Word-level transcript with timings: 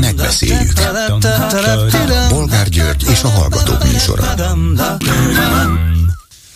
Megbeszéljük. 0.00 0.72
Bolgár 2.28 2.68
György 2.68 3.04
és 3.10 3.22
a 3.22 3.28
Hallgatók 3.28 3.84
műsora. 3.84 4.34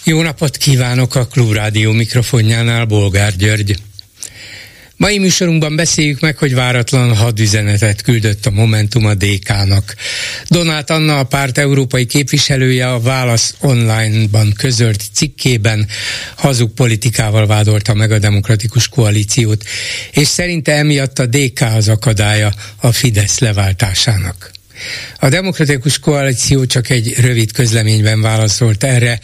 Jó 0.04 0.22
napot 0.22 0.56
kívánok 0.56 1.14
a 1.14 1.27
Klubrádió 1.27 1.93
mikrofonjánál, 1.93 2.85
Bolgár 2.85 3.37
György. 3.37 3.77
Mai 4.98 5.19
műsorunkban 5.19 5.77
beszéljük 5.77 6.21
meg, 6.21 6.38
hogy 6.38 6.54
váratlan 6.54 7.16
hadüzenetet 7.16 8.02
küldött 8.02 8.46
a 8.46 8.50
Momentum 8.50 9.07
a 9.07 9.14
DK-nak. 9.14 9.95
Donát 10.48 10.90
Anna, 10.90 11.18
a 11.18 11.25
párt 11.25 11.59
európai 11.59 12.07
képviselője 12.07 12.90
a 12.93 13.00
Válasz 13.00 13.54
online-ban 13.61 14.53
közölt 14.57 15.03
cikkében 15.12 15.86
hazug 16.36 16.71
politikával 16.71 17.46
vádolta 17.46 17.95
meg 17.95 18.11
a 18.11 18.18
demokratikus 18.18 18.89
koalíciót, 18.89 19.64
és 20.12 20.26
szerinte 20.26 20.75
emiatt 20.75 21.18
a 21.18 21.26
DK 21.26 21.61
az 21.61 21.89
akadálya 21.89 22.53
a 22.76 22.93
Fidesz 22.93 23.39
leváltásának. 23.39 24.50
A 25.18 25.29
demokratikus 25.29 25.99
koalíció 25.99 26.67
csak 26.67 26.90
egy 26.90 27.14
rövid 27.21 27.53
közleményben 27.53 28.21
válaszolt 28.21 28.85
erre, 28.85 29.21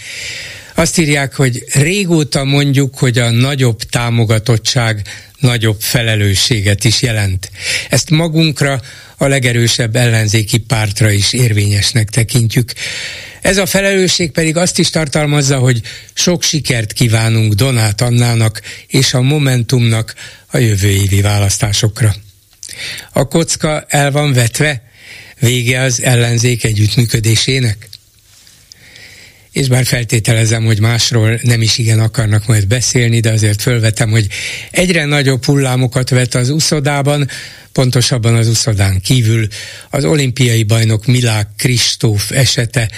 azt 0.74 0.98
írják, 0.98 1.34
hogy 1.34 1.64
régóta 1.72 2.44
mondjuk, 2.44 2.98
hogy 2.98 3.18
a 3.18 3.30
nagyobb 3.30 3.82
támogatottság 3.82 5.02
nagyobb 5.38 5.80
felelősséget 5.80 6.84
is 6.84 7.02
jelent. 7.02 7.50
Ezt 7.88 8.10
magunkra, 8.10 8.80
a 9.16 9.26
legerősebb 9.26 9.96
ellenzéki 9.96 10.58
pártra 10.58 11.10
is 11.10 11.32
érvényesnek 11.32 12.10
tekintjük. 12.10 12.72
Ez 13.40 13.56
a 13.56 13.66
felelősség 13.66 14.30
pedig 14.30 14.56
azt 14.56 14.78
is 14.78 14.90
tartalmazza, 14.90 15.58
hogy 15.58 15.80
sok 16.14 16.42
sikert 16.42 16.92
kívánunk 16.92 17.52
Donát 17.52 18.00
Annának 18.00 18.60
és 18.86 19.14
a 19.14 19.20
Momentumnak 19.20 20.14
a 20.46 20.58
jövő 20.58 20.88
évi 20.88 21.20
választásokra. 21.20 22.14
A 23.12 23.28
kocka 23.28 23.84
el 23.88 24.10
van 24.10 24.32
vetve? 24.32 24.82
Vége 25.38 25.80
az 25.80 26.02
ellenzék 26.02 26.64
együttműködésének? 26.64 27.88
És 29.54 29.68
bár 29.68 29.84
feltételezem, 29.84 30.64
hogy 30.64 30.80
másról 30.80 31.40
nem 31.42 31.62
is 31.62 31.78
igen 31.78 32.00
akarnak 32.00 32.46
majd 32.46 32.66
beszélni, 32.66 33.20
de 33.20 33.30
azért 33.30 33.62
fölvetem, 33.62 34.10
hogy 34.10 34.26
egyre 34.70 35.04
nagyobb 35.04 35.44
hullámokat 35.44 36.08
vet 36.08 36.34
az 36.34 36.50
uszodában, 36.50 37.28
pontosabban 37.72 38.34
az 38.34 38.48
uszodán 38.48 39.00
kívül 39.00 39.46
az 39.90 40.04
olimpiai 40.04 40.62
bajnok 40.62 41.06
Milák 41.06 41.48
Kristóf 41.56 42.30
esete, 42.30 42.90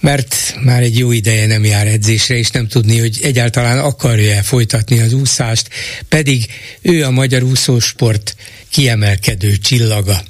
mert 0.00 0.56
már 0.64 0.82
egy 0.82 0.98
jó 0.98 1.12
ideje 1.12 1.46
nem 1.46 1.64
jár 1.64 1.86
edzésre, 1.86 2.36
és 2.36 2.50
nem 2.50 2.68
tudni, 2.68 2.98
hogy 2.98 3.18
egyáltalán 3.22 3.78
akarja-e 3.78 4.42
folytatni 4.42 5.00
az 5.00 5.12
úszást, 5.12 5.68
pedig 6.08 6.46
ő 6.82 7.04
a 7.04 7.10
magyar 7.10 7.42
úszósport 7.42 8.36
kiemelkedő 8.70 9.56
csillaga. 9.56 10.22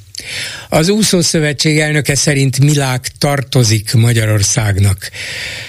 Az 0.69 0.89
úszószövetség 0.89 1.79
elnöke 1.79 2.15
szerint 2.15 2.61
Milák 2.61 3.11
tartozik 3.19 3.93
Magyarországnak, 3.95 5.11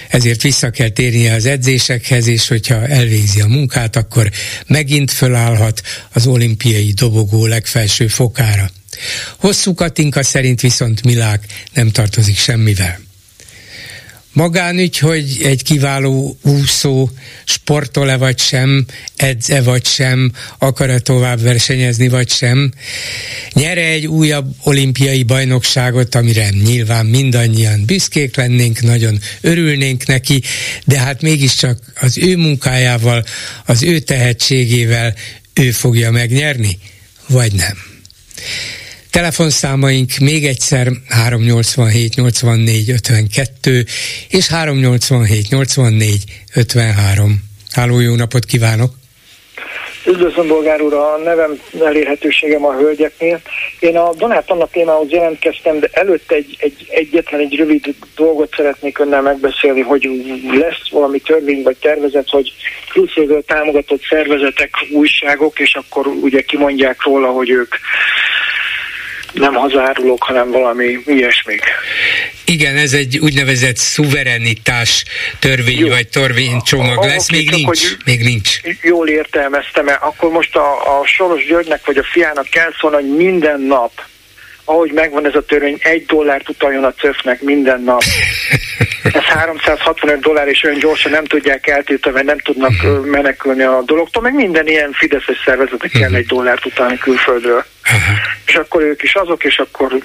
ezért 0.09 0.41
vissza 0.41 0.69
kell 0.69 0.89
térnie 0.89 1.33
az 1.33 1.45
edzésekhez, 1.45 2.27
és 2.27 2.47
hogyha 2.47 2.87
elvégzi 2.87 3.41
a 3.41 3.47
munkát, 3.47 3.95
akkor 3.95 4.31
megint 4.67 5.11
fölállhat 5.11 5.81
az 6.13 6.27
olimpiai 6.27 6.91
dobogó 6.91 7.45
legfelső 7.45 8.07
fokára. 8.07 8.69
Hosszú 9.39 9.73
Katinka 9.73 10.23
szerint 10.23 10.61
viszont 10.61 11.03
Milák 11.03 11.45
nem 11.73 11.91
tartozik 11.91 12.37
semmivel 12.37 13.04
magánügy, 14.35 14.97
hogy 14.97 15.39
egy 15.43 15.63
kiváló 15.63 16.37
úszó 16.41 17.09
sportol-e 17.45 18.17
vagy 18.17 18.39
sem, 18.39 18.85
edze 19.15 19.61
vagy 19.61 19.85
sem, 19.85 20.31
akar-e 20.57 20.99
tovább 20.99 21.41
versenyezni 21.41 22.07
vagy 22.07 22.29
sem, 22.29 22.71
nyere 23.53 23.85
egy 23.85 24.07
újabb 24.07 24.55
olimpiai 24.63 25.23
bajnokságot, 25.23 26.15
amire 26.15 26.49
nyilván 26.49 27.05
mindannyian 27.05 27.85
büszkék 27.85 28.35
lennénk, 28.35 28.81
nagyon 28.81 29.19
örülnénk 29.41 30.05
neki, 30.05 30.41
de 30.85 30.99
hát 30.99 31.21
mégiscsak 31.21 31.79
az 32.01 32.17
ő 32.17 32.37
munkájával, 32.37 33.23
az 33.65 33.83
ő 33.83 33.99
tehetségével 33.99 35.15
ő 35.53 35.71
fogja 35.71 36.11
megnyerni, 36.11 36.77
vagy 37.27 37.53
nem. 37.53 37.77
Telefonszámaink 39.15 40.09
még 40.21 40.45
egyszer 40.45 40.87
387 41.09 42.15
84 42.15 42.89
52 42.89 43.83
és 44.29 44.47
387 44.47 45.49
84 45.49 46.23
53. 46.55 47.43
Háló, 47.71 47.99
jó 47.99 48.15
napot 48.15 48.45
kívánok! 48.45 48.91
Üdvözlöm, 50.07 50.47
bolgár 50.47 50.81
úr, 50.81 50.93
a 50.93 51.17
nevem 51.23 51.61
elérhetőségem 51.85 52.65
a 52.65 52.73
hölgyeknél. 52.73 53.41
Én 53.79 53.97
a 53.97 54.13
Donát 54.13 54.49
Anna 54.49 54.67
témához 54.67 55.09
jelentkeztem, 55.09 55.79
de 55.79 55.89
előtte 55.91 56.35
egy, 56.35 56.55
egy, 56.59 56.85
egyetlen 56.89 57.39
egy 57.39 57.55
rövid 57.55 57.95
dolgot 58.15 58.53
szeretnék 58.55 58.99
önnel 58.99 59.21
megbeszélni, 59.21 59.81
hogy 59.81 60.09
lesz 60.51 60.89
valami 60.91 61.19
törvény 61.19 61.63
vagy 61.63 61.77
tervezet, 61.77 62.29
hogy 62.29 62.53
külföldről 62.89 63.43
támogatott 63.45 64.01
szervezetek, 64.09 64.73
újságok, 64.91 65.59
és 65.59 65.73
akkor 65.75 66.07
ugye 66.07 66.41
kimondják 66.41 67.03
róla, 67.03 67.27
hogy 67.27 67.49
ők 67.49 67.75
nem 69.35 69.53
hazárulók, 69.53 70.23
hanem 70.23 70.51
valami 70.51 70.99
ilyesmik. 71.05 71.63
Igen, 72.45 72.75
ez 72.75 72.93
egy 72.93 73.17
úgynevezett 73.17 73.75
szuverenitás 73.75 75.05
törvény 75.39 75.79
Jó. 75.79 75.87
vagy 75.87 76.07
törvénycsomag 76.07 76.97
a, 76.97 77.05
lesz, 77.05 77.31
még 77.31 77.49
nincs. 77.49 77.97
Még 78.05 78.23
nincs. 78.23 78.59
Jól 78.81 79.07
értelmeztem 79.07 79.87
-e, 79.87 79.97
akkor 80.01 80.31
most 80.31 80.55
a, 80.55 80.99
a 80.99 81.05
Soros 81.05 81.45
Györgynek 81.45 81.85
vagy 81.85 81.97
a 81.97 82.03
fiának 82.03 82.49
kell 82.49 82.73
szólni, 82.79 82.95
hogy 82.95 83.15
minden 83.15 83.61
nap 83.61 83.91
ahogy 84.65 84.91
megvan 84.91 85.25
ez 85.25 85.35
a 85.35 85.45
törvény, 85.45 85.77
egy 85.81 86.05
dollárt 86.05 86.49
utaljon 86.49 86.83
a 86.83 86.93
cöfnek 86.93 87.41
minden 87.41 87.81
nap. 87.81 88.01
Ez 89.03 89.23
365 89.23 90.19
dollár, 90.19 90.47
és 90.47 90.63
olyan 90.63 90.79
gyorsan 90.79 91.11
nem 91.11 91.25
tudják 91.25 91.67
eltiltani, 91.67 92.15
mert 92.15 92.25
nem 92.25 92.39
tudnak 92.39 92.71
uh-huh. 92.71 93.05
menekülni 93.05 93.63
a 93.63 93.81
dologtól, 93.85 94.21
meg 94.21 94.33
minden 94.33 94.67
ilyen 94.67 94.91
fideszes 94.91 95.41
szervezetek 95.45 95.91
kell 95.91 96.01
uh-huh. 96.01 96.17
egy 96.17 96.25
dollárt 96.25 96.65
utalni 96.65 96.97
külföldről. 96.97 97.65
Uh-huh. 97.85 98.17
És 98.45 98.53
akkor 98.55 98.81
ők 98.81 99.03
is 99.03 99.13
azok, 99.13 99.43
és 99.43 99.57
akkor 99.57 99.97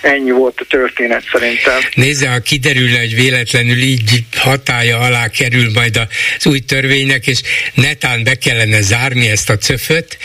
ennyi 0.00 0.30
volt 0.30 0.60
a 0.60 0.64
történet 0.68 1.24
szerintem. 1.32 1.80
Nézze, 1.94 2.28
ha 2.28 2.38
kiderül, 2.38 2.96
hogy 2.96 3.14
véletlenül 3.14 3.76
így 3.76 4.24
hatája 4.36 4.98
alá 4.98 5.28
kerül 5.28 5.70
majd 5.74 5.96
az 5.96 6.46
új 6.46 6.58
törvénynek, 6.58 7.26
és 7.26 7.40
netán 7.74 8.24
be 8.24 8.34
kellene 8.34 8.80
zárni 8.80 9.28
ezt 9.28 9.50
a 9.50 9.56
cöföt, 9.56 10.18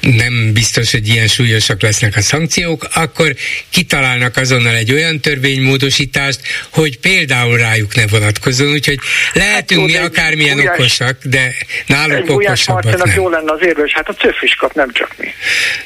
nem 0.00 0.52
biztos, 0.52 0.90
hogy 0.90 1.08
ilyen 1.08 1.26
súlyosak 1.26 1.82
lesznek 1.82 2.16
a 2.16 2.20
szankciók, 2.20 2.86
akkor 2.94 3.34
kitalálnak 3.70 4.36
azonnal 4.36 4.74
egy 4.74 4.92
olyan 4.92 5.20
törvénymódosítást, 5.20 6.40
hogy 6.70 6.98
például 6.98 7.56
rájuk 7.56 7.94
ne 7.94 8.06
vonatkozzon, 8.06 8.72
úgyhogy 8.72 8.98
lehetünk 9.32 9.80
hát, 9.80 10.00
mi 10.00 10.06
akármilyen 10.06 10.56
Gulyás, 10.56 10.74
okosak, 10.74 11.16
de 11.22 11.54
náluk 11.86 12.30
okosabbak 12.30 13.04
nem. 13.04 13.14
jó 13.14 13.28
lenne 13.28 13.52
az 13.52 13.60
érvés, 13.62 13.92
hát 13.92 14.08
a 14.08 14.14
cöf 14.14 14.42
is 14.42 14.54
kap, 14.54 14.74
nem 14.74 14.92
csak 14.92 15.14
mi. 15.18 15.26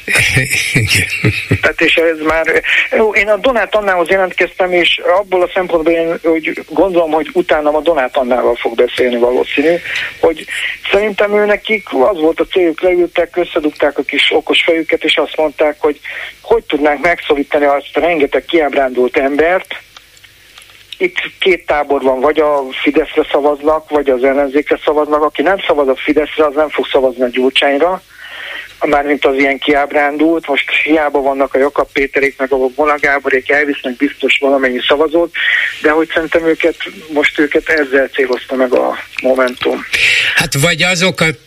Tehát 1.61 1.81
és 1.81 1.95
ez 1.95 2.19
már, 2.19 2.63
jó, 2.91 3.13
én 3.13 3.27
a 3.27 3.37
Donát 3.37 3.75
Annához 3.75 4.09
jelentkeztem, 4.09 4.71
és 4.71 5.01
abból 5.19 5.41
a 5.41 5.49
szempontból 5.53 5.93
én 5.93 6.19
hogy 6.23 6.63
gondolom, 6.69 7.11
hogy 7.11 7.29
utána 7.33 7.69
a 7.69 7.81
Donát 7.81 8.17
Annával 8.17 8.55
fog 8.55 8.75
beszélni 8.75 9.17
valószínű, 9.17 9.75
hogy 10.19 10.45
szerintem 10.91 11.37
ő 11.37 11.45
nekik 11.45 11.87
az 11.93 12.19
volt 12.19 12.39
a 12.39 12.45
céljuk, 12.45 12.81
leültek, 12.81 13.35
összedugták 13.35 13.97
a 13.97 14.03
kis 14.03 14.31
okos 14.31 14.63
fejüket, 14.63 15.03
és 15.03 15.17
azt 15.17 15.37
mondták, 15.37 15.75
hogy 15.79 15.99
hogy 16.41 16.63
tudnánk 16.63 17.01
megszólítani 17.01 17.65
azt 17.65 17.97
a 17.97 17.99
rengeteg 17.99 18.45
kiábrándult 18.45 19.17
embert, 19.17 19.75
itt 20.97 21.15
két 21.39 21.65
tábor 21.65 22.01
van, 22.01 22.19
vagy 22.19 22.39
a 22.39 22.63
Fideszre 22.81 23.27
szavaznak, 23.31 23.89
vagy 23.89 24.09
az 24.09 24.23
ellenzékre 24.23 24.79
szavaznak. 24.85 25.23
Aki 25.23 25.41
nem 25.41 25.57
szavaz 25.67 25.87
a 25.87 25.95
Fideszre, 25.95 26.45
az 26.45 26.55
nem 26.55 26.69
fog 26.69 26.87
szavazni 26.91 27.23
a 27.23 27.29
Gyurcsányra 27.29 28.01
mármint 28.85 29.25
az 29.25 29.35
ilyen 29.37 29.57
kiábrándult, 29.57 30.47
most 30.47 30.69
hiába 30.83 31.21
vannak 31.21 31.53
a 31.53 31.59
Jakab 31.59 31.91
Péterék, 31.91 32.37
meg 32.37 32.51
a 32.51 32.57
Bona 32.75 32.95
Gáborék, 32.99 33.49
elvisznek 33.49 33.95
biztos 33.95 34.37
valamennyi 34.39 34.79
szavazót, 34.87 35.33
de 35.81 35.91
hogy 35.91 36.09
szerintem 36.13 36.45
őket, 36.45 36.75
most 37.13 37.39
őket 37.39 37.69
ezzel 37.69 38.07
célozta 38.07 38.55
meg 38.55 38.73
a 38.73 38.97
Momentum. 39.21 39.85
Hát 40.35 40.53
vagy 40.53 40.83
azokat 40.83 41.39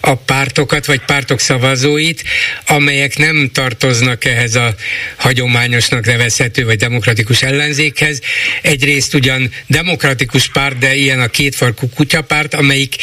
a 0.00 0.14
pártokat, 0.14 0.86
vagy 0.86 1.00
pártok 1.00 1.38
szavazóit, 1.38 2.22
amelyek 2.66 3.16
nem 3.16 3.50
tartoznak 3.52 4.24
ehhez 4.24 4.54
a 4.54 4.74
hagyományosnak 5.16 6.04
nevezhető, 6.04 6.64
vagy 6.64 6.76
demokratikus 6.76 7.42
ellenzékhez. 7.42 8.20
Egyrészt 8.62 9.14
ugyan 9.14 9.50
demokratikus 9.66 10.48
párt, 10.48 10.78
de 10.78 10.94
ilyen 10.94 11.20
a 11.20 11.28
kétfarkú 11.28 11.88
kutyapárt, 11.94 12.54
amelyik 12.54 12.94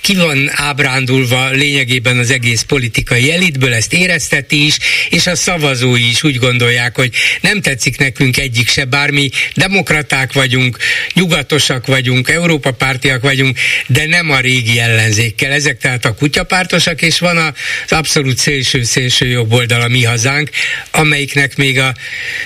ki 0.00 0.14
van 0.14 0.50
ábrándulva 0.54 1.50
lényegében 1.50 2.18
az 2.18 2.30
egész 2.30 2.62
politikai 2.62 3.25
elitből 3.30 3.74
ezt 3.74 3.92
érezteti 3.92 4.66
is, 4.66 4.76
és 5.08 5.26
a 5.26 5.36
szavazói 5.36 6.08
is 6.08 6.22
úgy 6.22 6.36
gondolják, 6.36 6.96
hogy 6.96 7.10
nem 7.40 7.60
tetszik 7.60 7.98
nekünk 7.98 8.36
egyik 8.36 8.68
se, 8.68 8.84
bármi 8.84 9.30
demokraták 9.54 10.32
vagyunk, 10.32 10.76
nyugatosak 11.12 11.86
vagyunk, 11.86 12.28
Európa 12.28 12.70
pártiak 12.70 13.22
vagyunk, 13.22 13.58
de 13.86 14.06
nem 14.06 14.30
a 14.30 14.40
régi 14.40 14.78
ellenzékkel. 14.78 15.52
Ezek 15.52 15.78
tehát 15.78 16.04
a 16.04 16.14
kutyapártosak, 16.14 17.02
és 17.02 17.18
van 17.18 17.36
az 17.36 17.92
abszolút 17.92 18.38
szélső-szélső 18.38 19.26
jobb 19.26 19.52
oldal, 19.52 19.80
a 19.80 19.88
mi 19.88 20.04
hazánk, 20.04 20.50
amelyiknek 20.90 21.56
még 21.56 21.78
a 21.78 21.94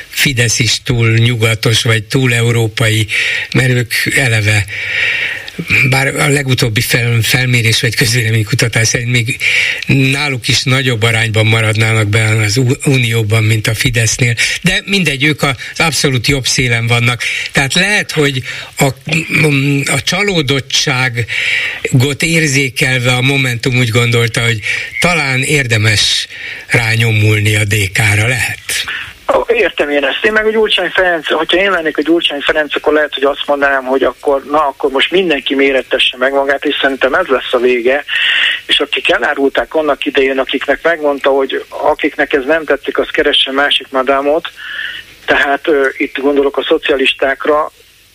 Fidesz 0.09 0.59
is 0.59 0.83
túl 0.83 1.17
nyugatos, 1.17 1.83
vagy 1.83 2.05
túl 2.05 2.35
európai, 2.35 3.07
mert 3.53 3.71
ők 3.71 3.93
eleve 4.17 4.67
bár 5.89 6.17
a 6.17 6.29
legutóbbi 6.29 6.81
fel, 6.81 7.19
felmérés 7.23 7.81
vagy 7.81 7.95
közvéleménykutatás 7.95 8.89
szerint 8.89 9.11
még 9.11 9.39
náluk 9.87 10.49
is 10.49 10.63
nagyobb 10.63 11.03
arányban 11.03 11.47
maradnának 11.47 12.09
be 12.09 12.29
az 12.29 12.61
Unióban, 12.85 13.45
mint 13.45 13.67
a 13.67 13.75
Fidesznél, 13.75 14.35
de 14.63 14.83
mindegy, 14.87 15.25
ők 15.25 15.43
az 15.43 15.55
abszolút 15.77 16.27
jobb 16.27 16.47
szélen 16.47 16.87
vannak. 16.87 17.23
Tehát 17.53 17.75
lehet, 17.75 18.13
hogy 18.13 18.43
a, 18.79 18.85
a 19.85 20.03
csalódottságot 20.03 22.23
érzékelve 22.23 23.13
a 23.13 23.21
Momentum 23.21 23.77
úgy 23.77 23.89
gondolta, 23.89 24.45
hogy 24.45 24.61
talán 25.01 25.43
érdemes 25.43 26.27
rányomulni 26.67 27.57
a 27.57 27.65
DK-ra, 27.65 28.27
lehet? 28.27 28.85
Értem 29.47 29.91
én 29.91 30.05
ezt. 30.05 30.25
Én 30.25 30.33
meg 30.33 30.47
a 30.47 30.51
Gyurcsány 30.51 30.91
Ferenc, 30.91 31.33
hogyha 31.33 31.57
én 31.57 31.71
lennék 31.71 31.99
a 31.99 32.03
Gyurcsány 32.03 32.41
Ferenc, 32.41 32.77
akkor 32.77 32.93
lehet, 32.93 33.15
hogy 33.15 33.25
azt 33.25 33.47
mondanám, 33.47 33.85
hogy 33.85 34.03
akkor, 34.03 34.45
na, 34.45 34.67
akkor 34.67 34.91
most 34.91 35.11
mindenki 35.11 35.55
mérettesse 35.55 36.17
meg 36.17 36.33
magát, 36.33 36.65
és 36.65 36.77
szerintem 36.81 37.15
ez 37.15 37.27
lesz 37.27 37.53
a 37.53 37.59
vége. 37.59 38.05
És 38.67 38.81
akik 38.81 39.11
elárulták 39.11 39.75
annak 39.75 40.05
idején, 40.05 40.39
akiknek 40.39 40.83
megmondta, 40.83 41.31
hogy 41.31 41.65
akiknek 41.69 42.33
ez 42.33 42.45
nem 42.45 42.65
tetszik, 42.65 42.99
az 42.99 43.09
keresse 43.09 43.53
másik 43.53 43.87
madámot, 43.91 44.49
tehát 45.25 45.69
uh, 45.69 45.87
itt 45.97 46.19
gondolok 46.19 46.57
a 46.57 46.63
szocialistákra, 46.63 47.71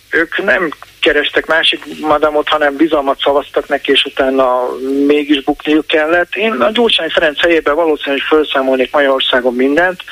ők 0.09 0.44
nem 0.44 0.71
kerestek 1.06 1.46
másik 1.46 2.00
madamot, 2.02 2.48
hanem 2.48 2.75
bizalmat 2.75 3.19
szavaztak 3.19 3.68
neki, 3.68 3.92
és 3.92 4.04
utána 4.04 4.68
mégis 5.07 5.44
bukniuk 5.44 5.88
kellett. 5.88 6.36
Én 6.36 6.52
a 6.52 6.72
Gyurcsány 6.72 7.10
Ferenc 7.10 7.40
helyében 7.40 7.75
valószínűleg 7.75 8.25
felszámolnék 8.25 8.92
Magyarországon 8.92 9.54
mindent, 9.54 10.04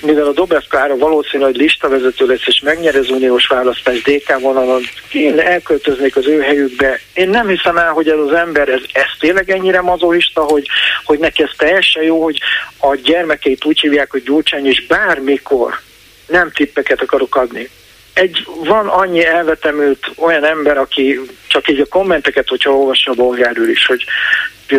mivel 0.00 0.26
a 0.26 0.32
Dobrev 0.32 0.62
Klára 0.68 0.96
valószínűleg 0.96 1.54
listavezető 1.54 2.26
lesz, 2.26 2.46
és 2.46 2.60
megnyer 2.60 2.96
az 2.96 3.10
uniós 3.10 3.46
választás 3.46 4.02
DK 4.02 4.40
vonalon, 4.40 4.82
én 5.12 5.38
elköltöznék 5.38 6.16
az 6.16 6.26
ő 6.26 6.40
helyükbe. 6.40 7.00
Én 7.14 7.28
nem 7.28 7.48
hiszem 7.48 7.76
el, 7.76 7.92
hogy 7.92 8.08
ez 8.08 8.18
az 8.18 8.32
ember, 8.32 8.68
ez, 8.68 8.82
ez 8.92 9.10
tényleg 9.18 9.50
ennyire 9.50 9.80
mazoista, 9.80 10.40
hogy, 10.40 10.66
hogy 11.04 11.18
neki 11.18 11.42
ez 11.42 11.50
teljesen 11.56 12.02
jó, 12.02 12.22
hogy 12.22 12.40
a 12.78 12.94
gyermekeit 12.94 13.64
úgy 13.64 13.80
hívják, 13.80 14.10
hogy 14.10 14.22
Gyurcsány, 14.22 14.66
és 14.66 14.86
bármikor 14.86 15.80
nem 16.26 16.50
tippeket 16.50 17.02
akarok 17.02 17.36
adni 17.36 17.70
egy, 18.12 18.46
van 18.64 18.86
annyi 18.86 19.24
elvetemült 19.24 20.10
olyan 20.16 20.44
ember, 20.44 20.78
aki 20.78 21.20
csak 21.46 21.68
így 21.68 21.80
a 21.80 21.86
kommenteket, 21.86 22.48
hogyha 22.48 22.76
olvassa 22.76 23.10
a 23.10 23.14
bolgárül 23.14 23.70
is, 23.70 23.86
hogy 23.86 24.04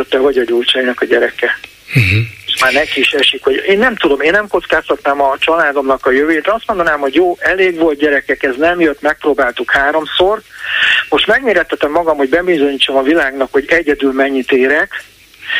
te 0.09 0.17
vagy 0.17 0.37
a 0.37 0.43
gyurcsánynak 0.43 1.01
a 1.01 1.05
gyereke. 1.05 1.59
Uh-huh. 1.87 2.21
És 2.45 2.61
már 2.61 2.73
neki 2.73 2.99
is 2.99 3.11
esik, 3.11 3.43
hogy 3.43 3.63
én 3.67 3.77
nem 3.77 3.95
tudom, 3.95 4.21
én 4.21 4.31
nem 4.31 4.47
kockáztatnám 4.47 5.21
a 5.21 5.35
családomnak 5.39 6.05
a 6.05 6.11
jövőjét, 6.11 6.47
azt 6.47 6.67
mondanám, 6.67 6.99
hogy 6.99 7.15
jó, 7.15 7.37
elég 7.39 7.77
volt 7.77 7.97
gyerekek, 7.97 8.43
ez 8.43 8.55
nem 8.57 8.79
jött, 8.79 9.01
megpróbáltuk 9.01 9.71
háromszor, 9.71 10.41
most 11.09 11.27
megmérettetem 11.27 11.91
magam, 11.91 12.17
hogy 12.17 12.29
bebizonyítsam 12.29 12.95
a 12.95 13.01
világnak, 13.01 13.51
hogy 13.51 13.65
egyedül 13.67 14.11
mennyit 14.11 14.51
érek, 14.51 15.03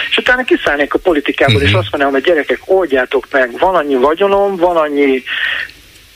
és 0.09 0.17
utána 0.17 0.43
kiszállnék 0.43 0.93
a 0.93 0.99
politikából, 0.99 1.55
uh-huh. 1.55 1.69
és 1.69 1.75
azt 1.75 1.91
mondanám, 1.91 2.13
hogy 2.13 2.23
gyerekek, 2.23 2.59
oldjátok 2.65 3.27
meg, 3.31 3.59
van 3.59 3.75
annyi 3.75 3.95
vagyonom, 3.95 4.55
van 4.55 4.77
annyi 4.77 5.23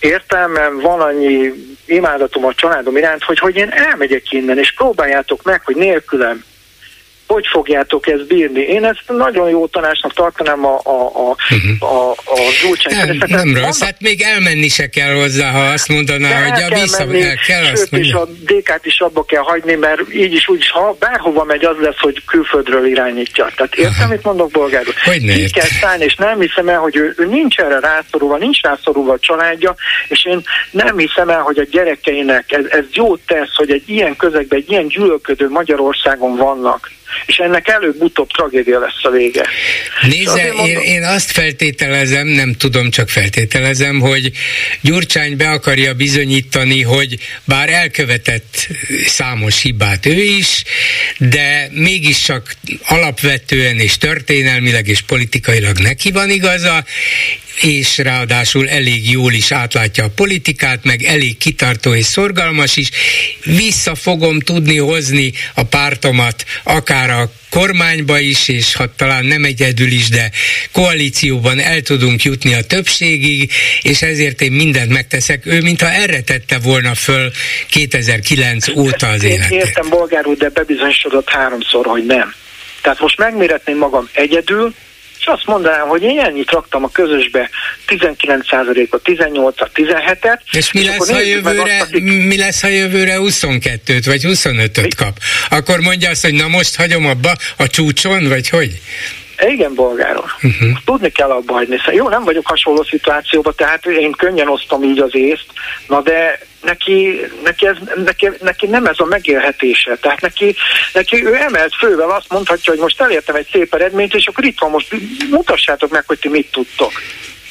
értelmem, 0.05 0.79
van 0.79 1.01
annyi 1.01 1.51
imádatom 1.85 2.45
a 2.45 2.53
családom 2.53 2.97
iránt, 2.97 3.23
hogy, 3.23 3.39
hogy 3.39 3.55
én 3.55 3.69
elmegyek 3.69 4.31
innen, 4.31 4.57
és 4.57 4.73
próbáljátok 4.73 5.43
meg, 5.43 5.61
hogy 5.65 5.75
nélkülem 5.75 6.43
hogy 7.27 7.45
fogjátok 7.51 8.07
ezt 8.07 8.27
bírni? 8.27 8.59
Én 8.59 8.85
ezt 8.85 9.01
nagyon 9.07 9.49
jó 9.49 9.67
tanácsnak 9.67 10.13
tartanám 10.13 10.65
a, 10.65 10.79
a, 10.83 11.05
a, 11.05 11.35
uh-huh. 11.55 11.91
a, 11.91 12.11
a 12.11 12.37
Nem, 12.89 13.17
nem 13.27 13.63
rossz, 13.65 13.81
hát 13.81 14.01
még 14.01 14.21
elmenni 14.21 14.67
se 14.67 14.87
kell 14.87 15.13
hozzá, 15.13 15.51
ha 15.51 15.59
azt 15.59 15.87
mondaná, 15.87 16.29
De 16.29 16.51
hogy 16.51 16.73
a 16.73 16.79
vissza 16.79 17.05
menni, 17.05 17.21
el 17.21 17.35
kell 17.47 17.63
sőt, 17.63 17.71
azt 17.71 17.93
és 17.93 18.11
a 18.11 18.25
DK-t 18.25 18.85
is 18.85 18.99
abba 18.99 19.23
kell 19.23 19.41
hagyni, 19.41 19.75
mert 19.75 20.13
így 20.13 20.33
is 20.33 20.47
úgy 20.47 20.59
is, 20.59 20.69
ha 20.69 20.95
bárhova 20.99 21.43
megy, 21.43 21.65
az 21.65 21.75
lesz, 21.79 21.99
hogy 21.99 22.21
külföldről 22.25 22.87
irányítja. 22.87 23.49
Tehát 23.55 23.75
értem, 23.75 24.09
mit 24.09 24.23
mondok 24.23 24.51
bolgárul? 24.51 24.93
Hogy 25.03 25.21
ne 25.21 25.35
Így 25.35 25.53
kell 25.53 25.67
szállni, 25.81 26.03
és 26.03 26.15
nem 26.15 26.39
hiszem 26.39 26.69
el, 26.69 26.79
hogy 26.79 26.95
ő, 26.95 27.13
ő 27.17 27.25
nincs 27.25 27.57
erre 27.57 27.79
rászorulva, 27.79 28.37
nincs 28.37 28.61
rászorulva 28.61 29.13
a 29.13 29.19
családja, 29.19 29.75
és 30.07 30.25
én 30.25 30.41
nem 30.71 30.97
hiszem 30.97 31.29
el, 31.29 31.41
hogy 31.41 31.57
a 31.57 31.63
gyerekeinek 31.71 32.51
ez, 32.51 32.65
ez 32.69 32.83
jót 32.91 33.21
tesz, 33.27 33.55
hogy 33.55 33.71
egy 33.71 33.89
ilyen 33.89 34.15
közegben, 34.15 34.59
egy 34.59 34.69
ilyen 34.71 34.87
gyűlölködő 34.87 35.49
Magyarországon 35.49 36.35
vannak 36.35 36.91
és 37.25 37.37
ennek 37.37 37.67
előbb-utóbb 37.67 38.31
tragédia 38.31 38.79
lesz 38.79 39.03
a 39.03 39.09
vége. 39.09 39.47
Nézze, 40.01 40.45
mondom, 40.45 40.65
én, 40.65 40.77
én 40.77 41.03
azt 41.03 41.31
feltételezem, 41.31 42.27
nem 42.27 42.53
tudom, 42.53 42.89
csak 42.89 43.09
feltételezem, 43.09 43.99
hogy 43.99 44.31
Gyurcsány 44.81 45.37
be 45.37 45.49
akarja 45.49 45.93
bizonyítani, 45.93 46.81
hogy 46.81 47.17
bár 47.43 47.69
elkövetett 47.69 48.67
számos 49.05 49.61
hibát 49.61 50.05
ő 50.05 50.23
is, 50.23 50.63
de 51.17 51.67
mégiscsak 51.71 52.55
alapvetően 52.87 53.79
és 53.79 53.97
történelmileg 53.97 54.87
és 54.87 55.01
politikailag 55.01 55.77
neki 55.77 56.11
van 56.11 56.29
igaza, 56.29 56.83
és 57.61 57.97
ráadásul 57.97 58.69
elég 58.69 59.11
jól 59.11 59.33
is 59.33 59.51
átlátja 59.51 60.03
a 60.03 60.09
politikát, 60.15 60.83
meg 60.83 61.03
elég 61.03 61.37
kitartó 61.37 61.93
és 61.93 62.05
szorgalmas 62.05 62.77
is. 62.77 62.89
Vissza 63.43 63.95
fogom 63.95 64.39
tudni 64.39 64.77
hozni 64.77 65.33
a 65.53 65.63
pártomat, 65.63 66.45
akár 66.63 67.09
a 67.09 67.31
kormányba 67.49 68.19
is, 68.19 68.47
és 68.47 68.75
ha 68.75 68.95
talán 68.95 69.25
nem 69.25 69.43
egyedül 69.43 69.91
is, 69.91 70.09
de 70.09 70.31
koalícióban 70.71 71.59
el 71.59 71.81
tudunk 71.81 72.23
jutni 72.23 72.53
a 72.53 72.61
többségig, 72.61 73.51
és 73.81 74.01
ezért 74.01 74.41
én 74.41 74.51
mindent 74.51 74.91
megteszek. 74.91 75.45
Ő, 75.45 75.61
mintha 75.61 75.91
erre 75.91 76.21
tette 76.21 76.59
volna 76.59 76.95
föl 76.95 77.31
2009 77.69 78.67
óta 78.67 79.07
az 79.07 79.23
életet. 79.23 79.51
Értem, 79.51 79.89
bolgár 79.89 80.25
úr, 80.25 80.37
de 80.37 80.49
bebizonyosodott 80.49 81.29
háromszor, 81.29 81.85
hogy 81.85 82.05
nem. 82.05 82.33
Tehát 82.81 82.99
most 82.99 83.17
megméretném 83.17 83.77
magam 83.77 84.09
egyedül, 84.13 84.73
és 85.25 85.31
azt 85.31 85.45
mondanám, 85.45 85.87
hogy 85.87 86.01
én 86.01 86.19
ennyit 86.19 86.51
raktam 86.51 86.83
a 86.83 86.89
közösbe, 86.89 87.49
19%-ot, 87.87 89.01
18-at, 89.05 89.69
17-et. 89.75 90.39
És 90.51 90.71
mi, 90.71 90.79
és 90.79 90.87
lesz, 90.87 91.11
ha 91.11 91.19
jövőre, 91.19 91.81
azt, 91.81 91.91
mi 91.99 92.37
lesz, 92.37 92.61
ha 92.61 92.67
jövőre 92.67 93.15
22-t 93.19 94.03
vagy 94.05 94.21
25-öt 94.23 94.95
kap? 94.95 95.17
Akkor 95.49 95.79
mondja 95.79 96.09
azt, 96.09 96.23
hogy 96.23 96.33
na 96.33 96.47
most 96.47 96.75
hagyom 96.75 97.05
abba 97.05 97.35
a 97.57 97.67
csúcson, 97.67 98.27
vagy 98.27 98.49
hogy? 98.49 98.81
Igen, 99.39 99.73
bolgáról. 99.73 100.31
Uh-huh. 100.41 100.77
Tudni 100.85 101.09
kell 101.09 101.29
abba 101.29 101.53
hagyni. 101.53 101.77
Szóval 101.77 101.93
jó, 101.93 102.09
nem 102.09 102.23
vagyok 102.23 102.47
hasonló 102.47 102.83
szituációban, 102.83 103.53
tehát 103.55 103.85
én 103.85 104.11
könnyen 104.11 104.49
osztom 104.49 104.83
így 104.83 104.99
az 104.99 105.15
észt, 105.15 105.45
na 105.87 106.01
de 106.01 106.39
neki, 106.61 107.19
neki, 107.43 107.67
ez, 107.67 107.75
neki, 108.05 108.29
neki 108.41 108.67
nem 108.67 108.85
ez 108.85 108.99
a 108.99 109.05
megélhetése. 109.05 109.95
Tehát 109.95 110.21
neki, 110.21 110.55
neki 110.93 111.25
ő 111.25 111.35
emelt 111.35 111.75
fővel 111.75 112.09
azt 112.09 112.29
mondhatja, 112.29 112.71
hogy 112.71 112.81
most 112.81 113.01
elértem 113.01 113.35
egy 113.35 113.47
szép 113.51 113.73
eredményt, 113.73 114.13
és 114.13 114.27
akkor 114.27 114.43
itt 114.43 114.59
van, 114.59 114.69
most 114.69 114.95
mutassátok 115.29 115.91
meg, 115.91 116.03
hogy 116.07 116.19
ti 116.19 116.29
mit 116.29 116.51
tudtok. 116.51 116.91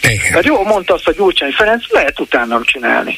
Igen. 0.03 0.33
Mert 0.33 0.47
jó, 0.47 0.63
mondta 0.63 0.95
azt 0.95 1.09
a 1.09 1.13
Gyurcsány 1.13 1.53
Ferenc, 1.53 1.93
lehet 1.93 2.21
utánam 2.21 2.65
csinálni. 2.65 3.17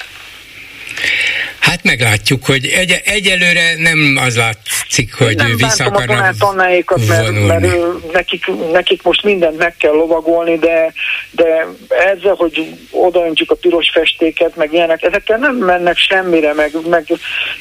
Hát 1.61 1.83
meglátjuk, 1.83 2.45
hogy 2.45 2.67
egy, 2.67 3.01
egyelőre 3.05 3.75
nem 3.77 4.19
az 4.27 4.37
látszik, 4.37 5.15
hogy 5.15 5.37
nem 5.37 5.57
vissza 5.57 5.85
akarnak 5.85 6.35
Annáékat, 6.39 7.07
mert, 7.07 7.47
mert 7.47 7.65
ő, 7.65 7.99
nekik, 8.13 8.45
nekik 8.73 9.03
most 9.03 9.23
mindent 9.23 9.59
meg 9.59 9.77
kell 9.77 9.93
lovagolni, 9.93 10.59
de, 10.59 10.93
de 11.31 11.67
ezzel, 11.89 12.35
hogy 12.35 12.75
odaöntjük 12.91 13.51
a 13.51 13.55
piros 13.55 13.91
festéket, 13.93 14.57
meg 14.57 14.73
ilyenek, 14.73 15.03
ezekkel 15.03 15.39
nem 15.39 15.57
mennek 15.57 15.97
semmire, 15.97 16.55
meg, 16.55 16.73
meg, 16.89 17.07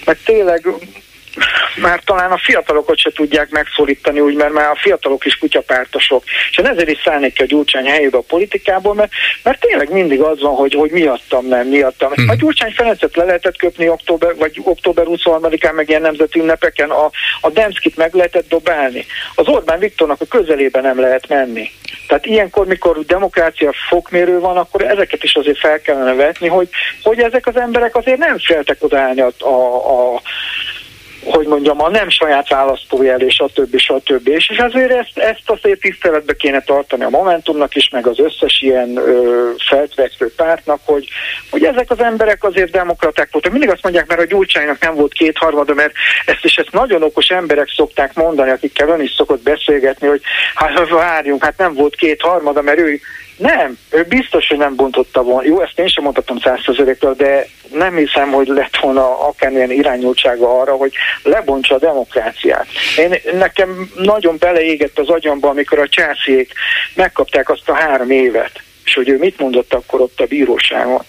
meg 0.05 0.17
tényleg 0.25 0.67
már 1.81 2.01
talán 2.05 2.31
a 2.31 2.37
fiatalokat 2.37 2.97
se 2.97 3.11
tudják 3.11 3.49
megszólítani, 3.49 4.19
úgy, 4.19 4.35
mert 4.35 4.53
már 4.53 4.69
a 4.69 4.79
fiatalok 4.81 5.25
is 5.25 5.37
kutyapártosok. 5.37 6.23
És 6.51 6.57
én 6.57 6.65
ezért 6.65 6.89
is 6.89 7.01
szállnék 7.03 7.33
ki 7.33 7.41
a 7.41 7.45
Gyurcsány 7.45 7.85
helyébe 7.85 8.17
a 8.17 8.23
politikából, 8.27 8.93
mert, 8.93 9.11
mert 9.43 9.59
tényleg 9.59 9.91
mindig 9.91 10.21
az 10.21 10.41
van, 10.41 10.55
hogy, 10.55 10.73
hogy 10.73 10.91
miattam 10.91 11.45
nem, 11.47 11.67
miattam. 11.67 12.13
Hmm. 12.13 12.29
A 12.29 12.35
Gyurcsány 12.35 12.71
Ferencet 12.71 13.15
le 13.15 13.23
lehetett 13.23 13.57
köpni 13.57 13.89
október, 13.89 14.35
vagy 14.35 14.61
október 14.63 15.05
23-án, 15.09 15.73
meg 15.73 15.89
ilyen 15.89 16.01
nemzeti 16.01 16.39
ünnepeken, 16.39 16.89
a, 16.89 17.11
a 17.41 17.49
Demszkit 17.49 17.97
meg 17.97 18.13
lehetett 18.13 18.49
dobálni. 18.49 19.05
Az 19.35 19.47
Orbán 19.47 19.79
Viktornak 19.79 20.21
a 20.21 20.25
közelébe 20.25 20.81
nem 20.81 20.99
lehet 20.99 21.27
menni. 21.27 21.69
Tehát 22.07 22.25
ilyenkor, 22.25 22.65
mikor 22.65 23.05
demokrácia 23.05 23.71
fokmérő 23.89 24.39
van, 24.39 24.57
akkor 24.57 24.81
ezeket 24.81 25.23
is 25.23 25.33
azért 25.33 25.59
fel 25.59 25.79
kellene 25.79 26.13
vetni, 26.13 26.47
hogy, 26.47 26.69
hogy 27.03 27.19
ezek 27.19 27.47
az 27.47 27.57
emberek 27.57 27.95
azért 27.95 28.17
nem 28.17 28.39
féltek 28.39 28.83
odállni 28.83 29.21
a, 29.21 29.31
a, 29.39 30.15
a 30.15 30.21
hogy 31.25 31.47
mondjam, 31.47 31.81
a 31.81 31.89
nem 31.89 32.09
saját 32.09 32.49
választójel, 32.49 33.21
és 33.21 33.39
a 33.39 33.49
többi, 34.03 34.31
és. 34.31 34.49
És, 34.49 34.57
azért 34.57 34.91
ezt, 34.91 35.17
ezt 35.17 35.49
azért 35.49 35.79
tiszteletbe 35.79 36.33
kéne 36.33 36.61
tartani 36.61 37.03
a 37.03 37.09
Momentumnak 37.09 37.75
is, 37.75 37.89
meg 37.89 38.07
az 38.07 38.19
összes 38.19 38.61
ilyen 38.61 38.97
ö, 38.97 39.49
feltvekvő 39.67 40.31
pártnak, 40.35 40.79
hogy, 40.83 41.07
hogy 41.51 41.63
ezek 41.63 41.91
az 41.91 41.99
emberek 41.99 42.43
azért 42.43 42.71
demokraták 42.71 43.29
voltak. 43.31 43.51
Mindig 43.51 43.69
azt 43.69 43.83
mondják, 43.83 44.07
mert 44.07 44.21
a 44.21 44.25
Gyurcsánynak 44.25 44.79
nem 44.79 44.95
volt 44.95 45.13
kétharmada, 45.13 45.73
mert 45.73 45.93
ezt 46.25 46.45
is 46.45 46.55
ezt 46.55 46.71
nagyon 46.71 47.03
okos 47.03 47.27
emberek 47.27 47.69
szokták 47.75 48.13
mondani, 48.13 48.49
akikkel 48.49 48.89
ön 48.89 49.01
is 49.01 49.13
szokott 49.13 49.43
beszélgetni, 49.43 50.07
hogy 50.07 50.21
hát 50.55 50.89
várjunk, 50.89 51.43
hát 51.43 51.57
nem 51.57 51.73
volt 51.73 51.95
kétharmada, 51.95 52.61
mert 52.61 52.79
ő 52.79 52.99
nem, 53.37 53.77
ő 53.89 54.03
biztos, 54.03 54.47
hogy 54.47 54.57
nem 54.57 54.75
bontotta 54.75 55.23
volna. 55.23 55.47
Jó, 55.47 55.61
ezt 55.61 55.79
én 55.79 55.87
sem 55.87 56.03
mondhatom 56.03 56.39
százszerzelékről, 56.39 57.13
de 57.13 57.47
nem 57.73 57.95
hiszem, 57.95 58.31
hogy 58.31 58.47
lett 58.47 58.77
volna 58.81 59.27
akármilyen 59.27 59.71
irányultsága 59.71 60.59
arra, 60.59 60.75
hogy 60.75 60.93
lebontsa 61.23 61.75
a 61.75 61.79
demokráciát. 61.79 62.67
Én, 62.97 63.15
nekem 63.37 63.89
nagyon 63.95 64.35
beleégett 64.39 64.99
az 64.99 65.09
agyamba, 65.09 65.49
amikor 65.49 65.79
a 65.79 65.87
császék 65.87 66.53
megkapták 66.93 67.49
azt 67.49 67.69
a 67.69 67.73
három 67.73 68.11
évet, 68.11 68.61
és 68.85 68.93
hogy 68.93 69.09
ő 69.09 69.17
mit 69.17 69.39
mondott 69.39 69.73
akkor 69.73 70.01
ott 70.01 70.19
a 70.19 70.25
bíróságon. 70.25 71.01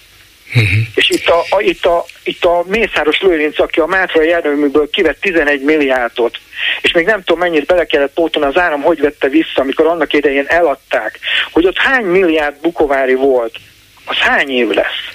Uh-huh. 0.55 0.79
És 0.95 1.11
itt 1.11 1.27
a, 1.27 1.45
a, 1.51 1.61
itt, 1.61 1.85
a, 1.85 2.05
itt 2.25 2.45
a 2.45 2.65
Mészáros 2.67 3.21
Lőrinc, 3.21 3.61
aki 3.61 3.81
a 3.81 3.87
Mátra 3.87 4.23
járműből 4.23 4.91
kivett 4.91 5.21
11 5.21 5.63
milliárdot, 5.63 6.39
és 6.81 6.93
még 6.93 7.07
nem 7.07 7.23
tudom 7.23 7.39
mennyit 7.39 7.67
bele 7.67 7.85
kellett 7.85 8.15
pótolni, 8.15 8.49
az 8.49 8.61
áram 8.61 8.83
hogy 8.83 9.01
vette 9.01 9.29
vissza, 9.29 9.61
amikor 9.61 9.87
annak 9.87 10.13
idején 10.13 10.47
eladták, 10.47 11.19
hogy 11.53 11.67
ott 11.67 11.77
hány 11.77 12.05
milliárd 12.05 12.61
bukovári 12.61 13.15
volt, 13.15 13.57
az 14.05 14.17
hány 14.17 14.51
év 14.51 14.69
lesz? 14.69 15.15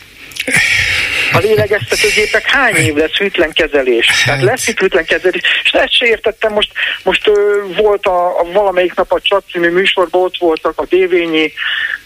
A 1.34 1.38
lélegeztetőgépek 1.38 2.44
hány 2.46 2.76
év 2.76 2.96
lesz 2.96 3.18
hűtlen 3.18 3.52
kezelés? 3.54 4.24
Tehát 4.26 4.42
lesz 4.42 4.68
itt 4.68 4.80
hűtlen 4.80 5.06
kezelés, 5.06 5.42
és 5.64 5.72
ezt 5.72 5.98
se 5.98 6.06
értettem, 6.06 6.54
most, 6.54 6.72
most 7.04 7.28
ö, 7.28 7.62
volt 7.78 8.06
a, 8.06 8.40
a 8.40 8.52
valamelyik 8.52 8.96
nap 8.96 9.12
a 9.12 9.20
Csat 9.22 9.44
című 9.52 9.70
műsorban, 9.70 10.22
ott 10.22 10.38
voltak 10.38 10.80
a 10.80 10.86
Dévényi 10.86 11.54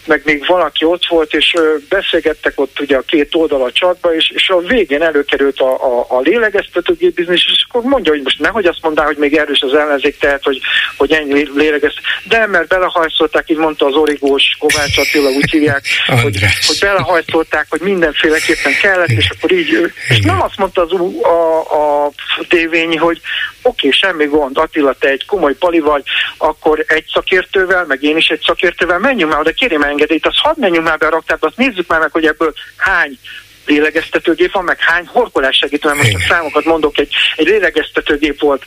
meg 0.06 0.22
még 0.24 0.46
valaki 0.46 0.84
ott 0.84 1.06
volt, 1.08 1.34
és 1.34 1.54
beszélgettek 1.88 2.60
ott 2.60 2.80
ugye 2.80 2.96
a 2.96 3.00
két 3.00 3.34
oldal 3.34 3.62
a 3.62 3.72
csatba, 3.72 4.14
és, 4.14 4.32
és 4.34 4.48
a 4.48 4.58
végén 4.58 5.02
előkerült 5.02 5.60
a, 5.60 5.72
a, 5.72 6.06
a 6.08 6.20
lélegeztetőgép 6.20 7.14
biznisz, 7.14 7.44
és 7.46 7.64
akkor 7.68 7.82
mondja, 7.82 8.12
hogy 8.12 8.22
most 8.22 8.38
nehogy 8.38 8.66
azt 8.66 8.82
mondná, 8.82 9.04
hogy 9.04 9.16
még 9.16 9.36
erős 9.36 9.60
az 9.60 9.74
ellenzék, 9.74 10.18
tehát, 10.18 10.42
hogy, 10.42 10.60
hogy 10.96 11.12
ennyi 11.12 11.48
lélegeszt. 11.54 12.00
De 12.28 12.46
mert 12.46 12.68
belehajszolták, 12.68 13.50
így 13.50 13.56
mondta 13.56 13.86
az 13.86 13.94
origós 13.94 14.56
Kovács 14.58 14.98
Attila, 14.98 15.28
úgy 15.28 15.50
hívják, 15.50 15.84
hogy, 16.22 16.38
hogy 16.66 16.78
belehajszolták, 16.80 17.66
hogy 17.68 17.80
mindenféleképpen 17.80 18.72
kellett, 18.82 19.15
és 19.16 19.30
akkor 19.30 19.52
így, 19.52 19.92
és 20.08 20.20
nem 20.20 20.42
azt 20.42 20.56
mondta 20.56 20.82
az 20.82 20.92
a, 21.22 22.04
a 22.04 22.10
tévényi, 22.48 22.96
hogy 22.96 23.20
oké, 23.62 23.86
okay, 23.86 23.90
semmi 23.90 24.24
gond, 24.24 24.58
Attila, 24.58 24.92
te 24.92 25.08
egy 25.08 25.26
komoly 25.26 25.54
pali 25.54 25.80
vagy, 25.80 26.02
akkor 26.36 26.84
egy 26.88 27.04
szakértővel, 27.12 27.84
meg 27.86 28.02
én 28.02 28.16
is 28.16 28.28
egy 28.28 28.42
szakértővel 28.46 28.98
menjünk 28.98 29.30
már 29.30 29.40
oda, 29.40 29.52
kérjem 29.52 29.82
engedélyt, 29.82 30.26
azt 30.26 30.38
hadd 30.38 30.58
menjünk 30.58 30.86
már 30.86 30.98
be 30.98 31.06
a 31.06 31.10
raktárba, 31.10 31.46
azt 31.46 31.56
nézzük 31.56 31.88
már 31.88 32.00
meg, 32.00 32.12
hogy 32.12 32.26
ebből 32.26 32.52
hány 32.76 33.18
lélegeztetőgép 33.66 34.52
van, 34.52 34.64
meg 34.64 34.80
hány 34.80 35.06
horkolás 35.06 35.56
segítő, 35.56 35.94
most 35.94 36.14
a 36.14 36.18
számokat 36.28 36.64
mondok, 36.64 36.98
egy, 36.98 37.14
egy 37.36 37.46
lélegeztetőgép 37.46 38.40
volt 38.40 38.62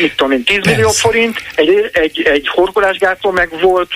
mit 0.00 0.16
tudom 0.16 0.32
én, 0.32 0.44
10 0.44 0.64
millió 0.64 0.88
forint, 0.88 1.42
egy, 1.54 1.90
egy, 1.92 2.22
egy 2.22 2.48
horkolásgátló 2.48 3.30
meg 3.30 3.60
volt 3.60 3.90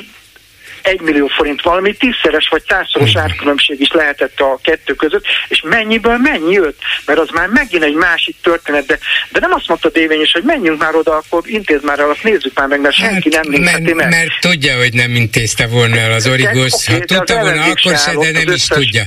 1 0.87 1.01
millió 1.01 1.27
forint 1.27 1.63
valami 1.63 1.95
tízszeres 1.95 2.49
vagy 2.51 2.63
százszoros 2.69 3.17
árkülönbség 3.17 3.81
is 3.81 3.91
lehetett 3.93 4.41
a 4.41 4.59
kettő 4.63 4.95
között, 4.95 5.25
és 5.49 5.63
mennyiből 5.65 6.17
mennyi 6.17 6.53
jött, 6.53 6.79
mert 7.07 7.19
az 7.19 7.29
már 7.33 7.49
megint 7.49 7.83
egy 7.83 7.95
másik 7.95 8.37
történet, 8.43 8.87
de, 8.87 8.99
de 9.31 9.41
nem 9.41 9.53
azt 9.53 9.69
mondta 9.69 9.89
Dévényes, 9.89 10.33
hogy 10.33 10.43
menjünk 10.43 10.81
már 10.81 10.95
oda, 10.95 11.17
akkor 11.17 11.43
intéz 11.45 11.83
már 11.83 11.99
el, 11.99 12.11
azt 12.11 12.23
nézzük 12.23 12.59
már 12.59 12.69
meg, 12.69 12.81
mert 12.81 12.95
senki 12.95 13.35
hát, 13.35 13.47
nem 13.47 13.61
mert, 13.63 13.95
meg. 13.95 14.09
Mert 14.09 14.41
tudja, 14.41 14.77
hogy 14.77 14.93
nem 14.93 15.15
intézte 15.15 15.67
volna 15.67 15.97
el 15.97 16.13
az 16.13 16.27
origós, 16.27 16.73
okay, 16.73 16.99
ha 16.99 17.05
tudta 17.05 17.41
volna, 17.41 17.63
akkor 17.63 17.97
se, 17.97 18.15
de 18.21 18.31
nem 18.31 18.55
is 18.55 18.67
tudja. 18.67 19.05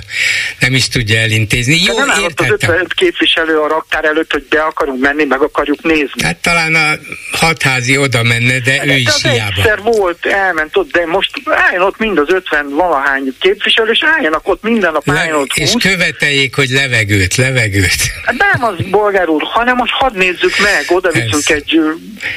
Nem 0.59 0.73
is 0.73 0.87
tudja 0.87 1.19
elintézni. 1.19 1.81
Jó, 1.85 1.95
de 1.95 1.99
nem 1.99 2.09
állott 2.09 2.39
az 2.39 2.49
55 2.49 2.93
képviselő 2.93 3.59
a 3.59 3.67
raktár 3.67 4.05
előtt, 4.05 4.31
hogy 4.31 4.45
be 4.49 4.61
akarunk 4.61 5.01
menni, 5.01 5.23
meg 5.23 5.41
akarjuk 5.41 5.83
nézni. 5.83 6.23
Hát 6.23 6.37
talán 6.37 6.75
a 6.75 6.97
hatházi 7.37 7.97
oda 7.97 8.23
menne, 8.23 8.59
de 8.59 8.71
hát 8.71 8.85
ő 8.85 8.95
is 8.95 9.21
hiába. 9.21 9.61
Egyszer 9.61 9.81
volt, 9.81 10.25
elment 10.25 10.77
ott, 10.77 10.91
de 10.91 11.05
most 11.05 11.31
álljon 11.69 11.85
ott 11.85 11.97
mind 11.97 12.17
az 12.17 12.29
50 12.29 12.69
valahány 12.69 13.35
képviselő, 13.39 13.91
és 13.91 14.03
álljanak 14.03 14.47
ott 14.47 14.63
minden 14.63 14.91
nap 14.91 15.09
álljon 15.09 15.39
ott 15.39 15.53
20. 15.53 15.57
És 15.57 15.89
követeljék, 15.89 16.55
hogy 16.55 16.69
levegőt, 16.69 17.35
levegőt. 17.35 18.01
Hát 18.25 18.35
nem 18.51 18.63
az, 18.63 18.75
bolgár 18.89 19.27
úr, 19.27 19.43
hanem 19.43 19.75
most 19.75 19.91
hadd 19.91 20.17
nézzük 20.17 20.59
meg, 20.63 20.85
oda 20.87 21.11
viszünk 21.11 21.49
egy 21.49 21.79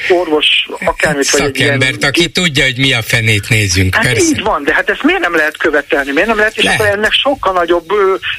orvos, 0.08 0.46
akármit, 0.84 1.30
vagy 1.30 1.40
egy 1.42 1.58
ilyen... 1.58 1.82
aki 2.00 2.28
tudja, 2.28 2.64
hogy 2.64 2.78
mi 2.78 2.92
a 2.92 3.02
fenét 3.02 3.48
nézünk, 3.48 3.94
hát 3.94 4.04
persze. 4.04 4.22
így 4.22 4.42
van, 4.42 4.64
de 4.64 4.74
hát 4.74 4.90
ezt 4.90 5.02
miért 5.02 5.20
nem 5.20 5.34
lehet 5.34 5.56
követelni? 5.56 6.12
Miért 6.12 6.28
nem 6.28 6.36
lehet? 6.36 6.56
És 6.56 6.64
Le. 6.64 6.72
akkor 6.72 6.86
ennek 6.86 7.12
sokkal 7.12 7.52
nagyobb 7.52 7.92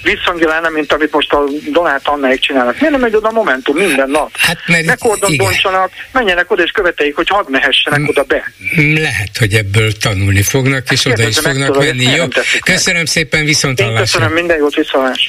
visszhangja 0.04 0.48
lenne, 0.48 0.70
mint 0.70 0.94
amit 0.94 1.12
most 1.12 1.34
a 1.34 1.44
Donát 1.72 2.08
Annáik 2.08 2.40
csinálnak. 2.40 2.80
Miért 2.80 2.92
nem 2.92 3.02
megy 3.02 3.16
oda 3.16 3.28
a 3.28 3.32
Momentum 3.32 3.78
minden 3.78 4.10
nap? 4.10 4.30
Hát, 4.38 4.58
mert 4.68 4.86
ne 4.86 4.96
kordon 4.96 5.38
bontsanak, 5.38 5.92
menjenek 6.12 6.52
oda 6.52 6.64
és 6.64 6.72
követeljék, 6.72 7.16
hogy 7.16 7.28
hadd 7.28 7.46
mehessenek 7.50 8.10
oda 8.10 8.24
be. 8.24 8.52
Lehet, 8.76 9.38
hogy 9.40 9.54
ebből 9.54 9.92
tanulni 9.92 10.42
fognak, 10.42 10.83
és 10.92 11.06
oda 11.06 11.28
is 11.28 11.40
fognak 11.40 11.78
menni. 11.78 12.04
Jó? 12.04 12.26
Köszönöm 12.64 13.06
szépen, 13.06 13.46
viszont 13.46 13.80
Én 13.80 13.96
köszönöm, 13.96 14.32
minden 14.32 14.58
jót, 14.58 14.76
viszontlás. 14.76 15.28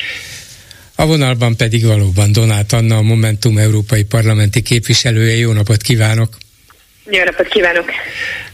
A 0.97 1.07
vonalban 1.07 1.57
pedig 1.57 1.87
valóban 1.87 2.33
Donát 2.33 2.73
Anna, 2.73 2.97
a 2.97 3.03
Momentum 3.03 3.59
Európai 3.59 4.03
Parlamenti 4.03 4.63
képviselője. 4.63 5.37
Jó 5.37 5.53
napot 5.53 5.83
kívánok! 5.83 6.37
Jó 7.11 7.25
napot 7.25 7.49
kívánok! 7.49 7.91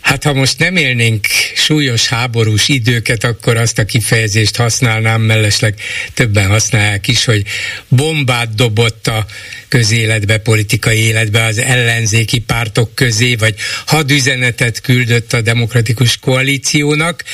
Hát 0.01 0.25
ha 0.25 0.33
most 0.33 0.59
nem 0.59 0.77
élnénk 0.77 1.27
súlyos 1.55 2.09
háborús 2.09 2.69
időket, 2.69 3.25
akkor 3.25 3.57
azt 3.57 3.79
a 3.79 3.85
kifejezést 3.85 4.57
használnám, 4.57 5.21
mellesleg 5.21 5.75
többen 6.15 6.47
használják 6.47 7.09
is, 7.09 7.25
hogy 7.25 7.43
bombát 7.89 8.55
dobott 8.55 9.07
a 9.07 9.27
közéletbe, 9.69 10.39
politikai 10.39 10.99
életbe 10.99 11.45
az 11.45 11.59
ellenzéki 11.59 12.39
pártok 12.39 12.95
közé, 12.95 13.35
vagy 13.35 13.55
hadüzenetet 13.87 14.81
küldött 14.81 15.33
a 15.33 15.41
demokratikus 15.41 16.17
koalíciónak, 16.17 17.25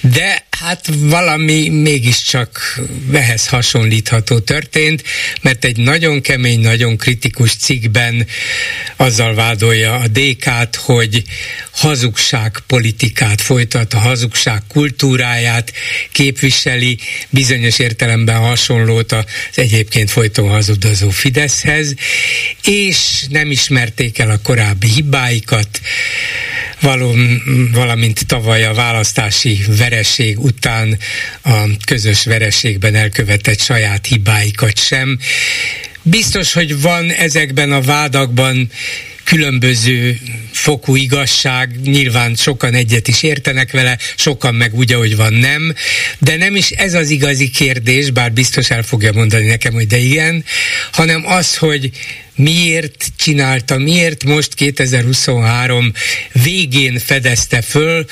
de 0.00 0.46
hát 0.58 0.88
valami 0.92 1.68
mégiscsak 1.68 2.80
ehhez 3.12 3.48
hasonlítható 3.48 4.38
történt, 4.38 5.02
mert 5.42 5.64
egy 5.64 5.76
nagyon 5.76 6.20
kemény, 6.20 6.60
nagyon 6.60 6.96
kritikus 6.96 7.56
cikkben 7.56 8.26
azzal 8.96 9.34
vádolja 9.34 9.94
a 9.94 10.08
DK-t, 10.08 10.76
hogy 10.76 11.22
hazugság 11.76 12.62
politikát 12.66 13.40
folytat, 13.40 13.94
a 13.94 13.98
hazugság 13.98 14.62
kultúráját 14.68 15.72
képviseli, 16.12 16.98
bizonyos 17.30 17.78
értelemben 17.78 18.36
hasonlót 18.36 19.12
az 19.12 19.24
egyébként 19.54 20.10
folyton 20.10 20.48
hazudozó 20.48 21.10
Fideszhez, 21.10 21.94
és 22.64 23.24
nem 23.28 23.50
ismerték 23.50 24.18
el 24.18 24.30
a 24.30 24.40
korábbi 24.42 24.88
hibáikat, 24.88 25.80
valamint 27.72 28.26
tavaly 28.26 28.64
a 28.64 28.74
választási 28.74 29.64
vereség 29.68 30.38
után 30.38 30.98
a 31.42 31.76
közös 31.84 32.24
vereségben 32.24 32.94
elkövetett 32.94 33.60
saját 33.60 34.06
hibáikat 34.06 34.78
sem. 34.78 35.18
Biztos, 36.08 36.52
hogy 36.52 36.80
van 36.80 37.10
ezekben 37.10 37.72
a 37.72 37.80
vádakban 37.80 38.70
különböző 39.24 40.18
fokú 40.52 40.96
igazság, 40.96 41.80
nyilván 41.82 42.34
sokan 42.34 42.74
egyet 42.74 43.08
is 43.08 43.22
értenek 43.22 43.70
vele, 43.70 43.98
sokan 44.16 44.54
meg 44.54 44.74
úgy, 44.74 44.92
ahogy 44.92 45.16
van 45.16 45.32
nem, 45.32 45.74
de 46.18 46.36
nem 46.36 46.56
is 46.56 46.70
ez 46.70 46.94
az 46.94 47.10
igazi 47.10 47.50
kérdés, 47.50 48.10
bár 48.10 48.32
biztos 48.32 48.70
el 48.70 48.82
fogja 48.82 49.12
mondani 49.12 49.46
nekem, 49.46 49.72
hogy 49.72 49.86
de 49.86 49.96
igen, 49.96 50.44
hanem 50.92 51.26
az, 51.26 51.56
hogy 51.56 51.90
miért 52.34 53.06
csinálta, 53.16 53.78
miért 53.78 54.24
most 54.24 54.54
2023 54.54 55.92
végén 56.32 56.98
fedezte 56.98 57.62
föl, 57.62 58.06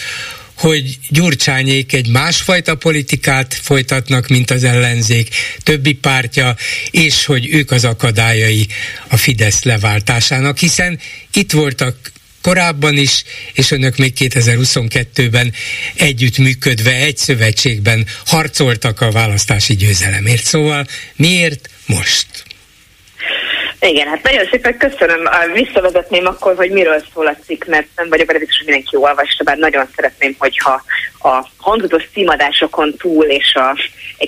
hogy 0.54 0.98
Gyurcsányék 1.08 1.92
egy 1.92 2.08
másfajta 2.08 2.74
politikát 2.74 3.54
folytatnak, 3.54 4.28
mint 4.28 4.50
az 4.50 4.64
ellenzék 4.64 5.28
többi 5.62 5.92
pártja, 5.92 6.56
és 6.90 7.24
hogy 7.24 7.48
ők 7.50 7.70
az 7.70 7.84
akadályai 7.84 8.66
a 9.08 9.16
Fidesz 9.16 9.62
leváltásának, 9.62 10.58
hiszen 10.58 10.98
itt 11.32 11.52
voltak 11.52 12.12
korábban 12.40 12.96
is, 12.96 13.24
és 13.52 13.70
önök 13.70 13.96
még 13.96 14.12
2022-ben 14.18 15.52
együtt 15.94 16.38
működve 16.38 16.94
egy 16.94 17.16
szövetségben 17.16 18.06
harcoltak 18.26 19.00
a 19.00 19.10
választási 19.10 19.74
győzelemért. 19.74 20.44
Szóval 20.44 20.86
miért 21.16 21.70
most? 21.86 22.26
Igen, 23.88 24.08
hát 24.08 24.22
nagyon 24.22 24.46
szépen 24.50 24.76
köszönöm. 24.76 25.28
Visszavezetném 25.52 26.26
akkor, 26.26 26.56
hogy 26.56 26.70
miről 26.70 27.02
szól 27.14 27.26
a 27.26 27.36
cikk, 27.46 27.64
mert 27.64 27.86
nem 27.96 28.08
vagyok 28.08 28.26
benne 28.26 28.38
hogy 28.38 28.62
mindenki 28.64 28.96
olvasta, 28.96 29.44
bár 29.44 29.56
nagyon 29.56 29.88
szeretném, 29.94 30.34
hogyha 30.38 30.82
a 31.22 31.46
hangzatos 31.56 32.04
címadásokon 32.12 32.94
túl 32.96 33.24
és 33.24 33.54
a 33.54 33.76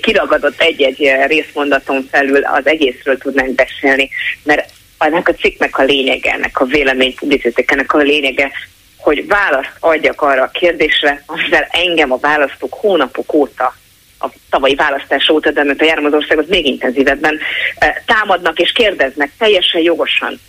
kiragadott 0.01 0.61
egy-egy 0.61 1.11
részmondaton 1.27 2.07
felül 2.11 2.43
az 2.43 2.67
egészről 2.67 3.17
tudnánk 3.17 3.55
beszélni, 3.55 4.09
mert 4.43 4.69
ennek 4.97 5.27
a 5.27 5.33
cikknek 5.33 5.77
a 5.77 5.83
lényege, 5.83 6.31
ennek 6.31 6.59
a 6.59 6.65
véleménypublicisztikának 6.65 7.93
a 7.93 7.97
lényege, 7.97 8.51
hogy 8.97 9.27
választ 9.27 9.75
adjak 9.79 10.21
arra 10.21 10.43
a 10.43 10.51
kérdésre, 10.51 11.23
amivel 11.25 11.67
engem 11.71 12.11
a 12.11 12.17
választók 12.17 12.73
hónapok 12.73 13.33
óta 13.33 13.73
a 14.19 14.27
tavalyi 14.49 14.75
választás 14.75 15.29
óta, 15.29 15.51
de 15.51 15.75
a 15.77 15.83
járom 15.83 16.05
az 16.13 16.45
még 16.47 16.65
intenzívebben 16.65 17.39
eh, 17.77 17.95
támadnak 18.05 18.59
és 18.59 18.71
kérdeznek 18.71 19.31
teljesen 19.37 19.81
jogosan, 19.81 20.39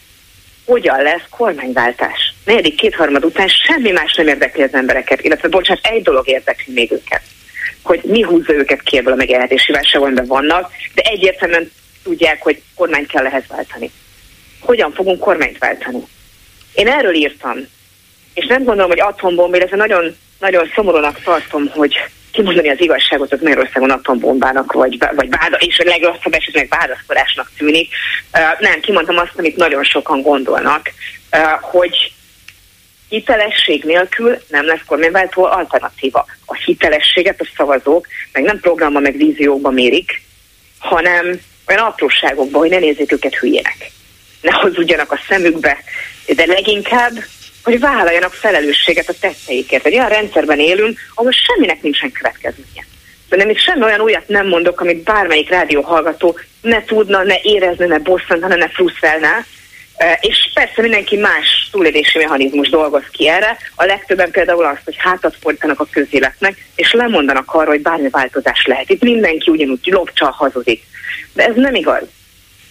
hogyan 0.69 1.03
lesz 1.03 1.23
kormányváltás. 1.31 2.35
Negyedik 2.45 2.75
kétharmad 2.75 3.25
után 3.25 3.49
semmi 3.49 3.91
más 3.91 4.15
nem 4.15 4.27
érdekli 4.29 4.63
az 4.63 4.75
embereket, 4.75 5.25
illetve 5.25 5.49
bocsánat, 5.49 5.87
egy 5.87 6.03
dolog 6.03 6.29
érdekli 6.29 6.73
még 6.73 6.93
őket, 6.93 7.23
hogy 7.83 8.01
mi 8.03 8.23
húzza 8.23 8.53
őket 8.53 8.83
ki 8.83 8.97
ebből 8.97 9.13
a 9.13 9.17
megélhetési 9.17 9.73
válságban 9.73 10.27
vannak, 10.27 10.71
de 10.95 11.03
egyértelműen 11.03 11.71
tudják, 12.03 12.43
hogy 12.43 12.63
kormányt 12.75 13.07
kell 13.07 13.27
ehhez 13.27 13.45
váltani. 13.49 13.91
Hogyan 14.61 14.93
fogunk 14.93 15.21
kormányt 15.21 15.59
váltani? 15.59 16.03
Én 16.75 16.89
erről 16.89 17.15
írtam, 17.15 17.57
és 18.35 18.47
nem 18.47 18.65
gondolom, 18.65 18.91
hogy 18.91 19.01
atombomba, 19.01 19.57
illetve 19.57 19.77
nagyon, 19.77 20.17
nagyon 20.39 20.71
szomorúnak 20.75 21.21
tartom, 21.23 21.69
hogy 21.69 21.97
kimondani 22.33 22.69
az 22.69 22.81
igazságot, 22.81 23.29
hogy 23.29 23.41
Magyarországon 23.41 23.91
atombombának, 23.91 24.73
vagy, 24.73 24.99
vagy 25.15 25.29
váda, 25.31 25.57
és 25.57 25.79
a 25.79 25.85
legrosszabb 25.85 26.33
esetleg 26.33 26.69
választásnak 26.69 27.51
tűnik. 27.57 27.89
Uh, 28.33 28.61
nem, 28.61 28.81
kimondtam 28.81 29.17
azt, 29.17 29.33
amit 29.37 29.57
nagyon 29.57 29.85
sokan 29.85 30.23
gondolnak, 30.23 30.91
uh, 31.33 31.61
hogy 31.61 32.13
hitelesség 33.09 33.85
nélkül 33.85 34.39
nem 34.49 34.67
lesz 34.67 34.85
kormányváltó 34.87 35.45
alternatíva. 35.45 36.27
A 36.47 36.55
hitelességet 36.55 37.41
a 37.41 37.49
szavazók 37.57 38.07
meg 38.33 38.43
nem 38.43 38.61
programba, 38.61 39.01
meg 39.01 39.17
víziókba 39.17 39.71
mérik, 39.71 40.23
hanem 40.79 41.41
olyan 41.69 41.85
apróságokba, 41.85 42.59
hogy 42.59 42.71
ne 42.71 42.79
nézzék 42.79 43.13
őket 43.13 43.35
hülyének. 43.35 43.91
Ne 44.41 44.53
hozzudjanak 44.53 45.13
a 45.13 45.21
szemükbe, 45.29 45.79
de 46.27 46.47
leginkább 46.47 47.13
hogy 47.69 47.81
vállaljanak 47.81 48.33
felelősséget 48.33 49.09
a 49.09 49.15
tetteikért. 49.21 49.87
Egy 49.87 49.95
olyan 49.95 50.09
rendszerben 50.09 50.59
élünk, 50.59 50.99
ahol 51.15 51.33
semminek 51.33 51.83
nincsen 51.83 52.13
következménye. 52.13 52.85
De 53.29 53.37
nem 53.37 53.51
itt 53.51 53.59
semmi 53.59 53.83
olyan 53.83 54.01
újat 54.01 54.29
nem 54.29 54.47
mondok, 54.47 54.81
amit 54.81 55.03
bármelyik 55.03 55.51
rádióhallgató 55.51 56.39
ne 56.61 56.85
tudna, 56.85 57.23
ne 57.23 57.37
érezne, 57.43 57.87
ne 57.87 57.99
bosszantana, 57.99 58.55
ne 58.55 58.69
frusztrálná. 58.69 59.45
És 60.21 60.51
persze 60.55 60.83
mindenki 60.83 61.17
más 61.17 61.69
túlélési 61.73 62.19
mechanizmus 62.19 62.69
dolgoz 62.69 63.03
ki 63.13 63.29
erre. 63.29 63.57
A 63.75 63.85
legtöbben 63.85 64.31
például 64.31 64.65
azt, 64.65 64.85
hogy 64.85 64.97
hátat 64.99 65.37
fordítanak 65.41 65.81
a 65.81 65.89
közéletnek, 65.91 66.67
és 66.75 66.93
lemondanak 66.93 67.55
arra, 67.55 67.69
hogy 67.69 67.83
bármi 67.83 68.09
változás 68.09 68.65
lehet. 68.67 68.91
Itt 68.91 69.03
mindenki 69.03 69.51
ugyanúgy 69.51 69.87
lopcsal 69.87 70.31
hazudik. 70.31 70.83
De 71.33 71.45
ez 71.45 71.55
nem 71.55 71.75
igaz. 71.75 72.03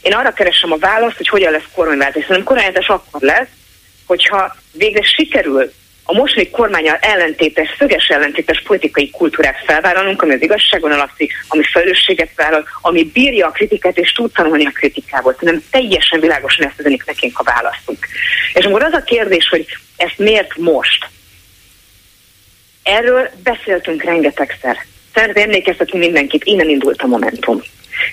Én 0.02 0.14
arra 0.14 0.32
keresem 0.32 0.72
a 0.72 0.78
választ, 0.78 1.18
hogy 1.18 1.28
hogyan 1.28 1.52
lesz 1.52 1.70
kormányváltás. 1.76 2.22
Szerintem 2.22 2.44
kormányváltás 2.44 2.88
akkor 2.88 3.22
lesz, 3.22 3.48
hogyha 4.08 4.56
végre 4.72 5.02
sikerül 5.02 5.72
a 6.10 6.14
mostani 6.14 6.50
kormányal 6.50 6.98
ellentétes, 7.02 7.76
szöges 7.78 8.08
ellentétes 8.08 8.62
politikai 8.62 9.10
kultúrát 9.10 9.64
felvállalnunk, 9.66 10.22
ami 10.22 10.34
az 10.34 10.42
igazságon 10.42 10.92
alapszik, 10.92 11.34
ami 11.48 11.64
felelősséget 11.64 12.30
vállal, 12.36 12.68
ami 12.82 13.04
bírja 13.04 13.48
a 13.48 13.52
kritikát 13.52 13.98
és 13.98 14.12
tud 14.12 14.32
tanulni 14.32 14.66
a 14.66 14.72
kritikából. 14.72 15.36
Nem 15.40 15.64
teljesen 15.72 16.20
világosan 16.20 16.66
ezt 16.66 16.80
üzenik 16.80 17.06
nekünk, 17.06 17.40
a 17.40 17.44
választunk. 17.44 18.08
És 18.54 18.66
akkor 18.66 18.84
az 18.84 18.94
a 18.94 19.04
kérdés, 19.04 19.48
hogy 19.50 19.66
ezt 19.96 20.18
miért 20.18 20.58
most? 20.58 21.10
Erről 22.84 23.30
beszéltünk 23.44 24.04
rengetegszer. 24.04 24.78
Szeretném 25.14 25.44
emlékeztetni 25.44 26.00
mindenkit, 26.00 26.44
innen 26.44 26.70
indult 26.70 27.02
a 27.02 27.08
Momentum. 27.08 27.62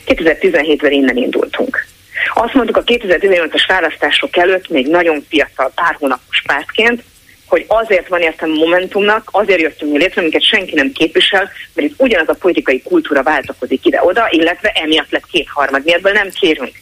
2017-ben 0.06 0.92
innen 0.92 1.16
indultunk. 1.16 1.86
Azt 2.34 2.54
mondtuk 2.54 2.76
a 2.76 2.84
2018-as 2.84 3.64
választások 3.66 4.36
előtt, 4.36 4.68
még 4.68 4.86
nagyon 4.86 5.24
fiatal, 5.28 5.72
pár 5.74 5.96
hónapos 5.98 6.42
pártként, 6.46 7.02
hogy 7.46 7.64
azért 7.68 8.08
van 8.08 8.20
értem 8.20 8.50
a 8.50 8.54
Momentumnak, 8.54 9.28
azért 9.32 9.60
jöttünk 9.60 9.92
mi 9.92 9.98
létre, 9.98 10.22
minket 10.22 10.42
senki 10.42 10.74
nem 10.74 10.92
képvisel, 10.92 11.50
mert 11.74 11.88
itt 11.88 12.00
ugyanaz 12.00 12.28
a 12.28 12.34
politikai 12.34 12.82
kultúra 12.82 13.22
váltakozik 13.22 13.86
ide-oda, 13.86 14.28
illetve 14.30 14.68
emiatt 14.68 15.10
lett 15.10 15.26
kétharmad, 15.26 15.84
mi 15.84 15.92
nem 16.02 16.30
kérünk. 16.30 16.72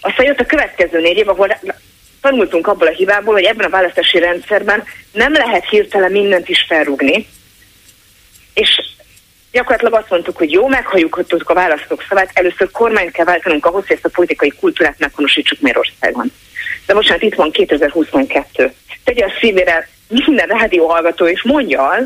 Aztán 0.00 0.26
jött 0.26 0.40
a 0.40 0.46
következő 0.46 1.00
négy 1.00 1.16
év, 1.16 1.28
ahol 1.28 1.58
tanultunk 2.20 2.66
abból 2.66 2.86
a 2.86 2.90
hibából, 2.90 3.34
hogy 3.34 3.44
ebben 3.44 3.66
a 3.66 3.70
választási 3.70 4.18
rendszerben 4.18 4.84
nem 5.12 5.32
lehet 5.32 5.68
hirtelen 5.68 6.10
mindent 6.10 6.48
is 6.48 6.64
felrúgni, 6.68 7.26
és 8.54 8.80
gyakorlatilag 9.56 9.94
azt 9.94 10.10
mondtuk, 10.10 10.36
hogy 10.36 10.52
jó, 10.52 10.66
meghalljuk 10.66 11.24
a 11.44 11.54
választók 11.54 12.04
szavát, 12.08 12.30
először 12.32 12.70
kormányt 12.70 13.10
kell 13.10 13.24
váltanunk 13.24 13.66
ahhoz, 13.66 13.86
hogy 13.86 13.96
ezt 13.96 14.04
a 14.04 14.08
politikai 14.08 14.52
kultúrát 14.60 14.98
meghonosítsuk 14.98 15.60
Magyarországon. 15.60 16.32
De 16.86 16.94
most 16.94 17.08
hát 17.08 17.22
itt 17.22 17.34
van 17.34 17.50
2022. 17.50 18.72
Tegye 19.04 19.24
a 19.24 19.32
szívére 19.40 19.88
minden 20.08 20.46
rádióhallgató, 20.46 21.26
és 21.26 21.42
mondja 21.42 21.88
az, 21.88 22.04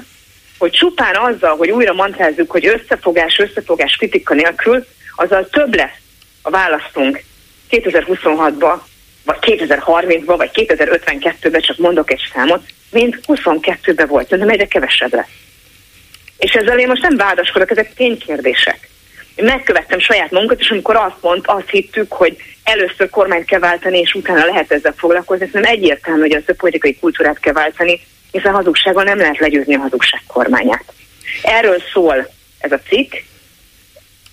hogy 0.58 0.70
csupán 0.70 1.14
azzal, 1.14 1.56
hogy 1.56 1.70
újra 1.70 1.92
mantrázzuk, 1.92 2.50
hogy 2.50 2.66
összefogás, 2.66 3.38
összefogás 3.38 3.96
kritika 3.96 4.34
nélkül, 4.34 4.86
azzal 5.16 5.48
több 5.48 5.74
lesz 5.74 5.98
a 6.42 6.50
választunk 6.50 7.22
2026-ba, 7.70 8.80
vagy 9.24 9.38
2030-ba, 9.40 10.34
vagy 10.36 10.50
2052-ben, 10.52 11.60
csak 11.60 11.78
mondok 11.78 12.10
egy 12.10 12.22
számot, 12.32 12.62
mint 12.90 13.20
22-ben 13.26 14.06
volt, 14.06 14.30
nem 14.30 14.48
egyre 14.48 14.66
kevesebb 14.66 15.14
lesz. 15.14 15.49
És 16.40 16.52
ezzel 16.52 16.78
én 16.78 16.88
most 16.88 17.02
nem 17.02 17.16
vádaskodok, 17.16 17.70
ezek 17.70 17.94
ténykérdések. 17.94 18.88
Én 19.34 19.44
megkövettem 19.44 19.98
saját 19.98 20.30
munkat, 20.30 20.60
és 20.60 20.70
amikor 20.70 20.96
azt 20.96 21.20
mond, 21.20 21.42
azt 21.44 21.70
hittük, 21.70 22.12
hogy 22.12 22.36
először 22.64 23.10
kormányt 23.10 23.44
kell 23.44 23.58
váltani, 23.58 23.98
és 23.98 24.14
utána 24.14 24.44
lehet 24.44 24.72
ezzel 24.72 24.94
foglalkozni, 24.96 25.46
szerintem 25.46 25.72
egyértelmű, 25.72 26.20
hogy 26.20 26.34
az 26.34 26.42
a 26.46 26.52
politikai 26.56 26.96
kultúrát 27.00 27.40
kell 27.40 27.52
váltani, 27.52 28.00
hiszen 28.30 28.52
hazugsággal 28.52 29.04
nem 29.04 29.18
lehet 29.18 29.38
legyőzni 29.38 29.74
a 29.74 29.80
hazugság 29.80 30.20
kormányát. 30.26 30.84
Erről 31.42 31.82
szól 31.92 32.30
ez 32.58 32.72
a 32.72 32.80
cikk, 32.88 33.14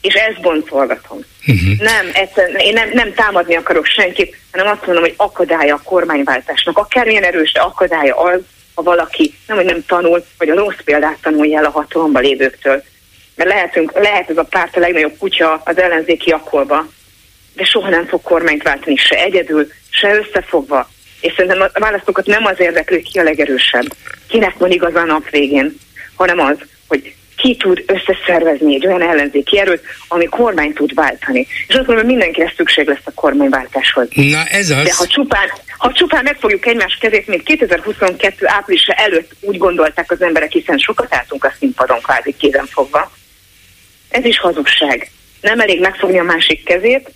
és 0.01 0.13
ezt 0.13 0.41
boncolgatom. 0.41 1.19
Uh-huh. 1.47 1.79
Nem, 1.79 2.09
egyszerűen, 2.13 2.59
én 2.59 2.73
nem, 2.73 2.89
nem 2.93 3.13
támadni 3.13 3.55
akarok 3.55 3.85
senkit, 3.85 4.37
hanem 4.51 4.67
azt 4.67 4.85
mondom, 4.85 5.03
hogy 5.03 5.13
akadálya 5.17 5.75
a 5.75 5.81
kormánywáltásnak. 5.83 6.77
Akármilyen 6.77 7.23
erős, 7.23 7.51
akadálya 7.53 8.15
az, 8.15 8.39
ha 8.77 8.83
valaki 8.83 9.33
nem, 9.47 9.57
hogy 9.57 9.65
nem 9.65 9.85
tanul, 9.85 10.25
vagy 10.37 10.49
a 10.49 10.55
rossz 10.55 10.81
példát 10.83 11.17
tanulja 11.21 11.57
el 11.57 11.65
a 11.65 11.69
hatalomba 11.69 12.19
lévőktől. 12.19 12.83
Mert 13.35 13.49
lehetünk, 13.49 13.91
lehet 13.99 14.29
ez 14.29 14.37
a 14.37 14.43
párt 14.43 14.75
a 14.75 14.79
legnagyobb 14.79 15.17
kutya 15.17 15.61
az 15.65 15.77
ellenzéki 15.77 16.29
akkolba, 16.31 16.87
de 17.55 17.63
soha 17.63 17.89
nem 17.89 18.05
fog 18.05 18.21
kormányt 18.21 18.63
váltani 18.63 18.95
se 18.95 19.15
egyedül, 19.15 19.67
se 19.89 20.15
összefogva. 20.15 20.89
És 21.21 21.33
szerintem 21.35 21.61
a 21.73 21.79
választókat 21.79 22.25
nem 22.25 22.45
az 22.45 22.59
érdekli, 22.59 23.01
ki 23.01 23.19
a 23.19 23.23
legerősebb, 23.23 23.85
kinek 24.27 24.57
van 24.57 24.71
igaz 24.71 24.95
a 24.95 25.03
nap 25.03 25.29
végén, 25.29 25.77
hanem 26.15 26.39
az, 26.39 26.57
hogy 26.87 27.13
ki 27.37 27.55
tud 27.55 27.83
összeszervezni 27.85 28.75
egy 28.75 28.87
olyan 28.87 29.01
ellenzéki 29.01 29.59
erőt, 29.59 29.83
ami 30.07 30.25
kormány 30.25 30.73
tud 30.73 30.93
váltani. 30.93 31.39
És 31.39 31.75
azt 31.75 31.85
gondolom, 31.85 32.05
hogy 32.05 32.15
mindenkire 32.15 32.53
szükség 32.55 32.87
lesz 32.87 33.03
a 33.03 33.11
kormányváltáshoz. 33.13 34.07
Na 34.13 34.45
ez 34.45 34.69
az. 34.69 34.83
De 34.83 34.93
ha 34.93 35.07
csupán, 35.07 35.49
ha 35.77 35.91
csupán 35.91 36.23
megfogjuk 36.23 36.65
egymás 36.65 36.97
kezét, 37.01 37.27
még 37.27 37.43
2022 37.43 38.47
áprilisa 38.47 38.93
előtt 38.93 39.31
úgy 39.39 39.57
gondolták 39.57 40.11
az 40.11 40.21
emberek, 40.21 40.51
hiszen 40.51 40.77
sokat 40.77 41.15
álltunk 41.15 41.43
a 41.43 41.53
színpadon 41.59 42.01
kvázi 42.01 42.35
kézen 42.37 42.65
fogva. 42.65 43.11
Ez 44.09 44.25
is 44.25 44.39
hazugság. 44.39 45.11
Nem 45.41 45.59
elég 45.59 45.79
megfogni 45.79 46.19
a 46.19 46.23
másik 46.23 46.63
kezét, 46.63 47.11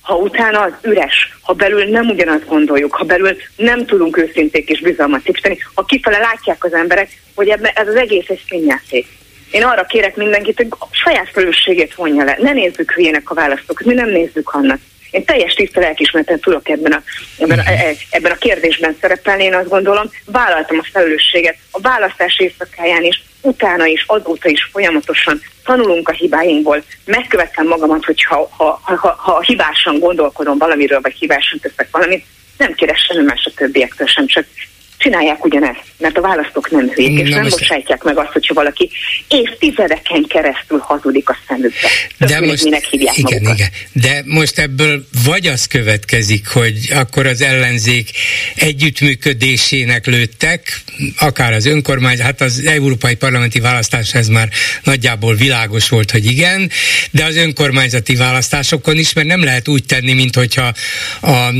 ha 0.00 0.14
utána 0.14 0.60
az 0.60 0.72
üres, 0.82 1.38
ha 1.42 1.52
belül 1.52 1.84
nem 1.84 2.08
ugyanazt 2.08 2.46
gondoljuk, 2.46 2.94
ha 2.94 3.04
belül 3.04 3.36
nem 3.56 3.86
tudunk 3.86 4.16
őszinték 4.16 4.68
és 4.68 4.80
bizalmat 4.80 5.22
tipteni, 5.22 5.58
ha 5.74 5.84
kifele 5.84 6.18
látják 6.18 6.64
az 6.64 6.72
emberek, 6.72 7.20
hogy 7.34 7.48
ebben 7.48 7.72
ez 7.74 7.88
az 7.88 7.94
egész 7.94 8.28
egy 8.28 8.42
színjáték 8.48 9.06
én 9.50 9.62
arra 9.62 9.84
kérek 9.84 10.16
mindenkit, 10.16 10.56
hogy 10.56 10.66
a 10.70 10.86
saját 10.90 11.30
felelősségét 11.32 11.94
vonja 11.94 12.24
le. 12.24 12.36
Ne 12.40 12.52
nézzük 12.52 12.92
hülyének 12.92 13.30
a 13.30 13.34
választókat, 13.34 13.86
mi 13.86 13.94
nem 13.94 14.08
nézzük 14.08 14.50
annak. 14.50 14.80
Én 15.10 15.24
teljes 15.24 15.54
tiszta 15.54 15.80
lelkismereten 15.80 16.40
tudok 16.40 16.68
ebben 16.68 16.92
a, 16.92 17.02
ebben, 17.38 17.58
a, 17.58 17.62
e, 17.66 17.94
ebben 18.10 18.32
a 18.32 18.36
kérdésben 18.36 18.96
szerepelni, 19.00 19.44
én 19.44 19.54
azt 19.54 19.68
gondolom, 19.68 20.10
vállaltam 20.24 20.78
a 20.78 20.86
felelősséget 20.92 21.56
a 21.70 21.80
választás 21.80 22.38
éjszakáján 22.38 23.04
is, 23.04 23.22
utána 23.40 23.86
is, 23.86 24.04
azóta 24.06 24.48
is 24.48 24.68
folyamatosan 24.72 25.40
tanulunk 25.64 26.08
a 26.08 26.12
hibáinkból, 26.12 26.82
megkövettem 27.04 27.66
magamat, 27.66 28.04
hogy 28.04 28.22
ha, 28.22 28.48
ha, 28.56 28.80
ha, 28.82 29.14
ha 29.18 29.40
hibásan 29.40 29.98
gondolkodom 29.98 30.58
valamiről, 30.58 31.00
vagy 31.00 31.14
hibásan 31.18 31.58
teszek 31.58 31.88
valamit, 31.90 32.24
nem 32.56 32.72
keres 32.72 33.00
semmi 33.00 33.24
más 33.24 33.44
a 33.44 33.50
többiektől 33.56 34.06
sem, 34.06 34.26
csak 34.26 34.46
csinálják 35.08 35.44
ugyanezt, 35.44 35.82
mert 35.98 36.16
a 36.16 36.20
választók 36.20 36.70
nem 36.70 36.88
hülyék, 36.88 37.18
és 37.18 37.28
Na 37.28 37.34
nem 37.34 37.44
most... 37.44 37.58
bocsájtják 37.58 38.02
meg 38.02 38.18
azt, 38.18 38.32
hogyha 38.32 38.54
valaki 38.54 38.90
évtizedeken 39.28 40.24
keresztül 40.28 40.78
hazudik 40.78 41.28
a 41.28 41.36
szemükbe. 41.48 41.88
De 42.18 42.40
most, 42.40 42.64
minek 42.64 42.84
hívják 42.84 43.16
igen, 43.16 43.42
magukat. 43.42 43.58
igen. 43.58 43.70
De 43.92 44.22
most 44.24 44.58
ebből 44.58 45.06
vagy 45.24 45.46
az 45.46 45.66
következik, 45.66 46.48
hogy 46.48 46.78
akkor 46.94 47.26
az 47.26 47.40
ellenzék 47.40 48.10
együttműködésének 48.54 50.06
lőttek, 50.06 50.80
akár 51.18 51.52
az 51.52 51.66
önkormányzat, 51.66 52.26
hát 52.26 52.40
az 52.40 52.62
európai 52.66 53.14
parlamenti 53.14 53.60
választás 53.60 54.14
ez 54.14 54.28
már 54.28 54.48
nagyjából 54.82 55.34
világos 55.34 55.88
volt, 55.88 56.10
hogy 56.10 56.26
igen, 56.26 56.70
de 57.10 57.24
az 57.24 57.36
önkormányzati 57.36 58.14
választásokon 58.14 58.98
is, 58.98 59.12
mert 59.12 59.26
nem 59.26 59.44
lehet 59.44 59.68
úgy 59.68 59.84
tenni, 59.84 60.12
mint 60.12 60.34
hogyha 60.34 60.72
a 61.20 61.50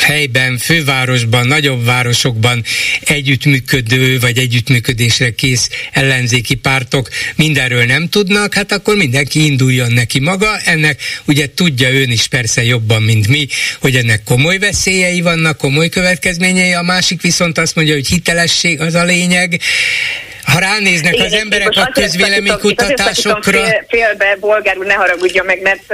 helyben, 0.00 0.58
fővárosban, 0.58 1.46
nagyobb 1.46 1.84
városokban 1.84 2.64
együttműködő 3.00 4.18
vagy 4.18 4.38
együttműködésre 4.38 5.30
kész 5.30 5.70
ellenzéki 5.92 6.54
pártok 6.54 7.08
mindenről 7.36 7.84
nem 7.84 8.08
tudnak, 8.08 8.54
hát 8.54 8.72
akkor 8.72 8.96
mindenki 8.96 9.44
induljon 9.44 9.92
neki 9.92 10.20
maga. 10.20 10.56
Ennek 10.64 11.00
ugye 11.24 11.46
tudja 11.54 11.88
ön 11.88 12.10
is 12.10 12.28
persze 12.28 12.64
jobban, 12.64 13.02
mint 13.02 13.28
mi, 13.28 13.46
hogy 13.80 13.96
ennek 13.96 14.22
komoly 14.24 14.58
veszélyei 14.58 15.20
vannak, 15.20 15.58
komoly 15.58 15.88
következményei, 15.88 16.72
a 16.72 16.82
másik 16.82 17.22
viszont 17.22 17.58
azt 17.58 17.74
mondja, 17.74 17.94
hogy 17.94 18.08
hitelesség 18.08 18.80
az 18.80 18.94
a 18.94 19.04
lényeg. 19.04 19.60
Ha 20.44 20.58
ránéznek 20.58 21.14
Igen, 21.14 21.26
az 21.26 21.32
emberek 21.32 21.68
a 21.68 21.90
közvéleménykutatásokra... 21.92 23.64
Fél, 23.64 23.84
félbe, 23.88 24.36
bolgár 24.40 24.78
úr, 24.78 24.86
ne 24.86 24.94
haragudja 24.94 25.42
meg, 25.42 25.62
mert, 25.62 25.84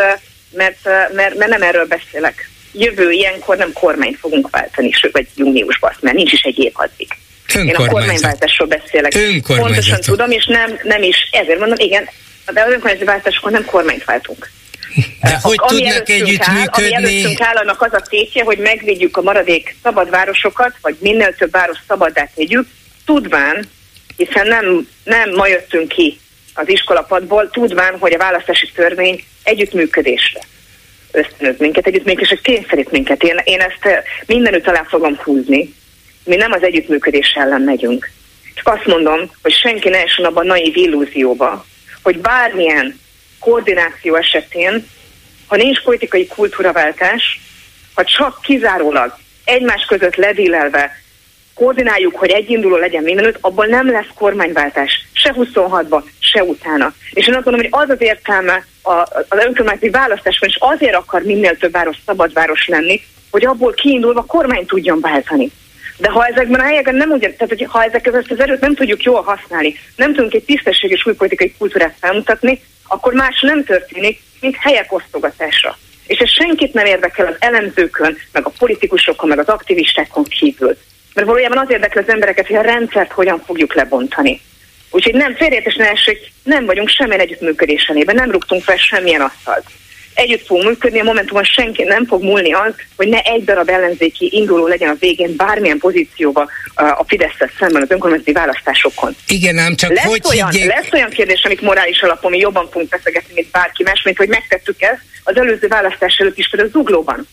mert, 0.50 0.78
mert, 1.14 1.36
mert 1.36 1.50
nem 1.50 1.62
erről 1.62 1.86
beszélek 1.86 2.48
jövő 2.72 3.10
ilyenkor 3.10 3.56
nem 3.56 3.72
kormányt 3.72 4.18
fogunk 4.18 4.50
váltani, 4.50 4.90
vagy 5.12 5.26
júniusban, 5.34 5.92
mert 6.00 6.16
nincs 6.16 6.32
is 6.32 6.42
egy 6.42 6.58
év 6.58 6.72
addig. 6.72 7.08
Én 7.54 7.74
a 7.74 7.86
kormányváltásról 7.86 8.68
beszélek. 8.68 9.12
Pontosan 9.46 10.00
tudom, 10.00 10.30
és 10.30 10.46
nem, 10.46 10.78
nem 10.82 11.02
is, 11.02 11.16
ezért 11.30 11.58
mondom, 11.58 11.78
igen, 11.78 12.08
de 12.52 12.60
az 12.60 12.70
önkormányzati 12.70 13.04
váltáskor 13.04 13.50
nem 13.50 13.64
kormányt 13.64 14.04
váltunk. 14.04 14.50
De 15.20 15.38
hogy 15.42 15.56
ami 15.58 15.82
tudnak 15.82 16.08
együttműködni? 16.08 16.94
Ami 16.94 16.94
előttünk 16.94 17.40
áll, 17.40 17.56
annak 17.56 17.82
az 17.82 17.92
a 17.92 18.00
tétje, 18.08 18.44
hogy 18.44 18.58
megvédjük 18.58 19.16
a 19.16 19.22
maradék 19.22 19.76
szabad 19.82 20.10
városokat, 20.10 20.72
vagy 20.80 20.96
minél 20.98 21.34
több 21.34 21.50
város 21.50 21.78
szabaddá 21.88 22.28
tegyük, 22.34 22.66
tudván, 23.04 23.68
hiszen 24.16 24.46
nem, 24.46 24.88
nem 25.04 25.30
ma 25.34 25.46
jöttünk 25.46 25.88
ki 25.88 26.18
az 26.54 26.68
iskolapadból, 26.68 27.50
tudván, 27.50 27.98
hogy 27.98 28.12
a 28.12 28.18
választási 28.18 28.70
törvény 28.74 29.24
együttműködésre 29.42 30.40
ösztönöz 31.12 31.58
minket, 31.58 31.86
együttműködésre 31.86 32.36
kényszerít 32.42 32.90
minket. 32.90 33.22
Én, 33.22 33.40
én 33.44 33.60
ezt 33.60 33.84
eh, 33.84 34.02
mindenütt 34.26 34.66
alá 34.66 34.84
fogom 34.88 35.16
húzni. 35.16 35.74
Mi 36.24 36.36
nem 36.36 36.52
az 36.52 36.62
együttműködés 36.62 37.32
ellen 37.34 37.60
megyünk. 37.60 38.10
Csak 38.54 38.74
azt 38.74 38.86
mondom, 38.86 39.30
hogy 39.42 39.52
senki 39.52 39.88
ne 39.88 40.02
essen 40.02 40.24
abban 40.24 40.44
a 40.44 40.46
naív 40.46 40.76
illúzióba, 40.76 41.64
hogy 42.02 42.18
bármilyen 42.18 43.00
koordináció 43.38 44.14
esetén, 44.14 44.86
ha 45.46 45.56
nincs 45.56 45.82
politikai 45.82 46.26
kultúraváltás, 46.26 47.40
ha 47.94 48.04
csak 48.04 48.40
kizárólag 48.42 49.18
egymás 49.44 49.84
között 49.84 50.14
ledílelve 50.14 50.90
koordináljuk, 51.60 52.16
hogy 52.16 52.30
egyinduló 52.30 52.76
legyen 52.76 53.02
mindenütt, 53.02 53.38
abból 53.40 53.66
nem 53.66 53.90
lesz 53.90 54.06
kormányváltás, 54.14 55.06
se 55.12 55.34
26-ba, 55.36 56.02
se 56.18 56.42
utána. 56.42 56.92
És 57.10 57.26
én 57.26 57.34
azt 57.34 57.44
mondom, 57.44 57.62
hogy 57.62 57.82
az 57.82 57.90
az 57.90 58.02
értelme 58.02 58.64
az 58.82 59.38
önkormányzati 59.46 59.90
választásban, 59.90 60.48
és 60.48 60.56
azért 60.60 60.94
akar 60.94 61.22
minél 61.22 61.56
több 61.56 61.72
város 61.72 61.96
szabad 62.06 62.32
város 62.32 62.68
lenni, 62.68 63.02
hogy 63.30 63.46
abból 63.46 63.72
kiindulva 63.72 64.22
kormány 64.22 64.66
tudjon 64.66 65.00
váltani. 65.00 65.50
De 65.96 66.10
ha 66.10 66.26
ezekben 66.26 66.60
a 66.60 66.64
helyeken 66.64 66.94
nem 66.94 67.10
úgy, 67.10 67.20
tehát 67.20 67.48
hogy 67.48 67.66
ha 67.68 67.84
ezek 67.84 68.06
ezt 68.06 68.30
az 68.30 68.40
erőt 68.40 68.60
nem 68.60 68.74
tudjuk 68.74 69.02
jól 69.02 69.22
használni, 69.22 69.74
nem 69.96 70.14
tudunk 70.14 70.34
egy 70.34 70.44
tisztességes 70.44 71.06
új 71.06 71.14
politikai 71.14 71.54
kultúrát 71.58 71.96
felmutatni, 72.00 72.62
akkor 72.88 73.12
más 73.12 73.40
nem 73.40 73.64
történik, 73.64 74.20
mint 74.40 74.56
helyek 74.56 74.92
osztogatása. 74.92 75.78
És 76.06 76.18
ez 76.18 76.30
senkit 76.30 76.74
nem 76.74 76.86
érdekel 76.86 77.26
az 77.26 77.36
elemzőkön, 77.38 78.16
meg 78.32 78.46
a 78.46 78.52
politikusokon, 78.58 79.28
meg 79.28 79.38
az 79.38 79.48
aktivistákon 79.48 80.24
kívül. 80.24 80.76
Mert 81.14 81.26
valójában 81.26 81.58
az 81.58 81.70
érdekel 81.70 82.02
az 82.02 82.08
embereket, 82.08 82.46
hogy 82.46 82.56
a 82.56 82.60
rendszert 82.60 83.12
hogyan 83.12 83.42
fogjuk 83.46 83.74
lebontani. 83.74 84.40
Úgyhogy 84.90 85.14
nem 85.14 85.34
félreértés 85.34 85.76
ne 85.76 85.90
essék, 85.90 86.32
nem 86.42 86.64
vagyunk 86.64 86.88
semmilyen 86.88 87.20
együttműködés 87.20 87.84
elében, 87.84 88.14
nem 88.14 88.30
rúgtunk 88.30 88.62
fel 88.62 88.76
semmilyen 88.76 89.20
asztalt. 89.20 89.64
Együtt 90.14 90.46
fogunk 90.46 90.66
működni, 90.66 91.00
a 91.00 91.04
Momentumon 91.04 91.44
senki 91.44 91.82
nem 91.82 92.06
fog 92.06 92.22
múlni 92.22 92.52
az, 92.52 92.74
hogy 92.96 93.08
ne 93.08 93.20
egy 93.20 93.44
darab 93.44 93.68
ellenzéki 93.68 94.28
induló 94.32 94.66
legyen 94.66 94.88
a 94.88 94.96
végén 94.98 95.36
bármilyen 95.36 95.78
pozícióba 95.78 96.48
a 96.74 97.04
fidesz 97.06 97.36
szemben 97.58 97.82
az 97.82 97.90
önkormányzati 97.90 98.32
választásokon. 98.32 99.16
Igen, 99.28 99.58
ám 99.58 99.74
csak 99.74 99.90
lesz 99.90 100.04
hogy 100.04 100.20
olyan, 100.30 100.50
higgyék... 100.50 100.68
Lesz 100.68 100.92
olyan 100.92 101.10
kérdés, 101.10 101.42
amit 101.44 101.60
morális 101.60 102.02
alapon 102.02 102.30
mi 102.30 102.38
jobban 102.38 102.68
fogunk 102.70 102.88
beszélgetni, 102.88 103.34
mint 103.34 103.50
bárki 103.50 103.82
más, 103.82 104.02
mint 104.02 104.16
hogy 104.16 104.28
megtettük 104.28 104.82
ezt 104.82 105.00
az 105.24 105.36
előző 105.36 105.68
választás 105.68 106.16
előtt 106.16 106.38
is 106.38 106.50
például 106.50 106.70
Zuglóban. 106.72 107.28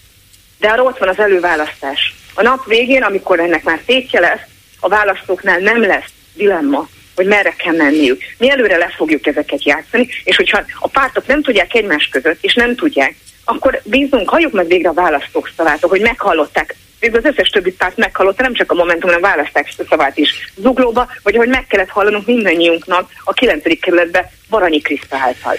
De 0.59 0.67
arra 0.67 0.83
ott 0.83 0.97
van 0.97 1.09
az 1.09 1.19
előválasztás. 1.19 2.15
A 2.37 2.41
nap 2.41 2.65
végén, 2.65 3.03
amikor 3.03 3.39
ennek 3.39 3.63
már 3.63 3.79
tétje 3.85 4.19
lesz, 4.19 4.41
a 4.79 4.87
választóknál 4.87 5.59
nem 5.59 5.81
lesz 5.81 6.11
dilemma, 6.33 6.87
hogy 7.15 7.25
merre 7.25 7.55
kell 7.57 7.75
menniük. 7.75 8.21
Mi 8.37 8.49
előre 8.49 8.77
le 8.77 8.93
fogjuk 8.97 9.27
ezeket 9.27 9.63
játszani, 9.63 10.07
és 10.23 10.35
hogyha 10.35 10.63
a 10.79 10.87
pártok 10.87 11.27
nem 11.27 11.41
tudják 11.41 11.73
egymás 11.73 12.07
között, 12.11 12.37
és 12.43 12.53
nem 12.53 12.75
tudják, 12.75 13.15
akkor 13.43 13.81
bízunk, 13.83 14.29
halljuk 14.29 14.51
meg 14.51 14.67
végre 14.67 14.89
a 14.89 14.93
választók 14.93 15.51
szavát, 15.55 15.81
hogy 15.81 16.01
meghallották 16.01 16.75
Végül 16.99 17.17
az 17.17 17.25
összes 17.25 17.49
többi 17.49 17.71
párt 17.71 17.97
meghallotta, 17.97 18.43
nem 18.43 18.53
csak 18.53 18.71
a 18.71 18.75
Momentum, 18.75 19.09
hanem 19.09 19.23
a 19.23 19.27
választás 19.27 19.75
szavát 19.89 20.17
is 20.17 20.51
zuglóba, 20.55 21.07
vagy 21.23 21.35
hogy 21.35 21.47
meg 21.47 21.67
kellett 21.67 21.89
hallanunk 21.89 22.25
mindannyiunknak 22.25 23.09
a 23.23 23.33
9. 23.33 23.79
kerületbe 23.79 24.31
Baranyi 24.49 24.81
Kriszta 24.81 25.17
által 25.17 25.55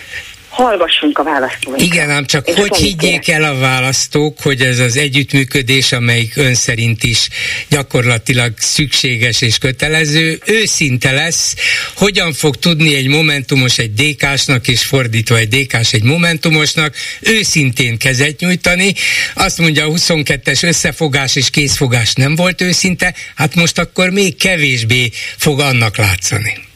hallgassunk 0.48 1.18
a 1.18 1.22
választóinkra. 1.22 1.84
Igen, 1.84 2.10
ám 2.10 2.26
csak 2.26 2.48
hogy 2.50 2.76
higgyék 2.76 3.28
el 3.28 3.44
a 3.44 3.58
választók, 3.58 4.40
hogy 4.40 4.60
ez 4.60 4.78
az 4.78 4.96
együttműködés, 4.96 5.92
amelyik 5.92 6.36
ön 6.36 6.54
szerint 6.54 7.04
is 7.04 7.28
gyakorlatilag 7.68 8.52
szükséges 8.56 9.40
és 9.40 9.58
kötelező, 9.58 10.40
őszinte 10.44 11.10
lesz, 11.10 11.54
hogyan 11.94 12.32
fog 12.32 12.56
tudni 12.56 12.94
egy 12.94 13.08
momentumos 13.08 13.78
egy 13.78 13.92
DK-snak, 13.92 14.68
és 14.68 14.84
fordítva 14.84 15.36
egy 15.36 15.48
DK-s 15.48 15.92
egy 15.92 16.02
momentumosnak 16.02 16.94
őszintén 17.20 17.98
kezet 17.98 18.40
nyújtani. 18.40 18.94
Azt 19.34 19.58
mondja, 19.58 19.86
a 19.86 19.88
22-es 19.88 20.64
összefogás 20.64 21.36
és 21.36 21.50
készfogás 21.50 22.12
nem 22.12 22.34
volt 22.34 22.60
őszinte, 22.60 23.14
hát 23.34 23.54
most 23.54 23.78
akkor 23.78 24.10
még 24.10 24.36
kevésbé 24.36 25.10
fog 25.36 25.60
annak 25.60 25.96
látszani. 25.96 26.67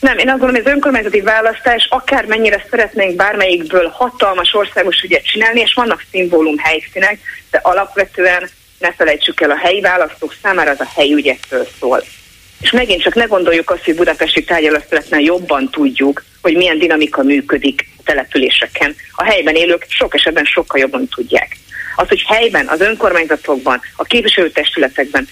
Nem, 0.00 0.18
én 0.18 0.28
azt 0.28 0.38
gondolom, 0.38 0.54
hogy 0.54 0.64
az 0.64 0.72
önkormányzati 0.72 1.20
választás 1.20 1.86
akármennyire 1.90 2.64
szeretnénk 2.70 3.16
bármelyikből 3.16 3.88
hatalmas 3.88 4.54
országos 4.54 5.02
ügyet 5.02 5.24
csinálni, 5.24 5.60
és 5.60 5.74
vannak 5.74 6.04
szimbólum 6.10 6.58
helyszínek, 6.58 7.18
de 7.50 7.60
alapvetően 7.62 8.48
ne 8.78 8.92
felejtsük 8.92 9.40
el, 9.40 9.50
a 9.50 9.56
helyi 9.56 9.80
választók 9.80 10.34
számára 10.42 10.70
az 10.70 10.80
a 10.80 10.90
helyi 10.94 11.12
ügyekről 11.12 11.66
szól. 11.80 12.02
És 12.60 12.70
megint 12.70 13.02
csak 13.02 13.14
ne 13.14 13.24
gondoljuk 13.24 13.70
azt, 13.70 13.84
hogy 13.84 13.94
budapesti 13.94 14.44
tárgyalószövetnél 14.44 15.20
jobban 15.20 15.70
tudjuk, 15.70 16.24
hogy 16.42 16.56
milyen 16.56 16.78
dinamika 16.78 17.22
működik 17.22 17.88
településeken. 18.04 18.94
A 19.12 19.24
helyben 19.24 19.54
élők 19.54 19.84
sok 19.88 20.14
esetben 20.14 20.44
sokkal 20.44 20.80
jobban 20.80 21.08
tudják. 21.08 21.56
Az, 21.96 22.08
hogy 22.08 22.24
helyben, 22.26 22.68
az 22.68 22.80
önkormányzatokban, 22.80 23.80
a 23.96 24.04
képviselőtestületekben 24.04 25.28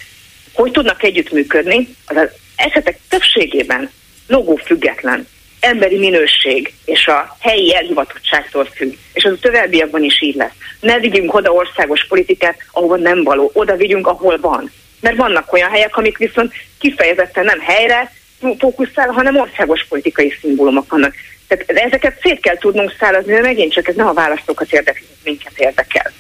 hogy 0.53 0.71
tudnak 0.71 1.03
együttműködni, 1.03 1.89
az, 2.07 2.17
az 2.17 2.29
esetek 2.57 2.99
többségében 3.09 3.91
logó 4.31 4.57
független, 4.57 5.27
emberi 5.61 5.99
minőség 5.99 6.73
és 6.85 7.07
a 7.07 7.37
helyi 7.41 7.75
elhivatottságtól 7.75 8.65
függ. 8.65 8.95
És 9.13 9.25
az 9.25 9.33
a 9.33 9.39
továbbiakban 9.41 10.03
is 10.03 10.23
így 10.23 10.35
lesz. 10.35 10.53
Ne 10.81 10.99
vigyünk 10.99 11.35
oda 11.35 11.53
országos 11.53 12.07
politikát, 12.07 12.57
ahova 12.71 12.97
nem 12.97 13.23
való. 13.23 13.51
Oda 13.55 13.77
vigyünk, 13.77 14.07
ahol 14.07 14.39
van. 14.41 14.71
Mert 15.01 15.17
vannak 15.17 15.53
olyan 15.53 15.71
helyek, 15.71 15.97
amik 15.97 16.19
viszont 16.19 16.53
kifejezetten 16.79 17.45
nem 17.45 17.61
helyre 17.61 18.13
fókuszál, 18.59 19.09
hanem 19.09 19.39
országos 19.39 19.87
politikai 19.89 20.37
szimbólumok 20.41 20.91
vannak. 20.91 21.15
Tehát 21.47 21.71
ezeket 21.71 22.21
szét 22.21 22.41
kell 22.41 22.59
tudnunk 22.59 22.95
szállazni, 22.99 23.33
de 23.33 23.41
megint 23.41 23.73
csak 23.73 23.89
ez 23.89 23.95
nem 23.95 24.07
a 24.07 24.13
választókat 24.13 24.73
érdekli, 24.73 25.07
minket 25.25 25.59
érdekel. 25.59 26.13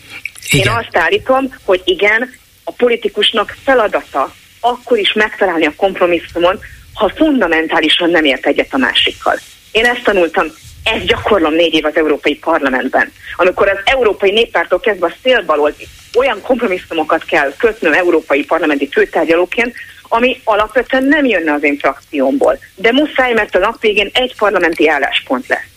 Igen. 0.50 0.66
Én 0.66 0.72
azt 0.72 0.96
állítom, 0.96 1.54
hogy 1.64 1.82
igen, 1.84 2.34
a 2.64 2.72
politikusnak 2.72 3.56
feladata 3.64 4.34
akkor 4.60 4.98
is 4.98 5.12
megtalálni 5.12 5.66
a 5.66 5.74
kompromisszumon, 5.76 6.60
ha 6.94 7.08
fundamentálisan 7.08 8.10
nem 8.10 8.24
ért 8.24 8.46
egyet 8.46 8.74
a 8.74 8.76
másikkal. 8.76 9.38
Én 9.72 9.84
ezt 9.84 10.02
tanultam, 10.02 10.46
ezt 10.84 11.06
gyakorlom 11.06 11.54
négy 11.54 11.74
év 11.74 11.84
az 11.84 11.96
Európai 11.96 12.34
Parlamentben. 12.34 13.12
Amikor 13.36 13.68
az 13.68 13.78
Európai 13.84 14.30
Néppártól 14.30 14.80
kezdve 14.80 15.06
a 15.06 15.14
szélbalól 15.22 15.74
olyan 16.18 16.40
kompromisszumokat 16.42 17.24
kell 17.24 17.54
kötnöm 17.58 17.92
Európai 17.92 18.44
Parlamenti 18.44 18.88
főtárgyalóként, 18.92 19.74
ami 20.08 20.40
alapvetően 20.44 21.04
nem 21.04 21.24
jönne 21.24 21.52
az 21.52 21.62
én 21.62 21.78
frakciómból. 21.78 22.58
De 22.74 22.92
muszáj, 22.92 23.32
mert 23.32 23.54
a 23.54 23.58
nap 23.58 23.80
végén 23.80 24.10
egy 24.12 24.34
parlamenti 24.36 24.88
álláspont 24.88 25.46
lesz. 25.46 25.68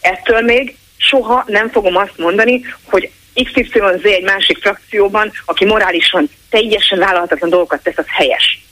Ettől 0.00 0.40
még 0.40 0.76
soha 0.96 1.44
nem 1.46 1.70
fogom 1.70 1.96
azt 1.96 2.16
mondani, 2.18 2.64
hogy 2.84 3.10
XYZ 3.34 4.04
egy 4.04 4.24
másik 4.24 4.58
frakcióban, 4.58 5.32
aki 5.44 5.64
morálisan 5.64 6.30
teljesen 6.50 6.98
vállalhatatlan 6.98 7.50
dolgokat 7.50 7.82
tesz, 7.82 7.98
az 7.98 8.04
helyes. 8.08 8.62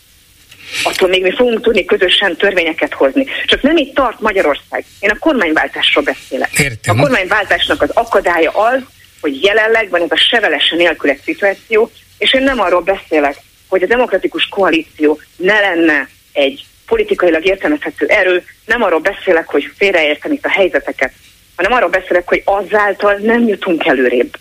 Attól 0.82 1.08
még 1.08 1.22
mi 1.22 1.32
fogunk 1.36 1.62
tudni 1.62 1.84
közösen 1.84 2.36
törvényeket 2.36 2.94
hozni. 2.94 3.26
Csak 3.46 3.62
nem 3.62 3.76
itt 3.76 3.94
tart 3.94 4.20
Magyarország. 4.20 4.84
Én 5.00 5.10
a 5.10 5.18
kormányváltásról 5.18 6.04
beszélek. 6.04 6.58
Értem. 6.58 6.98
A 6.98 7.02
kormányváltásnak 7.02 7.82
az 7.82 7.90
akadálya 7.90 8.50
az, 8.50 8.80
hogy 9.20 9.42
jelenleg 9.42 9.90
van 9.90 10.02
ez 10.02 10.10
a 10.10 10.16
sevelesen 10.16 10.78
nélkül 10.78 11.10
egy 11.10 11.20
szituáció, 11.24 11.90
és 12.18 12.34
én 12.34 12.42
nem 12.42 12.60
arról 12.60 12.80
beszélek, 12.80 13.36
hogy 13.68 13.82
a 13.82 13.86
demokratikus 13.86 14.48
koalíció 14.48 15.20
ne 15.36 15.60
lenne 15.60 16.08
egy 16.32 16.64
politikailag 16.86 17.46
értelmezhető 17.46 18.06
erő, 18.06 18.44
nem 18.66 18.82
arról 18.82 19.00
beszélek, 19.00 19.48
hogy 19.48 19.72
félreértem 19.76 20.32
itt 20.32 20.44
a 20.44 20.50
helyzeteket, 20.50 21.12
hanem 21.56 21.72
arról 21.72 21.88
beszélek, 21.88 22.28
hogy 22.28 22.42
azáltal 22.44 23.14
nem 23.14 23.48
jutunk 23.48 23.86
előrébb. 23.86 24.36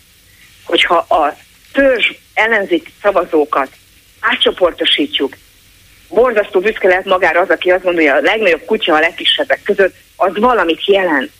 Hogyha 0.64 0.96
a 0.96 1.36
törzs 1.72 2.10
ellenzéki 2.34 2.92
szavazókat 3.02 3.68
átcsoportosítjuk, 4.20 5.36
borzasztó 6.10 6.60
büszke 6.60 6.88
lehet 6.88 7.04
magára 7.04 7.40
az, 7.40 7.50
aki 7.50 7.70
azt 7.70 7.82
gondolja, 7.82 8.14
a 8.14 8.20
legnagyobb 8.20 8.64
kutya 8.64 8.94
a 8.94 9.00
legkisebbek 9.00 9.62
között, 9.62 9.94
az 10.16 10.32
valamit 10.34 10.86
jelent. 10.86 11.30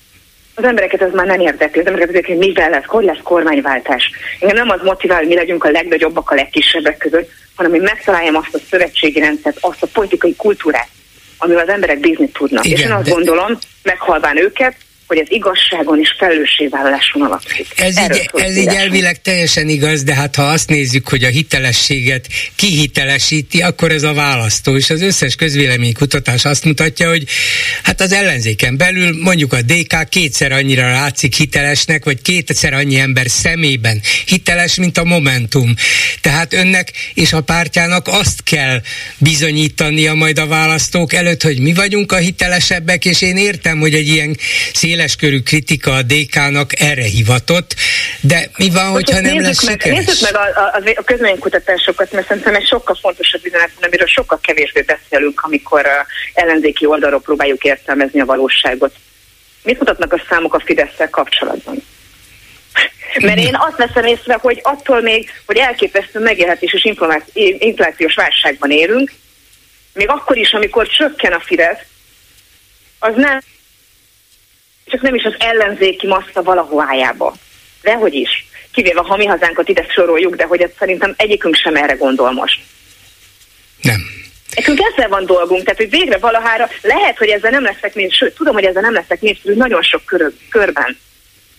Az 0.54 0.64
embereket 0.64 1.02
ez 1.02 1.12
már 1.12 1.26
nem 1.26 1.40
érdekli, 1.40 1.80
az 1.80 1.86
embereket 1.86 2.14
érdekli, 2.14 2.36
hogy 2.36 2.46
mivel 2.46 2.70
lesz, 2.70 2.84
hogy 2.86 3.04
lesz 3.04 3.18
kormánywáltás. 3.22 4.10
Engem 4.40 4.56
nem 4.56 4.70
az 4.70 4.80
motivál, 4.82 5.18
hogy 5.18 5.28
mi 5.28 5.34
legyünk 5.34 5.64
a 5.64 5.70
legnagyobbak 5.70 6.30
a 6.30 6.34
legkisebbek 6.34 6.98
között, 6.98 7.30
hanem 7.54 7.70
hogy 7.70 7.80
megtaláljam 7.80 8.36
azt 8.36 8.54
a 8.54 8.58
szövetségi 8.70 9.20
rendszert, 9.20 9.56
azt 9.60 9.82
a 9.82 9.86
politikai 9.92 10.36
kultúrát, 10.36 10.88
amivel 11.38 11.62
az 11.62 11.68
emberek 11.68 11.98
bízni 11.98 12.28
tudnak. 12.28 12.64
Igen, 12.64 12.78
és 12.78 12.84
én 12.84 12.92
azt 12.92 13.04
de... 13.04 13.10
gondolom, 13.10 13.58
meghalván 13.82 14.36
őket, 14.36 14.74
hogy 15.10 15.18
az 15.18 15.26
igazságon 15.30 16.00
és 16.00 16.14
felelősségvállaláson 16.18 17.22
alapszik. 17.22 17.66
Ez, 17.76 17.98
így, 17.98 18.30
ez 18.32 18.56
így 18.56 18.66
elvileg 18.66 19.22
teljesen 19.22 19.68
igaz, 19.68 20.02
de 20.02 20.14
hát 20.14 20.36
ha 20.36 20.42
azt 20.42 20.68
nézzük, 20.68 21.08
hogy 21.08 21.24
a 21.24 21.28
hitelességet 21.28 22.26
kihitelesíti, 22.56 23.62
akkor 23.62 23.90
ez 23.90 24.02
a 24.02 24.12
választó, 24.12 24.76
és 24.76 24.90
az 24.90 25.02
összes 25.02 25.34
közvéleménykutatás 25.34 26.44
azt 26.44 26.64
mutatja, 26.64 27.08
hogy 27.08 27.24
hát 27.82 28.00
az 28.00 28.12
ellenzéken 28.12 28.76
belül 28.76 29.16
mondjuk 29.22 29.52
a 29.52 29.62
DK 29.62 30.08
kétszer 30.08 30.52
annyira 30.52 30.90
látszik 30.90 31.34
hitelesnek, 31.34 32.04
vagy 32.04 32.22
kétszer 32.22 32.72
annyi 32.72 32.98
ember 32.98 33.30
szemében 33.30 34.00
hiteles, 34.26 34.74
mint 34.74 34.98
a 34.98 35.04
Momentum. 35.04 35.74
Tehát 36.20 36.52
önnek 36.52 36.92
és 37.14 37.32
a 37.32 37.40
pártjának 37.40 38.08
azt 38.08 38.42
kell 38.42 38.80
bizonyítania 39.18 40.14
majd 40.14 40.38
a 40.38 40.46
választók 40.46 41.12
előtt, 41.12 41.42
hogy 41.42 41.60
mi 41.60 41.74
vagyunk 41.74 42.12
a 42.12 42.16
hitelesebbek, 42.16 43.04
és 43.04 43.22
én 43.22 43.36
értem, 43.36 43.78
hogy 43.78 43.94
egy 43.94 44.08
ilyen 44.08 44.36
széles 44.72 44.98
széleskörű 45.00 45.40
kritika 45.40 45.94
a 45.94 46.02
DK-nak 46.02 46.80
erre 46.80 47.02
hivatott, 47.02 47.74
de 48.20 48.50
mi 48.56 48.70
van, 48.70 48.84
Most 48.90 48.94
hogyha 48.94 49.20
nem 49.20 49.40
lesz 49.40 49.64
meg, 49.64 49.80
sikeres? 49.80 50.04
Nézzük 50.04 50.30
meg 50.30 50.42
a, 50.42 50.60
a, 50.60 50.82
a 50.96 51.02
közménykutatásokat, 51.04 52.12
mert 52.12 52.26
szerintem 52.26 52.54
egy 52.54 52.66
sokkal 52.66 52.98
fontosabb 53.00 53.44
üzenet, 53.44 53.70
amiről 53.82 54.06
sokkal 54.06 54.38
kevésbé 54.42 54.80
beszélünk, 54.82 55.40
amikor 55.40 55.86
a 55.86 56.06
ellenzéki 56.34 56.86
oldalról 56.86 57.20
próbáljuk 57.20 57.64
értelmezni 57.64 58.20
a 58.20 58.24
valóságot. 58.24 58.94
Mit 59.62 59.78
mutatnak 59.78 60.12
a 60.12 60.22
számok 60.28 60.54
a 60.54 60.62
fidesz 60.64 60.96
kapcsolatban? 61.10 61.82
Mert 63.20 63.38
én 63.38 63.56
azt 63.58 63.76
veszem 63.76 64.04
észre, 64.04 64.38
hogy 64.40 64.60
attól 64.62 65.00
még, 65.00 65.30
hogy 65.46 65.56
elképesztő 65.56 66.18
megélhetés 66.18 66.72
és 66.72 66.94
inflációs 67.58 68.14
válságban 68.14 68.70
élünk, 68.70 69.12
még 69.92 70.08
akkor 70.08 70.36
is, 70.36 70.52
amikor 70.52 70.88
csökken 70.88 71.32
a 71.32 71.40
Fidesz, 71.40 71.80
az 72.98 73.12
nem 73.16 73.40
csak 74.90 75.00
nem 75.00 75.14
is 75.14 75.24
az 75.24 75.34
ellenzéki 75.38 76.06
massza 76.06 76.42
valahovájába. 76.42 77.34
Dehogy 77.82 78.14
is. 78.14 78.46
Kivéve, 78.72 79.00
ha 79.00 79.16
mi 79.16 79.26
hazánkat 79.26 79.68
ide 79.68 79.86
soroljuk, 79.88 80.36
de 80.36 80.44
hogy 80.44 80.60
ez 80.60 80.70
szerintem 80.78 81.14
egyikünk 81.16 81.54
sem 81.54 81.76
erre 81.76 81.94
gondol 81.94 82.32
most. 82.32 82.60
Nem. 83.82 84.00
Nekünk 84.54 84.78
ezzel 84.80 85.08
van 85.08 85.26
dolgunk, 85.26 85.62
tehát 85.62 85.78
hogy 85.78 85.90
végre 85.90 86.18
valahára 86.18 86.68
lehet, 86.82 87.18
hogy 87.18 87.28
ezzel 87.28 87.50
nem 87.50 87.62
leszek 87.62 87.94
néz, 87.94 88.12
sőt, 88.12 88.34
tudom, 88.34 88.54
hogy 88.54 88.64
ezzel 88.64 88.82
nem 88.82 88.92
leszek 88.92 89.20
népszerű 89.20 89.54
nagyon 89.54 89.82
sok 89.82 90.04
kör, 90.04 90.32
körben. 90.50 90.98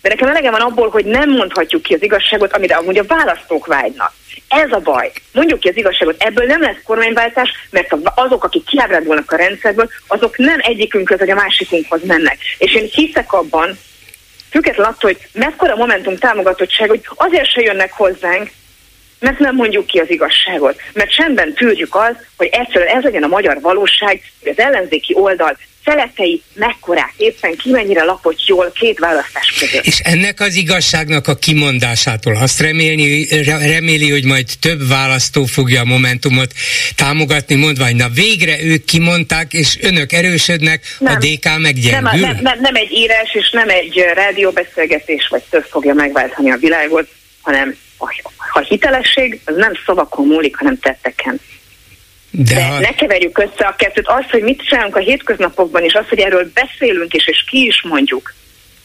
De 0.01 0.09
nekem 0.09 0.27
elege 0.27 0.51
van 0.51 0.61
abból, 0.61 0.89
hogy 0.89 1.05
nem 1.05 1.29
mondhatjuk 1.29 1.81
ki 1.81 1.93
az 1.93 2.03
igazságot, 2.03 2.53
amire 2.53 2.75
amúgy 2.75 2.97
a 2.97 3.03
választók 3.03 3.65
vágynak. 3.65 4.13
Ez 4.47 4.71
a 4.71 4.79
baj. 4.79 5.11
Mondjuk 5.31 5.59
ki 5.59 5.69
az 5.69 5.77
igazságot, 5.77 6.23
ebből 6.23 6.45
nem 6.45 6.61
lesz 6.61 6.81
kormányváltás, 6.83 7.49
mert 7.69 7.95
azok, 8.15 8.43
akik 8.43 8.65
kiábrándulnak 8.65 9.31
a 9.31 9.35
rendszerből, 9.35 9.89
azok 10.07 10.37
nem 10.37 10.59
egyikünkhöz 10.61 11.19
vagy 11.19 11.29
a 11.29 11.35
másikunkhoz 11.35 12.03
mennek. 12.03 12.37
És 12.57 12.73
én 12.73 12.89
hiszek 12.91 13.33
abban, 13.33 13.77
függetlenül 14.49 14.91
attól, 14.91 15.11
hogy 15.11 15.27
mekkora 15.33 15.75
momentum 15.75 16.17
támogatottság, 16.17 16.89
hogy 16.89 17.01
azért 17.15 17.51
se 17.51 17.61
jönnek 17.61 17.91
hozzánk, 17.91 18.51
mert 19.19 19.39
nem 19.39 19.55
mondjuk 19.55 19.85
ki 19.85 19.99
az 19.99 20.09
igazságot. 20.09 20.81
Mert 20.93 21.13
csendben 21.13 21.53
tűrjük 21.53 21.95
az, 21.95 22.15
hogy 22.37 22.49
egyszerűen 22.51 22.95
ez 22.95 23.03
legyen 23.03 23.23
a 23.23 23.27
magyar 23.27 23.61
valóság, 23.61 24.21
hogy 24.39 24.51
az 24.51 24.59
ellenzéki 24.59 25.13
oldal 25.15 25.57
szeletei 25.85 26.41
mekkorák, 26.53 27.13
éppen 27.17 27.55
ki 27.55 27.69
mennyire 27.69 28.03
lapott 28.03 28.45
jól 28.45 28.71
két 28.71 28.99
választás 28.99 29.53
között. 29.59 29.85
És 29.85 29.99
ennek 29.99 30.39
az 30.39 30.55
igazságnak 30.55 31.27
a 31.27 31.35
kimondásától 31.35 32.35
azt 32.35 32.59
remélni, 32.59 33.27
reméli, 33.45 34.09
hogy 34.09 34.25
majd 34.25 34.45
több 34.59 34.87
választó 34.87 35.43
fogja 35.45 35.81
a 35.81 35.85
Momentumot 35.85 36.51
támogatni, 36.95 37.55
mondva, 37.55 37.85
hogy 37.85 37.95
na 37.95 38.09
végre 38.09 38.63
ők 38.63 38.85
kimondták, 38.85 39.53
és 39.53 39.77
önök 39.81 40.11
erősödnek, 40.11 40.95
nem, 40.99 41.13
a 41.13 41.17
DK 41.17 41.59
meggyengül? 41.59 42.09
Nem, 42.09 42.19
nem, 42.19 42.37
nem, 42.41 42.59
nem 42.59 42.75
egy 42.75 42.91
írás, 42.91 43.33
és 43.33 43.49
nem 43.51 43.69
egy 43.69 44.05
rádióbeszélgetés, 44.13 45.27
vagy 45.27 45.43
több 45.49 45.65
fogja 45.69 45.93
megváltani 45.93 46.51
a 46.51 46.57
világot, 46.57 47.07
hanem 47.41 47.75
a, 47.97 48.15
a 48.53 48.59
hitelesség 48.59 49.39
az 49.45 49.55
nem 49.55 49.73
szavakon 49.85 50.27
múlik, 50.27 50.55
hanem 50.55 50.79
tetteken. 50.79 51.39
De, 52.31 52.53
De 52.53 52.65
ha... 52.65 52.79
ne 52.79 52.93
keverjük 52.93 53.37
össze 53.37 53.65
a 53.65 53.75
kettőt. 53.75 54.07
Az, 54.07 54.29
hogy 54.31 54.41
mit 54.41 54.65
csinálunk 54.67 54.95
a 54.95 54.99
hétköznapokban, 54.99 55.83
és 55.83 55.93
az, 55.93 56.07
hogy 56.09 56.19
erről 56.19 56.51
beszélünk 56.53 57.13
is, 57.13 57.27
és 57.27 57.43
ki 57.49 57.65
is 57.65 57.81
mondjuk, 57.81 58.33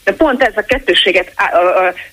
de 0.06 0.12
pont 0.12 0.42
ez 0.42 0.52
a 0.56 0.62
kettőséget 0.62 1.32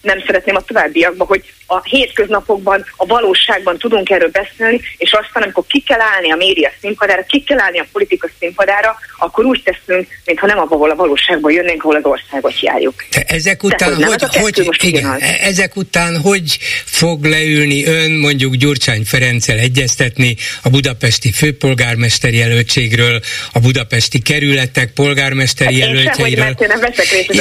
nem 0.01 0.23
szeretném 0.25 0.55
a 0.55 0.61
továbbiakban, 0.61 1.27
hogy 1.27 1.43
a 1.67 1.83
hétköznapokban, 1.83 2.85
a 2.97 3.05
valóságban 3.05 3.77
tudunk 3.77 4.09
erről 4.09 4.29
beszélni, 4.29 4.81
és 4.97 5.11
aztán, 5.11 5.43
amikor 5.43 5.63
ki 5.67 5.83
kell 5.87 5.99
állni 5.99 6.31
a 6.31 6.35
média 6.35 6.71
színpadára, 6.81 7.23
ki 7.27 7.43
kell 7.43 7.59
állni 7.59 7.79
a 7.79 7.85
politika 7.91 8.29
színpadára, 8.39 8.95
akkor 9.17 9.45
úgy 9.45 9.63
teszünk, 9.63 10.07
mintha 10.25 10.47
nem 10.47 10.59
abban 10.59 10.89
a 10.89 10.95
valóságban 10.95 11.51
jönnénk, 11.51 11.83
ahol 11.83 11.95
az 11.95 12.05
országot 12.05 12.59
járjuk. 12.59 13.05
De 13.11 13.23
ezek 13.27 13.63
után, 13.63 13.99
De, 13.99 14.05
hogy, 14.05 14.23
hogy, 14.23 14.65
hogy 14.65 14.77
igen, 14.79 15.19
ezek 15.21 15.75
után 15.75 16.21
hogy 16.21 16.57
fog 16.85 17.25
leülni 17.25 17.85
ön 17.85 18.11
mondjuk 18.11 18.55
Gyurcsány 18.55 19.03
Ferenccel 19.05 19.57
egyeztetni 19.57 20.35
a 20.63 20.69
budapesti 20.69 21.31
főpolgármester 21.31 22.33
jelöltségről, 22.33 23.19
a 23.51 23.59
budapesti 23.59 24.21
kerületek 24.21 24.91
polgármesteri 24.93 25.81
hát 25.81 25.89
jelöltjeiről? 25.89 26.45
Én 26.45 26.55
sem, 26.57 26.57
hogy 26.57 26.67
nem 26.67 26.79
veszek 26.79 27.11
részt 27.11 27.33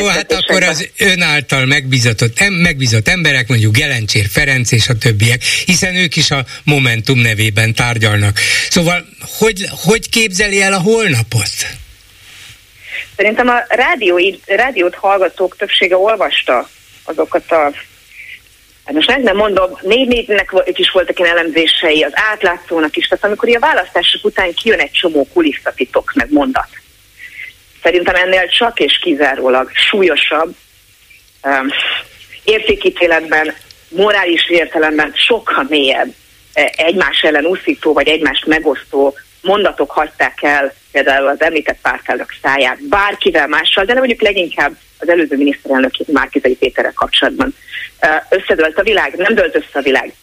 jó, 0.00 0.06
hát 0.06 0.32
akkor 0.32 0.62
az 0.62 0.90
ön 0.98 1.22
által 1.22 1.64
megbízatott, 1.64 2.38
em, 2.38 2.52
megbízott 2.52 3.08
emberek, 3.08 3.48
mondjuk 3.48 3.76
Gelencsér 3.76 4.26
Ferenc 4.32 4.72
és 4.72 4.88
a 4.88 4.98
többiek, 4.98 5.42
hiszen 5.42 5.94
ők 5.94 6.16
is 6.16 6.30
a 6.30 6.44
Momentum 6.64 7.18
nevében 7.18 7.74
tárgyalnak. 7.74 8.38
Szóval 8.68 9.06
hogy, 9.38 9.66
hogy 9.70 10.08
képzeli 10.08 10.62
el 10.62 10.72
a 10.72 10.80
holnapot? 10.80 11.50
Szerintem 13.16 13.48
a 13.48 13.64
rádió, 13.68 14.20
rádiót 14.46 14.94
hallgatók 14.94 15.56
többsége 15.56 15.96
olvasta 15.96 16.70
azokat 17.04 17.50
a 17.50 17.72
Hát 18.84 18.94
most 18.94 19.22
nem 19.22 19.36
mondom, 19.36 19.78
négy 19.80 20.08
négynek 20.08 20.52
is 20.64 20.90
voltak 20.90 21.18
ilyen 21.18 21.30
elemzései, 21.30 22.02
az 22.02 22.12
átlátszónak 22.14 22.96
is, 22.96 23.06
tehát 23.06 23.24
amikor 23.24 23.56
a 23.56 23.58
választások 23.58 24.24
után 24.24 24.54
kijön 24.54 24.78
egy 24.78 24.90
csomó 24.90 25.28
kulisszatitok, 25.32 26.12
meg 26.14 26.26
mondat, 26.30 26.68
Szerintem 27.82 28.14
ennél 28.14 28.48
csak 28.48 28.80
és 28.80 28.98
kizárólag 28.98 29.70
súlyosabb 29.72 30.54
um, 31.42 31.68
értékítéletben, 32.44 33.54
morális 33.88 34.48
értelemben 34.48 35.12
sokkal 35.14 35.66
mélyebb 35.68 36.14
e, 36.52 36.72
egymás 36.76 37.22
ellen 37.22 37.44
úszító 37.44 37.92
vagy 37.92 38.08
egymást 38.08 38.46
megosztó 38.46 39.14
mondatok 39.42 39.90
hagyták 39.90 40.42
el 40.42 40.74
például 40.92 41.28
az 41.28 41.40
említett 41.42 41.78
pártelnök 41.82 42.34
száját 42.42 42.88
bárkivel 42.88 43.46
mással, 43.46 43.84
de 43.84 43.94
mondjuk 43.94 44.20
leginkább 44.20 44.76
az 44.98 45.08
előző 45.08 45.36
miniszterelnök 45.36 45.92
Márkizai 46.06 46.56
Péterrel 46.56 46.92
kapcsolatban. 46.94 47.54
Összedölt 48.28 48.78
a 48.78 48.82
világ, 48.82 49.14
nem 49.16 49.34
dölt 49.34 49.54
össze 49.54 49.78
a 49.78 49.82
világ. 49.82 50.14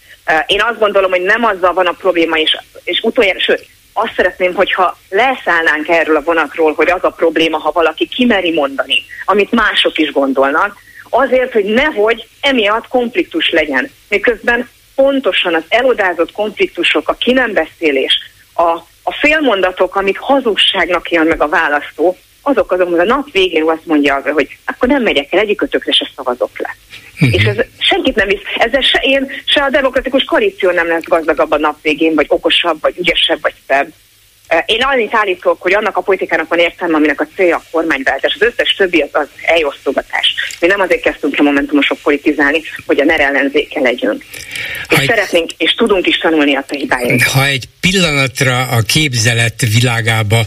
Én 0.45 0.61
azt 0.61 0.79
gondolom, 0.79 1.11
hogy 1.11 1.21
nem 1.21 1.43
azzal 1.43 1.73
van 1.73 1.85
a 1.85 1.91
probléma, 1.91 2.37
és, 2.37 2.57
és 2.83 2.99
utoljára, 3.01 3.39
sőt, 3.39 3.65
azt 3.97 4.13
szeretném, 4.15 4.53
hogyha 4.53 4.97
leszállnánk 5.09 5.87
erről 5.87 6.15
a 6.15 6.21
vonatról, 6.21 6.73
hogy 6.73 6.89
az 6.89 7.03
a 7.03 7.09
probléma, 7.09 7.57
ha 7.57 7.71
valaki 7.71 8.07
kimeri 8.07 8.53
mondani, 8.53 9.03
amit 9.25 9.51
mások 9.51 9.97
is 9.97 10.11
gondolnak, 10.11 10.77
azért, 11.09 11.53
hogy 11.53 11.65
nehogy 11.65 12.27
emiatt 12.41 12.87
konfliktus 12.87 13.49
legyen. 13.49 13.91
Miközben 14.09 14.69
pontosan 14.95 15.53
az 15.53 15.63
elodázott 15.69 16.31
konfliktusok, 16.31 17.09
a 17.09 17.13
ki 17.13 17.33
nem 17.33 17.53
beszélés, 17.53 18.13
a, 18.53 18.71
a 19.03 19.13
félmondatok, 19.19 19.95
amit 19.95 20.17
hazugságnak 20.17 21.11
jön 21.11 21.27
meg 21.27 21.41
a 21.41 21.47
választó, 21.47 22.17
azok 22.47 22.71
azok, 22.71 22.89
hogy 22.89 22.99
a 22.99 23.03
nap 23.03 23.31
végén 23.31 23.63
azt 23.63 23.85
mondja, 23.85 24.21
hogy 24.33 24.57
akkor 24.65 24.87
nem 24.87 25.03
megyek 25.03 25.33
el, 25.33 25.39
egyikötökre 25.39 25.91
se 25.91 26.09
szavazok 26.15 26.59
le. 26.59 26.75
Uh-huh. 27.13 27.33
És 27.33 27.43
ez 27.43 27.57
senkit 27.77 28.15
nem 28.15 28.27
visz, 28.27 28.41
ezzel 28.57 28.81
se 28.81 28.99
én, 29.03 29.31
se 29.45 29.63
a 29.63 29.69
demokratikus 29.69 30.23
koalíció 30.23 30.71
nem 30.71 30.87
lesz 30.87 31.03
gazdagabb 31.03 31.51
a 31.51 31.57
nap 31.57 31.81
végén, 31.81 32.15
vagy 32.15 32.25
okosabb, 32.29 32.77
vagy 32.81 32.97
ügyesebb, 32.97 33.41
vagy 33.41 33.53
szebb. 33.67 33.87
Én 34.65 34.81
annyit 34.81 35.15
állítok, 35.15 35.61
hogy 35.61 35.73
annak 35.73 35.97
a 35.97 36.01
politikának 36.01 36.47
van 36.47 36.59
értelme, 36.59 36.95
aminek 36.95 37.21
a 37.21 37.27
célja 37.35 37.55
a 37.55 37.63
kormányváltás. 37.71 38.37
Az 38.39 38.47
összes 38.47 38.75
többi 38.77 39.01
az, 39.01 39.09
az 39.11 39.27
eljosztogatás. 39.41 40.33
Mi 40.59 40.67
nem 40.67 40.79
azért 40.79 41.01
kezdtünk 41.01 41.39
a 41.39 41.43
momentumosok 41.43 41.97
politizálni, 41.97 42.61
hogy 42.85 42.99
a 42.99 43.03
NER 43.03 43.19
ellenzéke 43.19 43.79
legyünk. 43.79 44.23
És 44.89 44.97
egy, 44.97 45.07
szeretnénk, 45.07 45.51
és 45.57 45.71
tudunk 45.71 46.07
is 46.07 46.17
tanulni 46.17 46.55
a 46.55 46.65
hibáink. 46.67 47.23
Ha 47.23 47.45
egy 47.45 47.65
pillanatra 47.79 48.67
a 48.67 48.81
képzelet 48.81 49.61
világába 49.61 50.45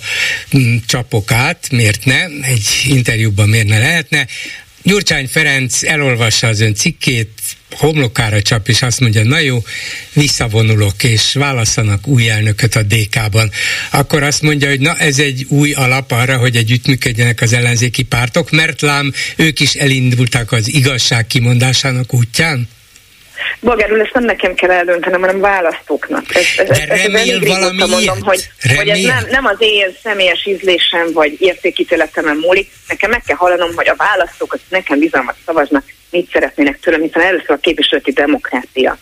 mm, 0.56 0.76
csapok 0.86 1.32
át, 1.32 1.66
miért 1.70 2.04
ne? 2.04 2.24
Egy 2.24 2.82
interjúban 2.88 3.48
miért 3.48 3.68
ne 3.68 3.78
lehetne? 3.78 4.26
Gyurcsány 4.82 5.28
Ferenc 5.28 5.82
elolvassa 5.82 6.46
az 6.46 6.60
ön 6.60 6.74
cikkét, 6.74 7.39
homlokára 7.76 8.42
csap, 8.42 8.68
és 8.68 8.82
azt 8.82 9.00
mondja, 9.00 9.24
na 9.24 9.38
jó, 9.38 9.64
visszavonulok, 10.12 11.04
és 11.04 11.32
válaszanak 11.32 12.06
új 12.06 12.28
elnököt 12.28 12.76
a 12.76 12.82
DK-ban, 12.82 13.50
akkor 13.90 14.22
azt 14.22 14.42
mondja, 14.42 14.68
hogy 14.68 14.80
na 14.80 14.96
ez 14.96 15.18
egy 15.18 15.46
új 15.48 15.72
alap 15.72 16.10
arra, 16.10 16.36
hogy 16.36 16.56
együttműködjenek 16.56 17.40
az 17.40 17.52
ellenzéki 17.52 18.02
pártok, 18.02 18.50
mert 18.50 18.80
lám 18.80 19.12
ők 19.36 19.60
is 19.60 19.74
elindultak 19.74 20.52
az 20.52 20.68
igazság 20.68 21.26
kimondásának 21.26 22.14
útján? 22.14 22.68
Bolgárul, 23.60 24.00
ezt 24.00 24.14
nem 24.14 24.24
nekem 24.24 24.54
kell 24.54 24.70
eldöntenem, 24.70 25.20
hanem 25.20 25.40
választóknak. 25.40 26.24
Ez, 26.34 26.44
ez, 26.56 26.68
De 26.68 26.86
ez, 26.88 27.02
remél 27.02 27.40
valami 27.40 27.88
mondom, 27.88 28.22
hogy, 28.22 28.48
hogy 28.76 28.88
ez 28.88 29.00
nem, 29.00 29.24
nem 29.30 29.44
az 29.44 29.56
én 29.58 29.96
személyes 30.02 30.46
ízlésem 30.46 31.12
vagy 31.12 31.40
értékítéletemen 31.40 32.36
múlik. 32.36 32.70
Nekem 32.88 33.10
meg 33.10 33.22
kell 33.26 33.36
hallanom, 33.36 33.70
hogy 33.74 33.88
a 33.88 33.96
választók 33.96 34.52
az 34.52 34.60
nekem 34.68 34.98
bizalmat 34.98 35.36
szavaznak, 35.46 35.84
mit 36.10 36.30
szeretnének 36.32 36.80
tőlem, 36.80 37.02
hiszen 37.02 37.22
először 37.22 37.50
a 37.50 37.56
képviseleti 37.56 38.12
demokrácia. 38.12 38.98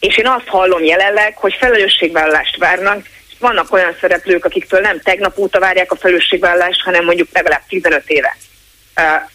És 0.00 0.16
én 0.16 0.26
azt 0.26 0.46
hallom 0.46 0.84
jelenleg, 0.84 1.36
hogy 1.36 1.56
felelősségvállalást 1.58 2.56
várnak, 2.56 3.06
és 3.30 3.34
vannak 3.38 3.72
olyan 3.72 3.96
szereplők, 4.00 4.44
akiktől 4.44 4.80
nem 4.80 5.00
tegnap 5.00 5.38
óta 5.38 5.58
várják 5.58 5.92
a 5.92 5.96
felelősségvállalást, 5.96 6.82
hanem 6.82 7.04
mondjuk 7.04 7.28
legalább 7.32 7.62
15 7.68 8.02
éve. 8.06 8.36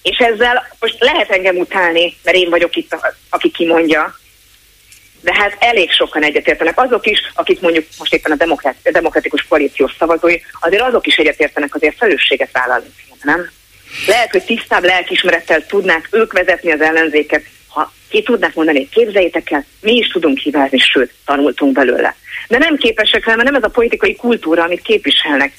És 0.01 0.17
ezzel 0.17 0.67
most 0.79 0.95
lehet 0.99 1.29
engem 1.29 1.57
utálni, 1.57 2.17
mert 2.23 2.37
én 2.37 2.49
vagyok 2.49 2.75
itt, 2.75 2.93
a, 2.93 3.13
aki 3.29 3.51
kimondja, 3.51 4.15
de 5.21 5.33
hát 5.33 5.55
elég 5.59 5.91
sokan 5.91 6.23
egyetértenek. 6.23 6.79
Azok 6.79 7.05
is, 7.05 7.19
akik 7.33 7.59
mondjuk 7.59 7.85
most 7.97 8.13
éppen 8.13 8.31
a, 8.31 8.35
demokrat, 8.35 8.75
a 8.83 8.91
demokratikus 8.91 9.45
koalíció 9.49 9.91
szavazói, 9.99 10.35
azért 10.59 10.81
azok 10.81 11.07
is 11.07 11.15
egyetértenek 11.15 11.75
azért 11.75 11.97
felelősséget 11.97 12.51
vállalni, 12.51 12.87
nem? 13.23 13.49
Lehet, 14.07 14.31
hogy 14.31 14.43
tisztább 14.43 14.83
lelkismerettel 14.83 15.65
tudnák 15.65 16.07
ők 16.11 16.33
vezetni 16.33 16.71
az 16.71 16.81
ellenzéket, 16.81 17.43
ha 17.67 17.93
ki 18.09 18.23
tudnák 18.23 18.53
mondani, 18.53 18.89
képzeljétek 18.89 19.51
el, 19.51 19.65
mi 19.81 19.91
is 19.91 20.07
tudunk 20.07 20.37
hibázni, 20.37 20.77
sőt, 20.77 21.13
tanultunk 21.25 21.73
belőle. 21.73 22.15
De 22.47 22.57
nem 22.57 22.75
képesek 22.75 23.25
rá, 23.25 23.35
mert 23.35 23.51
nem 23.51 23.55
ez 23.55 23.63
a 23.63 23.69
politikai 23.69 24.15
kultúra, 24.15 24.63
amit 24.63 24.81
képviselnek. 24.81 25.53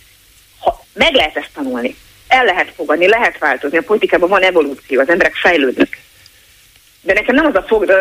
Ha 0.59 0.85
meg 0.95 1.15
lehet 1.15 1.37
ezt 1.37 1.51
tanulni, 1.55 1.97
el 2.29 2.45
lehet 2.45 2.73
fogadni, 2.77 3.09
lehet 3.09 3.39
változni, 3.39 3.79
a 3.79 3.83
politikában 3.83 4.29
van 4.29 4.43
evolúció, 4.43 5.01
az 5.01 5.09
emberek 5.09 5.35
fejlődnek. 5.35 6.01
De 7.01 7.13
nekem 7.13 7.35
nem 7.35 7.47
az 7.47 7.55
a, 7.55 7.63
fog, 7.63 7.93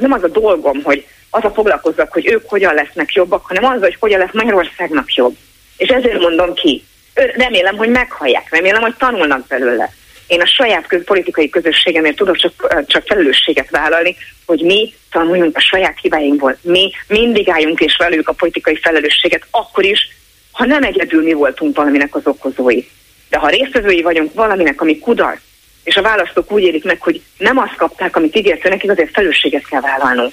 nem 0.00 0.12
az 0.12 0.22
a 0.22 0.28
dolgom, 0.28 0.82
hogy 0.82 1.06
az 1.30 1.44
a 1.44 1.50
foglalkozzak, 1.50 2.12
hogy 2.12 2.26
ők 2.26 2.48
hogyan 2.48 2.74
lesznek 2.74 3.12
jobbak, 3.12 3.46
hanem 3.46 3.64
az, 3.64 3.80
hogy 3.80 3.96
hogyan 4.00 4.18
lesz 4.18 4.32
Magyarországnak 4.32 5.14
jobb. 5.14 5.36
És 5.76 5.88
ezért 5.88 6.20
mondom 6.20 6.54
ki, 6.54 6.84
remélem, 7.14 7.76
hogy 7.76 7.88
meghallják, 7.88 8.50
remélem, 8.50 8.80
hogy 8.80 8.94
tanulnak 8.98 9.46
belőle. 9.46 9.92
Én 10.26 10.40
a 10.40 10.46
saját 10.46 10.86
köz, 10.86 11.04
politikai 11.04 11.48
közösségemért 11.48 12.16
tudok 12.16 12.36
csak, 12.36 12.84
csak 12.86 13.06
felelősséget 13.06 13.70
vállalni, 13.70 14.16
hogy 14.46 14.60
mi 14.60 14.94
tanuljunk 15.10 15.56
a 15.56 15.60
saját 15.60 15.98
hibáinkból. 16.00 16.56
Mi 16.62 16.90
mindig 17.08 17.50
álljunk 17.50 17.80
és 17.80 17.96
velük 17.96 18.28
a 18.28 18.32
politikai 18.32 18.76
felelősséget, 18.76 19.46
akkor 19.50 19.84
is, 19.84 20.08
ha 20.52 20.64
nem 20.64 20.82
egyedül 20.82 21.22
mi 21.22 21.32
voltunk 21.32 21.76
valaminek 21.76 22.14
az 22.14 22.26
okozói. 22.26 22.82
De 23.30 23.38
ha 23.38 23.48
résztvevői 23.48 24.02
vagyunk 24.02 24.34
valaminek, 24.34 24.80
ami 24.80 24.98
kudarc, 24.98 25.40
és 25.84 25.96
a 25.96 26.02
választók 26.02 26.52
úgy 26.52 26.62
élik 26.62 26.84
meg, 26.84 27.00
hogy 27.00 27.22
nem 27.38 27.58
azt 27.58 27.76
kapták, 27.76 28.16
amit 28.16 28.36
ígérte 28.36 28.68
nekik, 28.68 28.90
azért 28.90 29.12
felelősséget 29.12 29.66
kell 29.68 29.80
vállalnunk. 29.80 30.32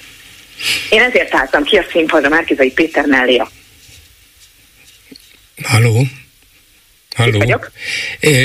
Én 0.90 1.02
ezért 1.02 1.34
álltam 1.34 1.64
ki 1.64 1.76
a 1.76 1.84
színpadra 1.90 2.28
Márkizai 2.28 2.70
Péter 2.70 3.06
mellé. 3.06 3.42
Haló? 5.62 6.06
Halló? 7.18 7.60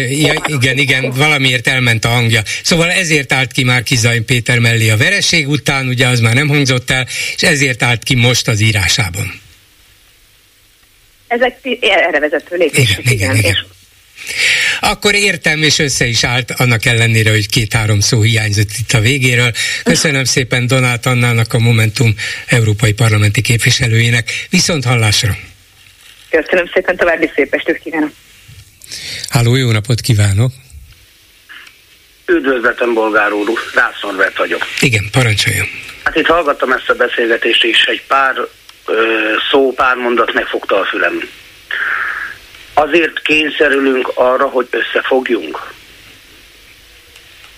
Ja, 0.10 0.34
igen, 0.46 0.78
igen, 0.78 1.10
valamiért 1.10 1.68
elment 1.68 2.06
a 2.06 2.08
hangja. 2.08 2.42
Szóval 2.64 2.90
ezért 2.90 3.34
állt 3.34 3.52
ki 3.52 3.64
már 3.64 3.84
Kizaj 3.84 4.20
Péter 4.20 4.60
mellé 4.60 4.90
a 4.90 4.98
vereség 4.98 5.48
után, 5.48 5.88
ugye 5.88 6.08
az 6.08 6.20
már 6.20 6.34
nem 6.34 6.48
hangzott 6.48 6.90
el, 6.90 7.08
és 7.36 7.44
ezért 7.44 7.84
állt 7.84 8.04
ki 8.04 8.16
most 8.16 8.48
az 8.48 8.62
írásában. 8.62 9.42
Ezek 11.28 11.60
erre 11.80 12.20
vezető 12.20 12.56
lépések, 12.56 13.00
igen. 13.00 13.14
igen, 13.14 13.36
igen. 13.36 13.52
És 13.52 13.64
akkor 14.80 15.14
értem, 15.16 15.64
és 15.64 15.80
össze 15.80 16.06
is 16.06 16.24
állt, 16.24 16.52
annak 16.52 16.86
ellenére, 16.86 17.30
hogy 17.30 17.50
két-három 17.50 18.00
szó 18.00 18.22
hiányzott 18.22 18.70
itt 18.80 18.92
a 18.92 19.00
végéről. 19.00 19.52
Köszönöm 19.84 20.24
szépen 20.24 20.68
Donát 20.68 21.06
Annának, 21.06 21.54
a 21.54 21.60
Momentum 21.60 22.16
Európai 22.48 22.94
Parlamenti 22.94 23.42
képviselőjének. 23.42 24.46
Viszont 24.50 24.86
hallásra! 24.86 25.36
Köszönöm 26.30 26.70
szépen, 26.74 26.96
további 26.96 27.32
szép 27.36 27.54
estét 27.54 27.80
kívánok! 27.84 28.12
Háló, 29.30 29.56
jó 29.56 29.72
napot 29.72 30.02
kívánok! 30.02 30.52
Üdvözletem, 32.26 32.94
bolgár 32.94 33.32
úr, 33.32 33.60
Rász 33.74 34.02
Norbert 34.02 34.38
vagyok. 34.38 34.62
Igen, 34.80 35.10
parancsoljon. 35.12 35.68
Hát 36.04 36.16
itt 36.16 36.26
hallgattam 36.26 36.72
ezt 36.72 36.90
a 36.90 36.94
beszélgetést, 36.94 37.64
és 37.64 37.84
egy 37.86 38.04
pár 38.08 38.34
ö, 38.86 39.04
szó, 39.52 39.72
pár 39.72 39.96
mondat 39.96 40.34
megfogta 40.34 40.80
a 40.80 40.86
fülem. 40.86 41.30
Azért 42.86 43.22
kényszerülünk 43.22 44.12
arra, 44.14 44.48
hogy 44.48 44.68
összefogjunk. 44.70 45.74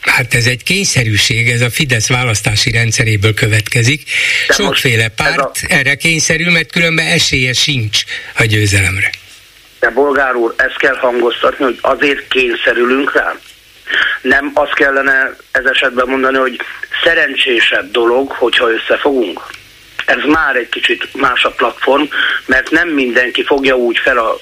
Hát 0.01 0.33
ez 0.33 0.45
egy 0.45 0.63
kényszerűség, 0.63 1.49
ez 1.49 1.61
a 1.61 1.69
Fidesz 1.69 2.09
választási 2.09 2.71
rendszeréből 2.71 3.33
következik. 3.33 4.03
De 4.47 4.53
Sokféle 4.53 5.07
párt 5.07 5.39
a... 5.39 5.51
erre 5.67 5.95
kényszerül, 5.95 6.51
mert 6.51 6.71
különben 6.71 7.05
esélye 7.05 7.53
sincs 7.53 8.03
a 8.37 8.43
győzelemre. 8.43 9.09
De 9.79 9.89
bolgár 9.89 10.35
úr, 10.35 10.53
ezt 10.57 10.77
kell 10.77 10.95
hangoztatni, 10.95 11.63
hogy 11.65 11.77
azért 11.81 12.27
kényszerülünk 12.27 13.13
rá. 13.13 13.35
Nem 14.21 14.51
azt 14.53 14.73
kellene 14.73 15.35
ez 15.51 15.65
esetben 15.65 16.07
mondani, 16.07 16.37
hogy 16.37 16.59
szerencsésebb 17.03 17.91
dolog, 17.91 18.31
hogyha 18.31 18.71
összefogunk 18.71 19.41
ez 20.05 20.23
már 20.27 20.55
egy 20.55 20.69
kicsit 20.69 21.07
más 21.13 21.43
a 21.43 21.49
platform, 21.49 22.03
mert 22.45 22.69
nem 22.69 22.89
mindenki 22.89 23.43
fogja 23.43 23.75
úgy 23.75 23.97
fel 23.97 24.17
a 24.17 24.39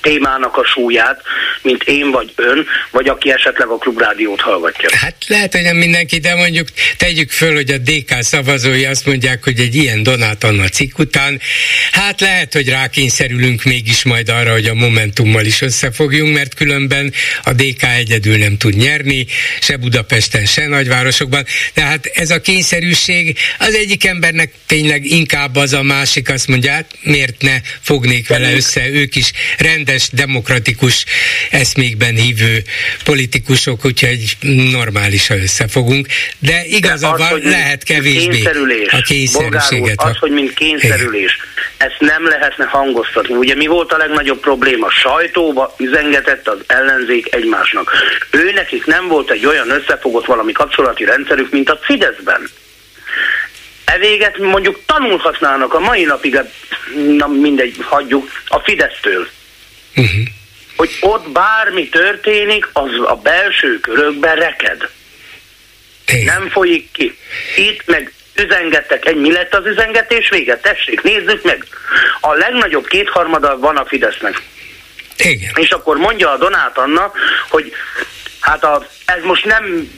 témának 0.00 0.56
a 0.56 0.64
súlyát, 0.64 1.22
mint 1.62 1.82
én 1.82 2.10
vagy 2.10 2.32
ön, 2.36 2.66
vagy 2.90 3.08
aki 3.08 3.32
esetleg 3.32 3.68
a 3.68 3.76
klubrádiót 3.76 4.40
hallgatja. 4.40 4.88
Hát 4.92 5.16
lehet, 5.26 5.52
hogy 5.52 5.62
nem 5.62 5.76
mindenki, 5.76 6.18
de 6.18 6.34
mondjuk 6.34 6.68
tegyük 6.96 7.30
föl, 7.30 7.54
hogy 7.54 7.70
a 7.70 7.78
DK 7.78 8.22
szavazói 8.22 8.84
azt 8.84 9.06
mondják, 9.06 9.44
hogy 9.44 9.60
egy 9.60 9.74
ilyen 9.74 10.02
Donát 10.02 10.44
Anna 10.44 10.68
cikk 10.68 10.98
után, 10.98 11.40
hát 11.92 12.20
lehet, 12.20 12.52
hogy 12.52 12.68
rákényszerülünk 12.68 13.64
mégis 13.64 14.04
majd 14.04 14.28
arra, 14.28 14.52
hogy 14.52 14.66
a 14.66 14.74
Momentummal 14.74 15.44
is 15.44 15.60
összefogjunk, 15.60 16.34
mert 16.34 16.54
különben 16.54 17.12
a 17.44 17.52
DK 17.52 17.82
egyedül 17.82 18.36
nem 18.36 18.56
tud 18.56 18.76
nyerni, 18.76 19.26
se 19.60 19.76
Budapesten, 19.76 20.46
se 20.46 20.66
nagyvárosokban. 20.66 21.44
Tehát 21.74 22.06
ez 22.06 22.30
a 22.30 22.40
kényszerűség 22.40 23.38
az 23.58 23.74
egyik 23.74 24.06
embernek 24.06 24.52
tényleg 24.66 24.89
tényleg 24.90 25.10
inkább 25.10 25.56
az 25.56 25.72
a 25.72 25.82
másik 25.82 26.28
azt 26.30 26.48
mondja, 26.48 26.72
hát 26.72 26.86
miért 27.02 27.42
ne 27.42 27.56
fognék 27.80 28.28
vele 28.28 28.54
össze, 28.54 28.88
ők 28.88 29.16
is 29.16 29.32
rendes, 29.58 30.08
demokratikus 30.12 31.04
eszmékben 31.50 32.14
hívő 32.14 32.62
politikusok, 33.04 33.84
úgyhogy 33.84 34.36
normálisan 34.72 35.40
összefogunk, 35.40 36.06
de 36.38 36.64
igaza 36.66 37.16
van, 37.16 37.40
lehet 37.42 37.82
kevésbé 37.82 38.28
kényszerülés, 38.28 38.92
a 38.92 39.00
kényszerűséget. 39.02 40.02
Úr, 40.02 40.10
az, 40.10 40.16
hogy 40.18 40.30
mint 40.30 40.54
kényszerülés, 40.54 41.38
ezt 41.76 41.96
nem 41.98 42.28
lehetne 42.28 42.64
hangoztatni. 42.64 43.34
Ugye 43.34 43.54
mi 43.54 43.66
volt 43.66 43.92
a 43.92 43.96
legnagyobb 43.96 44.40
probléma? 44.40 44.90
Sajtóba 44.90 45.74
üzengetett 45.78 46.48
az 46.48 46.58
ellenzék 46.66 47.34
egymásnak. 47.34 47.92
Ő 48.30 48.52
nekik 48.52 48.86
nem 48.86 49.08
volt 49.08 49.30
egy 49.30 49.46
olyan 49.46 49.70
összefogott 49.70 50.26
valami 50.26 50.52
kapcsolati 50.52 51.04
rendszerük, 51.04 51.50
mint 51.50 51.70
a 51.70 51.78
Fideszben 51.82 52.50
evéget 53.92 54.38
mondjuk 54.38 54.80
tanulhatnának 54.86 55.74
a 55.74 55.78
mai 55.78 56.04
napig, 56.04 56.40
na 57.16 57.26
mindegy, 57.26 57.76
hagyjuk, 57.80 58.30
a 58.46 58.58
Fidesztől. 58.58 59.28
Uh-huh. 59.96 60.26
Hogy 60.76 60.96
ott 61.00 61.30
bármi 61.30 61.88
történik, 61.88 62.68
az 62.72 62.90
a 63.06 63.14
belső 63.14 63.80
körökben 63.80 64.36
reked. 64.36 64.88
Igen. 66.06 66.24
Nem 66.24 66.48
folyik 66.48 66.88
ki. 66.92 67.18
Itt 67.56 67.82
meg 67.86 68.12
üzengettek 68.34 69.06
egy, 69.06 69.16
mi 69.16 69.32
lett 69.32 69.54
az 69.54 69.66
üzengetés 69.66 70.28
vége? 70.28 70.56
Tessék, 70.56 71.02
nézzük 71.02 71.42
meg. 71.42 71.66
A 72.20 72.32
legnagyobb 72.32 72.86
kétharmada 72.86 73.58
van 73.58 73.76
a 73.76 73.84
Fidesznek. 73.84 74.42
Igen. 75.16 75.52
És 75.54 75.70
akkor 75.70 75.96
mondja 75.96 76.30
a 76.30 76.36
Donát 76.36 76.78
Anna, 76.78 77.12
hogy 77.48 77.72
hát 78.40 78.64
a, 78.64 78.86
ez 79.04 79.22
most 79.22 79.44
nem 79.44 79.90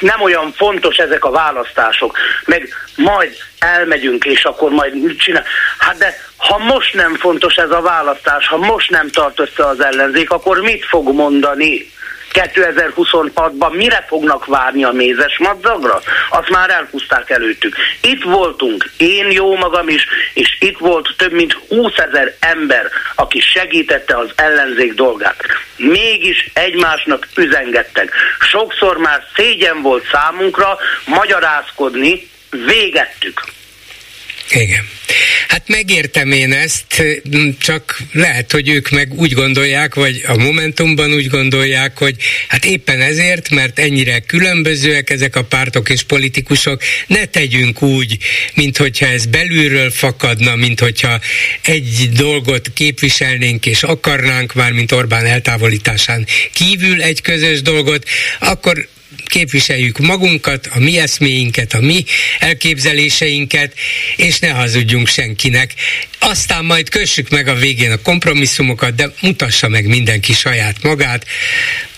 nem 0.00 0.22
olyan 0.22 0.52
fontos 0.52 0.96
ezek 0.96 1.24
a 1.24 1.30
választások, 1.30 2.18
meg 2.44 2.68
majd 2.96 3.36
elmegyünk, 3.58 4.24
és 4.24 4.44
akkor 4.44 4.70
majd 4.70 5.16
csinál. 5.16 5.44
Hát 5.78 5.98
de 5.98 6.14
ha 6.36 6.58
most 6.58 6.94
nem 6.94 7.14
fontos 7.14 7.54
ez 7.54 7.70
a 7.70 7.80
választás, 7.80 8.46
ha 8.46 8.56
most 8.56 8.90
nem 8.90 9.08
tart 9.08 9.40
össze 9.40 9.66
az 9.66 9.80
ellenzék, 9.80 10.30
akkor 10.30 10.60
mit 10.60 10.84
fog 10.84 11.14
mondani? 11.14 11.92
2026-ban 12.32 13.72
mire 13.72 14.04
fognak 14.08 14.46
várni 14.46 14.84
a 14.84 14.92
mézes 14.92 15.38
madzagra? 15.38 16.00
Azt 16.30 16.48
már 16.48 16.70
elhúzták 16.70 17.30
előttük. 17.30 17.76
Itt 18.00 18.22
voltunk, 18.22 18.90
én 18.96 19.30
jó 19.30 19.56
magam 19.56 19.88
is, 19.88 20.06
és 20.34 20.56
itt 20.60 20.78
volt 20.78 21.14
több 21.16 21.32
mint 21.32 21.58
20 21.68 21.92
ezer 21.96 22.34
ember, 22.40 22.90
aki 23.14 23.40
segítette 23.40 24.18
az 24.18 24.30
ellenzék 24.34 24.94
dolgát. 24.94 25.44
Mégis 25.76 26.50
egymásnak 26.52 27.28
üzengettek. 27.36 28.14
Sokszor 28.40 28.96
már 28.96 29.22
szégyen 29.34 29.82
volt 29.82 30.04
számunkra 30.12 30.78
magyarázkodni, 31.06 32.28
végettük. 32.50 33.40
Igen. 34.50 34.88
Hát 35.48 35.68
megértem 35.68 36.32
én 36.32 36.52
ezt, 36.52 37.02
csak 37.58 37.98
lehet, 38.12 38.52
hogy 38.52 38.68
ők 38.68 38.90
meg 38.90 39.12
úgy 39.14 39.32
gondolják, 39.32 39.94
vagy 39.94 40.22
a 40.26 40.36
Momentumban 40.36 41.12
úgy 41.12 41.28
gondolják, 41.28 41.98
hogy 41.98 42.16
hát 42.48 42.64
éppen 42.64 43.00
ezért, 43.00 43.50
mert 43.50 43.78
ennyire 43.78 44.18
különbözőek 44.18 45.10
ezek 45.10 45.36
a 45.36 45.44
pártok 45.44 45.90
és 45.90 46.02
politikusok, 46.02 46.82
ne 47.06 47.24
tegyünk 47.24 47.82
úgy, 47.82 48.18
mint 48.54 48.76
hogyha 48.76 49.06
ez 49.06 49.26
belülről 49.26 49.90
fakadna, 49.90 50.56
mint 50.56 50.80
hogyha 50.80 51.20
egy 51.62 52.08
dolgot 52.12 52.72
képviselnénk 52.74 53.66
és 53.66 53.82
akarnánk 53.82 54.54
már, 54.54 54.72
mint 54.72 54.92
Orbán 54.92 55.26
eltávolításán 55.26 56.26
kívül 56.52 57.02
egy 57.02 57.20
közös 57.20 57.62
dolgot, 57.62 58.08
akkor 58.38 58.88
képviseljük 59.32 59.98
magunkat, 59.98 60.68
a 60.74 60.78
mi 60.78 60.98
eszméinket, 60.98 61.72
a 61.72 61.80
mi 61.80 62.04
elképzeléseinket, 62.38 63.72
és 64.16 64.38
ne 64.38 64.50
hazudjunk 64.50 65.06
senkinek. 65.06 65.74
Aztán 66.18 66.64
majd 66.64 66.88
kössük 66.88 67.28
meg 67.28 67.48
a 67.48 67.54
végén 67.54 67.92
a 67.92 68.02
kompromisszumokat, 68.02 68.94
de 68.94 69.06
mutassa 69.20 69.68
meg 69.68 69.86
mindenki 69.86 70.32
saját 70.32 70.76
magát, 70.82 71.26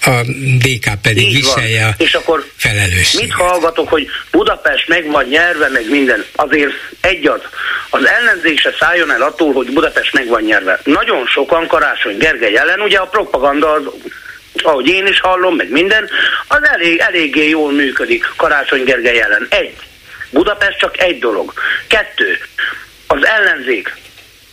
a 0.07 0.23
DK 0.59 0.87
pedig 1.03 1.27
Így 1.29 1.35
viselje 1.35 1.83
van. 1.83 1.95
És 1.99 2.15
akkor 2.15 2.47
felelősséget. 2.57 3.27
Mit 3.27 3.33
hallgatok, 3.33 3.89
hogy 3.89 4.07
Budapest 4.31 4.89
meg 4.89 5.07
van 5.11 5.25
nyerve, 5.25 5.69
meg 5.69 5.91
minden. 5.91 6.25
Azért 6.35 6.73
egyad, 7.01 7.43
az 7.91 8.07
ellenzék 8.07 8.59
se 8.59 8.75
szálljon 8.81 9.13
el 9.13 9.23
attól, 9.23 9.53
hogy 9.53 9.71
Budapest 9.73 10.13
meg 10.13 10.27
van 10.29 10.43
nyerve. 10.43 10.81
Nagyon 10.85 11.27
sokan 11.27 11.67
Karácsony 11.67 12.17
Gergely 12.17 12.57
ellen, 12.57 12.81
ugye 12.81 12.99
a 12.99 13.07
propaganda 13.07 13.71
az 13.71 13.83
ahogy 14.63 14.89
én 14.89 15.07
is 15.07 15.21
hallom, 15.21 15.57
meg 15.57 15.71
minden, 15.71 16.09
az 16.49 16.69
elég, 16.69 16.99
eléggé 16.99 17.49
jól 17.49 17.73
működik 17.73 18.33
Karácsony 18.37 18.85
Gergely 18.85 19.21
ellen. 19.21 19.47
Egy. 19.51 19.77
Budapest 20.31 20.79
csak 20.79 21.01
egy 21.01 21.19
dolog. 21.19 21.53
Kettő. 21.87 22.39
Az 23.07 23.27
ellenzék 23.27 23.95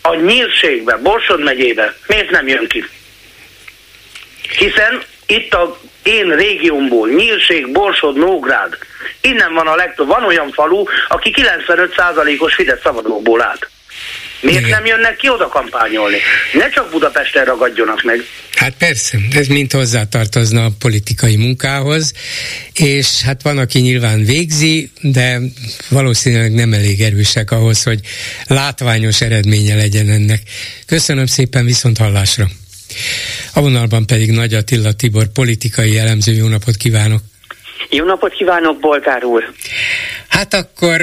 a 0.01 0.15
nyírségbe, 0.15 0.97
Borsod 0.97 1.43
megyébe 1.43 1.95
miért 2.07 2.29
nem 2.29 2.47
jön 2.47 2.67
ki? 2.67 2.85
Hiszen 4.57 5.03
itt 5.25 5.53
a 5.53 5.79
én 6.03 6.35
régiómból, 6.35 7.09
Nyírség, 7.09 7.71
Borsod, 7.71 8.17
Nógrád, 8.17 8.77
innen 9.21 9.53
van 9.53 9.67
a 9.67 9.75
legtöbb, 9.75 10.07
van 10.07 10.23
olyan 10.23 10.51
falu, 10.51 10.83
aki 11.07 11.33
95%-os 11.35 12.53
Fidesz 12.53 12.81
szabadóból 12.83 13.41
állt. 13.41 13.69
Miért 14.41 14.59
Igen. 14.59 14.69
nem 14.69 14.85
jönnek 14.85 15.15
ki 15.15 15.29
oda 15.29 15.47
kampányolni? 15.47 16.17
Ne 16.53 16.69
csak 16.69 16.91
Budapesten 16.91 17.45
ragadjonak 17.45 18.03
meg. 18.03 18.19
Hát 18.55 18.73
persze, 18.77 19.17
ez 19.35 19.47
mind 19.47 19.71
hozzátartozna 19.71 20.65
a 20.65 20.71
politikai 20.79 21.35
munkához, 21.35 22.13
és 22.73 23.21
hát 23.21 23.41
van, 23.41 23.57
aki 23.57 23.79
nyilván 23.79 24.23
végzi, 24.23 24.91
de 25.01 25.39
valószínűleg 25.89 26.53
nem 26.53 26.73
elég 26.73 27.01
erősek 27.01 27.51
ahhoz, 27.51 27.83
hogy 27.83 27.99
látványos 28.47 29.21
eredménye 29.21 29.75
legyen 29.75 30.09
ennek. 30.09 30.41
Köszönöm 30.85 31.25
szépen, 31.25 31.65
viszont 31.65 31.97
hallásra! 31.97 32.47
A 33.53 33.61
vonalban 33.61 34.05
pedig 34.05 34.31
Nagy 34.31 34.53
Attila 34.53 34.91
Tibor, 34.91 35.27
politikai 35.27 35.97
elemző, 35.97 36.31
jó 36.31 36.47
napot 36.47 36.75
kívánok! 36.75 37.30
Jó 37.89 38.05
napot 38.05 38.33
kívánok, 38.33 38.79
Bolgár 38.79 39.23
úr! 39.23 39.53
Hát 40.27 40.53
akkor 40.53 41.01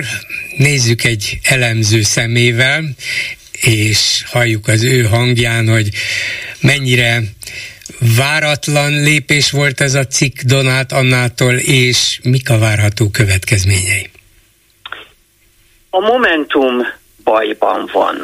nézzük 0.57 1.05
egy 1.05 1.39
elemző 1.43 2.03
szemével, 2.03 2.83
és 3.53 4.25
halljuk 4.27 4.69
az 4.69 4.85
ő 4.85 5.03
hangján, 5.03 5.69
hogy 5.69 5.89
mennyire 6.61 7.21
váratlan 8.17 9.03
lépés 9.03 9.51
volt 9.51 9.81
ez 9.81 9.95
a 9.95 10.07
cikk 10.07 10.41
Donát 10.41 10.93
Annától, 10.93 11.55
és 11.55 12.21
mik 12.23 12.51
a 12.51 12.59
várható 12.59 13.09
következményei? 13.11 14.11
A 15.91 16.01
Momentum 16.01 16.77
bajban 17.25 17.91
van. 17.93 18.17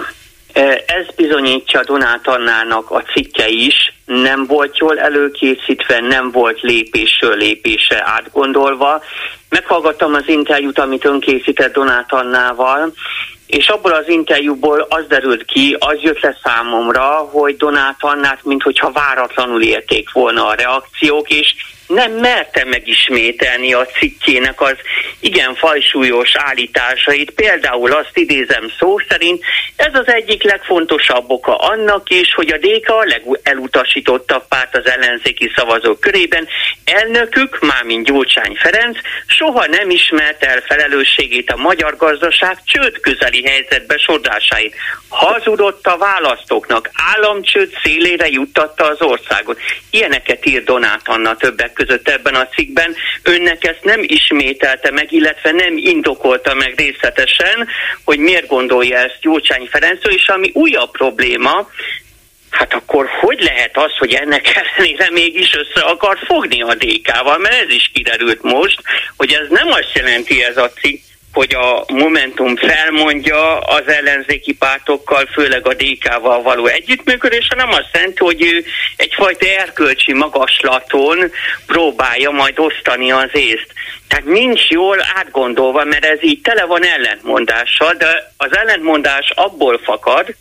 Ez 0.87 1.07
bizonyítja 1.17 1.85
Donát 1.85 2.27
Annának 2.29 2.91
a 2.91 3.03
cikke 3.03 3.49
is, 3.49 3.95
nem 4.05 4.47
volt 4.47 4.79
jól 4.79 4.99
előkészítve, 4.99 6.01
nem 6.01 6.31
volt 6.31 6.61
lépésről 6.61 7.37
lépésre 7.37 8.03
átgondolva. 8.05 9.03
Meghallgattam 9.49 10.15
az 10.15 10.29
interjút, 10.29 10.79
amit 10.79 11.05
ön 11.05 11.21
készített 11.21 11.73
Donát 11.73 12.13
Annával, 12.13 12.93
és 13.47 13.69
abból 13.69 13.93
az 13.93 14.09
interjúból 14.09 14.87
az 14.89 15.05
derült 15.09 15.45
ki, 15.45 15.77
az 15.79 15.97
jött 16.01 16.21
le 16.21 16.39
számomra, 16.43 17.29
hogy 17.33 17.57
Donát 17.57 17.97
Annát, 18.01 18.45
mintha 18.45 18.91
váratlanul 18.93 19.63
érték 19.63 20.13
volna 20.13 20.47
a 20.47 20.55
reakciók, 20.55 21.31
és 21.31 21.55
nem 21.87 22.13
merte 22.13 22.65
megismételni 22.65 23.73
a 23.73 23.87
cikkének 23.87 24.61
az 24.61 24.77
igen 25.21 25.55
fajsúlyos 25.55 26.31
állításait. 26.35 27.31
Például 27.31 27.93
azt 27.93 28.17
idézem 28.19 28.71
szó 28.79 28.99
szerint, 29.09 29.45
ez 29.77 29.95
az 29.95 30.07
egyik 30.07 30.43
legfontosabb 30.43 31.31
oka 31.31 31.57
annak 31.57 32.11
is, 32.11 32.35
hogy 32.35 32.53
a 32.53 32.57
DK 32.57 32.89
a 32.89 33.05
legelutasítottabb 33.05 34.49
párt 34.49 34.77
az 34.77 34.87
ellenzéki 34.87 35.53
szavazók 35.57 36.01
körében. 36.01 36.49
Elnökük, 36.85 37.61
mármint 37.61 38.07
Gyurcsány 38.07 38.57
Ferenc, 38.57 38.99
soha 39.27 39.67
nem 39.67 39.91
ismerte 39.91 40.49
el 40.49 40.61
felelősségét 40.61 41.51
a 41.51 41.57
magyar 41.57 41.97
gazdaság 41.97 42.59
csőd 42.65 43.01
közeli 43.01 43.47
helyzetbe 43.47 43.97
sordásáit. 43.97 44.75
Hazudott 45.09 45.87
a 45.87 45.97
választóknak, 45.97 46.91
államcsőd 47.15 47.71
szélére 47.83 48.29
juttatta 48.29 48.85
az 48.85 49.03
országot. 49.03 49.59
Ilyeneket 49.91 50.47
ír 50.47 50.65
Donát 50.65 51.01
Anna 51.05 51.37
többek 51.37 51.74
között 51.75 52.09
ebben 52.09 52.35
a 52.35 52.49
cikkben. 52.49 52.95
Önnek 53.23 53.65
ezt 53.65 53.85
nem 53.85 54.01
ismételte 54.03 54.91
meg, 54.91 55.13
illetve 55.13 55.51
nem 55.51 55.77
indokolta 55.77 56.55
meg 56.55 56.75
részletesen, 56.77 57.69
hogy 58.05 58.19
miért 58.19 58.47
gondolja 58.47 58.99
ezt 58.99 59.19
Gyurcsány 59.21 59.69
Ferencről, 59.71 60.15
és 60.15 60.29
ami 60.29 60.51
újabb 60.55 60.91
probléma, 60.91 61.69
Hát 62.55 62.75
akkor 62.75 63.07
hogy 63.21 63.41
lehet 63.41 63.77
az, 63.77 63.97
hogy 63.99 64.13
ennek 64.13 64.47
ellenére 64.55 65.11
mégis 65.11 65.55
össze 65.55 65.81
akar 65.87 66.19
fogni 66.27 66.63
a 66.63 66.75
DK-val? 66.75 67.39
Mert 67.39 67.63
ez 67.63 67.71
is 67.71 67.91
kiderült 67.93 68.43
most, 68.43 68.81
hogy 69.17 69.33
ez 69.33 69.47
nem 69.49 69.69
azt 69.69 69.93
jelenti 69.95 70.43
ez 70.45 70.57
a 70.57 70.71
cikk, 70.71 71.03
hogy 71.35 71.55
a 71.55 71.85
Momentum 71.93 72.57
felmondja 72.57 73.59
az 73.59 73.83
ellenzéki 73.87 74.53
pártokkal, 74.55 75.27
főleg 75.33 75.67
a 75.67 75.75
DK-val 75.75 76.43
való 76.43 76.67
együttműködés, 76.67 77.47
hanem 77.49 77.69
azt 77.69 77.89
jelenti, 77.93 78.25
hogy 78.25 78.43
ő 78.43 78.65
egyfajta 78.97 79.47
erkölcsi 79.47 80.13
magaslaton 80.13 81.31
próbálja 81.67 82.31
majd 82.31 82.59
osztani 82.59 83.11
az 83.11 83.31
észt. 83.33 83.73
Tehát 84.09 84.25
nincs 84.25 84.69
jól 84.69 84.99
átgondolva, 85.15 85.85
mert 85.85 86.05
ez 86.05 86.23
így 86.23 86.41
tele 86.41 86.65
van 86.65 86.85
ellentmondással, 86.85 87.95
de 87.95 88.33
az 88.37 88.57
ellentmondás 88.57 89.33
abból 89.35 89.81
fakad, 89.85 90.35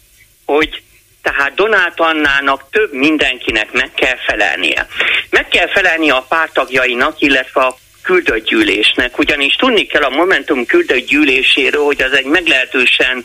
hogy 0.46 0.82
tehát 1.22 1.54
Donát 1.54 2.00
Annának 2.00 2.70
több 2.72 2.94
mindenkinek 2.94 3.72
meg 3.72 3.92
kell 3.96 4.18
felelnie. 4.28 4.88
Meg 5.30 5.48
kell 5.48 5.68
felelni 5.68 6.10
a 6.10 6.26
pártagjainak, 6.30 7.22
illetve 7.22 7.62
a 7.62 7.78
küldött 8.04 8.46
gyűlésnek, 8.46 9.18
ugyanis 9.18 9.56
tudni 9.56 9.86
kell 9.86 10.04
a 10.04 10.10
Momentum 10.10 10.66
küldött 10.66 11.08
gyűléséről, 11.08 11.84
hogy 11.84 12.02
az 12.02 12.12
egy 12.12 12.26
meglehetősen 12.26 13.24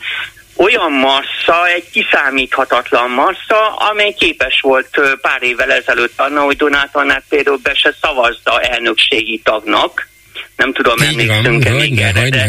olyan 0.55 0.91
massza, 0.91 1.67
egy 1.67 1.89
kiszámíthatatlan 1.91 3.09
massza, 3.09 3.75
amely 3.75 4.13
képes 4.13 4.59
volt 4.61 5.17
pár 5.21 5.43
évvel 5.43 5.71
ezelőtt 5.71 6.19
anna, 6.19 6.41
hogy 6.41 6.57
Donát 6.57 6.95
Annát 6.95 7.23
például 7.29 7.59
be 7.63 7.73
se 7.73 7.93
szavazta 8.01 8.61
elnökségi 8.61 9.41
tagnak. 9.43 10.07
Nem 10.55 10.73
tudom, 10.73 10.99
emlékszünk-e 10.99 11.71
még 11.71 11.99
erre, 11.99 12.29
de, 12.29 12.45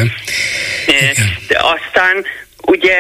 de 1.49 1.59
aztán 1.59 2.25
ugye 2.63 2.97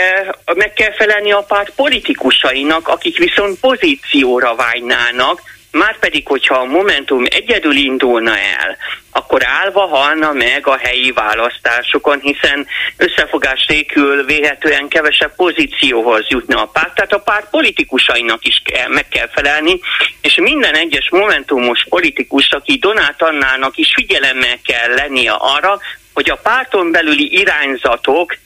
meg 0.55 0.72
kell 0.72 0.93
felelni 0.93 1.33
a 1.33 1.41
párt 1.41 1.72
politikusainak, 1.76 2.89
akik 2.89 3.18
viszont 3.18 3.61
pozícióra 3.61 4.55
vágynának, 4.55 5.41
Márpedig, 5.71 6.27
hogyha 6.27 6.55
a 6.55 6.64
Momentum 6.64 7.25
egyedül 7.29 7.77
indulna 7.77 8.39
el, 8.39 8.77
akkor 9.12 9.47
állva 9.47 9.87
halna 9.87 10.33
meg 10.33 10.66
a 10.66 10.77
helyi 10.77 11.12
választásokon, 11.12 12.21
hiszen 12.21 12.66
összefogás 12.97 13.66
nélkül 13.66 14.25
véhetően 14.25 14.89
kevesebb 14.89 15.35
pozícióhoz 15.35 16.27
jutna 16.29 16.62
a 16.62 16.66
párt, 16.66 16.95
tehát 16.95 17.12
a 17.12 17.18
párt 17.18 17.51
politikusainak 17.51 18.47
is 18.47 18.62
meg 18.89 19.09
kell 19.09 19.29
felelni, 19.29 19.81
és 20.21 20.35
minden 20.35 20.75
egyes 20.75 21.09
momentumos 21.11 21.87
politikus, 21.89 22.51
aki 22.51 22.77
Donát 22.77 23.23
Annának 23.23 23.77
is 23.77 23.93
figyelemmel 23.95 24.59
kell 24.64 24.95
lennie 24.95 25.33
arra, 25.33 25.79
hogy 26.14 26.31
a 26.31 26.41
párton 26.43 26.91
belüli 26.91 27.39
irányzatok 27.39 28.37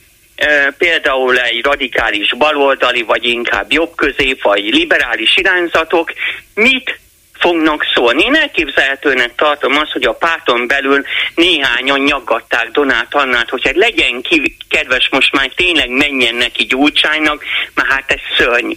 például 0.77 1.39
egy 1.39 1.63
radikális 1.63 2.35
baloldali, 2.37 3.01
vagy 3.01 3.25
inkább 3.25 3.71
jobbközép, 3.71 4.41
vagy 4.41 4.63
liberális 4.63 5.37
irányzatok 5.37 6.13
mit 6.53 6.99
fognak 7.45 7.85
szólni. 7.93 8.23
Én 8.23 8.35
elképzelhetőnek 8.35 9.35
tartom 9.35 9.77
azt, 9.77 9.91
hogy 9.91 10.03
a 10.03 10.13
párton 10.13 10.67
belül 10.67 11.05
néhányan 11.35 11.99
nyaggatták 11.99 12.69
Donát 12.71 13.13
Annát, 13.13 13.49
hogy 13.49 13.65
hát 13.65 13.75
legyen 13.75 14.21
ki, 14.21 14.57
kedves, 14.69 15.09
most 15.11 15.31
már 15.31 15.51
tényleg 15.55 15.89
menjen 15.89 16.35
neki 16.35 16.63
gyújtsánynak, 16.63 17.43
mert 17.73 17.91
hát 17.91 18.11
ez 18.11 18.37
szörnyű. 18.37 18.73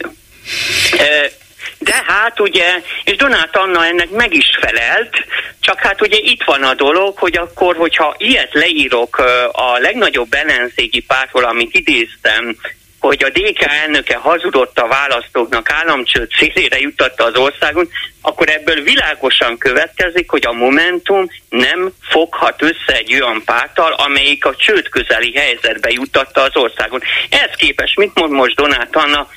De 1.79 2.05
hát 2.07 2.41
ugye, 2.41 2.83
és 3.05 3.17
Donát 3.17 3.57
Anna 3.57 3.87
ennek 3.87 4.11
meg 4.11 4.35
is 4.35 4.59
felelt, 4.61 5.17
csak 5.61 5.79
hát 5.79 6.03
ugye 6.03 6.17
itt 6.21 6.43
van 6.45 6.63
a 6.63 6.75
dolog, 6.75 7.19
hogy 7.19 7.37
akkor, 7.37 7.77
hogyha 7.77 8.15
ilyet 8.19 8.53
leírok 8.53 9.17
a 9.53 9.79
legnagyobb 9.79 10.33
ellenzéki 10.33 11.01
pártról, 11.01 11.45
amit 11.45 11.75
idéztem, 11.75 12.57
hogy 13.01 13.25
a 13.25 13.29
DK 13.29 13.63
elnöke 13.63 14.17
hazudott 14.17 14.79
a 14.79 14.87
választóknak, 14.87 15.71
államcsőd 15.71 16.31
szélére 16.39 16.79
jutatta 16.79 17.25
az 17.25 17.37
országon, 17.37 17.89
akkor 18.21 18.49
ebből 18.49 18.83
világosan 18.83 19.59
következik, 19.59 20.31
hogy 20.31 20.47
a 20.47 20.53
Momentum 20.53 21.27
nem 21.49 21.91
foghat 22.11 22.63
össze 22.63 22.97
egy 22.97 23.15
olyan 23.15 23.43
párttal, 23.45 23.93
amelyik 23.93 24.45
a 24.45 24.57
csőd 24.57 24.89
közeli 24.89 25.33
helyzetbe 25.35 25.89
juttatta 25.91 26.43
az 26.43 26.57
országon. 26.57 27.01
Ez 27.29 27.51
képes, 27.57 27.95
mit 27.95 28.15
mond 28.15 28.33
most 28.33 28.55
Donát 28.55 28.97
Anna, 28.97 29.29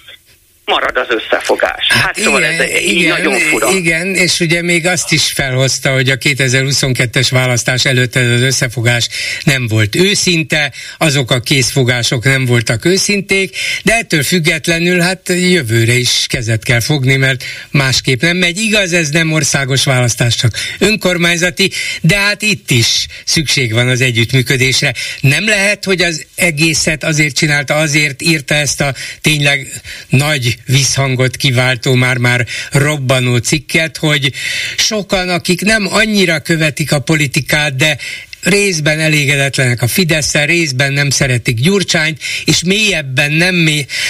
marad 0.66 0.98
az 0.98 1.08
összefogás. 1.10 1.88
Hát, 1.90 2.02
hát 2.02 2.20
szóval 2.20 2.42
igen, 2.42 2.62
ez 2.62 2.82
igen, 2.82 3.10
nagyon 3.10 3.40
fura. 3.40 3.70
Igen, 3.72 4.16
és 4.16 4.40
ugye 4.40 4.62
még 4.62 4.86
azt 4.86 5.12
is 5.12 5.32
felhozta, 5.32 5.94
hogy 5.94 6.10
a 6.10 6.18
2022-es 6.18 7.28
választás 7.30 7.86
előtt 7.86 8.16
ez 8.16 8.30
az 8.30 8.42
összefogás 8.42 9.08
nem 9.44 9.68
volt 9.68 9.96
őszinte, 9.96 10.72
azok 10.98 11.32
a 11.32 11.40
készfogások 11.40 12.24
nem 12.24 12.46
voltak 12.46 12.86
őszinték, 12.86 13.58
de 13.84 13.94
ettől 13.94 14.24
függetlenül 14.24 15.00
hát 15.00 15.30
jövőre 15.30 15.94
is 15.94 16.26
kezet 16.28 16.64
kell 16.64 16.80
fogni, 16.80 17.16
mert 17.16 17.44
másképp 17.72 18.22
nem 18.22 18.38
megy. 18.38 18.60
Igaz, 18.60 18.94
ez 18.94 19.10
nem 19.10 19.32
országos 19.32 19.84
választás, 19.84 20.36
csak 20.36 20.52
önkormányzati, 20.80 21.72
de 22.02 22.18
hát 22.18 22.42
itt 22.42 22.72
is 22.72 23.06
szükség 23.26 23.74
van 23.74 23.88
az 23.88 24.02
együttműködésre. 24.02 24.94
Nem 25.22 25.46
lehet, 25.46 25.86
hogy 25.86 26.02
az 26.02 26.26
egészet 26.36 27.04
azért 27.04 27.36
csinálta, 27.36 27.76
azért 27.76 28.22
írta 28.22 28.54
ezt 28.54 28.82
a 28.82 28.94
tényleg 29.22 29.82
nagy 30.10 30.51
visszhangot 30.66 31.36
kiváltó, 31.36 31.94
már-már 31.94 32.48
robbanó 32.72 33.38
cikket, 33.38 33.98
hogy 33.98 34.32
sokan, 34.78 35.30
akik 35.30 35.62
nem 35.62 35.88
annyira 35.90 36.40
követik 36.40 36.92
a 36.92 37.00
politikát, 37.00 37.76
de 37.76 37.98
részben 38.42 39.00
elégedetlenek 39.00 39.82
a 39.82 39.88
fidesz 39.88 40.34
részben 40.34 40.94
nem 40.94 41.10
szeretik 41.10 41.60
Gyurcsányt, 41.60 42.22
és 42.46 42.64
mélyebben 42.64 43.32
nem, 43.32 43.70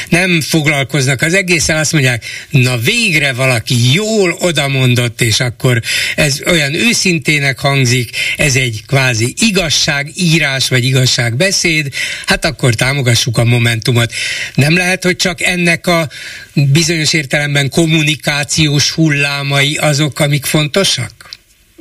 nem 0.09 0.41
foglalkoznak 0.41 1.21
az 1.21 1.33
egészen, 1.33 1.77
azt 1.77 1.91
mondják, 1.91 2.25
na 2.49 2.77
végre 2.77 3.33
valaki 3.33 3.93
jól 3.93 4.31
odamondott, 4.39 5.21
és 5.21 5.39
akkor 5.39 5.81
ez 6.15 6.41
olyan 6.45 6.73
őszintének 6.73 7.59
hangzik, 7.59 8.09
ez 8.37 8.55
egy 8.55 8.81
kvázi 8.87 9.33
igazságírás, 9.37 10.67
vagy 10.67 10.85
igazságbeszéd, 10.85 11.93
hát 12.25 12.45
akkor 12.45 12.73
támogassuk 12.73 13.37
a 13.37 13.43
Momentumot. 13.43 14.13
Nem 14.55 14.75
lehet, 14.75 15.03
hogy 15.03 15.15
csak 15.15 15.41
ennek 15.41 15.87
a 15.87 16.09
bizonyos 16.53 17.13
értelemben 17.13 17.69
kommunikációs 17.69 18.91
hullámai 18.91 19.75
azok, 19.75 20.19
amik 20.19 20.45
fontosak? 20.45 21.20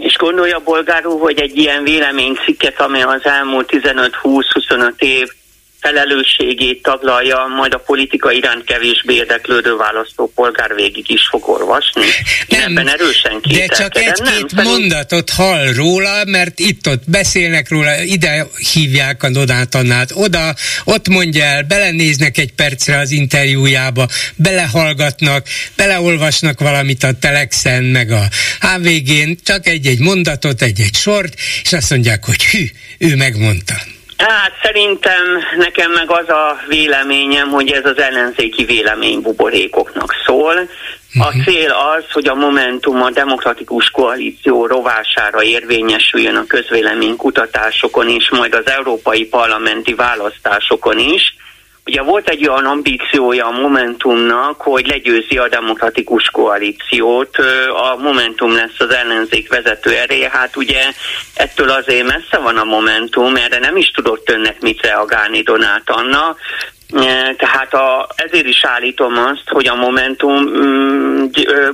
És 0.00 0.16
gondolja 0.16 0.60
bolgárul, 0.64 1.18
hogy 1.18 1.40
egy 1.40 1.56
ilyen 1.56 1.82
véleménycikket, 1.82 2.80
amely 2.80 3.02
az 3.02 3.24
elmúlt 3.24 3.68
15-20-25 3.72 4.92
év 4.98 5.28
felelősségét 5.80 6.82
taglalja, 6.82 7.46
majd 7.56 7.74
a 7.74 7.78
politika 7.78 8.32
iránt 8.32 8.64
kevésbé 8.64 9.14
érdeklődő 9.14 9.76
választópolgár 9.76 10.74
végig 10.74 11.10
is 11.10 11.28
fog 11.30 11.48
olvasni. 11.48 12.04
Nem, 12.48 12.60
ebben 12.60 12.88
erősen 12.88 13.40
De 13.48 13.66
csak 13.66 13.96
egy-két 13.96 14.52
nem, 14.52 14.64
mondatot 14.64 15.30
hall 15.30 15.72
róla, 15.72 16.24
mert 16.24 16.58
itt-ott 16.58 17.02
beszélnek 17.10 17.68
róla, 17.68 18.02
ide 18.02 18.46
hívják 18.72 19.22
a 19.22 19.30
Donát 19.30 19.74
Annát, 19.74 20.10
oda, 20.14 20.54
ott 20.84 21.08
mondja 21.08 21.44
el, 21.44 21.62
belenéznek 21.62 22.38
egy 22.38 22.52
percre 22.52 22.98
az 22.98 23.10
interjújába, 23.10 24.08
belehallgatnak, 24.36 25.46
beleolvasnak 25.76 26.60
valamit 26.60 27.02
a 27.02 27.12
Telexen, 27.20 27.82
meg 27.82 28.10
a 28.10 28.22
HVG-n, 28.60 29.32
csak 29.44 29.66
egy-egy 29.66 29.98
mondatot, 29.98 30.62
egy-egy 30.62 30.94
sort, 30.94 31.34
és 31.62 31.72
azt 31.72 31.90
mondják, 31.90 32.24
hogy 32.24 32.44
hű, 32.44 32.64
ő 32.98 33.16
megmondta. 33.16 33.74
Hát 34.20 34.52
szerintem 34.62 35.22
nekem 35.56 35.90
meg 35.90 36.10
az 36.10 36.28
a 36.28 36.58
véleményem, 36.68 37.48
hogy 37.48 37.70
ez 37.70 37.84
az 37.84 37.98
ellenzéki 37.98 38.64
vélemény 38.64 39.20
buborékoknak 39.20 40.14
szól. 40.26 40.56
A 41.18 41.28
mhm. 41.28 41.42
cél 41.44 41.70
az, 41.70 42.04
hogy 42.12 42.28
a 42.28 42.34
Momentum 42.34 43.02
a 43.02 43.10
demokratikus 43.10 43.90
koalíció 43.90 44.66
rovására 44.66 45.42
érvényesüljön 45.42 46.36
a 46.36 46.46
közvélemény 46.46 47.16
kutatásokon 47.16 48.08
és 48.08 48.30
majd 48.30 48.54
az 48.54 48.66
európai 48.66 49.24
parlamenti 49.24 49.94
választásokon 49.94 50.98
is 50.98 51.34
Ugye 51.90 52.02
volt 52.02 52.28
egy 52.28 52.48
olyan 52.48 52.64
ambíciója 52.64 53.46
a 53.46 53.60
Momentumnak, 53.60 54.60
hogy 54.60 54.86
legyőzi 54.86 55.38
a 55.38 55.48
demokratikus 55.48 56.30
koalíciót, 56.30 57.36
a 57.82 57.96
Momentum 57.96 58.54
lesz 58.54 58.78
az 58.78 58.94
ellenzék 58.94 59.48
vezető 59.48 59.90
ereje, 59.90 60.30
hát 60.32 60.56
ugye 60.56 60.82
ettől 61.34 61.70
azért 61.70 62.06
messze 62.06 62.38
van 62.38 62.56
a 62.56 62.64
Momentum, 62.64 63.36
erre 63.36 63.58
nem 63.58 63.76
is 63.76 63.90
tudott 63.90 64.30
önnek 64.30 64.60
mit 64.60 64.82
reagálni 64.82 65.42
Donát 65.42 65.90
Anna, 65.90 66.36
tehát 67.36 67.74
a, 67.74 68.08
ezért 68.14 68.46
is 68.46 68.64
állítom 68.64 69.16
azt, 69.16 69.48
hogy 69.48 69.66
a 69.66 69.74
Momentum 69.74 70.42
mm, 70.42 71.24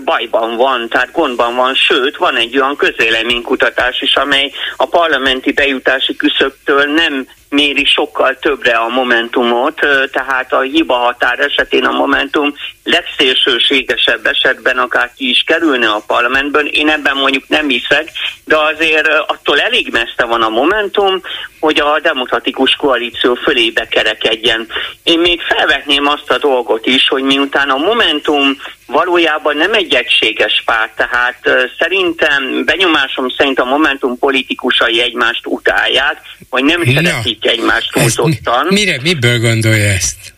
bajban 0.05 0.57
van, 0.57 0.89
tehát 0.89 1.13
gondban 1.13 1.55
van, 1.55 1.75
sőt, 1.75 2.17
van 2.17 2.37
egy 2.37 2.59
olyan 2.59 2.77
közvéleménykutatás 2.77 4.01
is, 4.01 4.15
amely 4.15 4.53
a 4.77 4.87
parlamenti 4.87 5.53
bejutási 5.53 6.17
küszöbtől 6.17 6.85
nem 6.85 7.27
méri 7.49 7.85
sokkal 7.85 8.39
többre 8.39 8.77
a 8.77 8.89
momentumot, 8.89 9.81
tehát 10.13 10.53
a 10.53 10.61
hiba 10.61 10.95
határ 10.95 11.39
esetén 11.39 11.85
a 11.85 11.93
momentum 11.93 12.55
legszélsőségesebb 12.87 14.27
esetben 14.27 14.79
akár 14.79 15.11
ki 15.17 15.29
is 15.29 15.43
kerülne 15.47 15.89
a 15.89 16.05
parlamentben. 16.07 16.67
Én 16.67 16.89
ebben 16.89 17.17
mondjuk 17.17 17.49
nem 17.49 17.69
hiszek, 17.69 18.11
de 18.45 18.57
azért 18.57 19.09
attól 19.27 19.61
elég 19.61 19.89
messze 19.93 20.25
van 20.25 20.43
a 20.43 20.49
momentum, 20.49 21.23
hogy 21.61 21.81
a 21.81 22.01
demokratikus 22.03 22.77
koalíció 22.77 23.35
fölébe 23.35 23.89
kerekedjen. 23.89 24.67
Én 25.03 25.19
még 25.19 25.41
felvetném 25.41 26.07
azt 26.07 26.31
a 26.31 26.39
dolgot 26.39 26.87
is, 26.87 27.09
hogy 27.09 27.23
miután 27.23 27.69
a 27.71 27.77
Momentum 27.77 28.57
valójában 28.87 29.57
nem 29.57 29.73
egy 29.73 29.95
egységes 29.95 30.63
párt, 30.65 30.97
tehát 30.97 31.39
szerintem, 31.79 32.65
benyomásom 32.65 33.29
szerint 33.29 33.59
a 33.59 33.65
Momentum 33.65 34.19
politikusai 34.19 35.01
egymást 35.01 35.47
utálják, 35.47 36.21
vagy 36.51 36.65
nem 36.65 36.83
szeretik 36.95 37.47
egymást 37.47 37.93
túlzottan. 37.93 38.67
Mire, 38.69 39.01
miből 39.03 39.39
gondolja 39.39 39.89
ezt? 39.93 40.35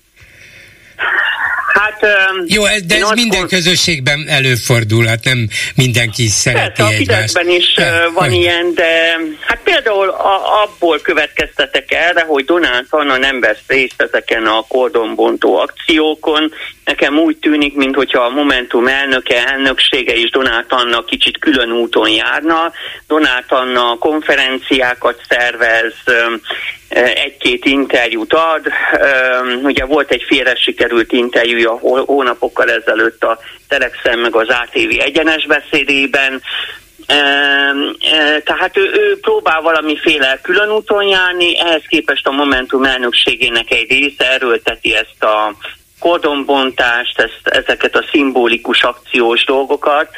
Hát, 1.74 2.00
Jó, 2.46 2.64
ez, 2.64 2.82
de 2.82 2.94
ez 2.96 3.10
minden 3.14 3.48
közösségben 3.48 4.24
előfordul, 4.28 5.06
hát 5.06 5.24
nem 5.24 5.48
mindenki 5.74 6.26
szereti 6.26 6.82
Persze, 6.82 6.96
egymást. 6.96 7.36
a 7.36 7.48
is 7.48 7.74
ja, 7.76 8.10
van 8.14 8.32
ja. 8.32 8.40
ilyen, 8.40 8.74
de 8.74 9.16
hát 9.40 9.60
például 9.64 10.08
a, 10.08 10.62
abból 10.62 11.00
következtetek 11.00 11.92
erre, 11.92 12.22
hogy 12.22 12.44
Donald 12.44 12.86
Anna 12.90 13.16
nem 13.16 13.40
vesz 13.40 13.62
részt 13.66 14.02
ezeken 14.02 14.46
a 14.46 14.64
kordonbontó 14.68 15.56
akciókon. 15.56 16.52
Nekem 16.88 17.18
úgy 17.18 17.36
tűnik, 17.36 17.74
mintha 17.74 18.24
a 18.24 18.28
Momentum 18.28 18.86
elnöke, 18.86 19.46
elnöksége 19.46 20.14
is 20.14 20.30
Donald 20.30 20.64
Anna 20.68 21.04
kicsit 21.04 21.38
külön 21.38 21.72
úton 21.72 22.08
járna. 22.08 22.72
Donald 23.06 23.44
Anna 23.48 23.96
konferenciákat 23.98 25.20
szervez, 25.28 25.94
egy-két 26.88 27.64
interjút 27.64 28.32
ad. 28.32 28.66
Ugye 29.62 29.84
volt 29.84 30.10
egy 30.10 30.24
félre 30.26 30.54
sikerült 30.54 31.12
interjúja 31.12 31.78
hónapokkal 32.06 32.70
ezelőtt 32.70 33.24
a 33.24 33.38
Telexen 33.68 34.18
meg 34.18 34.34
az 34.34 34.48
ATV 34.48 35.00
egyenes 35.00 35.46
beszédében. 35.46 36.42
Tehát 38.44 38.76
ő, 38.76 38.90
ő 38.94 39.18
próbál 39.20 39.60
valamiféle 39.60 40.38
külön 40.42 40.70
úton 40.70 41.04
járni, 41.04 41.58
ehhez 41.60 41.82
képest 41.88 42.26
a 42.26 42.30
Momentum 42.30 42.84
elnökségének 42.84 43.70
egy 43.70 43.90
része 43.90 44.32
erőlteti 44.32 44.94
ezt 44.94 45.22
a 45.22 45.54
kordonbontást, 45.98 47.18
ezt, 47.18 47.40
ezeket 47.44 47.96
a 47.96 48.04
szimbolikus 48.10 48.82
akciós 48.82 49.44
dolgokat, 49.44 50.10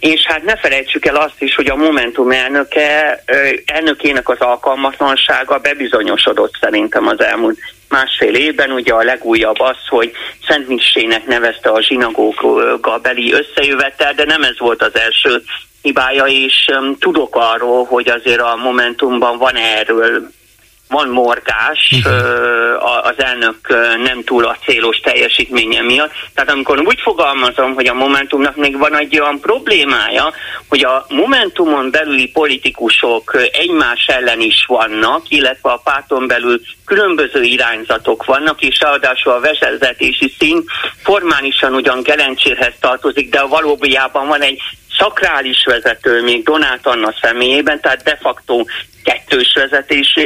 és 0.00 0.26
hát 0.26 0.44
ne 0.44 0.56
felejtsük 0.56 1.06
el 1.06 1.16
azt 1.16 1.42
is, 1.42 1.54
hogy 1.54 1.66
a 1.66 1.76
Momentum 1.76 2.30
elnöke, 2.30 3.22
elnökének 3.64 4.28
az 4.28 4.38
alkalmatlansága 4.38 5.58
bebizonyosodott 5.58 6.54
szerintem 6.60 7.06
az 7.06 7.20
elmúlt 7.20 7.58
másfél 7.88 8.34
évben. 8.34 8.70
Ugye 8.70 8.92
a 8.92 9.02
legújabb 9.02 9.60
az, 9.60 9.76
hogy 9.88 10.12
Szent 10.46 10.68
Misének 10.68 11.26
nevezte 11.26 11.70
a 11.70 11.82
zsinagóga 11.82 12.98
beli 12.98 13.32
összejövetel, 13.32 14.12
de 14.14 14.24
nem 14.24 14.42
ez 14.42 14.58
volt 14.58 14.82
az 14.82 14.98
első 14.98 15.42
hibája, 15.82 16.24
és 16.24 16.70
tudok 16.98 17.36
arról, 17.36 17.84
hogy 17.84 18.08
azért 18.08 18.40
a 18.40 18.56
Momentumban 18.56 19.38
van 19.38 19.56
erről 19.56 20.30
van 20.88 21.08
morgás 21.08 21.90
uh-huh. 21.92 23.06
az 23.06 23.14
elnök 23.16 23.56
nem 24.04 24.24
túl 24.24 24.44
a 24.44 24.56
célos 24.66 24.96
teljesítménye 24.96 25.82
miatt. 25.82 26.10
Tehát 26.34 26.50
amikor 26.50 26.80
úgy 26.80 27.00
fogalmazom, 27.00 27.74
hogy 27.74 27.86
a 27.86 27.94
Momentumnak 27.94 28.56
még 28.56 28.78
van 28.78 28.96
egy 28.96 29.20
olyan 29.20 29.40
problémája, 29.40 30.32
hogy 30.68 30.84
a 30.84 31.06
Momentumon 31.08 31.90
belüli 31.90 32.28
politikusok 32.28 33.36
egymás 33.52 34.06
ellen 34.06 34.40
is 34.40 34.64
vannak, 34.68 35.22
illetve 35.28 35.70
a 35.70 35.80
párton 35.84 36.26
belül 36.26 36.60
különböző 36.84 37.42
irányzatok 37.42 38.24
vannak, 38.24 38.62
és 38.62 38.80
ráadásul 38.80 39.32
a 39.32 39.40
vezetési 39.40 40.34
szín 40.38 40.64
formálisan 41.02 41.74
ugyan 41.74 42.02
Gelencsérhez 42.02 42.74
tartozik, 42.80 43.30
de 43.30 43.42
valójában 43.42 44.26
van 44.26 44.40
egy 44.40 44.60
szakrális 44.98 45.64
vezető 45.64 46.22
még 46.22 46.44
Donát 46.44 46.86
Anna 46.86 47.14
személyében, 47.22 47.80
tehát 47.80 48.02
de 48.02 48.18
facto 48.20 48.64
kettős 49.04 49.52
vezetés, 49.54 50.18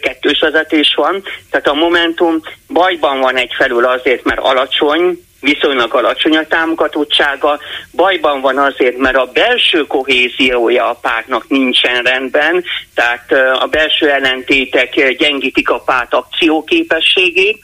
kettős 0.00 0.40
vezetés 0.40 0.94
van. 0.96 1.22
Tehát 1.50 1.66
a 1.66 1.74
Momentum 1.74 2.40
bajban 2.68 3.20
van 3.20 3.36
egyfelől 3.36 3.84
azért, 3.84 4.24
mert 4.24 4.40
alacsony, 4.40 5.26
viszonylag 5.40 5.94
alacsony 5.94 6.36
a 6.36 6.46
támogatottsága, 6.46 7.60
bajban 7.92 8.40
van 8.40 8.58
azért, 8.58 8.96
mert 8.96 9.16
a 9.16 9.30
belső 9.32 9.86
kohéziója 9.86 10.90
a 10.90 10.98
pártnak 11.02 11.48
nincsen 11.48 12.02
rendben, 12.02 12.64
tehát 12.94 13.32
a 13.60 13.66
belső 13.66 14.10
ellentétek 14.10 15.16
gyengítik 15.16 15.70
a 15.70 15.80
párt 15.80 16.14
akcióképességét, 16.14 17.58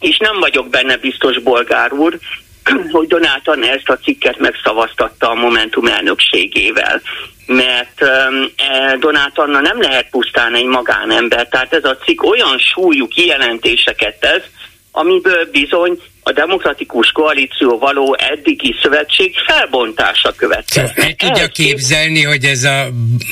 és 0.00 0.18
nem 0.18 0.38
vagyok 0.38 0.68
benne 0.68 0.96
biztos, 0.96 1.38
bolgár 1.38 1.92
úr, 1.92 2.18
hogy 2.92 3.06
Donáltan 3.06 3.64
ezt 3.64 3.88
a 3.88 3.98
cikket 3.98 4.38
megszavaztatta 4.38 5.30
a 5.30 5.34
Momentum 5.34 5.86
elnökségével 5.86 7.02
mert 7.46 8.02
e, 8.02 8.96
Donát 9.00 9.38
Anna 9.38 9.60
nem 9.60 9.80
lehet 9.80 10.10
pusztán 10.10 10.54
egy 10.54 10.64
magánember, 10.64 11.48
tehát 11.48 11.72
ez 11.72 11.84
a 11.84 11.96
cikk 11.96 12.22
olyan 12.22 12.58
súlyú 12.58 13.08
kijelentéseket 13.08 14.20
tesz, 14.20 14.44
amiből 14.92 15.50
bizony 15.52 15.98
a 16.22 16.32
demokratikus 16.32 17.10
koalíció 17.10 17.78
való 17.78 18.16
eddigi 18.18 18.74
szövetség 18.82 19.34
felbontása 19.46 20.32
következik. 20.36 20.98
El 20.98 21.14
tudja 21.14 21.48
képzelni, 21.48 22.22
hogy 22.22 22.44
ez 22.44 22.64
a 22.64 22.88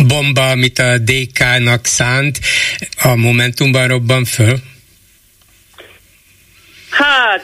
bomba, 0.06 0.50
amit 0.50 0.78
a 0.78 0.98
DK-nak 0.98 1.84
szánt, 1.84 2.38
a 3.02 3.16
Momentumban 3.16 3.88
robban 3.88 4.24
föl? 4.24 4.56
Hát, 6.98 7.42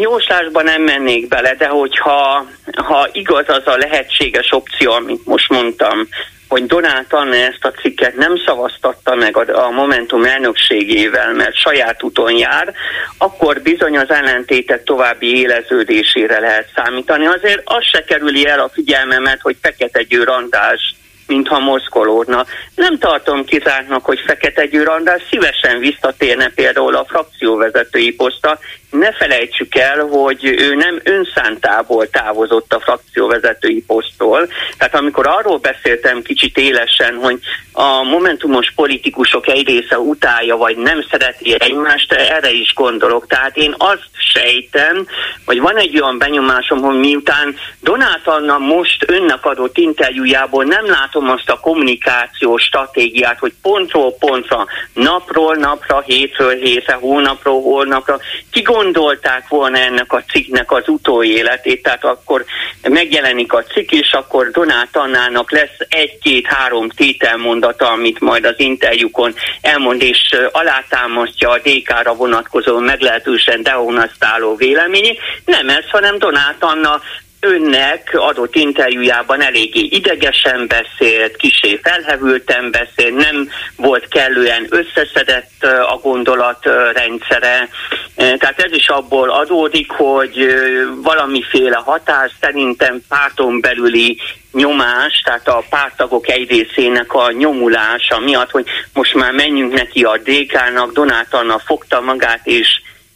jóslásban 0.00 0.64
nem 0.64 0.82
mennék 0.82 1.28
bele, 1.28 1.54
de 1.54 1.66
hogyha 1.66 2.46
ha 2.74 3.08
igaz 3.12 3.48
az 3.48 3.66
a 3.66 3.76
lehetséges 3.76 4.52
opció, 4.52 4.92
amit 4.92 5.26
most 5.26 5.48
mondtam, 5.48 6.08
hogy 6.48 6.66
Donát 6.66 7.12
Anna 7.12 7.34
ezt 7.34 7.64
a 7.64 7.70
cikket 7.70 8.14
nem 8.14 8.36
szavaztatta 8.46 9.14
meg 9.14 9.36
a, 9.36 9.70
Momentum 9.70 10.24
elnökségével, 10.24 11.32
mert 11.32 11.56
saját 11.56 12.02
úton 12.02 12.36
jár, 12.36 12.74
akkor 13.18 13.60
bizony 13.62 13.98
az 13.98 14.10
ellentétek 14.10 14.84
további 14.84 15.36
éleződésére 15.40 16.40
lehet 16.40 16.68
számítani. 16.74 17.26
Azért 17.26 17.62
az 17.64 17.84
se 17.84 18.04
kerüli 18.04 18.46
el 18.46 18.60
a 18.60 18.70
figyelmemet, 18.72 19.40
hogy 19.40 19.56
Fekete 19.62 20.02
Győr 20.02 20.28
András 20.28 20.94
mintha 21.26 21.58
mozgolódna. 21.58 22.46
Nem 22.74 22.98
tartom 22.98 23.44
kizártnak, 23.44 24.04
hogy 24.04 24.20
Fekete 24.26 24.66
Győr 24.66 24.88
András 24.88 25.22
szívesen 25.30 25.78
visszatérne 25.78 26.50
például 26.54 26.96
a 26.96 27.04
frakcióvezetői 27.08 28.14
poszta. 28.14 28.58
Ne 28.92 29.12
felejtsük 29.12 29.74
el, 29.74 29.98
hogy 29.98 30.44
ő 30.44 30.74
nem 30.74 31.00
önszántából 31.04 32.10
távozott 32.10 32.72
a 32.72 32.80
frakcióvezetői 32.80 33.84
posztól. 33.86 34.48
Tehát 34.78 34.94
amikor 34.94 35.26
arról 35.26 35.58
beszéltem 35.58 36.22
kicsit 36.22 36.58
élesen, 36.58 37.14
hogy 37.14 37.38
a 37.72 38.02
momentumos 38.02 38.72
politikusok 38.74 39.48
egy 39.48 39.66
része 39.66 39.98
utálja, 39.98 40.56
vagy 40.56 40.76
nem 40.76 41.04
szereti 41.10 41.54
egymást, 41.58 42.12
erre 42.12 42.50
is 42.50 42.74
gondolok. 42.74 43.26
Tehát 43.26 43.56
én 43.56 43.74
azt 43.78 44.08
sejtem, 44.34 45.06
hogy 45.44 45.60
van 45.60 45.76
egy 45.76 46.00
olyan 46.00 46.18
benyomásom, 46.18 46.80
hogy 46.80 46.98
miután 46.98 47.56
Donát 47.80 48.20
Anna 48.24 48.58
most 48.58 49.10
önnek 49.10 49.44
adott 49.44 49.78
interjújából 49.78 50.64
nem 50.64 50.86
látom 50.86 51.30
azt 51.30 51.50
a 51.50 51.60
kommunikációs 51.60 52.62
stratégiát, 52.62 53.38
hogy 53.38 53.52
pontról 53.62 54.14
pontra, 54.18 54.66
napról 54.92 55.54
napra, 55.54 56.00
hétről 56.00 56.54
hétre, 56.54 56.94
hónapról 56.94 57.62
hónapra, 57.62 58.18
ki 58.50 58.62
gondolták 58.82 59.48
volna 59.48 59.78
ennek 59.78 60.12
a 60.12 60.22
cikknek 60.22 60.72
az 60.72 60.88
utóéletét, 60.88 61.82
tehát 61.82 62.04
akkor 62.04 62.44
megjelenik 62.82 63.52
a 63.52 63.62
cikk, 63.62 63.90
és 63.90 64.12
akkor 64.12 64.50
Donát 64.50 64.96
Annának 64.96 65.50
lesz 65.50 65.76
egy-két-három 65.88 66.88
tételmondata, 66.88 67.90
amit 67.90 68.20
majd 68.20 68.44
az 68.44 68.54
interjúkon 68.56 69.34
elmond, 69.60 70.02
és 70.02 70.20
alátámasztja 70.52 71.50
a 71.50 71.58
DK-ra 71.58 72.14
vonatkozó 72.14 72.78
meglehetősen 72.78 73.62
dehonasztáló 73.62 74.56
véleményét. 74.56 75.20
Nem 75.44 75.68
ez, 75.68 75.84
hanem 75.90 76.18
Donát 76.18 76.62
Anna 76.62 77.00
önnek 77.44 78.10
adott 78.12 78.54
interjújában 78.54 79.42
eléggé 79.42 79.80
idegesen 79.80 80.66
beszélt, 80.66 81.36
kisé 81.36 81.80
felhevülten 81.82 82.70
beszélt, 82.70 83.16
nem 83.16 83.48
volt 83.76 84.08
kellően 84.08 84.66
összeszedett 84.70 85.62
a 85.62 85.98
gondolatrendszere. 86.02 87.68
Tehát 88.16 88.60
ez 88.60 88.72
is 88.72 88.88
abból 88.88 89.30
adódik, 89.30 89.90
hogy 89.90 90.54
valamiféle 91.02 91.76
hatás 91.84 92.30
szerintem 92.40 93.02
párton 93.08 93.60
belüli 93.60 94.18
nyomás, 94.52 95.20
tehát 95.24 95.48
a 95.48 95.64
pártagok 95.70 96.28
egy 96.28 96.48
részének 96.48 97.12
a 97.12 97.32
nyomulása 97.32 98.18
miatt, 98.20 98.50
hogy 98.50 98.66
most 98.92 99.14
már 99.14 99.32
menjünk 99.32 99.72
neki 99.72 100.02
a 100.02 100.20
DK-nak, 100.24 100.92
Donát 100.92 101.34
Anna 101.34 101.58
fogta 101.58 102.00
magát 102.00 102.40
és 102.46 102.68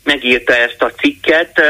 megírta 0.06 0.56
ezt 0.56 0.82
a 0.82 0.90
cikket. 0.90 1.62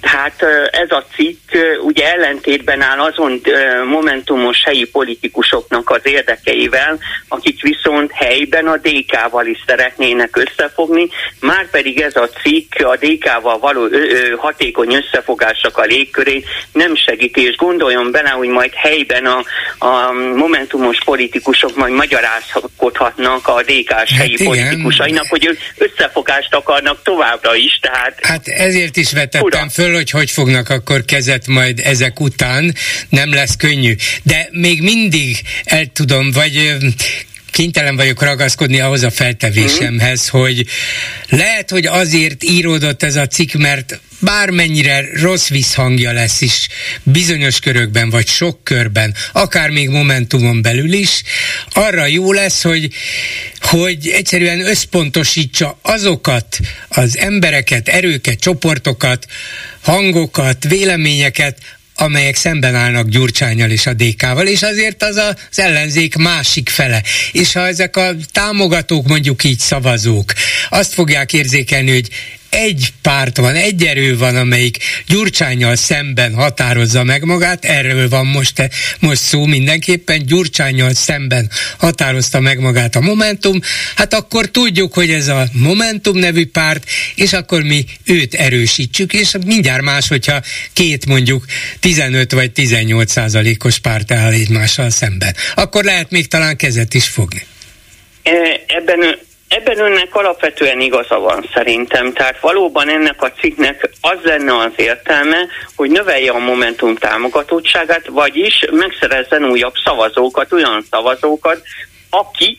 Tehát 0.00 0.42
ez 0.70 0.90
a 0.90 1.04
cikk 1.14 1.50
ugye 1.82 2.12
ellentétben 2.12 2.80
áll 2.80 2.98
azon 2.98 3.40
momentumos 3.88 4.62
helyi 4.64 4.84
politikusoknak 4.84 5.90
az 5.90 6.00
érdekeivel, 6.02 6.98
akik 7.28 7.62
viszont 7.62 8.12
helyben 8.12 8.66
a 8.66 8.76
DK-val 8.76 9.46
is 9.46 9.58
szeretnének 9.66 10.36
összefogni, 10.36 11.08
már 11.40 11.70
pedig 11.70 12.00
ez 12.00 12.16
a 12.16 12.28
cikk 12.42 12.80
a 12.80 12.96
DK-val 12.96 13.58
való 13.58 13.88
hatékony 14.36 14.94
összefogások 14.94 15.78
a 15.78 15.82
légköré 15.82 16.44
nem 16.72 16.94
segíti, 16.94 17.42
és 17.46 17.56
gondoljon 17.56 18.10
bele, 18.10 18.28
hogy 18.28 18.48
majd 18.48 18.72
helyben 18.74 19.26
a, 19.26 19.44
a 19.78 20.12
momentumos 20.12 20.98
politikusok 21.04 21.76
majd 21.76 21.92
magyarázkodhatnak 21.92 23.48
a 23.48 23.62
DK-s 23.62 23.90
hát 23.90 24.08
helyi 24.08 24.32
igen. 24.32 24.46
politikusainak, 24.46 25.26
hogy 25.28 25.46
ők 25.46 25.58
összefogást 25.78 26.54
akarnak 26.54 27.02
továbbra 27.02 27.54
is, 27.54 27.73
is, 27.74 27.80
tehát... 27.80 28.18
Hát 28.22 28.48
ezért 28.48 28.96
is 28.96 29.12
vetettem 29.12 29.42
Ura. 29.42 29.68
föl, 29.70 29.94
hogy 29.94 30.10
hogy 30.10 30.30
fognak 30.30 30.68
akkor 30.68 31.04
kezet 31.04 31.46
majd 31.46 31.80
ezek 31.84 32.20
után, 32.20 32.74
nem 33.08 33.32
lesz 33.32 33.56
könnyű. 33.56 33.96
De 34.22 34.48
még 34.50 34.82
mindig 34.82 35.40
el 35.64 35.86
tudom, 35.86 36.30
vagy 36.30 36.76
kénytelen 37.54 37.96
vagyok 37.96 38.22
ragaszkodni 38.22 38.80
ahhoz 38.80 39.02
a 39.02 39.10
feltevésemhez, 39.10 40.26
mm. 40.26 40.40
hogy 40.40 40.66
lehet, 41.28 41.70
hogy 41.70 41.86
azért 41.86 42.44
íródott 42.44 43.02
ez 43.02 43.16
a 43.16 43.26
cikk, 43.26 43.52
mert 43.52 44.00
bármennyire 44.18 45.04
rossz 45.20 45.48
visszhangja 45.48 46.12
lesz 46.12 46.40
is 46.40 46.68
bizonyos 47.02 47.58
körökben, 47.60 48.10
vagy 48.10 48.26
sok 48.26 48.64
körben, 48.64 49.14
akár 49.32 49.70
még 49.70 49.88
Momentumon 49.88 50.62
belül 50.62 50.92
is, 50.92 51.22
arra 51.72 52.06
jó 52.06 52.32
lesz, 52.32 52.62
hogy, 52.62 52.92
hogy 53.60 54.08
egyszerűen 54.08 54.66
összpontosítsa 54.66 55.78
azokat 55.82 56.58
az 56.88 57.18
embereket, 57.18 57.88
erőket, 57.88 58.38
csoportokat, 58.38 59.26
hangokat, 59.80 60.64
véleményeket, 60.68 61.58
amelyek 61.94 62.36
szemben 62.36 62.74
állnak 62.74 63.08
Gyurcsányal 63.08 63.70
és 63.70 63.86
a 63.86 63.92
DK-val, 63.92 64.46
és 64.46 64.62
azért 64.62 65.02
az 65.02 65.16
az 65.16 65.58
ellenzék 65.58 66.16
másik 66.16 66.68
fele. 66.68 67.02
És 67.32 67.52
ha 67.52 67.66
ezek 67.66 67.96
a 67.96 68.10
támogatók, 68.32 69.06
mondjuk 69.06 69.44
így 69.44 69.58
szavazók, 69.58 70.32
azt 70.68 70.94
fogják 70.94 71.32
érzékelni, 71.32 71.90
hogy 71.90 72.08
egy 72.54 72.92
párt 73.02 73.36
van, 73.36 73.54
egy 73.54 73.84
erő 73.84 74.18
van, 74.18 74.36
amelyik 74.36 74.76
Gyurcsányjal 75.06 75.76
szemben 75.76 76.34
határozza 76.34 77.04
meg 77.04 77.24
magát, 77.24 77.64
erről 77.64 78.08
van 78.08 78.26
most, 78.26 78.68
most 79.00 79.20
szó 79.20 79.46
mindenképpen, 79.46 80.26
Gyurcsányjal 80.26 80.94
szemben 80.94 81.50
határozta 81.78 82.40
meg 82.40 82.58
magát 82.58 82.96
a 82.96 83.00
Momentum, 83.00 83.60
hát 83.96 84.14
akkor 84.14 84.46
tudjuk, 84.50 84.94
hogy 84.94 85.10
ez 85.10 85.28
a 85.28 85.46
Momentum 85.52 86.18
nevű 86.18 86.46
párt, 86.46 86.84
és 87.14 87.32
akkor 87.32 87.62
mi 87.62 87.84
őt 88.04 88.34
erősítsük, 88.34 89.12
és 89.12 89.34
mindjárt 89.46 89.82
más, 89.82 90.08
hogyha 90.08 90.42
két 90.72 91.06
mondjuk 91.06 91.44
15 91.80 92.32
vagy 92.32 92.52
18 92.52 93.12
százalékos 93.12 93.78
párt 93.78 94.10
áll 94.10 94.32
egymással 94.32 94.90
szemben. 94.90 95.34
Akkor 95.54 95.84
lehet 95.84 96.10
még 96.10 96.28
talán 96.28 96.56
kezet 96.56 96.94
is 96.94 97.08
fogni. 97.08 97.46
Ebben 98.66 99.18
Ebben 99.54 99.78
önnek 99.78 100.14
alapvetően 100.14 100.80
igaza 100.80 101.18
van 101.18 101.48
szerintem. 101.54 102.12
Tehát 102.12 102.40
valóban 102.40 102.88
ennek 102.88 103.22
a 103.22 103.32
cikknek 103.32 103.90
az 104.00 104.18
lenne 104.22 104.56
az 104.56 104.72
értelme, 104.76 105.46
hogy 105.76 105.90
növelje 105.90 106.30
a 106.30 106.38
Momentum 106.38 106.96
támogatottságát, 106.96 108.06
vagyis 108.06 108.64
megszerezzen 108.70 109.44
újabb 109.44 109.74
szavazókat, 109.84 110.52
olyan 110.52 110.84
szavazókat, 110.90 111.62
akik 112.10 112.58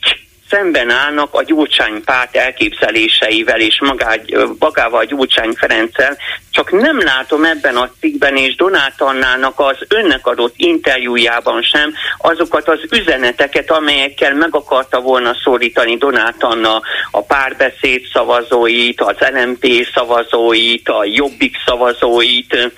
szemben 0.56 0.89
állnak 0.89 1.34
a 1.34 1.43
Gyurcsány 1.43 2.03
párt 2.03 2.36
elképzeléseivel 2.36 3.60
és 3.60 3.82
magát, 3.82 4.22
magával 4.60 5.06
Gyurcsány 5.06 5.51
Ferenccel, 5.51 6.18
csak 6.51 6.72
nem 6.72 6.99
látom 6.99 7.43
ebben 7.43 7.76
a 7.76 7.89
cikkben 7.99 8.36
és 8.36 8.56
Donát 8.56 9.01
Annának 9.01 9.60
az 9.60 9.78
önnek 9.88 10.28
adott 10.28 10.53
interjújában 10.58 11.62
sem 11.62 11.93
azokat 12.18 12.68
az 12.68 12.80
üzeneteket, 12.91 13.72
amelyekkel 13.72 14.34
meg 14.34 14.56
akarta 14.56 15.01
volna 15.01 15.36
szólítani 15.43 15.97
Donát 15.97 16.43
Anna 16.43 16.82
a 17.12 17.22
párbeszéd 17.22 18.01
szavazóit, 18.14 19.01
az 19.01 19.16
LMP 19.34 19.66
szavazóit, 19.93 20.89
a 20.89 21.06
Jobbik 21.06 21.56
szavazóit, 21.66 22.72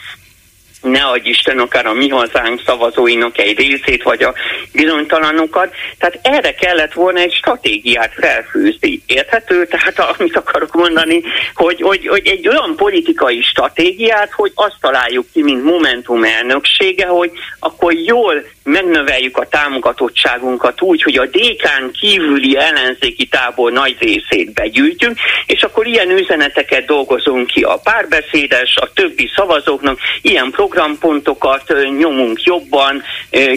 ne 0.81 1.03
adj 1.03 1.29
Isten 1.29 1.59
akár 1.59 1.85
a 1.85 1.93
mi 1.93 2.09
hazánk 2.09 2.61
szavazóinak 2.65 3.37
egy 3.37 3.57
részét, 3.57 4.03
vagy 4.03 4.23
a 4.23 4.33
bizonytalanokat. 4.71 5.73
Tehát 5.97 6.19
erre 6.21 6.53
kellett 6.53 6.93
volna 6.93 7.19
egy 7.19 7.33
stratégiát 7.33 8.13
felfűzni. 8.13 9.01
Érthető? 9.05 9.65
Tehát 9.65 9.99
amit 9.99 10.35
akarok 10.35 10.73
mondani, 10.73 11.21
hogy, 11.53 11.81
hogy, 11.81 12.07
hogy 12.07 12.27
egy 12.27 12.47
olyan 12.47 12.75
politikai 12.75 13.41
stratégiát, 13.41 14.31
hogy 14.31 14.51
azt 14.55 14.77
találjuk 14.81 15.25
ki, 15.33 15.43
mint 15.43 15.63
Momentum 15.63 16.23
elnöksége, 16.23 17.05
hogy 17.05 17.31
akkor 17.59 17.93
jól 17.93 18.43
megnöveljük 18.63 19.37
a 19.37 19.47
támogatottságunkat 19.47 20.81
úgy, 20.81 21.01
hogy 21.01 21.15
a 21.17 21.25
DK-n 21.25 21.91
kívüli 21.99 22.57
ellenzéki 22.57 23.25
tábor 23.25 23.71
nagy 23.71 23.95
részét 23.99 24.53
begyűjtünk, 24.53 25.17
és 25.45 25.61
akkor 25.61 25.87
ilyen 25.87 26.09
üzeneteket 26.09 26.85
dolgozunk 26.85 27.47
ki 27.47 27.61
a 27.61 27.79
párbeszédes, 27.83 28.75
a 28.75 28.93
többi 28.93 29.29
szavazóknak, 29.35 29.99
ilyen 30.21 30.51
programpontokat 30.67 31.73
nyomunk 31.99 32.43
jobban, 32.43 33.03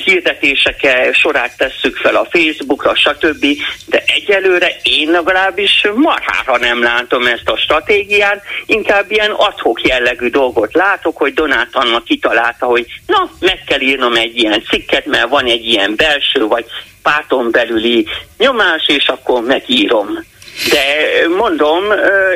hirdetéseket 0.04 1.14
sorát 1.14 1.56
tesszük 1.56 1.96
fel 1.96 2.16
a 2.16 2.26
Facebookra, 2.30 2.94
stb. 2.94 3.46
De 3.86 4.02
egyelőre 4.06 4.76
én 4.82 5.10
legalábbis 5.10 5.86
marhára 5.94 6.58
nem 6.58 6.82
látom 6.82 7.26
ezt 7.26 7.48
a 7.48 7.56
stratégiát, 7.56 8.42
inkább 8.66 9.10
ilyen 9.10 9.30
adhok 9.30 9.82
jellegű 9.82 10.28
dolgot 10.28 10.74
látok, 10.74 11.16
hogy 11.16 11.34
Donát 11.34 11.68
annak 11.72 12.04
kitalálta, 12.04 12.66
hogy 12.66 12.86
na, 13.06 13.30
meg 13.40 13.62
kell 13.66 13.80
írnom 13.80 14.14
egy 14.14 14.36
ilyen 14.36 14.62
cikket, 14.68 15.06
mert 15.06 15.28
van 15.28 15.44
egy 15.44 15.64
ilyen 15.64 15.94
belső 15.96 16.46
vagy 16.46 16.64
párton 17.02 17.50
belüli 17.50 18.06
nyomás, 18.38 18.88
és 18.88 19.08
akkor 19.08 19.42
megírom. 19.42 20.24
De 20.68 20.84
mondom, 21.28 21.84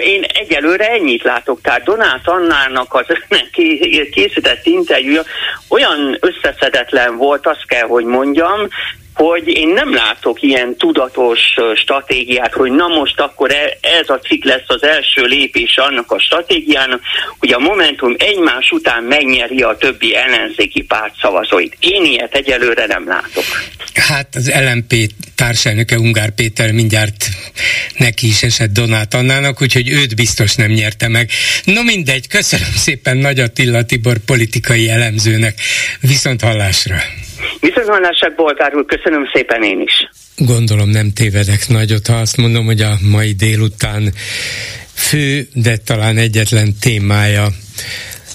én 0.02 0.22
egyelőre 0.22 0.88
ennyit 0.88 1.22
látok. 1.22 1.60
Tehát 1.60 1.84
Donát 1.84 2.28
Annának 2.28 2.94
az 2.94 3.06
készített 4.12 4.66
interjúja 4.66 5.22
olyan 5.68 6.18
összeszedetlen 6.20 7.16
volt, 7.16 7.46
azt 7.46 7.66
kell, 7.66 7.86
hogy 7.86 8.04
mondjam, 8.04 8.68
hogy 9.14 9.48
én 9.48 9.68
nem 9.68 9.94
látok 9.94 10.42
ilyen 10.42 10.76
tudatos 10.76 11.40
stratégiát, 11.76 12.52
hogy 12.52 12.70
na 12.70 12.88
most 12.88 13.20
akkor 13.20 13.50
e, 13.50 13.78
ez 13.80 14.08
a 14.08 14.18
cikk 14.18 14.44
lesz 14.44 14.64
az 14.66 14.82
első 14.82 15.22
lépés 15.24 15.76
annak 15.76 16.10
a 16.10 16.18
stratégiának, 16.18 17.00
hogy 17.38 17.52
a 17.52 17.58
Momentum 17.58 18.14
egymás 18.18 18.70
után 18.70 19.02
megnyeri 19.02 19.62
a 19.62 19.76
többi 19.76 20.14
ellenzéki 20.14 20.82
párt 20.82 21.14
szavazóit. 21.20 21.76
Én 21.80 22.04
ilyet 22.04 22.34
egyelőre 22.34 22.86
nem 22.86 23.08
látok. 23.08 23.44
Hát 23.94 24.34
az 24.34 24.52
LMP 24.54 24.94
társelnöke 25.34 25.98
Ungár 25.98 26.30
Péter 26.30 26.72
mindjárt 26.72 27.26
neki 27.98 28.26
is 28.26 28.42
esett 28.42 28.72
Donát 28.72 29.14
Annának, 29.14 29.62
úgyhogy 29.62 29.90
őt 29.90 30.14
biztos 30.14 30.54
nem 30.54 30.70
nyerte 30.70 31.08
meg. 31.08 31.30
No 31.64 31.82
mindegy, 31.82 32.28
köszönöm 32.28 32.72
szépen 32.76 33.16
Nagy 33.16 33.40
Attila 33.40 33.84
Tibor 33.84 34.18
politikai 34.18 34.88
elemzőnek. 34.88 35.60
Viszont 36.00 36.40
hallásra! 36.40 36.96
Viszontlátásra, 37.60 38.28
Bolgár 38.36 38.74
úr, 38.74 38.84
köszönöm 38.84 39.30
szépen 39.32 39.62
én 39.62 39.80
is. 39.80 40.10
Gondolom 40.36 40.88
nem 40.88 41.12
tévedek 41.12 41.68
nagyot, 41.68 42.06
ha 42.06 42.16
azt 42.16 42.36
mondom, 42.36 42.64
hogy 42.64 42.80
a 42.80 42.98
mai 43.00 43.32
délután 43.32 44.12
fő, 44.94 45.48
de 45.52 45.76
talán 45.76 46.16
egyetlen 46.16 46.74
témája 46.80 47.48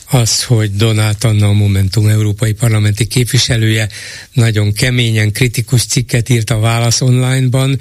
az, 0.09 0.43
hogy 0.43 0.71
Donát 0.71 1.23
Anna 1.23 1.47
a 1.47 1.53
Momentum 1.53 2.07
európai 2.07 2.53
parlamenti 2.53 3.07
képviselője 3.07 3.87
nagyon 4.33 4.73
keményen 4.73 5.31
kritikus 5.31 5.85
cikket 5.85 6.29
írt 6.29 6.49
a 6.49 6.59
Válasz 6.59 7.01
online-ban, 7.01 7.79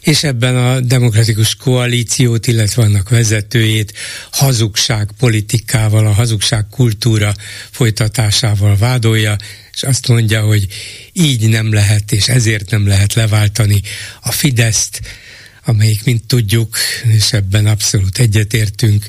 és 0.00 0.22
ebben 0.22 0.56
a 0.56 0.80
demokratikus 0.80 1.54
koalíciót, 1.54 2.46
illetve 2.46 2.82
annak 2.82 3.08
vezetőjét 3.08 3.92
hazugság 4.30 5.08
politikával, 5.18 6.06
a 6.06 6.12
hazugság 6.12 6.64
kultúra 6.70 7.32
folytatásával 7.70 8.76
vádolja, 8.76 9.36
és 9.76 9.82
azt 9.82 10.08
mondja, 10.08 10.42
hogy 10.42 10.66
így 11.12 11.48
nem 11.48 11.72
lehet, 11.72 12.12
és 12.12 12.28
ezért 12.28 12.70
nem 12.70 12.86
lehet 12.86 13.14
leváltani 13.14 13.82
a 14.20 14.32
Fideszt, 14.32 15.00
amelyik, 15.64 16.04
mint 16.04 16.26
tudjuk, 16.26 16.76
és 17.16 17.32
ebben 17.32 17.66
abszolút 17.66 18.18
egyetértünk, 18.18 19.06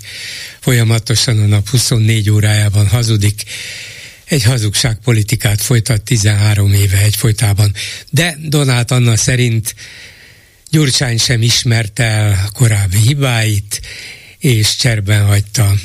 folyamatosan 0.60 1.40
a 1.40 1.46
nap 1.46 1.70
24 1.70 2.30
órájában 2.30 2.88
hazudik, 2.88 3.44
egy 4.26 4.44
hazugságpolitikát 4.44 5.62
folytat 5.62 6.04
13 6.04 6.74
éve 6.74 6.98
egyfolytában. 6.98 7.74
De 8.10 8.38
Donát 8.42 8.92
Anna 8.92 9.18
szerint 9.18 9.76
Gyurcsány 10.70 11.18
sem 11.18 11.42
ismerte 11.42 12.04
el 12.04 12.46
a 12.46 12.52
korábbi 12.52 12.98
hibáit, 12.98 13.82
és 14.40 14.76
cserben 14.76 15.26
hagyta 15.26 15.76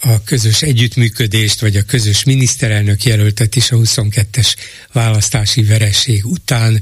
a 0.00 0.22
közös 0.26 0.62
együttműködést, 0.62 1.60
vagy 1.60 1.76
a 1.76 1.82
közös 1.88 2.24
miniszterelnök 2.24 3.02
jelöltet 3.02 3.56
is 3.56 3.70
a 3.70 3.76
22-es 3.76 4.54
választási 4.92 5.62
vereség 5.62 6.26
után. 6.26 6.80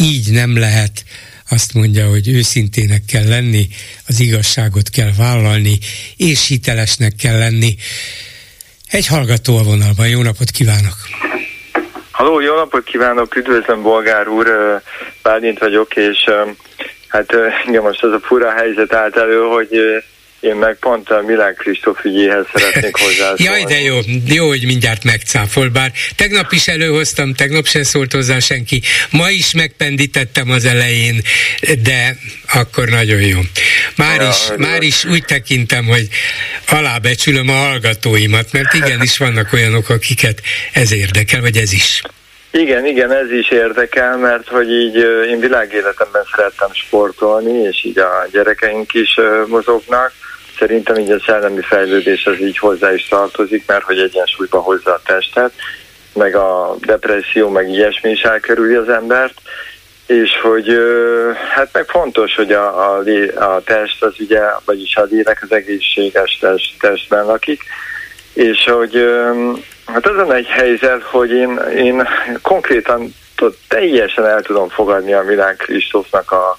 Így 0.00 0.32
nem 0.32 0.58
lehet 0.58 1.04
azt 1.50 1.74
mondja, 1.74 2.08
hogy 2.08 2.28
őszintének 2.28 3.02
kell 3.04 3.28
lenni, 3.28 3.66
az 4.08 4.20
igazságot 4.20 4.88
kell 4.88 5.10
vállalni, 5.18 5.78
és 6.16 6.46
hitelesnek 6.46 7.12
kell 7.22 7.38
lenni. 7.38 7.74
Egy 8.90 9.06
hallgató 9.06 9.56
a 9.56 9.62
vonalban, 9.62 10.08
jó 10.08 10.22
napot 10.22 10.50
kívánok! 10.50 10.96
Halló, 12.10 12.40
jó 12.40 12.54
napot 12.54 12.84
kívánok, 12.84 13.36
üdvözlöm 13.36 13.82
Bolgár 13.82 14.28
úr, 14.28 14.48
Bálint 15.22 15.58
vagyok, 15.58 15.96
és 15.96 16.30
hát 17.08 17.32
igen, 17.66 17.82
most 17.82 18.02
az 18.02 18.12
a 18.12 18.20
fura 18.22 18.50
helyzet 18.50 18.92
állt 18.92 19.16
elő, 19.16 19.40
hogy 19.40 19.78
én 20.40 20.54
meg 20.54 20.76
pont 20.80 21.10
a 21.10 21.22
Milán 21.22 21.54
Kristóf 21.54 22.04
ügyéhez 22.04 22.46
szeretnék 22.52 22.96
hozzászólni. 23.04 23.44
Jaj, 23.44 23.64
de 23.64 23.80
jó, 23.80 23.98
jó, 24.26 24.46
hogy 24.46 24.64
mindjárt 24.64 25.04
megcáfol, 25.04 25.68
bár 25.68 25.92
tegnap 26.16 26.52
is 26.52 26.68
előhoztam, 26.68 27.34
tegnap 27.34 27.66
sem 27.66 27.82
szólt 27.82 28.12
hozzá 28.12 28.38
senki, 28.38 28.82
ma 29.10 29.30
is 29.30 29.52
megpendítettem 29.54 30.50
az 30.50 30.64
elején, 30.64 31.22
de 31.82 32.16
akkor 32.54 32.88
nagyon 32.88 33.20
jó. 33.20 33.38
Már, 33.96 34.20
ja, 34.20 34.28
is, 34.28 34.66
már 34.68 34.82
is 34.82 35.04
úgy 35.04 35.24
tekintem, 35.24 35.84
hogy 35.84 36.08
alábecsülöm 36.68 37.48
a 37.48 37.52
hallgatóimat, 37.52 38.52
mert 38.52 38.74
igenis 38.74 39.18
vannak 39.18 39.52
olyanok, 39.52 39.88
akiket 39.88 40.42
ez 40.72 40.92
érdekel, 40.92 41.40
vagy 41.40 41.56
ez 41.56 41.72
is. 41.72 42.02
Igen, 42.50 42.86
igen, 42.86 43.12
ez 43.12 43.30
is 43.30 43.50
érdekel, 43.50 44.16
mert 44.16 44.48
hogy 44.48 44.70
így 44.70 44.96
én 45.30 45.40
világéletemben 45.40 46.22
szerettem 46.36 46.68
sportolni, 46.72 47.58
és 47.58 47.84
így 47.84 47.98
a 47.98 48.26
gyerekeink 48.32 48.94
is 48.94 49.18
mozognak, 49.46 50.12
Szerintem 50.58 50.96
így 50.96 51.10
a 51.10 51.20
szellemi 51.26 51.62
fejlődés 51.62 52.26
az 52.26 52.40
így 52.40 52.58
hozzá 52.58 52.94
is 52.94 53.08
tartozik, 53.08 53.66
mert 53.66 53.84
hogy 53.84 53.98
egyensúlyba 53.98 54.58
hozza 54.58 54.92
a 54.92 55.02
testet, 55.04 55.52
meg 56.14 56.34
a 56.34 56.76
depresszió, 56.80 57.48
meg 57.48 57.68
ilyesmi 57.68 58.10
is 58.10 58.22
elkerüli 58.22 58.74
az 58.74 58.88
embert, 58.88 59.40
és 60.06 60.40
hogy 60.42 60.78
hát 61.54 61.68
meg 61.72 61.84
fontos, 61.84 62.34
hogy 62.34 62.52
a, 62.52 62.96
a, 62.96 63.02
a 63.34 63.62
test 63.64 64.02
az 64.02 64.14
ugye, 64.18 64.40
vagyis 64.64 64.96
a 64.96 65.02
lélek 65.02 65.42
az 65.42 65.52
egészséges 65.52 66.38
test, 66.40 66.74
testben 66.78 67.24
lakik, 67.24 67.62
és 68.32 68.64
hogy 68.64 69.08
hát 69.86 70.06
azon 70.06 70.32
egy 70.32 70.46
helyzet, 70.46 71.02
hogy 71.02 71.30
én, 71.30 71.60
én 71.76 72.08
konkrétan 72.42 73.14
teljesen 73.68 74.26
el 74.26 74.42
tudom 74.42 74.68
fogadni 74.68 75.12
a 75.12 75.22
Milán 75.22 75.56
Kristófnak 75.56 76.30
a, 76.30 76.58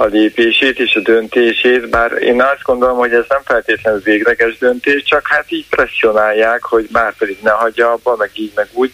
a 0.00 0.04
lépését 0.04 0.78
és 0.78 0.94
a 0.94 1.00
döntését, 1.00 1.88
bár 1.88 2.12
én 2.12 2.42
azt 2.42 2.62
gondolom, 2.62 2.96
hogy 2.96 3.12
ez 3.12 3.24
nem 3.28 3.40
feltétlenül 3.44 4.00
végleges 4.00 4.58
döntés, 4.58 5.02
csak 5.02 5.26
hát 5.28 5.44
így 5.48 5.66
presszionálják, 5.68 6.62
hogy 6.62 6.88
már 6.92 7.14
pedig 7.16 7.38
ne 7.42 7.50
hagyja 7.50 7.92
abba, 7.92 8.16
meg 8.16 8.30
így, 8.34 8.52
meg 8.54 8.68
úgy. 8.72 8.92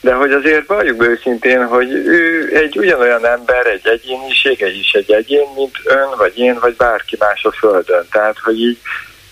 De 0.00 0.12
hogy 0.14 0.32
azért 0.32 0.66
valljuk 0.66 1.02
őszintén, 1.02 1.64
hogy 1.64 1.92
ő 1.92 2.50
egy 2.54 2.78
ugyanolyan 2.78 3.26
ember, 3.26 3.66
egy 3.66 3.86
egyénisége 3.86 4.66
is 4.72 4.92
egy 4.92 5.12
egyén, 5.12 5.46
mint 5.56 5.76
ön, 5.84 6.08
vagy 6.16 6.38
én, 6.38 6.58
vagy 6.60 6.76
bárki 6.76 7.16
más 7.18 7.44
a 7.44 7.50
Földön. 7.50 8.06
Tehát, 8.10 8.38
hogy 8.38 8.60
így 8.60 8.78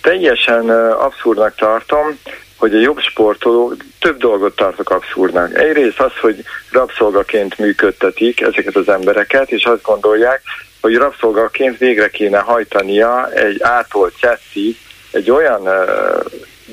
teljesen 0.03 0.71
abszurdnak 0.91 1.55
tartom, 1.55 2.19
hogy 2.57 2.75
a 2.75 2.81
jobb 2.81 3.01
sportolók 3.01 3.77
több 4.01 4.19
dolgot 4.19 4.57
tartok 4.57 4.91
abszurdnak. 4.91 5.59
Egyrészt 5.59 6.01
az, 6.01 6.13
hogy 6.21 6.45
rabszolgaként 6.71 7.59
működtetik 7.59 8.41
ezeket 8.41 8.77
az 8.77 8.89
embereket, 8.89 9.51
és 9.51 9.65
azt 9.65 9.83
gondolják, 9.83 10.43
hogy 10.85 10.97
rabszolgaként 10.97 11.79
végre 11.79 12.09
kéne 12.09 12.39
hajtania 12.39 13.31
egy 13.33 13.57
átolt 13.63 14.15
cetszi, 14.21 14.77
egy 15.11 15.31
olyan 15.31 15.61
uh, 15.61 16.25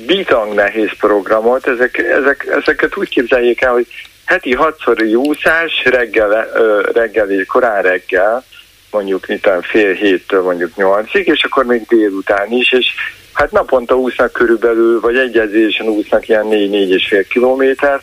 bitang 0.06 0.54
nehéz 0.54 0.90
programot, 0.98 1.66
ezek, 1.66 1.98
ezek, 1.98 2.46
ezeket 2.62 2.96
úgy 2.96 3.08
képzeljék 3.08 3.60
el, 3.60 3.72
hogy 3.72 3.86
heti 4.24 4.54
hatszor 4.54 5.02
úszás, 5.02 5.84
reggel, 5.84 6.48
uh, 6.54 6.92
reggeli, 6.92 7.44
korán 7.44 7.82
reggel, 7.82 8.44
mondjuk 8.90 9.26
mint 9.26 9.48
fél 9.62 9.92
héttől 9.92 10.42
mondjuk 10.42 10.76
nyolcig, 10.76 11.26
és 11.26 11.44
akkor 11.44 11.64
még 11.64 11.86
délután 11.88 12.50
is, 12.50 12.72
és 12.72 12.86
hát 13.32 13.50
naponta 13.50 13.94
úsznak 13.94 14.32
körülbelül, 14.32 15.00
vagy 15.00 15.16
egy 15.16 15.38
edzésen 15.38 15.86
úsznak 15.86 16.28
ilyen 16.28 16.46
4-4,5 16.50 17.24
kilométer, 17.28 18.00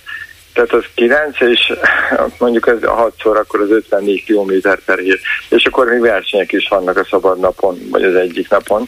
tehát 0.53 0.71
az 0.71 0.83
9, 0.95 1.41
és 1.41 1.73
mondjuk 2.39 2.67
ez 2.67 2.83
a 2.83 3.11
6-szor, 3.17 3.35
akkor 3.35 3.61
az 3.61 3.69
54 3.69 4.23
km 4.23 4.69
per 4.85 4.99
hét. 4.99 5.19
És 5.49 5.65
akkor 5.65 5.87
még 5.87 5.99
versenyek 5.99 6.51
is 6.51 6.67
vannak 6.67 6.97
a 6.97 7.07
szabad 7.09 7.39
napon, 7.39 7.79
vagy 7.91 8.03
az 8.03 8.15
egyik 8.15 8.49
napon. 8.49 8.87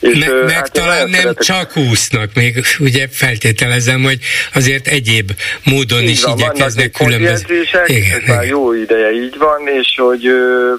És, 0.00 0.18
Me, 0.18 0.32
meg 0.32 0.50
hát 0.50 0.72
talán 0.72 1.08
nem 1.08 1.20
szeretek... 1.20 1.44
csak 1.44 1.76
úsznak, 1.76 2.34
még 2.34 2.64
ugye 2.78 3.06
feltételezem, 3.10 4.02
hogy 4.02 4.18
azért 4.54 4.86
egyéb 4.86 5.30
módon 5.64 6.02
így 6.02 6.08
is 6.08 6.22
van, 6.22 6.38
igyekeznek 6.38 6.90
különböző... 6.90 7.62
Igen, 7.86 8.20
ez 8.20 8.28
már 8.28 8.44
jó 8.44 8.72
ideje 8.72 9.12
így 9.12 9.38
van, 9.38 9.68
és 9.68 9.94
hogy 9.96 10.30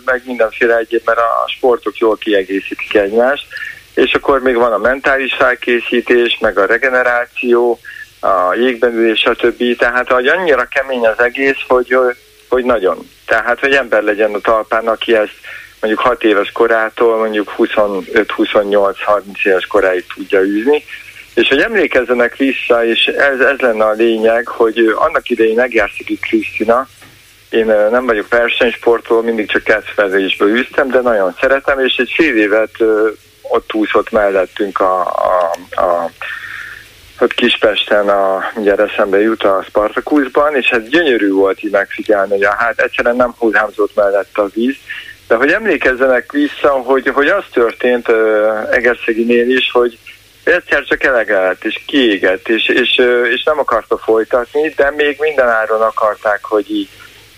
meg 0.05 0.21
mindenféle 0.25 0.77
egyéb, 0.77 1.01
mert 1.05 1.17
a 1.17 1.49
sportok 1.55 1.97
jól 1.97 2.17
kiegészítik 2.17 2.93
egymást, 2.93 3.45
és 3.93 4.13
akkor 4.13 4.41
még 4.41 4.55
van 4.55 4.73
a 4.73 4.77
mentális 4.77 5.33
felkészítés, 5.33 6.37
meg 6.41 6.57
a 6.57 6.65
regeneráció, 6.65 7.79
a 8.19 8.53
jégben 8.53 8.93
ülés, 8.93 9.19
stb. 9.19 9.77
Tehát, 9.77 10.11
hogy 10.11 10.27
annyira 10.27 10.65
kemény 10.65 11.07
az 11.07 11.19
egész, 11.19 11.57
hogy, 11.67 11.97
hogy 12.49 12.63
nagyon. 12.63 13.09
Tehát, 13.25 13.59
hogy 13.59 13.73
ember 13.73 14.03
legyen 14.03 14.33
a 14.33 14.39
talpán, 14.39 14.87
aki 14.87 15.15
ezt 15.15 15.37
mondjuk 15.79 16.03
6 16.03 16.23
éves 16.23 16.51
korától 16.51 17.17
mondjuk 17.17 17.53
25-28-30 17.57 18.93
éves 19.43 19.65
koráig 19.65 20.05
tudja 20.13 20.41
űzni, 20.41 20.83
és 21.33 21.47
hogy 21.47 21.61
emlékezzenek 21.61 22.35
vissza, 22.35 22.85
és 22.85 23.05
ez, 23.05 23.39
ez 23.39 23.59
lenne 23.59 23.85
a 23.85 23.91
lényeg, 23.91 24.47
hogy 24.47 24.93
annak 24.95 25.29
idején 25.29 25.59
Egérszegi 25.59 26.19
Krisztina, 26.19 26.87
én 27.49 27.65
nem 27.65 28.05
vagyok 28.05 28.27
versenysportoló, 28.29 29.21
mindig 29.21 29.49
csak 29.49 29.63
kezdfelelésből 29.63 30.49
űztem, 30.49 30.89
de 30.89 30.99
nagyon 30.99 31.35
szeretem, 31.39 31.79
és 31.79 31.95
egy 31.95 32.13
fél 32.15 32.37
évet 32.37 32.75
ott 33.41 33.73
úszott 33.73 34.11
mellettünk 34.11 34.79
a, 34.79 35.01
a, 35.05 35.51
a 35.81 36.09
ott 37.21 37.33
Kispesten 37.33 38.09
a, 38.09 38.51
ugye 38.55 38.75
eszembe 38.75 39.19
jut 39.19 39.43
a 39.43 39.63
Spartakuszban, 39.67 40.55
és 40.55 40.69
hát 40.69 40.89
gyönyörű 40.89 41.31
volt 41.31 41.63
így 41.63 41.71
megfigyelni, 41.71 42.31
hogy 42.31 42.47
hát 42.57 42.79
egyszerűen 42.79 43.15
nem 43.15 43.33
hullámzott 43.37 43.95
mellett 43.95 44.37
a 44.37 44.49
víz, 44.53 44.75
de 45.27 45.35
hogy 45.35 45.51
emlékezzenek 45.51 46.31
vissza, 46.31 46.69
hogy, 46.69 47.07
hogy 47.13 47.27
az 47.27 47.43
történt 47.53 48.07
uh, 48.07 48.15
Egerszeginél 48.71 49.49
is, 49.49 49.71
hogy 49.71 49.97
egyszer 50.43 50.83
csak 50.83 51.03
elegelt, 51.03 51.65
és 51.65 51.81
kiégett, 51.85 52.49
és, 52.49 52.67
és, 52.67 52.97
uh, 52.97 53.27
és 53.31 53.43
nem 53.43 53.59
akarta 53.59 53.97
folytatni, 53.97 54.73
de 54.75 54.91
még 54.91 55.17
minden 55.19 55.49
áron 55.49 55.81
akarták, 55.81 56.43
hogy 56.43 56.71
így 56.71 56.89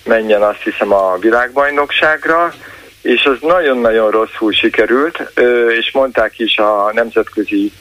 menjen 0.04 0.42
azt 0.42 0.62
hiszem 0.64 0.94
a 0.94 1.18
világbajnokságra, 1.18 2.54
és 3.02 3.24
az 3.26 3.38
nagyon-nagyon 3.42 4.12
rosszul 4.12 4.52
sikerült, 4.52 5.32
uh, 5.38 5.74
és 5.78 5.92
mondták 5.92 6.40
is 6.40 6.58
a 6.58 6.92
nemzetközi 6.94 7.72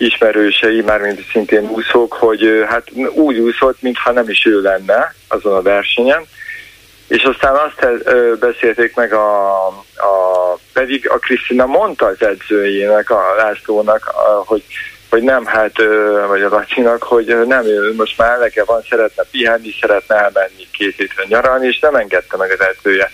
ismerősei, 0.00 0.80
mármint 0.80 1.24
szintén 1.32 1.68
úszók, 1.68 2.12
hogy 2.12 2.64
hát 2.68 2.90
úgy 3.14 3.38
úszott, 3.38 3.82
mintha 3.82 4.12
nem 4.12 4.28
is 4.28 4.46
ő 4.46 4.60
lenne 4.60 5.14
azon 5.28 5.52
a 5.52 5.62
versenyen, 5.62 6.26
és 7.08 7.22
aztán 7.22 7.54
azt 7.54 7.86
beszélték 8.38 8.94
meg 8.94 9.12
a, 9.12 9.66
a 9.66 10.58
pedig 10.72 11.10
a 11.10 11.18
Krisztina 11.18 11.66
mondta 11.66 12.06
az 12.06 12.22
edzőjének, 12.22 13.10
a 13.10 13.34
Lászlónak, 13.36 14.04
hogy, 14.44 14.62
hogy 15.10 15.22
nem, 15.22 15.44
hát, 15.44 15.72
vagy 16.28 16.42
a 16.42 16.48
Lacinak, 16.48 17.02
hogy 17.02 17.46
nem, 17.46 17.64
ő 17.64 17.94
most 17.94 18.18
már 18.18 18.30
elege 18.30 18.64
van, 18.64 18.82
szeretne 18.88 19.22
pihenni, 19.30 19.74
szeretne 19.80 20.14
elmenni 20.14 20.68
két 20.72 20.94
hétre 20.96 21.24
nyaralni, 21.28 21.66
és 21.66 21.78
nem 21.78 21.94
engedte 21.94 22.36
meg 22.36 22.50
az 22.50 22.66
edzője. 22.66 23.10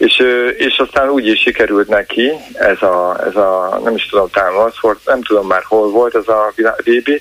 És, 0.00 0.24
és 0.56 0.78
aztán 0.78 1.08
úgy 1.08 1.26
is 1.26 1.40
sikerült 1.40 1.88
neki, 1.88 2.32
ez 2.52 2.82
a, 2.82 3.20
ez 3.26 3.36
a 3.36 3.80
nem 3.84 3.94
is 3.94 4.06
tudom, 4.06 4.30
talán 4.30 4.54
az 4.54 4.72
volt, 4.80 4.98
nem 5.04 5.22
tudom 5.22 5.46
már 5.46 5.62
hol 5.64 5.90
volt 5.90 6.14
ez 6.14 6.28
a 6.28 6.52
VB, 6.84 7.20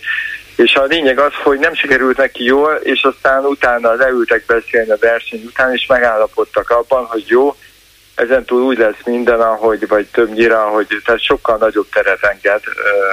és 0.56 0.76
a 0.76 0.84
lényeg 0.84 1.20
az, 1.20 1.32
hogy 1.44 1.60
nem 1.60 1.74
sikerült 1.74 2.18
neki 2.18 2.44
jól, 2.44 2.74
és 2.84 3.02
aztán 3.02 3.46
utána 3.46 3.94
leültek 3.94 4.46
beszélni 4.46 4.92
a 4.92 4.98
verseny 5.00 5.44
után, 5.46 5.74
és 5.74 5.86
megállapodtak 5.88 6.70
abban, 6.70 7.06
hogy 7.06 7.24
jó, 7.28 7.56
ezen 8.16 8.46
túl 8.46 8.62
úgy 8.62 8.78
lesz 8.78 9.04
minden, 9.06 9.42
ahogy, 9.42 9.88
vagy 9.88 10.06
többnyire, 10.06 10.62
ahogy 10.62 10.88
tehát 11.06 11.24
sokkal 11.24 11.58
nagyobb 11.58 11.90
teret 11.90 12.24
enged 12.24 12.62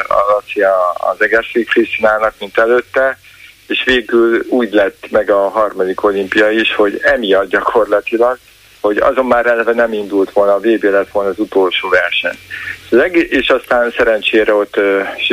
a 0.08 0.32
Laci 0.32 0.62
az 0.94 1.22
Egerség 1.22 1.68
Krisztinának, 1.68 2.34
mint 2.38 2.58
előtte, 2.58 3.18
és 3.66 3.82
végül 3.84 4.44
úgy 4.48 4.72
lett 4.72 5.10
meg 5.10 5.30
a 5.30 5.48
harmadik 5.48 6.04
olimpia 6.04 6.50
is, 6.50 6.74
hogy 6.74 7.00
emiatt 7.02 7.48
gyakorlatilag 7.48 8.38
hogy 8.80 8.96
azon 8.96 9.26
már 9.26 9.46
eleve 9.46 9.72
nem 9.72 9.92
indult 9.92 10.30
volna, 10.32 10.54
a 10.54 10.58
VB 10.58 10.82
lett 10.82 11.10
volna 11.10 11.30
az 11.30 11.38
utolsó 11.38 11.88
verseny. 11.88 12.38
És 13.12 13.48
aztán 13.48 13.94
szerencsére 13.96 14.54
ott 14.54 14.80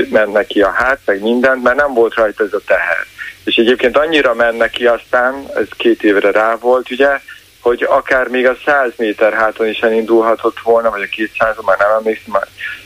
ment 0.10 0.34
neki 0.34 0.62
a 0.62 0.70
hát, 0.70 1.00
meg 1.06 1.22
mindent, 1.22 1.64
mert 1.64 1.76
nem 1.76 1.94
volt 1.94 2.14
rajta 2.14 2.44
ez 2.44 2.54
a 2.54 2.62
teher. 2.66 3.06
És 3.44 3.56
egyébként 3.56 3.98
annyira 3.98 4.34
ment 4.34 4.58
neki 4.58 4.86
aztán, 4.86 5.46
ez 5.56 5.68
két 5.78 6.04
évre 6.04 6.32
rá 6.32 6.56
volt, 6.56 6.92
ugye, 6.92 7.20
hogy 7.62 7.86
akár 7.90 8.28
még 8.28 8.48
a 8.48 8.58
100 8.66 8.92
méter 8.98 9.34
háton 9.34 9.68
is 9.68 9.80
elindulhatott 9.80 10.60
volna, 10.60 10.90
vagy 10.90 11.02
a 11.02 11.06
200 11.06 11.56
már 11.66 11.78
nem 11.78 11.90
emlékszem, 11.98 12.40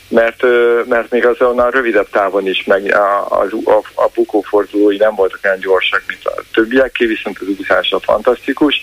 mert, 0.10 0.44
mert 0.88 1.12
még 1.12 1.26
azon 1.26 1.60
a 1.60 1.70
rövidebb 1.70 2.10
távon 2.10 2.48
is 2.48 2.64
meg 2.64 2.96
a, 2.96 3.26
a, 3.30 3.48
a, 3.66 3.82
a 3.96 4.10
bukófordulói 4.14 4.98
nem 4.98 5.16
voltak 5.16 5.40
olyan 5.44 5.60
gyorsak, 5.60 6.04
mint 6.08 6.26
a 6.26 6.42
többiek, 6.54 6.98
viszont 6.98 7.40
az 7.40 7.48
úszása 7.60 8.00
fantasztikus, 8.00 8.82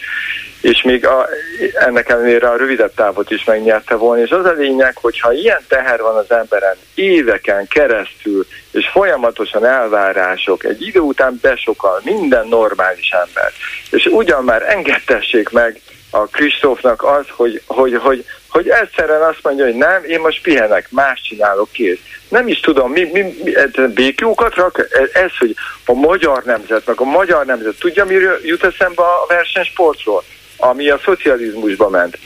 és 0.64 0.82
még 0.82 1.06
a, 1.06 1.28
ennek 1.74 2.08
ellenére 2.08 2.48
a 2.48 2.56
rövidebb 2.56 2.94
távot 2.94 3.30
is 3.30 3.44
megnyerte 3.44 3.94
volna, 3.94 4.22
és 4.22 4.30
az 4.30 4.44
a 4.44 4.52
lényeg, 4.52 4.96
hogy 4.96 5.20
ha 5.20 5.32
ilyen 5.32 5.60
teher 5.68 6.00
van 6.00 6.16
az 6.16 6.30
emberen 6.30 6.76
éveken 6.94 7.68
keresztül, 7.68 8.46
és 8.70 8.88
folyamatosan 8.88 9.66
elvárások, 9.66 10.64
egy 10.64 10.82
idő 10.82 11.00
után 11.00 11.38
besokal 11.42 12.00
minden 12.04 12.46
normális 12.48 13.10
ember, 13.10 13.52
és 13.90 14.06
ugyan 14.06 14.44
már 14.44 14.62
engedtessék 14.62 15.50
meg 15.50 15.80
a 16.10 16.26
Kristófnak 16.26 17.02
az, 17.02 17.24
hogy, 17.30 17.62
hogy, 17.66 17.94
hogy, 17.94 18.24
hogy 18.48 18.68
egyszerűen 18.68 19.22
azt 19.22 19.42
mondja, 19.42 19.64
hogy 19.64 19.76
nem, 19.76 20.04
én 20.04 20.20
most 20.20 20.42
pihenek, 20.42 20.90
más 20.90 21.20
csinálok, 21.20 21.72
kész. 21.72 22.00
Nem 22.28 22.48
is 22.48 22.60
tudom, 22.60 22.90
mi, 22.90 23.10
mi, 23.12 23.20
mi 23.42 23.52
békjókat 23.94 24.54
rak, 24.54 24.88
ez, 25.12 25.30
hogy 25.38 25.54
a 25.86 25.92
magyar 25.92 26.42
nemzet, 26.44 26.86
meg 26.86 27.00
a 27.00 27.04
magyar 27.04 27.44
nemzet, 27.44 27.78
tudja, 27.78 28.04
miről 28.04 28.38
jut 28.42 28.64
eszembe 28.64 29.02
a 29.02 29.24
versenysportról? 29.28 30.24
Ami 30.64 30.88
a 30.88 31.00
szocializmusba 31.04 31.88
ment. 31.88 32.18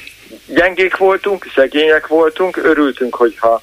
Gyengék 0.47 0.97
voltunk, 0.97 1.47
szegények 1.55 2.07
voltunk, 2.07 2.57
örültünk, 2.57 3.15
hogyha 3.15 3.63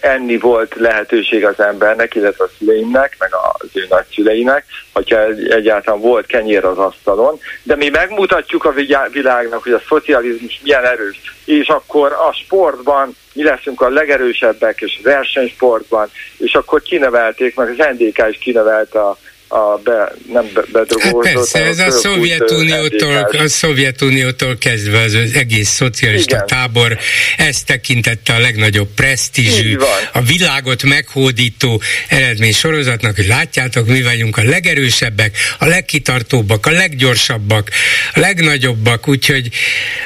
enni 0.00 0.38
volt 0.38 0.74
lehetőség 0.74 1.44
az 1.44 1.60
embernek, 1.60 2.14
illetve 2.14 2.44
a 2.44 2.50
szüleimnek, 2.58 3.16
meg 3.18 3.30
az 3.32 3.68
ő 3.72 3.86
nagyszüleinek, 3.88 4.64
hogyha 4.92 5.26
egyáltalán 5.30 6.00
volt 6.00 6.26
kenyér 6.26 6.64
az 6.64 6.78
asztalon, 6.78 7.40
de 7.62 7.76
mi 7.76 7.88
megmutatjuk 7.88 8.64
a 8.64 8.74
világnak, 9.12 9.62
hogy 9.62 9.72
a 9.72 9.82
szocializmus 9.88 10.60
milyen 10.62 10.84
erős, 10.84 11.20
és 11.44 11.68
akkor 11.68 12.12
a 12.12 12.32
sportban 12.32 13.16
mi 13.32 13.42
leszünk 13.42 13.80
a 13.80 13.88
legerősebbek, 13.88 14.80
és 14.80 15.00
versenysportban, 15.02 16.10
és 16.36 16.54
akkor 16.54 16.82
kinevelték, 16.82 17.54
meg 17.54 17.68
az 17.68 17.86
NDK 17.96 18.26
is 18.30 18.38
kinevelte 18.38 19.00
a 19.00 19.18
a 19.48 19.76
be, 19.84 20.12
nem 20.32 20.50
be, 20.54 20.62
bedrogolódott. 20.72 21.24
Hát 21.24 21.34
persze, 21.34 21.64
ez 21.64 21.78
a 21.78 21.90
Szovjetuniótól, 21.90 23.16
a 23.16 23.48
Szovjetuniótól 23.48 24.56
kezdve 24.58 25.00
az, 25.00 25.14
az 25.14 25.30
egész 25.34 25.68
szocialista 25.68 26.34
Igen. 26.34 26.46
tábor 26.46 26.98
ezt 27.36 27.66
tekintette 27.66 28.34
a 28.34 28.38
legnagyobb 28.38 28.88
presztízsű, 28.94 29.76
a 30.12 30.20
világot 30.20 30.82
meghódító 30.82 31.80
eredmény 32.08 32.52
sorozatnak, 32.52 33.16
hogy 33.16 33.26
látjátok, 33.26 33.86
mi 33.86 34.02
vagyunk 34.02 34.36
a 34.36 34.42
legerősebbek, 34.42 35.36
a 35.58 35.66
legkitartóbbak, 35.66 36.66
a 36.66 36.70
leggyorsabbak, 36.70 37.70
a 38.14 38.20
legnagyobbak, 38.20 39.08
úgyhogy 39.08 39.48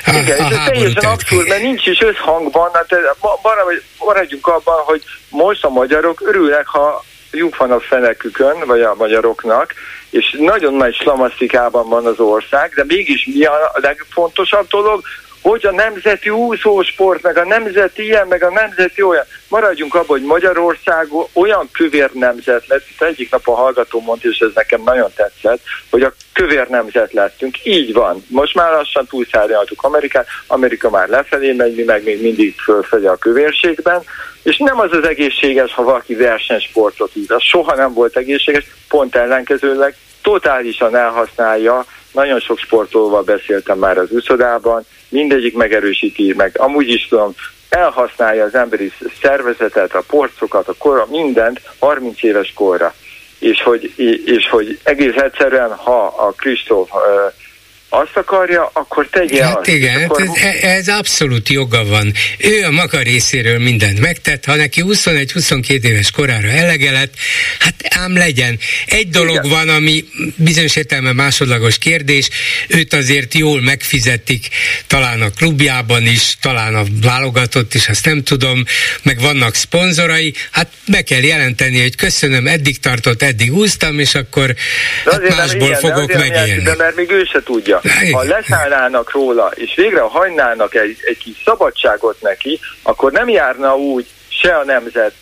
a, 0.06 0.10
Igen, 0.10 0.38
a 0.38 0.50
ez 0.50 0.64
teljesen 0.66 1.04
abszurd, 1.04 1.48
mert 1.48 1.62
nincs 1.62 1.86
is 1.86 2.00
összhangban, 2.00 2.70
hát 2.72 2.86
maradjunk 3.98 4.46
abban, 4.46 4.78
hogy 4.84 5.02
most 5.28 5.64
a 5.64 5.68
magyarok 5.68 6.22
örülnek, 6.26 6.66
ha 6.66 7.04
lyuk 7.32 7.56
van 7.56 7.70
a 7.70 7.80
fenekükön, 7.80 8.66
vagy 8.66 8.80
a 8.80 8.94
magyaroknak, 8.94 9.74
és 10.10 10.36
nagyon 10.38 10.74
nagy 10.74 10.94
slamasztikában 10.94 11.88
van 11.88 12.06
az 12.06 12.18
ország, 12.20 12.72
de 12.74 12.84
mégis 12.86 13.28
mi 13.34 13.44
a 13.44 13.70
legfontosabb 13.72 14.66
dolog, 14.68 15.02
hogy 15.42 15.66
a 15.66 15.72
nemzeti 15.72 16.30
úszósport, 16.30 17.22
meg 17.22 17.36
a 17.36 17.44
nemzeti 17.44 18.02
ilyen, 18.02 18.26
meg 18.26 18.42
a 18.42 18.50
nemzeti 18.50 19.02
olyan. 19.02 19.24
Maradjunk 19.48 19.94
abban, 19.94 20.06
hogy 20.06 20.22
Magyarország 20.22 21.08
olyan 21.32 21.68
kövér 21.72 22.10
nemzet 22.12 22.66
lett, 22.66 22.84
itt 22.90 23.02
egyik 23.02 23.30
nap 23.30 23.48
a 23.48 23.54
hallgató 23.54 24.00
mondta, 24.00 24.28
és 24.28 24.38
ez 24.38 24.50
nekem 24.54 24.82
nagyon 24.82 25.10
tetszett, 25.14 25.60
hogy 25.90 26.02
a 26.02 26.12
kövér 26.32 26.68
nemzet 26.68 27.12
lettünk. 27.12 27.64
Így 27.64 27.92
van. 27.92 28.24
Most 28.28 28.54
már 28.54 28.72
lassan 28.72 29.06
túlszárnyaltuk 29.06 29.82
Amerikát, 29.82 30.26
Amerika 30.46 30.90
már 30.90 31.08
lefelé 31.08 31.52
megy, 31.52 31.74
mi 31.74 31.82
meg 31.82 32.04
még 32.04 32.22
mindig 32.22 32.60
fölfelé 32.60 33.06
a 33.06 33.16
kövérségben, 33.16 34.02
és 34.42 34.56
nem 34.56 34.80
az 34.80 34.92
az 34.92 35.06
egészséges, 35.06 35.74
ha 35.74 35.82
valaki 35.82 36.14
versenysportot 36.14 37.16
íz. 37.16 37.30
Az 37.30 37.42
soha 37.42 37.74
nem 37.74 37.92
volt 37.92 38.16
egészséges, 38.16 38.64
pont 38.88 39.16
ellenkezőleg 39.16 39.94
totálisan 40.22 40.96
elhasználja 40.96 41.84
nagyon 42.12 42.40
sok 42.40 42.58
sportolóval 42.58 43.22
beszéltem 43.22 43.78
már 43.78 43.98
az 43.98 44.10
úszodában, 44.10 44.84
mindegyik 45.08 45.56
megerősíti, 45.56 46.34
meg 46.36 46.54
amúgy 46.58 46.88
is 46.88 47.08
tudom, 47.08 47.34
elhasználja 47.68 48.44
az 48.44 48.54
emberi 48.54 48.92
szervezetet, 49.22 49.94
a 49.94 50.04
porcokat, 50.06 50.68
a 50.68 50.74
korra, 50.78 51.06
mindent 51.10 51.60
30 51.78 52.22
éves 52.22 52.52
korra. 52.54 52.94
És 53.38 53.62
hogy, 53.62 53.92
és 54.24 54.48
hogy 54.50 54.78
egész 54.82 55.16
egyszerűen, 55.16 55.74
ha 55.74 56.06
a 56.06 56.32
Kristóf 56.36 56.90
azt 57.94 58.16
akarja, 58.16 58.70
akkor 58.72 59.08
tegye 59.10 59.44
hát 59.44 59.58
azt. 59.58 59.68
Igen, 59.68 60.02
akkor... 60.02 60.22
ez, 60.22 60.62
ez 60.62 60.88
abszolút 60.88 61.48
joga 61.48 61.84
van. 61.84 62.12
Ő 62.38 62.64
a 62.64 62.70
maga 62.70 62.98
részéről 62.98 63.58
mindent 63.58 64.00
megtett, 64.00 64.44
ha 64.44 64.54
neki 64.54 64.82
21-22 64.86 65.82
éves 65.82 66.10
korára 66.10 66.48
elege 66.48 66.90
lett, 66.90 67.14
hát 67.58 67.74
ám 67.88 68.16
legyen. 68.16 68.58
Egy 68.86 69.08
dolog 69.08 69.44
igen. 69.44 69.48
van, 69.48 69.68
ami 69.68 70.04
bizonyos 70.36 70.76
értelme 70.76 71.12
másodlagos 71.12 71.78
kérdés, 71.78 72.28
őt 72.68 72.92
azért 72.92 73.34
jól 73.34 73.60
megfizetik, 73.60 74.48
talán 74.86 75.22
a 75.22 75.30
klubjában 75.30 76.06
is, 76.06 76.36
talán 76.40 76.74
a 76.74 76.82
válogatott 77.02 77.74
is, 77.74 77.88
azt 77.88 78.04
nem 78.04 78.22
tudom, 78.22 78.64
meg 79.02 79.20
vannak 79.20 79.54
szponzorai, 79.54 80.34
hát 80.50 80.68
be 80.86 81.02
kell 81.02 81.22
jelenteni, 81.22 81.80
hogy 81.80 81.96
köszönöm, 81.96 82.46
eddig 82.46 82.78
tartott, 82.78 83.22
eddig 83.22 83.52
úsztam, 83.52 83.98
és 83.98 84.14
akkor 84.14 84.54
hát 85.04 85.28
másból 85.28 85.68
igen, 85.68 85.80
fogok 85.80 86.12
megélni. 86.12 86.62
De 86.62 86.74
mert 86.76 86.96
még 86.96 87.10
ő 87.10 87.24
se 87.24 87.42
tudja. 87.42 87.80
Ha 88.12 88.22
leszállnának 88.22 89.12
róla, 89.12 89.50
és 89.54 89.74
végre 89.74 90.00
hagynának 90.00 90.74
egy, 90.74 90.96
egy 91.04 91.18
kis 91.18 91.42
szabadságot 91.44 92.20
neki, 92.20 92.60
akkor 92.82 93.12
nem 93.12 93.28
járna 93.28 93.76
úgy 93.76 94.06
se 94.28 94.56
a 94.56 94.64
nemzet, 94.64 95.14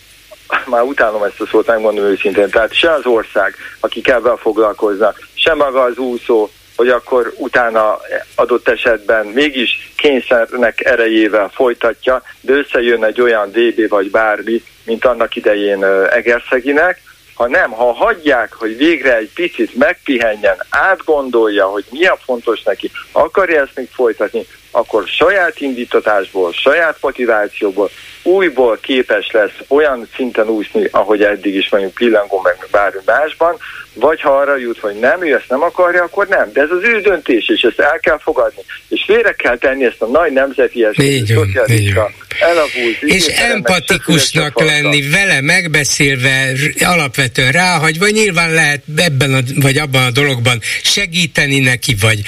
már 0.66 0.82
utálom 0.82 1.22
ezt 1.22 1.40
a 1.40 1.46
szót, 1.46 1.66
megmondom 1.66 2.04
őszintén, 2.04 2.50
tehát 2.50 2.74
se 2.74 2.92
az 2.92 3.06
ország, 3.06 3.54
akik 3.80 4.08
ebben 4.08 4.36
foglalkoznak, 4.36 5.28
se 5.34 5.54
maga 5.54 5.82
az 5.82 5.96
úszó, 5.96 6.50
hogy 6.76 6.88
akkor 6.88 7.32
utána 7.36 7.98
adott 8.34 8.68
esetben 8.68 9.26
mégis 9.26 9.92
kényszernek 9.96 10.84
erejével 10.84 11.50
folytatja, 11.54 12.22
de 12.40 12.52
összejön 12.52 13.04
egy 13.04 13.20
olyan 13.20 13.50
DB 13.50 13.88
vagy 13.88 14.10
bármi, 14.10 14.62
mint 14.84 15.04
annak 15.04 15.36
idején 15.36 15.84
Egerszeginek, 16.10 17.00
ha 17.40 17.48
nem, 17.48 17.70
ha 17.70 17.92
hagyják, 17.92 18.52
hogy 18.52 18.76
végre 18.76 19.16
egy 19.16 19.30
picit 19.34 19.74
megpihenjen, 19.74 20.56
átgondolja, 20.70 21.66
hogy 21.66 21.84
mi 21.90 22.04
a 22.04 22.18
fontos 22.24 22.62
neki, 22.62 22.90
akarja 23.12 23.60
ezt 23.60 23.76
még 23.76 23.88
folytatni, 23.92 24.46
akkor 24.70 25.06
saját 25.06 25.60
indítatásból, 25.60 26.52
saját 26.52 26.96
motivációból 27.00 27.90
újból 28.22 28.78
képes 28.82 29.30
lesz 29.32 29.56
olyan 29.68 30.08
szinten 30.14 30.48
úszni, 30.48 30.88
ahogy 30.90 31.22
eddig 31.22 31.54
is 31.54 31.68
mondjuk 31.70 31.94
pillangó 31.94 32.40
meg 32.40 32.66
bármi 32.70 33.00
másban, 33.04 33.56
vagy 33.94 34.20
ha 34.20 34.30
arra 34.30 34.56
jut, 34.56 34.78
hogy 34.78 34.94
nem, 34.94 35.26
ő 35.26 35.34
ezt 35.34 35.48
nem 35.48 35.62
akarja, 35.62 36.02
akkor 36.02 36.26
nem. 36.26 36.50
De 36.52 36.60
ez 36.60 36.70
az 36.70 36.82
ő 36.82 37.00
döntés, 37.00 37.48
és 37.48 37.60
ezt 37.60 37.80
el 37.80 37.98
kell 37.98 38.18
fogadni. 38.18 38.62
És 38.88 39.02
félre 39.06 39.32
kell 39.32 39.58
tenni 39.58 39.84
ezt 39.84 40.02
a 40.02 40.06
nagy 40.06 40.32
nemzeti 40.32 40.86
szocialista, 40.96 42.10
elavult. 42.40 43.02
És 43.02 43.26
empatikusnak 43.26 44.60
lenni, 44.60 45.08
vele 45.08 45.40
megbeszélve, 45.40 46.52
alapvetően 46.80 47.52
ráhagyva, 47.52 48.08
nyilván 48.08 48.52
lehet 48.52 48.82
ebben 48.96 49.34
a, 49.34 49.40
vagy 49.54 49.78
abban 49.78 50.02
a 50.02 50.10
dologban 50.10 50.60
segíteni 50.82 51.58
neki, 51.58 51.96
vagy, 52.00 52.20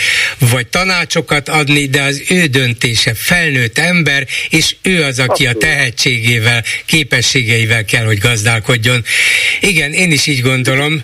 vagy 0.50 0.66
tanácsokat 0.66 1.48
adni, 1.48 1.86
de 1.86 2.02
az 2.02 2.22
ő 2.32 2.46
döntése 2.46 3.14
felnőtt 3.14 3.78
ember, 3.78 4.26
és 4.50 4.76
ő 4.82 5.02
az, 5.02 5.18
aki 5.18 5.46
a 5.46 5.52
tehetségével, 5.52 6.62
képességeivel 6.86 7.84
kell, 7.84 8.04
hogy 8.04 8.18
gazdálkodjon. 8.18 9.04
Igen, 9.60 9.92
én 9.92 10.10
is 10.10 10.26
így 10.26 10.42
gondolom. 10.42 11.02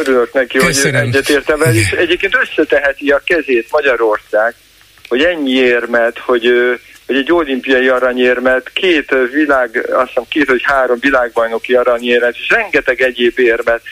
Örülök 0.00 0.32
neki, 0.32 0.58
Köszönöm. 0.58 1.04
hogy 1.04 1.14
egyetértem 1.14 1.62
el, 1.62 1.74
és 1.74 1.90
egyébként 1.90 2.36
összeteheti 2.42 3.10
a 3.10 3.22
kezét 3.24 3.66
Magyarország, 3.70 4.54
hogy 5.08 5.22
ennyi 5.22 5.52
érmet, 5.52 6.18
hogy 6.18 6.52
hogy 7.06 7.16
egy 7.16 7.32
olimpiai 7.32 7.88
aranyérmet, 7.88 8.70
két 8.72 9.14
világ, 9.32 9.88
azt 9.92 10.08
hiszem 10.08 10.24
két 10.28 10.48
vagy 10.48 10.62
három 10.62 10.98
világbajnoki 11.00 11.74
aranyérmet, 11.74 12.36
és 12.36 12.48
rengeteg 12.48 13.02
egyéb 13.02 13.38
érmet 13.38 13.82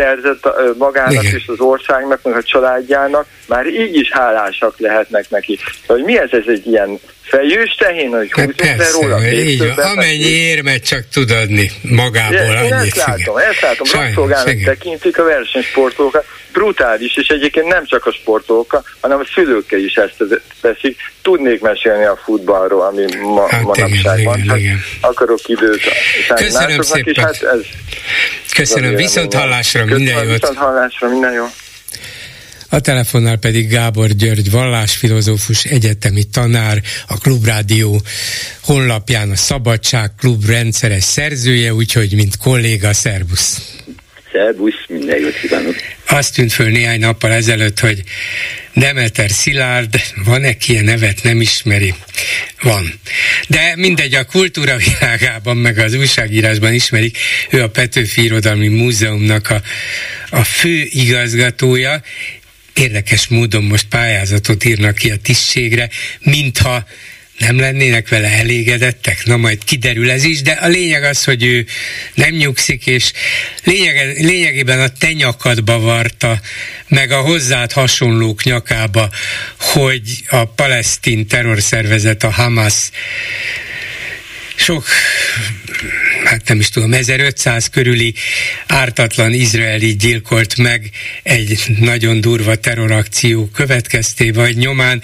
szerzett 0.00 0.48
magának 0.78 1.12
Igen. 1.12 1.34
és 1.34 1.48
az 1.48 1.60
országnak, 1.60 2.22
meg 2.22 2.36
a 2.36 2.42
családjának, 2.42 3.26
már 3.48 3.66
így 3.66 3.96
is 3.96 4.12
hálásak 4.12 4.78
lehetnek 4.78 5.30
neki. 5.30 5.58
Hogy 5.86 6.02
mi 6.02 6.18
ez, 6.18 6.30
ez 6.32 6.44
egy 6.46 6.66
ilyen 6.66 6.98
fejős 7.30 7.74
tehén, 7.78 8.10
hogy 8.10 8.28
hát 8.30 8.52
persze, 8.52 8.90
róla. 9.00 9.30
Így 9.30 9.58
van, 9.58 9.78
amennyi 9.78 10.28
érmet 10.28 10.84
csak 10.86 11.04
tud 11.12 11.30
adni 11.30 11.70
magából. 11.82 12.38
Én, 12.38 12.64
én 12.64 12.72
ezt 12.72 12.96
látom, 12.96 13.36
ezt 13.36 13.60
látom. 13.60 13.86
Rabszolgának 13.92 14.62
tekintik 14.64 15.18
a 15.18 15.24
versenysportolókat. 15.24 16.24
Brutális, 16.52 17.16
és 17.16 17.28
egyébként 17.28 17.66
nem 17.66 17.86
csak 17.86 18.06
a 18.06 18.12
sportolók, 18.12 18.82
hanem 19.00 19.18
a 19.18 19.24
szülőkkel 19.34 19.78
is 19.78 19.94
ezt 19.94 20.24
teszik. 20.60 20.98
Tudnék 21.22 21.60
mesélni 21.60 22.04
a 22.04 22.20
futballról, 22.24 22.82
ami 22.82 23.04
ma, 23.16 23.48
hát 23.48 23.62
manapság 23.62 24.18
igen, 24.18 24.24
van. 24.24 24.38
Igen, 24.38 24.48
hát 24.48 24.58
igen. 24.58 24.80
Akarok 25.00 25.48
időt 25.48 25.80
Köszönöm 26.34 26.80
szépen. 26.80 27.12
És 27.12 27.18
hát 27.18 27.42
ez 27.42 27.60
Köszönöm, 28.56 28.94
viszont 28.94 29.34
hallásra, 29.34 29.84
minden 29.84 30.24
jót. 30.24 30.40
Viszont 30.40 30.58
hallásra, 30.58 31.08
minden 31.08 31.32
jó. 31.32 31.44
A 32.72 32.80
telefonnál 32.80 33.36
pedig 33.36 33.68
Gábor 33.68 34.08
György, 34.08 34.50
vallásfilozófus, 34.50 35.64
egyetemi 35.64 36.24
tanár, 36.24 36.82
a 37.06 37.18
Klubrádió 37.18 38.02
honlapján 38.60 39.30
a 39.30 39.36
Szabadság 39.36 40.10
Klub 40.18 40.46
rendszeres 40.46 41.04
szerzője, 41.04 41.74
úgyhogy 41.74 42.14
mint 42.14 42.36
kolléga, 42.36 42.92
szervusz! 42.92 43.76
Szervusz, 44.32 44.84
minden 44.88 45.18
jót 45.18 45.40
kívánok! 45.40 45.74
Azt 46.08 46.34
tűnt 46.34 46.52
föl 46.52 46.70
néhány 46.70 47.00
nappal 47.00 47.32
ezelőtt, 47.32 47.80
hogy 47.80 48.02
Demeter 48.74 49.30
Szilárd, 49.30 50.00
van-e 50.24 50.56
ilyen 50.66 50.84
nevet, 50.84 51.22
nem 51.22 51.40
ismeri? 51.40 51.94
Van. 52.62 53.00
De 53.48 53.72
mindegy, 53.76 54.14
a 54.14 54.24
kultúra 54.24 54.76
világában, 54.76 55.56
meg 55.56 55.78
az 55.78 55.94
újságírásban 55.94 56.72
ismerik, 56.72 57.18
ő 57.50 57.62
a 57.62 57.70
Petőfi 57.70 58.22
Irodalmi 58.22 58.68
Múzeumnak 58.68 59.50
a, 59.50 59.62
a 60.30 60.44
fő 60.44 60.86
igazgatója, 60.90 62.02
érdekes 62.74 63.28
módon 63.28 63.64
most 63.64 63.86
pályázatot 63.86 64.64
írnak 64.64 64.94
ki 64.94 65.10
a 65.10 65.16
tisztségre, 65.16 65.88
mintha 66.20 66.86
nem 67.38 67.58
lennének 67.58 68.08
vele 68.08 68.28
elégedettek? 68.28 69.24
Na 69.24 69.36
majd 69.36 69.64
kiderül 69.64 70.10
ez 70.10 70.24
is, 70.24 70.42
de 70.42 70.52
a 70.52 70.66
lényeg 70.66 71.02
az, 71.02 71.24
hogy 71.24 71.44
ő 71.44 71.66
nem 72.14 72.30
nyugszik, 72.30 72.86
és 72.86 73.12
lényege, 73.64 74.04
lényegében 74.04 74.80
a 74.80 74.88
te 74.88 75.12
nyakadba 75.12 75.78
varta, 75.78 76.40
meg 76.88 77.10
a 77.10 77.20
hozzád 77.20 77.72
hasonlók 77.72 78.44
nyakába, 78.44 79.10
hogy 79.56 80.24
a 80.28 80.44
palesztin 80.44 81.26
terrorszervezet, 81.26 82.24
a 82.24 82.30
Hamas 82.30 82.90
sok, 84.54 84.84
hát 86.24 86.48
nem 86.48 86.58
is 86.58 86.68
tudom, 86.68 86.92
1500 86.92 87.68
körüli 87.68 88.14
ártatlan 88.66 89.32
izraeli 89.32 89.96
gyilkolt 89.96 90.56
meg 90.56 90.90
egy 91.22 91.60
nagyon 91.78 92.20
durva 92.20 92.54
terrorakció 92.54 93.46
következtében 93.46 94.44
vagy 94.44 94.56
nyomán, 94.56 95.02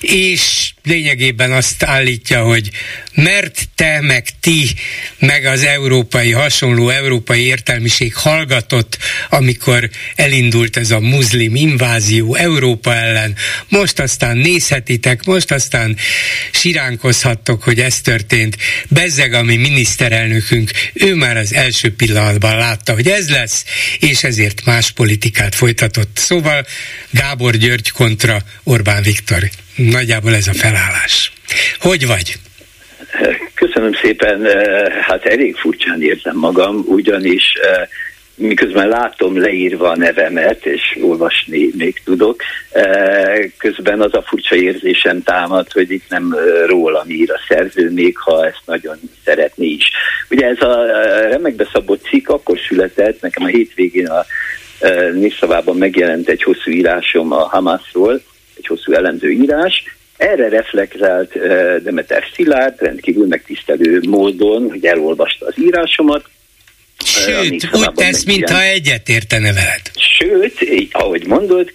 és 0.00 0.72
lényegében 0.82 1.52
azt 1.52 1.82
állítja, 1.82 2.42
hogy 2.42 2.70
mert 3.14 3.68
te, 3.74 4.00
meg 4.00 4.26
ti, 4.40 4.68
meg 5.18 5.44
az 5.44 5.64
európai, 5.64 6.32
hasonló 6.32 6.88
európai 6.88 7.44
értelmiség 7.44 8.14
hallgatott, 8.14 8.98
amikor 9.28 9.90
elindult 10.14 10.76
ez 10.76 10.90
a 10.90 11.00
muzlim 11.00 11.54
invázió 11.54 12.34
Európa 12.34 12.94
ellen, 12.94 13.36
most 13.68 13.98
aztán 13.98 14.36
nézhetitek, 14.36 15.24
most 15.24 15.50
aztán 15.50 15.96
siránkozhattok, 16.50 17.62
hogy 17.62 17.80
ez 17.80 18.00
történt. 18.00 18.56
Bezzeg, 18.88 19.32
ami 19.32 19.56
miniszterelnökünk, 19.80 20.70
ő 20.94 21.14
már 21.14 21.36
az 21.36 21.54
első 21.54 21.94
pillanatban 21.94 22.56
látta, 22.56 22.92
hogy 22.92 23.08
ez 23.08 23.30
lesz, 23.30 23.64
és 24.00 24.24
ezért 24.24 24.64
más 24.64 24.90
politikát 24.90 25.54
folytatott. 25.54 26.16
Szóval 26.16 26.66
Gábor 27.10 27.56
György 27.56 27.90
kontra 27.90 28.36
Orbán 28.64 29.02
Viktor. 29.02 29.38
Nagyjából 29.76 30.34
ez 30.34 30.46
a 30.46 30.52
felállás. 30.52 31.32
Hogy 31.78 32.06
vagy? 32.06 32.34
Köszönöm 33.54 33.92
szépen, 34.02 34.46
hát 35.00 35.24
elég 35.24 35.56
furcsán 35.56 36.02
érzem 36.02 36.36
magam, 36.36 36.84
ugyanis 36.86 37.44
miközben 38.40 38.88
látom 38.88 39.40
leírva 39.40 39.88
a 39.88 39.96
nevemet, 39.96 40.66
és 40.66 40.98
olvasni 41.02 41.70
még 41.76 42.00
tudok, 42.04 42.42
közben 43.58 44.00
az 44.00 44.14
a 44.14 44.22
furcsa 44.22 44.54
érzésem 44.54 45.22
támad, 45.22 45.72
hogy 45.72 45.90
itt 45.90 46.08
nem 46.08 46.36
rólam 46.66 47.08
ír 47.08 47.30
a 47.32 47.40
szerző, 47.48 47.90
még 47.90 48.16
ha 48.18 48.46
ezt 48.46 48.62
nagyon 48.64 48.96
szeretné 49.24 49.66
is. 49.66 49.90
Ugye 50.30 50.46
ez 50.46 50.62
a 50.62 50.84
remekbe 51.28 51.68
szabott 51.72 52.02
cikk 52.02 52.28
akkor 52.28 52.58
született, 52.68 53.20
nekem 53.20 53.44
a 53.44 53.48
hétvégén 53.48 54.08
a 54.08 54.24
népszavában 55.12 55.76
megjelent 55.76 56.28
egy 56.28 56.42
hosszú 56.42 56.70
írásom 56.70 57.32
a 57.32 57.48
Hamasról, 57.48 58.20
egy 58.56 58.66
hosszú 58.66 58.92
elemző 58.92 59.30
írás, 59.30 59.84
erre 60.16 60.48
reflektált 60.48 61.38
Demeter 61.82 62.24
Szilárd 62.34 62.80
rendkívül 62.80 63.26
megtisztelő 63.26 64.00
módon, 64.08 64.68
hogy 64.68 64.84
elolvasta 64.84 65.46
az 65.46 65.54
írásomat, 65.58 66.24
Sőt, 67.10 67.68
úgy 67.72 67.92
tesz, 67.94 68.24
mintha 68.24 68.62
egyetértene 68.62 69.52
veled. 69.52 69.82
Sőt, 70.18 70.88
ahogy 70.92 71.26
mondod, 71.26 71.72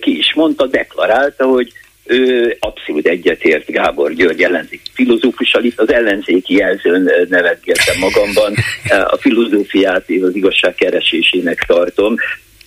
ki 0.00 0.18
is 0.18 0.32
mondta, 0.34 0.66
deklarálta, 0.66 1.44
hogy 1.44 1.72
ő 2.04 2.56
abszolút 2.60 3.06
egyetért 3.06 3.66
Gábor 3.66 4.12
György 4.12 4.42
ellenzéki 4.42 4.90
filozófussal, 4.94 5.64
itt 5.64 5.80
az 5.80 5.92
ellenzéki 5.92 6.54
jelzőn 6.54 7.10
nevetgéltem 7.28 7.98
magamban, 7.98 8.54
a 9.14 9.16
filozófiát 9.16 10.04
az 10.22 10.34
igazság 10.34 10.74
keresésének 10.74 11.64
tartom, 11.66 12.16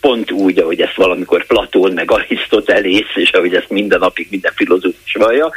pont 0.02 0.32
úgy, 0.32 0.60
ahogy 0.60 0.82
ezt 0.82 0.96
valamikor 0.96 1.46
Platón 1.46 1.92
meg 1.92 2.12
Arisztotelész, 2.12 3.16
és 3.16 3.30
ahogy 3.30 3.56
ezt 3.56 3.70
minden 3.70 4.00
napig 4.00 4.28
minden 4.30 4.52
filozófus 4.56 5.14
vallja. 5.14 5.52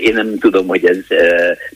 Én 0.00 0.14
nem 0.14 0.38
tudom, 0.38 0.66
hogy 0.66 0.86
ez 0.86 0.98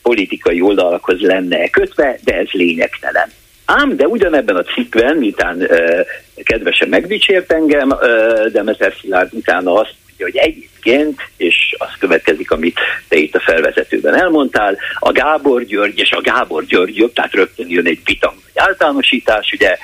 politikai 0.01 0.61
oldalakhoz 0.61 1.19
lenne 1.19 1.69
kötve, 1.69 2.19
de 2.23 2.33
ez 2.33 2.47
lényegtelen. 2.51 3.31
Ám, 3.69 3.95
de 3.95 4.07
ugyanebben 4.07 4.55
a 4.55 4.63
cikkben, 4.63 5.17
miután 5.17 5.57
uh, 5.57 5.99
kedvesen 6.43 6.89
megdicsért 6.89 7.51
engem, 7.51 7.89
uh, 7.89 8.45
Demeter 8.45 8.93
Szilárd 9.01 9.33
utána 9.33 9.73
azt 9.73 9.95
mondja, 10.07 10.25
hogy 10.25 10.37
egyébként, 10.37 11.21
és 11.37 11.75
az 11.77 11.89
következik, 11.99 12.51
amit 12.51 12.79
te 13.07 13.15
itt 13.15 13.35
a 13.35 13.39
felvezetőben 13.39 14.19
elmondtál, 14.19 14.77
a 14.99 15.11
Gábor 15.11 15.63
György 15.63 15.99
és 15.99 16.11
a 16.11 16.21
Gábor 16.21 16.65
György, 16.65 17.11
tehát 17.13 17.33
rögtön 17.33 17.69
jön 17.69 17.85
egy 17.85 17.99
vita, 18.05 18.33
egy 18.53 18.61
általánosítás, 18.63 19.51
ugye 19.51 19.77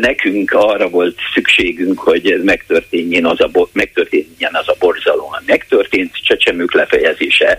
nekünk 0.00 0.52
arra 0.52 0.88
volt 0.88 1.18
szükségünk, 1.34 1.98
hogy 1.98 2.40
megtörténjen 2.44 3.26
az 3.26 3.40
a, 3.40 3.68
megtörténjen 3.72 4.54
az 4.54 4.68
a 4.68 4.76
borzalom, 4.78 5.30
megtörtént 5.46 6.12
csecsemők 6.22 6.72
lefejezése, 6.72 7.58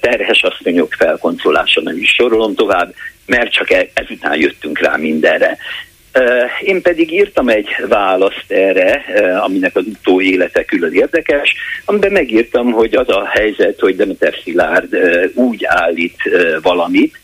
terhes 0.00 0.42
asszonyok 0.42 0.92
felkoncolása, 0.92 1.80
nem 1.80 1.96
is 1.96 2.10
sorolom 2.10 2.54
tovább, 2.54 2.94
mert 3.26 3.52
csak 3.52 3.70
e, 3.70 3.88
ezután 3.94 4.38
jöttünk 4.38 4.78
rá 4.78 4.96
mindenre. 4.96 5.56
Én 6.60 6.82
pedig 6.82 7.12
írtam 7.12 7.48
egy 7.48 7.68
választ 7.88 8.44
erre, 8.48 9.04
aminek 9.40 9.76
az 9.76 9.84
utó 9.86 10.20
élete 10.20 10.64
külön 10.64 10.92
érdekes, 10.92 11.54
amiben 11.84 12.12
megírtam, 12.12 12.70
hogy 12.72 12.94
az 12.94 13.08
a 13.08 13.26
helyzet, 13.26 13.80
hogy 13.80 13.96
Demeter 13.96 14.34
Szilárd 14.44 14.96
úgy 15.34 15.64
állít 15.64 16.22
valamit, 16.62 17.18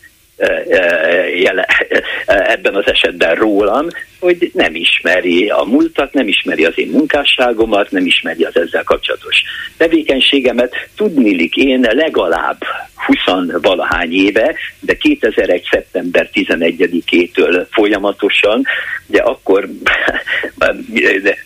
ebben 2.27 2.75
az 2.75 2.87
esetben 2.87 3.35
rólam, 3.35 3.87
hogy 4.19 4.51
nem 4.53 4.75
ismeri 4.75 5.49
a 5.49 5.63
múltat, 5.63 6.13
nem 6.13 6.27
ismeri 6.27 6.65
az 6.65 6.79
én 6.79 6.87
munkásságomat, 6.87 7.91
nem 7.91 8.05
ismeri 8.05 8.43
az 8.43 8.57
ezzel 8.57 8.83
kapcsolatos 8.83 9.35
tevékenységemet. 9.77 10.73
Tudnilik 10.95 11.55
én 11.55 11.79
legalább 11.79 12.57
20 13.05 13.45
valahány 13.61 14.13
éve, 14.13 14.55
de 14.79 14.97
2001. 14.97 15.67
szeptember 15.71 16.29
11-től 16.33 17.65
folyamatosan, 17.71 18.65
ugye 19.07 19.21
akkor 19.21 19.69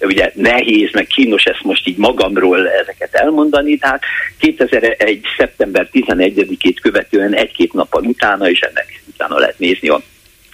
ugye 0.02 0.32
nehéz, 0.34 0.90
meg 0.92 1.08
kínos 1.08 1.44
ezt 1.44 1.64
most 1.64 1.88
így 1.88 1.98
magamról 1.98 2.70
ezeket 2.70 3.14
elmondani, 3.14 3.78
tehát 3.78 4.04
2001. 4.40 5.22
szeptember 5.38 5.90
11-ét 5.94 6.78
követően 6.82 7.36
egy-két 7.36 7.74
nappal 7.74 8.04
utána, 8.04 8.50
és 8.50 8.60
ennek 8.60 8.87
utána 9.18 9.40
lehet 9.40 9.60
nézni 9.60 9.90
a 9.90 10.02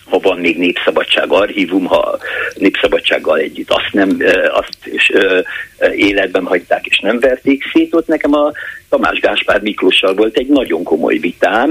ha 0.10 0.20
van 0.20 0.40
még 0.40 0.58
népszabadság 0.58 1.32
archívum, 1.32 1.86
ha 1.86 2.18
népszabadsággal 2.56 3.38
együtt 3.38 3.70
azt 3.70 3.90
nem, 3.92 4.18
azt 4.52 4.78
is 4.84 5.12
életben 5.96 6.46
hagyták 6.46 6.86
és 6.86 7.00
nem 7.00 7.20
verték 7.20 7.64
szét, 7.74 7.94
ott 7.94 8.08
nekem 8.08 8.34
a 8.34 8.52
Tamás 8.90 9.20
Gáspár 9.20 9.62
Miklóssal 9.62 10.14
volt 10.14 10.38
egy 10.38 10.48
nagyon 10.48 10.84
komoly 10.84 11.18
vitám, 11.18 11.70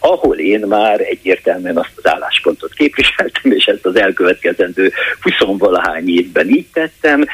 ahol 0.00 0.38
én 0.38 0.60
már 0.60 1.00
egyértelműen 1.00 1.76
azt 1.76 1.92
az 1.96 2.06
álláspontot 2.06 2.72
képviseltem, 2.72 3.52
és 3.52 3.64
ezt 3.64 3.86
az 3.86 3.96
elkövetkezendő 3.96 4.92
20 5.20 5.58
valahány 5.58 6.08
évben 6.08 6.48
így 6.48 6.66
tettem, 6.72 7.24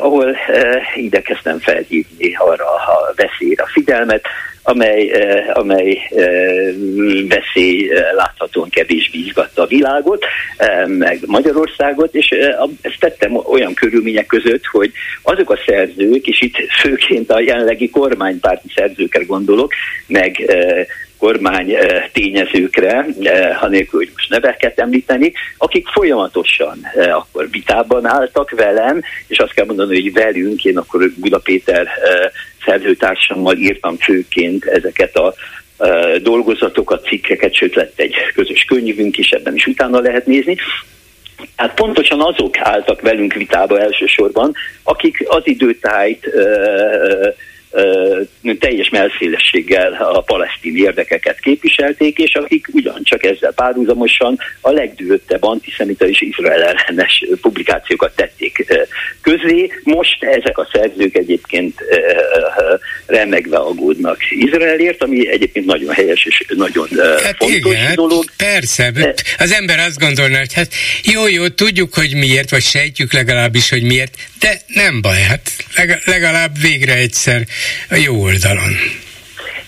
ahol 0.00 0.36
igyekeztem 0.94 1.58
felhívni 1.58 2.34
arra 2.34 2.64
a 2.74 3.12
veszélyre 3.16 3.62
a 3.62 3.70
figyelmet, 3.72 4.26
amely, 4.62 5.10
eh, 5.10 5.56
amely 5.56 6.08
eh, 6.10 6.74
veszély 7.28 7.90
eh, 7.90 8.12
láthatóan 8.14 8.68
kevésbé 8.68 9.18
izgatta 9.18 9.62
a 9.62 9.66
világot, 9.66 10.24
meg 10.86 11.20
Magyarországot, 11.26 12.14
és 12.14 12.28
ezt 12.80 12.98
tettem 12.98 13.36
olyan 13.36 13.74
körülmények 13.74 14.26
között, 14.26 14.64
hogy 14.66 14.92
azok 15.22 15.50
a 15.50 15.58
szerzők, 15.66 16.26
és 16.26 16.40
itt 16.40 16.56
főként 16.80 17.30
a 17.30 17.40
jelenlegi 17.40 17.90
kormánypárti 17.90 18.68
szerzőkre 18.74 19.24
gondolok, 19.24 19.72
meg 20.06 20.54
kormány 21.22 21.76
tényezőkre, 22.12 23.06
hanélkül, 23.54 23.98
hogy 23.98 24.10
most 24.14 24.28
neveket 24.28 24.78
említeni, 24.78 25.32
akik 25.56 25.88
folyamatosan 25.88 26.80
akkor 27.12 27.50
vitában 27.50 28.06
álltak 28.06 28.50
velem, 28.50 29.02
és 29.26 29.38
azt 29.38 29.52
kell 29.52 29.64
mondani, 29.64 30.00
hogy 30.00 30.12
velünk, 30.12 30.64
én 30.64 30.78
akkor 30.78 31.10
Buda 31.16 31.38
Péter 31.38 31.88
szerzőtársammal 32.64 33.56
írtam 33.56 33.96
főként 33.96 34.64
ezeket 34.64 35.16
a 35.16 35.34
dolgozatokat, 36.22 37.06
cikkeket, 37.06 37.54
sőt 37.54 37.74
lett 37.74 38.00
egy 38.00 38.14
közös 38.34 38.64
könyvünk 38.64 39.18
is, 39.18 39.30
ebben 39.30 39.54
is 39.54 39.66
utána 39.66 40.00
lehet 40.00 40.26
nézni. 40.26 40.56
Hát 41.56 41.74
pontosan 41.74 42.20
azok 42.20 42.58
álltak 42.58 43.00
velünk 43.00 43.32
vitába 43.32 43.80
elsősorban, 43.80 44.54
akik 44.82 45.24
az 45.26 45.42
időtájt 45.44 46.30
teljes 48.58 48.88
melszélességgel 48.88 49.92
a 49.92 50.20
palesztin 50.20 50.76
érdekeket 50.76 51.40
képviselték, 51.40 52.18
és 52.18 52.34
akik 52.34 52.68
ugyancsak 52.72 53.24
ezzel 53.24 53.52
párhuzamosan 53.52 54.38
a 54.60 54.70
legdőttebb 54.70 55.42
antiszemita 55.42 56.08
és 56.08 56.20
izrael 56.20 56.62
ellenes 56.62 57.24
publikációkat 57.40 58.16
tették 58.16 58.66
közé. 59.20 59.70
Most 59.82 60.24
ezek 60.24 60.58
a 60.58 60.68
szerzők 60.72 61.16
egyébként 61.16 61.80
remegve 63.06 63.56
aggódnak 63.56 64.18
Izraelért, 64.30 65.02
ami 65.02 65.28
egyébként 65.28 65.66
nagyon 65.66 65.94
helyes 65.94 66.24
és 66.24 66.44
nagyon 66.48 66.88
hát 66.98 67.36
fontos 67.38 67.56
igen, 67.56 67.94
dolog. 67.94 68.24
Persze, 68.36 68.92
az 69.38 69.52
ember 69.52 69.78
azt 69.78 69.98
gondolná, 69.98 70.38
hogy 70.38 70.52
hát 70.52 70.72
jó, 71.04 71.28
jó, 71.28 71.48
tudjuk, 71.48 71.94
hogy 71.94 72.14
miért, 72.14 72.50
vagy 72.50 72.62
sejtjük 72.62 73.12
legalábbis, 73.12 73.70
hogy 73.70 73.82
miért, 73.82 74.14
de 74.38 74.60
nem 74.66 75.00
baj, 75.00 75.20
hát 75.20 75.50
legalább 76.04 76.60
végre 76.60 76.94
egyszer 76.94 77.46
a 77.90 77.94
jó 77.94 78.22
oldalon. 78.22 78.72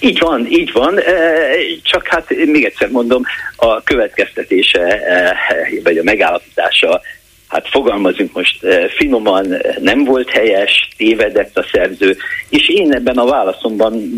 Így 0.00 0.18
van, 0.18 0.46
így 0.50 0.72
van, 0.72 1.00
csak 1.82 2.06
hát 2.06 2.28
még 2.46 2.64
egyszer 2.64 2.88
mondom, 2.88 3.22
a 3.56 3.82
következtetése, 3.82 5.00
vagy 5.82 5.98
a 5.98 6.02
megállapítása, 6.02 7.00
hát 7.48 7.68
fogalmazunk 7.68 8.32
most 8.32 8.58
finoman, 8.96 9.56
nem 9.80 10.04
volt 10.04 10.30
helyes, 10.30 10.88
tévedett 10.96 11.58
a 11.58 11.66
szerző, 11.72 12.16
és 12.48 12.68
én 12.68 12.92
ebben 12.92 13.16
a 13.16 13.24
válaszomban 13.26 14.16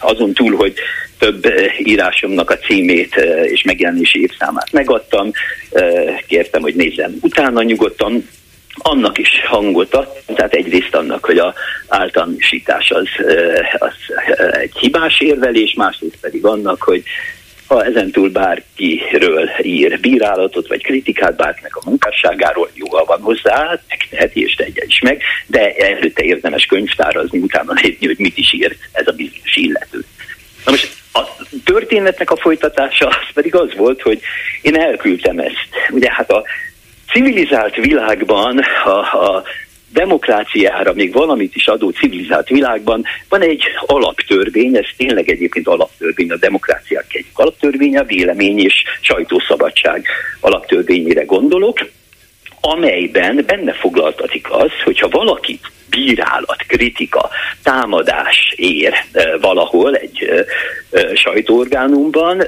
azon 0.00 0.32
túl, 0.32 0.56
hogy 0.56 0.74
több 1.18 1.46
írásomnak 1.78 2.50
a 2.50 2.58
címét 2.58 3.14
és 3.44 3.62
megjelenési 3.62 4.20
évszámát 4.20 4.72
megadtam, 4.72 5.30
kértem, 6.26 6.62
hogy 6.62 6.74
nézzem 6.74 7.16
utána 7.20 7.62
nyugodtan, 7.62 8.28
annak 8.74 9.18
is 9.18 9.28
hangot 9.46 9.94
ad, 9.94 10.08
tehát 10.34 10.52
egyrészt 10.54 10.94
annak, 10.94 11.24
hogy 11.24 11.38
a 11.38 11.54
általánosítás 11.88 12.90
az, 12.90 13.08
az 13.78 13.92
egy 14.52 14.76
hibás 14.78 15.20
érvelés, 15.20 15.74
másrészt 15.74 16.18
pedig 16.20 16.44
annak, 16.44 16.82
hogy 16.82 17.02
ha 17.66 17.84
ezentúl 17.84 18.30
bárkiről 18.30 19.50
ír 19.62 20.00
bírálatot 20.00 20.68
vagy 20.68 20.82
kritikát 20.82 21.36
bárkinek 21.36 21.76
a 21.76 21.82
munkásságáról, 21.84 22.70
joga 22.74 23.04
van 23.04 23.20
hozzá, 23.20 23.80
megteheti 23.88 24.42
és 24.42 24.54
tegye 24.54 24.84
is 24.86 25.00
meg, 25.00 25.22
de 25.46 25.72
előtte 25.74 26.22
érdemes 26.22 26.66
könyvtárazni, 26.66 27.38
utána 27.38 27.72
nézni, 27.82 28.06
hogy 28.06 28.18
mit 28.18 28.38
is 28.38 28.52
írt 28.52 28.78
ez 28.92 29.06
a 29.06 29.12
bizonyos 29.12 29.56
illető. 29.56 30.04
Na 30.64 30.70
most 30.70 30.92
a 31.12 31.20
történetnek 31.64 32.30
a 32.30 32.36
folytatása 32.36 33.06
az 33.06 33.32
pedig 33.34 33.54
az 33.54 33.74
volt, 33.76 34.02
hogy 34.02 34.20
én 34.62 34.80
elküldtem 34.80 35.38
ezt. 35.38 35.68
Ugye 35.90 36.12
hát 36.12 36.30
a 36.30 36.44
civilizált 37.14 37.74
világban 37.74 38.58
a, 38.84 38.98
a 39.26 39.42
demokráciára 39.92 40.92
még 40.92 41.12
valamit 41.12 41.54
is 41.54 41.66
adó 41.66 41.90
civilizált 41.90 42.48
világban 42.48 43.04
van 43.28 43.40
egy 43.40 43.62
alaptörvény, 43.86 44.76
ez 44.76 44.86
tényleg 44.96 45.30
egyébként 45.30 45.68
alaptörvény, 45.68 46.30
a 46.30 46.36
demokráciák 46.36 47.14
egy 47.14 47.26
alaptörvény, 47.32 47.96
a 47.96 48.04
vélemény 48.04 48.58
és 48.58 48.84
sajtószabadság 49.00 50.06
alaptörvényére 50.40 51.24
gondolok, 51.24 51.78
amelyben 52.66 53.44
benne 53.46 53.72
foglaltatik 53.72 54.50
az, 54.50 54.70
hogyha 54.84 55.08
valakit 55.08 55.70
bírálat, 55.90 56.64
kritika, 56.66 57.30
támadás 57.62 58.52
ér 58.56 58.94
valahol 59.40 59.94
egy 59.96 60.46
sajtóorgánumban, 61.14 62.42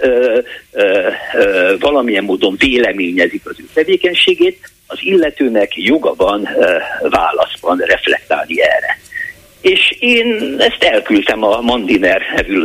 valamilyen 1.79 2.25
módon 2.25 2.57
véleményezik 2.59 3.43
az 3.45 3.57
ő 3.59 3.65
tevékenységét, 3.75 4.71
az 4.87 4.99
illetőnek 5.01 5.71
joga 5.75 6.15
van 6.15 6.49
válaszban 7.01 7.79
reflektálni 7.79 8.63
erre. 8.63 8.99
És 9.61 9.97
én 10.01 10.57
ezt 10.59 10.83
elküldtem 10.83 11.43
a 11.43 11.61
Mandiner 11.61 12.23
nevű 12.37 12.63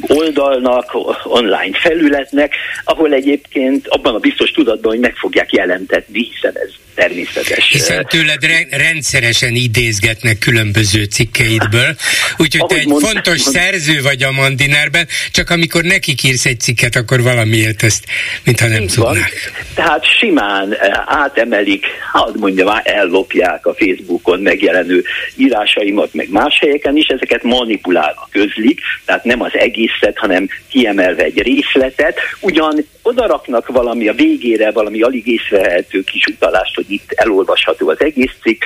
oldalnak, 0.00 0.90
online 1.24 1.78
felületnek, 1.78 2.54
ahol 2.84 3.12
egyébként 3.12 3.86
abban 3.88 4.14
a 4.14 4.18
biztos 4.18 4.50
tudatban, 4.50 4.92
hogy 4.92 5.00
meg 5.00 5.14
fogják 5.16 5.52
jelentetni, 5.52 6.28
hiszen 6.32 6.52
ez 6.54 6.70
természetes. 6.96 7.68
Hiszen 7.70 8.06
tőled 8.06 8.44
re- 8.44 8.66
rendszeresen 8.70 9.54
idézgetnek 9.54 10.38
különböző 10.38 11.04
cikkeidből, 11.04 11.96
úgyhogy 12.36 12.66
te 12.66 12.74
egy 12.74 12.86
mond, 12.86 13.02
fontos 13.02 13.42
mond, 13.44 13.56
szerző 13.56 14.02
vagy 14.02 14.22
a 14.22 14.30
Mandinerben, 14.30 15.06
csak 15.30 15.50
amikor 15.50 15.82
neki 15.82 16.14
írsz 16.22 16.46
egy 16.46 16.60
cikket, 16.60 16.96
akkor 16.96 17.22
valamiért 17.22 17.82
ezt, 17.82 18.04
mintha 18.44 18.66
nem 18.66 18.86
tudnák. 18.86 19.52
Tehát 19.74 20.04
simán 20.18 20.76
átemelik, 21.06 21.86
hadd 22.12 22.38
mondjam, 22.38 22.80
ellopják 22.84 23.66
a 23.66 23.74
Facebookon 23.74 24.40
megjelenő 24.40 25.04
írásaimat, 25.36 26.14
meg 26.14 26.30
más 26.30 26.58
helyeken 26.58 26.96
is, 26.96 27.06
ezeket 27.06 27.42
manipulálva 27.42 28.28
közlik, 28.32 28.80
tehát 29.04 29.24
nem 29.24 29.40
az 29.42 29.54
egészet, 29.54 30.18
hanem 30.18 30.48
kiemelve 30.68 31.22
egy 31.22 31.42
részletet, 31.42 32.18
ugyan 32.40 32.86
odaraknak 33.02 33.66
valami 33.66 34.08
a 34.08 34.12
végére, 34.12 34.70
valami 34.70 35.02
alig 35.02 35.26
észrevehető 35.26 36.02
kis 36.02 36.24
utalást, 36.24 36.74
hogy 36.74 36.90
itt 36.90 37.12
elolvasható 37.12 37.88
az 37.88 38.00
egész 38.00 38.32
cikk, 38.42 38.62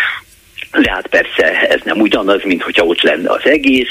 de 0.72 0.90
hát 0.90 1.06
persze 1.06 1.68
ez 1.68 1.80
nem 1.84 2.00
ugyanaz, 2.00 2.42
mint 2.44 2.62
hogyha 2.62 2.84
ott 2.84 3.02
lenne 3.02 3.30
az 3.30 3.44
egész, 3.44 3.90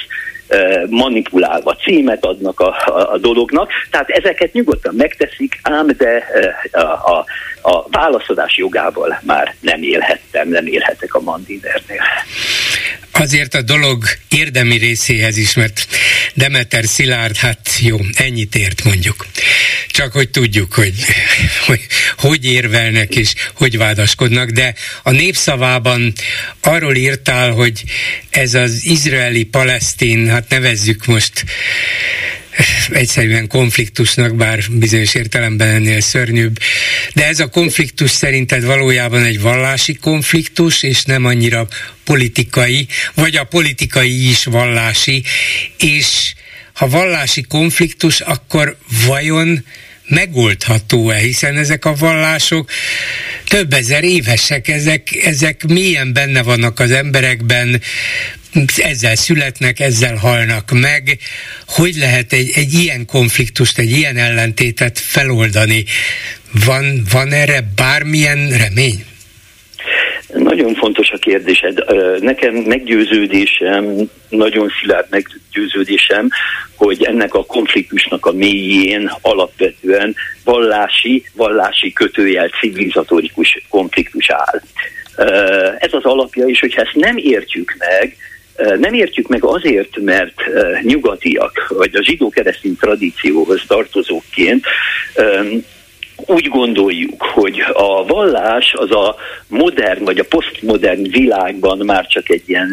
manipulálva 0.89 1.75
címet 1.75 2.25
adnak 2.25 2.59
a, 2.59 2.67
a, 2.85 3.11
a 3.11 3.17
dolognak. 3.17 3.71
Tehát 3.91 4.09
ezeket 4.09 4.53
nyugodtan 4.53 4.95
megteszik, 4.95 5.59
ám 5.61 5.87
de 5.97 6.25
a, 6.71 6.79
a, 6.79 7.25
a 7.61 7.89
válaszadás 7.89 8.57
jogával 8.57 9.19
már 9.21 9.55
nem 9.59 9.83
élhettem, 9.83 10.49
nem 10.49 10.67
élhetek 10.67 11.13
a 11.13 11.19
Mandinernél. 11.19 12.01
Azért 13.11 13.53
a 13.53 13.61
dolog 13.61 14.03
érdemi 14.29 14.77
részéhez 14.77 15.37
is, 15.37 15.53
mert 15.53 15.87
Demeter 16.33 16.85
Szilárd, 16.85 17.37
hát 17.37 17.69
jó, 17.79 17.99
ennyit 18.13 18.55
ért 18.55 18.83
mondjuk. 18.83 19.27
Csak 19.87 20.11
hogy 20.11 20.29
tudjuk, 20.29 20.73
hogy 20.73 20.93
hogy, 21.65 21.81
hogy 22.17 22.45
érvelnek 22.45 23.15
és 23.15 23.33
hogy 23.53 23.77
vádaskodnak, 23.77 24.49
de 24.49 24.75
a 25.03 25.11
népszavában 25.11 26.13
arról 26.61 26.95
írtál, 26.95 27.51
hogy 27.51 27.83
ez 28.29 28.53
az 28.53 28.85
izraeli-palesztin, 28.85 30.29
hát 30.29 30.49
nevezzük 30.49 31.05
most 31.05 31.45
egyszerűen 32.89 33.47
konfliktusnak, 33.47 34.35
bár 34.35 34.63
bizonyos 34.71 35.15
értelemben 35.15 35.67
ennél 35.67 36.01
szörnyűbb. 36.01 36.59
De 37.13 37.27
ez 37.27 37.39
a 37.39 37.47
konfliktus 37.47 38.11
szerinted 38.11 38.63
valójában 38.63 39.23
egy 39.23 39.41
vallási 39.41 39.93
konfliktus, 39.93 40.83
és 40.83 41.03
nem 41.03 41.25
annyira 41.25 41.67
politikai, 42.03 42.87
vagy 43.13 43.35
a 43.35 43.43
politikai 43.43 44.29
is 44.29 44.43
vallási, 44.43 45.23
és 45.77 46.33
ha 46.73 46.89
vallási 46.89 47.41
konfliktus, 47.41 48.21
akkor 48.21 48.77
vajon 49.05 49.65
megoldható-e, 50.09 51.15
hiszen 51.15 51.57
ezek 51.57 51.85
a 51.85 51.95
vallások 51.95 52.69
több 53.47 53.73
ezer 53.73 54.03
évesek, 54.03 54.67
ezek, 54.67 55.15
ezek 55.23 55.63
mélyen 55.67 56.13
benne 56.13 56.43
vannak 56.43 56.79
az 56.79 56.91
emberekben, 56.91 57.81
ezzel 58.77 59.15
születnek, 59.15 59.79
ezzel 59.79 60.15
halnak 60.15 60.71
meg. 60.71 61.17
Hogy 61.67 61.95
lehet 61.95 62.33
egy, 62.33 62.51
egy 62.55 62.73
ilyen 62.73 63.05
konfliktust, 63.05 63.79
egy 63.79 63.91
ilyen 63.91 64.17
ellentétet 64.17 64.99
feloldani? 64.99 65.83
Van, 66.65 67.03
van 67.11 67.31
erre 67.31 67.63
bármilyen 67.75 68.49
remény? 68.57 69.05
Nagyon 70.33 70.75
fontos 70.75 71.09
a 71.09 71.17
kérdésed. 71.17 71.83
Nekem 72.19 72.53
meggyőződésem, 72.55 73.95
nagyon 74.29 74.71
szilárd 74.79 75.07
meggyőződésem, 75.09 76.29
hogy 76.75 77.03
ennek 77.03 77.33
a 77.33 77.45
konfliktusnak 77.45 78.25
a 78.25 78.31
mélyén 78.31 79.11
alapvetően 79.21 80.15
vallási, 80.43 81.25
vallási 81.33 81.93
kötőjel 81.93 82.49
civilizatorikus 82.59 83.63
konfliktus 83.69 84.29
áll. 84.29 84.61
Ez 85.79 85.93
az 85.93 86.03
alapja 86.03 86.45
is, 86.45 86.59
hogyha 86.59 86.81
ezt 86.81 86.95
nem 86.95 87.17
értjük 87.17 87.75
meg, 87.77 88.15
nem 88.79 88.93
értjük 88.93 89.27
meg 89.27 89.43
azért, 89.43 89.97
mert 89.97 90.41
nyugatiak, 90.81 91.67
vagy 91.77 91.95
a 91.95 92.03
zsidó-keresztény 92.03 92.75
tradícióhoz 92.75 93.63
tartozóként 93.67 94.65
úgy 96.25 96.47
gondoljuk, 96.47 97.23
hogy 97.23 97.63
a 97.73 98.05
vallás 98.05 98.73
az 98.73 98.91
a 98.91 99.15
modern 99.47 100.03
vagy 100.03 100.19
a 100.19 100.25
posztmodern 100.29 101.09
világban 101.09 101.77
már 101.77 102.07
csak 102.07 102.29
egy 102.29 102.43
ilyen 102.45 102.69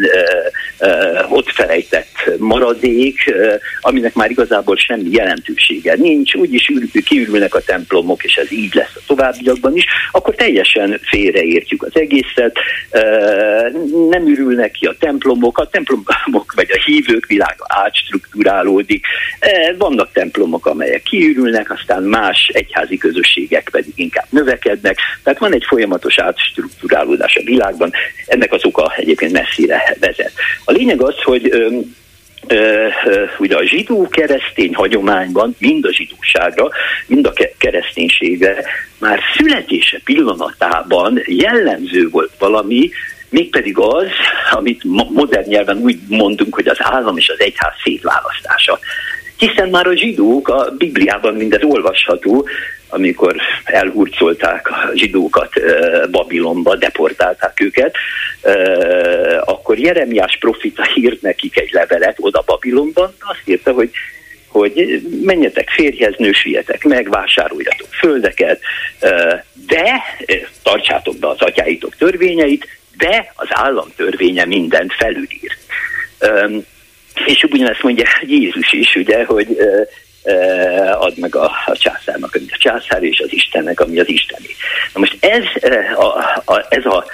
uh, 0.79 0.89
uh, 0.89 1.31
ott 1.31 1.49
felejtett 1.49 2.31
maradék, 2.37 3.17
uh, 3.27 3.53
aminek 3.81 4.13
már 4.13 4.29
igazából 4.29 4.75
semmi 4.75 5.09
jelentősége 5.11 5.95
nincs, 5.95 6.35
úgyis 6.35 6.67
ül, 6.67 7.03
kiürülnek 7.05 7.55
a 7.55 7.61
templomok, 7.61 8.23
és 8.23 8.35
ez 8.35 8.51
így 8.51 8.73
lesz 8.73 8.95
a 8.95 9.01
továbbiakban 9.07 9.75
is, 9.75 9.85
akkor 10.11 10.35
teljesen 10.35 10.99
félreértjük 11.03 11.83
az 11.83 11.91
egészet, 11.93 12.57
uh, 12.91 14.09
nem 14.09 14.27
ürülnek 14.27 14.71
ki 14.71 14.85
a 14.85 14.95
templomok, 14.99 15.57
a 15.57 15.67
templomok 15.67 16.53
vagy 16.55 16.71
a 16.71 16.81
hívők 16.85 17.25
világa 17.25 17.65
átstruktúrálódik, 17.67 19.05
vannak 19.77 20.11
templomok, 20.11 20.65
amelyek 20.65 21.03
kiürülnek, 21.03 21.71
aztán 21.71 22.03
más 22.03 22.49
egyházi 22.53 22.97
közösségek 22.97 23.36
költségek 23.37 23.69
pedig 23.71 23.93
inkább 23.95 24.25
növekednek, 24.29 24.97
tehát 25.23 25.39
van 25.39 25.53
egy 25.53 25.63
folyamatos 25.67 26.19
átstruktúrálódás 26.19 27.35
a 27.35 27.43
világban, 27.43 27.91
ennek 28.25 28.53
az 28.53 28.65
oka 28.65 28.93
egyébként 28.95 29.31
messzire 29.31 29.95
vezet. 29.99 30.31
A 30.65 30.71
lényeg 30.71 31.01
az, 31.01 31.15
hogy 31.23 31.51
ugye 33.37 33.55
a 33.55 33.65
zsidó-keresztény 33.65 34.75
hagyományban, 34.75 35.55
mind 35.59 35.85
a 35.85 35.93
zsidóságra, 35.93 36.69
mind 37.07 37.25
a 37.25 37.33
kereszténységre 37.57 38.65
már 38.99 39.19
születése 39.35 39.99
pillanatában 40.03 41.21
jellemző 41.25 42.09
volt 42.09 42.31
valami, 42.39 42.89
mégpedig 43.29 43.77
az, 43.77 44.07
amit 44.51 44.83
modern 45.09 45.49
nyelven 45.49 45.77
úgy 45.77 45.97
mondunk, 46.07 46.55
hogy 46.55 46.67
az 46.67 46.77
állam 46.79 47.17
és 47.17 47.29
az 47.29 47.39
egyház 47.39 47.73
szétválasztása. 47.83 48.79
Hiszen 49.37 49.69
már 49.69 49.87
a 49.87 49.95
zsidók 49.95 50.47
a 50.47 50.71
Bibliában 50.77 51.33
mindez 51.33 51.63
olvasható, 51.63 52.47
amikor 52.89 53.35
elhurcolták 53.63 54.69
a 54.69 54.91
zsidókat 54.93 55.53
Babilonba, 56.11 56.75
deportálták 56.75 57.59
őket, 57.59 57.95
akkor 59.45 59.77
Jeremiás 59.77 60.37
profita 60.39 60.83
írt 60.95 61.21
nekik 61.21 61.59
egy 61.59 61.69
levelet 61.71 62.17
oda 62.19 62.43
Babilonban, 62.45 63.13
azt 63.19 63.41
írta, 63.45 63.71
hogy 63.71 63.89
hogy 64.47 65.01
menjetek 65.23 65.69
férjhez, 65.69 66.13
nősüljetek 66.17 66.83
meg, 66.83 67.09
vásároljatok 67.09 67.87
földeket, 67.91 68.59
de 69.67 70.03
tartsátok 70.63 71.17
be 71.17 71.27
az 71.27 71.41
atyáitok 71.41 71.95
törvényeit, 71.95 72.67
de 72.97 73.33
az 73.35 73.47
állam 73.49 73.87
törvénye 73.95 74.45
mindent 74.45 74.93
felülír. 74.93 75.57
És 77.25 77.43
ugyanezt 77.49 77.83
mondja 77.83 78.05
Jézus 78.21 78.71
is, 78.71 78.95
ugye, 78.95 79.25
hogy 79.25 79.57
ad 80.93 81.17
meg 81.17 81.35
a, 81.35 81.51
a 81.65 81.77
császárnak, 81.77 82.35
ami 82.35 82.45
a 82.49 82.57
császár, 82.59 83.03
és 83.03 83.19
az 83.19 83.33
Istennek, 83.33 83.79
ami 83.79 83.99
az 83.99 84.09
Isteni. 84.09 84.47
Na 84.93 84.99
most 84.99 85.17
ez 85.19 85.43
a, 85.95 86.05
a, 86.45 86.65
ez 86.69 86.85
a 86.85 87.05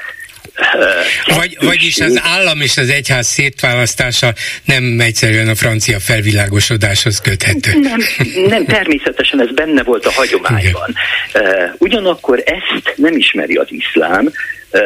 vagy, 1.26 1.58
vagyis 1.62 2.00
az 2.00 2.20
állam 2.24 2.62
és 2.62 2.78
az 2.78 2.90
egyház 2.90 3.28
szétválasztása 3.28 4.34
nem 4.66 5.00
egyszerűen 5.00 5.48
a 5.48 5.56
francia 5.56 6.00
felvilágosodáshoz 6.00 7.22
köthető. 7.22 7.80
Nem, 7.80 8.02
nem 8.48 8.66
természetesen 8.66 9.42
ez 9.42 9.54
benne 9.54 9.84
volt 9.84 10.06
a 10.06 10.12
hagyományban. 10.12 10.96
Igen. 11.34 11.76
Ugyanakkor 11.78 12.44
ezt 12.46 12.94
nem 12.96 13.18
ismeri 13.18 13.56
az 13.56 13.68
iszlám, 13.70 14.32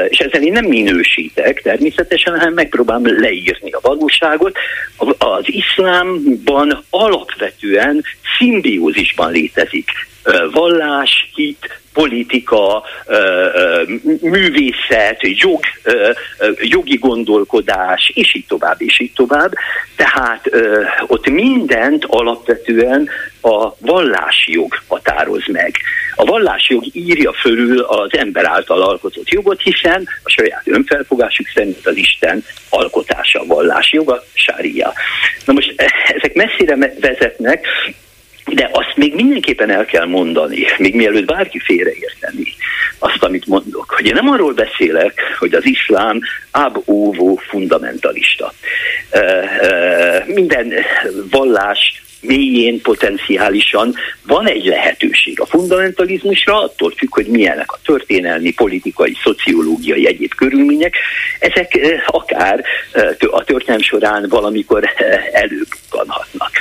és 0.08 0.18
ezzel 0.18 0.42
én 0.42 0.52
nem 0.52 0.66
minősítek 0.66 1.62
természetesen, 1.62 2.40
hanem 2.40 2.54
megpróbálom 2.54 3.20
leírni 3.20 3.72
a 3.72 3.80
valóságot. 3.82 4.58
Az 5.18 5.44
iszlámban 5.46 6.84
alapvetően 6.90 8.04
szimbiózisban 8.38 9.32
létezik 9.32 9.90
vallás, 10.52 11.30
hit, 11.36 11.80
politika, 11.94 12.84
művészet, 14.22 15.20
jog, 15.20 15.60
jogi 16.62 16.98
gondolkodás, 16.98 18.12
és 18.16 18.36
így 18.36 18.46
tovább, 18.48 18.82
és 18.82 19.00
így 19.00 19.14
tovább. 19.14 19.54
Tehát 19.96 20.50
ott 21.08 21.30
mindent 21.30 22.06
alapvetően 22.08 23.10
a 23.42 23.76
vallási 23.80 24.52
jog 24.52 24.74
határoz 24.88 25.48
meg. 25.48 25.76
A 26.20 26.26
vallási 26.26 26.74
jog 26.74 26.84
írja 26.92 27.34
fölül 27.34 27.80
az 27.80 28.18
ember 28.18 28.46
által 28.46 28.82
alkotott 28.82 29.30
jogot, 29.30 29.62
hiszen 29.62 30.08
a 30.24 30.30
saját 30.30 30.62
önfelfogásuk 30.66 31.48
szerint 31.54 31.88
az 31.88 31.96
Isten 31.96 32.44
alkotása 32.70 33.40
a 33.40 33.46
vallási 33.46 33.96
joga, 33.96 34.24
sária. 34.34 34.94
Na 35.46 35.54
most 35.54 35.74
e, 35.76 35.94
ezek 36.16 36.34
messzire 36.34 36.78
vezetnek, 37.00 37.66
de 38.46 38.70
azt 38.72 38.96
még 38.96 39.16
mindenképpen 39.16 39.70
el 39.70 39.86
kell 39.86 40.06
mondani, 40.06 40.66
még 40.78 40.96
mielőtt 40.96 41.26
bárki 41.26 41.60
félreérteni 41.60 42.56
azt, 43.00 43.24
amit 43.24 43.46
mondok, 43.46 43.94
hogy 43.96 44.06
én 44.06 44.14
nem 44.14 44.30
arról 44.30 44.54
beszélek, 44.54 45.22
hogy 45.40 45.54
az 45.54 45.66
iszlám 45.66 46.20
ab 46.52 46.82
óvó 46.86 47.36
fundamentalista. 47.36 48.54
Minden 50.26 50.74
vallás 51.30 52.04
mélyén 52.28 52.82
potenciálisan 52.82 53.96
van 54.26 54.48
egy 54.48 54.66
lehetőség 54.66 55.40
a 55.40 55.46
fundamentalizmusra, 55.46 56.62
attól 56.62 56.94
függ, 56.98 57.14
hogy 57.14 57.26
milyenek 57.26 57.72
a 57.72 57.80
történelmi, 57.86 58.54
politikai, 58.54 59.18
szociológiai, 59.24 60.08
egyéb 60.08 60.34
körülmények. 60.36 60.96
Ezek 61.40 61.80
akár 62.06 62.64
a 63.32 63.44
történelm 63.44 63.82
során 63.82 64.26
valamikor 64.30 64.90
előbukkanhatnak. 65.32 66.52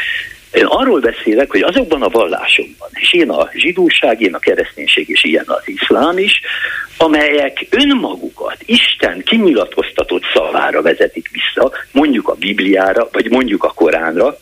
Én 0.52 0.64
arról 0.64 1.01
beszélek, 1.01 1.51
hogy 1.51 1.62
azokban 1.62 2.02
a 2.02 2.09
vallásokban, 2.09 2.88
és 2.93 3.12
én 3.12 3.30
a 3.30 3.48
zsidóság, 3.55 4.20
én 4.20 4.34
a 4.34 4.38
kereszténység, 4.38 5.09
és 5.09 5.24
ilyen 5.24 5.44
az 5.47 5.62
iszlám 5.64 6.18
is, 6.18 6.40
amelyek 6.97 7.66
önmagukat 7.70 8.56
Isten 8.64 9.22
kinyilatkoztatott 9.22 10.22
szavára 10.34 10.82
vezetik 10.82 11.30
vissza, 11.32 11.72
mondjuk 11.93 12.28
a 12.28 12.34
Bibliára, 12.34 13.09
vagy 13.12 13.30
mondjuk 13.30 13.64
a 13.64 13.72
Koránra, 13.74 14.38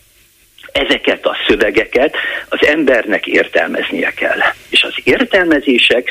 ezeket 0.74 1.26
a 1.26 1.36
szövegeket 1.48 2.16
az 2.48 2.66
embernek 2.66 3.26
értelmeznie 3.26 4.10
kell. 4.10 4.38
És 4.68 4.82
az 4.82 4.92
értelmezések 5.04 6.10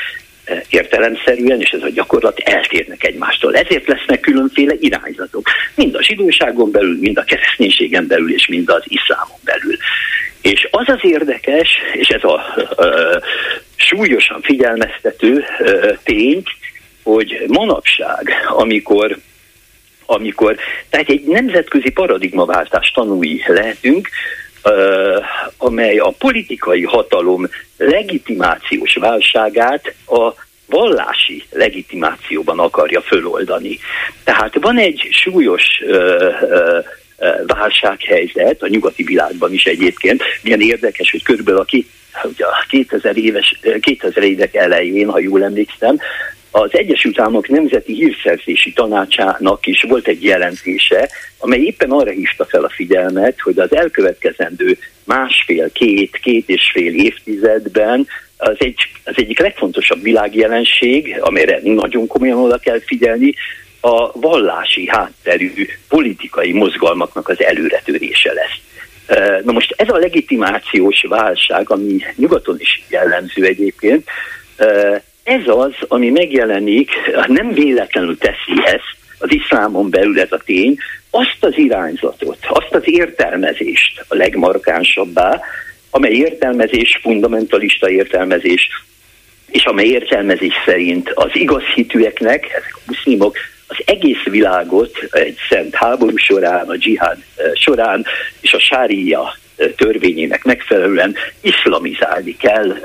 értelemszerűen, 0.70 1.62
és 1.62 1.70
ez 1.70 1.82
a 1.82 1.90
gyakorlat 1.90 2.40
eltérnek 2.40 3.04
egymástól. 3.04 3.56
Ezért 3.56 3.88
lesznek 3.88 4.20
különféle 4.20 4.74
irányzatok, 4.80 5.50
mind 5.76 5.96
a 5.96 6.04
zsidóságon 6.04 6.72
belül, 6.72 6.98
mind 7.00 7.18
a 7.18 7.24
kereszténységen 7.24 8.08
belül, 8.08 8.34
és 8.34 8.48
mind 8.48 8.70
az 8.70 8.84
iszlámon 8.88 9.40
belül. 9.44 9.78
És 10.42 10.68
az 10.72 10.88
az 10.88 11.00
érdekes, 11.02 11.70
és 11.94 12.08
ez 12.08 12.24
a 12.24 12.56
ö, 12.76 13.18
súlyosan 13.76 14.42
figyelmeztető 14.42 15.46
ö, 15.60 15.94
tény, 16.04 16.44
hogy 17.04 17.44
manapság, 17.48 18.34
amikor 18.48 19.18
amikor, 20.06 20.56
tehát 20.90 21.10
egy 21.10 21.24
nemzetközi 21.24 21.90
paradigmaváltás 21.90 22.92
tanúi 22.92 23.44
lehetünk, 23.48 24.10
amely 25.58 25.98
a 25.98 26.14
politikai 26.18 26.84
hatalom 26.84 27.50
legitimációs 27.78 28.94
válságát 28.94 29.94
a 30.08 30.34
vallási 30.66 31.44
legitimációban 31.52 32.60
akarja 32.60 33.02
föloldani. 33.02 33.80
Tehát 34.24 34.54
van 34.62 34.78
egy 34.78 35.08
súlyos 35.12 35.64
ö, 35.86 36.30
ö, 36.50 36.80
válsághelyzet 37.48 38.62
a 38.62 38.68
nyugati 38.68 39.04
világban 39.04 39.54
is 39.54 39.66
egyébként. 39.66 40.24
Milyen 40.42 40.62
érdekes, 40.62 41.12
hogy 41.12 41.24
körülbelül 41.24 41.60
a, 41.60 41.64
két, 41.64 41.88
ugye 42.24 42.46
a 42.46 42.66
2000 42.70 43.18
éves, 43.18 43.60
2000 43.80 44.24
évek 44.24 44.56
elején, 44.56 45.10
ha 45.10 45.20
jól 45.20 45.44
emlékszem, 45.44 46.00
az 46.56 46.70
Egyesült 46.72 47.20
Államok 47.20 47.48
Nemzeti 47.48 47.94
Hírszerzési 47.94 48.74
Tanácsának 48.74 49.66
is 49.66 49.82
volt 49.82 50.08
egy 50.08 50.24
jelentése, 50.24 51.10
amely 51.38 51.60
éppen 51.60 51.92
arra 51.92 52.12
hívta 52.12 52.46
fel 52.46 52.64
a 52.64 52.70
figyelmet, 52.70 53.40
hogy 53.40 53.60
az 53.60 53.76
elkövetkezendő 53.76 54.78
másfél, 55.04 55.72
két, 55.72 56.18
két 56.18 56.50
és 56.50 56.72
fél 56.74 56.94
évtizedben 56.94 58.08
az, 58.38 58.56
egy, 58.58 58.76
az 59.04 59.14
egyik 59.16 59.40
legfontosabb 59.40 60.02
világjelenség, 60.02 61.18
amire 61.20 61.60
nagyon 61.64 62.08
komolyan 62.08 62.38
oda 62.38 62.58
kell 62.58 62.80
figyelni, 62.80 63.34
a 63.82 64.20
vallási 64.20 64.88
hátterű 64.88 65.68
politikai 65.90 66.54
mozgalmaknak 66.54 67.30
az 67.30 67.44
előretörése 67.44 68.34
lesz. 68.34 68.62
Na 69.44 69.52
most 69.52 69.74
ez 69.78 69.90
a 69.90 69.98
legitimációs 69.98 71.06
válság, 71.10 71.70
ami 71.70 72.02
nyugaton 72.16 72.60
is 72.60 72.84
jellemző 72.90 73.46
egyébként, 73.46 74.08
ez 75.24 75.42
az, 75.46 75.74
ami 75.88 76.10
megjelenik, 76.10 76.92
nem 77.28 77.54
véletlenül 77.54 78.18
teszi 78.18 78.62
ezt, 78.66 78.96
az 79.20 79.32
iszlámon 79.32 79.90
belül 79.90 80.20
ez 80.20 80.32
a 80.32 80.42
tény, 80.46 80.78
azt 81.10 81.38
az 81.40 81.58
irányzatot, 81.58 82.38
azt 82.42 82.74
az 82.76 82.82
értelmezést 82.86 84.06
a 84.08 84.16
legmarkánsabbá, 84.16 85.42
amely 85.90 86.12
értelmezés, 86.12 87.00
fundamentalista 87.02 87.90
értelmezés, 87.90 88.70
és 89.48 89.66
amely 89.66 89.86
értelmezés 89.86 90.54
szerint 90.66 91.12
az 91.14 91.30
igaz 91.34 91.64
hitűeknek, 91.64 92.46
ezek 92.46 92.76
a 92.76 92.80
muszlimok, 92.86 93.38
az 93.68 93.78
egész 93.86 94.24
világot 94.24 94.98
egy 95.12 95.38
szent 95.50 95.76
háború 95.76 96.18
során, 96.18 96.70
a 96.70 96.76
dzsihád 96.76 97.18
eh, 97.36 97.52
során 97.54 98.06
és 98.42 98.54
a 98.54 98.60
sária 98.60 99.36
törvényének 99.76 100.44
megfelelően 100.44 101.16
iszlamizálni 101.42 102.38
kell, 102.38 102.76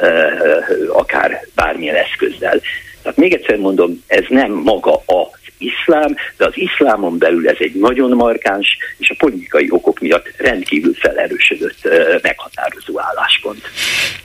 akár 0.89 1.47
bármilyen 1.55 1.97
eszközzel. 1.97 2.61
Tehát 3.03 3.19
még 3.19 3.33
egyszer 3.33 3.57
mondom, 3.57 4.05
ez 4.07 4.25
nem 4.29 4.51
maga 4.53 4.95
a 4.95 5.31
iszlám, 5.59 6.17
de 6.37 6.45
az 6.45 6.53
iszlámon 6.55 7.19
belül 7.19 7.49
ez 7.49 7.57
egy 7.59 7.75
nagyon 7.75 8.11
markáns, 8.11 8.77
és 8.99 9.11
a 9.11 9.15
politikai 9.19 9.67
okok 9.71 10.01
miatt 10.01 10.35
rendkívül 10.37 10.95
felerősödött 10.95 11.89
meghatározó 12.23 13.01
álláspont. 13.01 13.71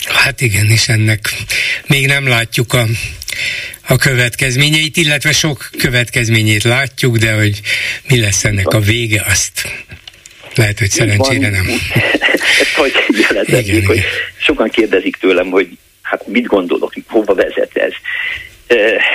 Hát 0.05 0.41
igen, 0.41 0.69
és 0.69 0.87
ennek 0.87 1.19
még 1.87 2.07
nem 2.07 2.27
látjuk 2.27 2.73
a 2.73 2.83
a 3.87 3.97
következményeit, 3.97 4.97
illetve 4.97 5.31
sok 5.31 5.69
következményét 5.77 6.63
látjuk, 6.63 7.17
de 7.17 7.33
hogy 7.33 7.61
mi 8.07 8.19
lesz 8.19 8.45
ennek 8.45 8.67
a 8.67 8.79
vége, 8.79 9.23
azt 9.27 9.67
lehet, 10.57 10.79
hogy 10.79 10.89
szerencsére 10.89 11.49
nem. 11.49 11.65
Ezt 12.61 12.75
hogy 12.75 12.93
jeletetjük, 13.29 13.85
hogy 13.85 13.99
sokan 14.37 14.69
kérdezik 14.69 15.15
tőlem, 15.15 15.49
hogy 15.49 15.67
hát 16.01 16.27
mit 16.27 16.45
gondolok, 16.45 16.93
hova 17.07 17.33
vezet 17.33 17.77
ez. 17.77 17.91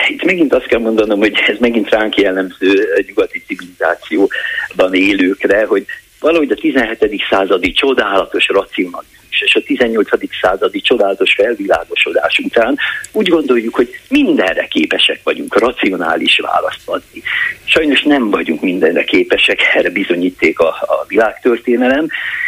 Itt 0.09 0.25
megint 0.25 0.53
azt 0.53 0.67
kell 0.67 0.81
mondanom, 0.81 1.19
hogy 1.19 1.39
ez 1.47 1.57
megint 1.59 1.91
ránk 1.91 2.17
jellemző 2.17 2.89
nyugati 3.07 3.43
civilizációban 3.47 4.95
élőkre, 4.95 5.65
hogy 5.65 5.87
valahogy 6.21 6.51
a 6.51 6.55
17. 6.55 7.25
századi 7.31 7.73
csodálatos 7.73 8.47
racionalizmus 8.49 9.28
és 9.41 9.55
a 9.55 9.63
18. 9.63 10.09
századi 10.41 10.81
csodálatos 10.81 11.33
felvilágosodás 11.35 12.39
után 12.39 12.79
úgy 13.13 13.29
gondoljuk, 13.29 13.75
hogy 13.75 14.01
mindenre 14.09 14.67
képesek 14.67 15.21
vagyunk 15.23 15.59
racionális 15.59 16.39
választ 16.39 16.89
adni. 16.89 17.23
Sajnos 17.65 18.03
nem 18.03 18.31
vagyunk 18.31 18.61
mindenre 18.61 19.05
képesek, 19.05 19.61
erre 19.75 19.91
bizonyíték 19.91 20.59
a, 20.59 20.69
a 20.69 21.05
világtörténelem, 21.09 22.07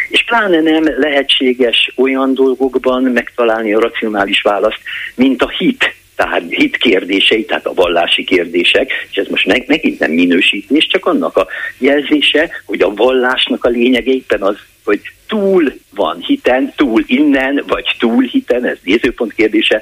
és 0.09 0.23
pláne 0.23 0.61
nem 0.61 0.83
lehetséges 0.97 1.91
olyan 1.95 2.33
dolgokban 2.33 3.03
megtalálni 3.03 3.73
a 3.73 3.79
racionális 3.79 4.41
választ, 4.41 4.81
mint 5.15 5.41
a 5.41 5.49
hit 5.49 5.93
tehát 6.15 6.43
hit 6.49 6.77
kérdései, 6.77 7.45
tehát 7.45 7.65
a 7.65 7.73
vallási 7.73 8.23
kérdések, 8.23 8.91
és 9.11 9.17
ez 9.17 9.27
most 9.27 9.45
meg, 9.45 9.63
megint 9.67 9.99
nem 9.99 10.11
minősítés, 10.11 10.87
csak 10.87 11.05
annak 11.05 11.37
a 11.37 11.47
jelzése, 11.77 12.49
hogy 12.65 12.81
a 12.81 12.93
vallásnak 12.93 13.65
a 13.65 13.69
lényege 13.69 14.11
éppen 14.11 14.41
az, 14.41 14.55
hogy 14.83 15.01
túl 15.31 15.73
van 15.95 16.17
hiten, 16.19 16.73
túl 16.75 17.03
innen, 17.05 17.63
vagy 17.67 17.95
túl 17.99 18.23
hiten, 18.23 18.65
ez 18.65 18.77
nézőpont 18.83 19.33
kérdése, 19.33 19.81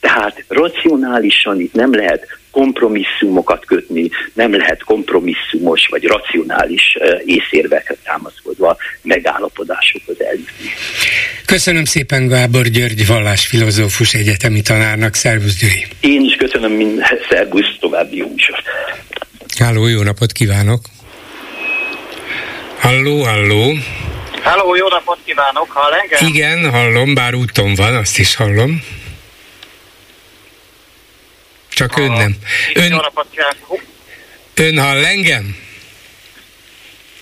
tehát 0.00 0.44
racionálisan 0.48 1.60
itt 1.60 1.72
nem 1.72 1.94
lehet 1.94 2.26
kompromisszumokat 2.50 3.64
kötni, 3.64 4.10
nem 4.32 4.56
lehet 4.56 4.82
kompromisszumos 4.82 5.86
vagy 5.90 6.04
racionális 6.04 6.98
észérvekre 7.24 7.96
támaszkodva 8.04 8.76
megállapodásokhoz 9.02 10.20
eljutni. 10.20 10.70
Köszönöm 11.44 11.84
szépen 11.84 12.28
Gábor 12.28 12.66
György 12.66 13.06
vallásfilozófus 13.06 14.14
egyetemi 14.14 14.60
tanárnak, 14.62 15.14
szervusz 15.14 15.58
Gyuri! 15.58 15.86
Én 16.00 16.24
is 16.24 16.34
köszönöm, 16.34 16.72
mind 16.72 17.00
szervusz, 17.30 17.78
további 17.80 18.16
jó 18.16 18.28
műsor. 18.28 18.62
Háló, 19.58 19.86
jó 19.86 20.02
napot 20.02 20.32
kívánok! 20.32 20.80
Halló, 22.78 23.22
halló! 23.22 23.72
Halló, 24.42 24.74
jó 24.74 24.88
napot 24.88 25.18
kívánok, 25.24 25.70
hall 25.70 25.92
engem? 25.92 26.26
Igen, 26.26 26.70
hallom, 26.70 27.14
bár 27.14 27.34
úton 27.34 27.74
van, 27.74 27.94
azt 27.94 28.18
is 28.18 28.34
hallom. 28.34 28.84
Csak 31.68 31.98
ön 31.98 32.12
nem. 32.12 32.36
Ön, 32.74 32.90
jó 32.90 32.96
napot 33.00 33.26
kívánok. 33.30 33.82
Ön 34.54 34.78
hall 34.78 35.04
engem? 35.04 35.56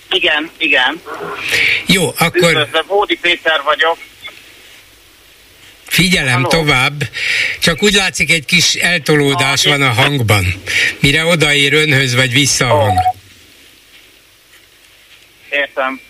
Igen, 0.09 0.51
igen. 0.57 1.01
Jó, 1.85 2.07
akkor... 2.17 2.49
Üdvözlöm, 2.49 2.85
Hódi 2.87 3.17
Péter 3.17 3.61
vagyok. 3.63 3.97
Figyelem 5.85 6.43
Halló. 6.43 6.47
tovább, 6.47 7.03
csak 7.59 7.83
úgy 7.83 7.93
látszik 7.93 8.31
egy 8.31 8.45
kis 8.45 8.73
eltolódás 8.73 9.65
ah, 9.65 9.71
van 9.71 9.81
a 9.81 9.91
hangban. 9.93 10.63
Mire 10.99 11.25
odaér 11.25 11.73
önhöz, 11.73 12.15
vagy 12.15 12.31
vissza 12.31 12.65
a 12.65 12.79
hang. 12.79 12.97
Értem. 15.49 16.01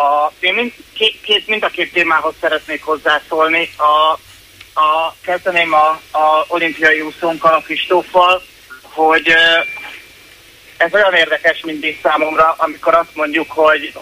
A, 0.00 0.32
én 0.40 0.54
mind, 0.54 0.72
két, 0.94 1.20
két, 1.22 1.46
mind 1.46 1.62
a 1.62 1.68
két 1.68 1.92
témához 1.92 2.34
szeretnék 2.40 2.82
hozzászólni. 2.82 3.70
A, 3.76 4.18
a, 4.80 5.14
kezdeném 5.22 5.72
a, 5.74 5.88
a 6.10 6.44
olimpiai 6.48 7.00
úszónkkal, 7.00 7.54
a 7.54 7.60
Kristóffal, 7.60 8.42
hogy 8.82 9.32
ez 10.76 10.94
olyan 10.94 11.14
érdekes 11.14 11.60
mindig 11.64 11.98
számomra, 12.02 12.54
amikor 12.58 12.94
azt 12.94 13.14
mondjuk, 13.14 13.50
hogy 13.50 13.92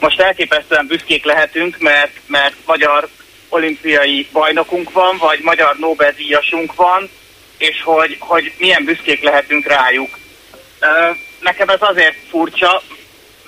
most 0.00 0.20
elképesztően 0.20 0.86
büszkék 0.86 1.24
lehetünk, 1.24 1.78
mert, 1.78 2.12
mert 2.26 2.54
magyar 2.66 3.08
olimpiai 3.48 4.28
bajnokunk 4.32 4.92
van, 4.92 5.16
vagy 5.16 5.40
magyar 5.42 5.76
Nobel-díjasunk 5.78 6.74
van, 6.74 7.10
és 7.58 7.82
hogy, 7.82 8.16
hogy 8.18 8.52
milyen 8.58 8.84
büszkék 8.84 9.22
lehetünk 9.22 9.66
rájuk. 9.66 10.18
Nekem 11.40 11.68
ez 11.68 11.80
azért 11.80 12.16
furcsa, 12.28 12.82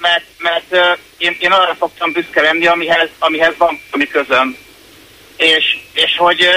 mert, 0.05 0.25
mert 0.39 0.99
én, 1.19 1.37
én 1.41 1.53
arra 1.53 1.77
szoktam 1.79 2.13
büszke 2.13 2.41
lenni, 2.41 2.67
amihez, 2.67 3.09
amihez 3.19 3.55
van 3.59 3.81
ami 3.91 4.07
közöm. 4.07 4.57
És, 5.37 5.79
és 5.93 6.17
hogy 6.17 6.49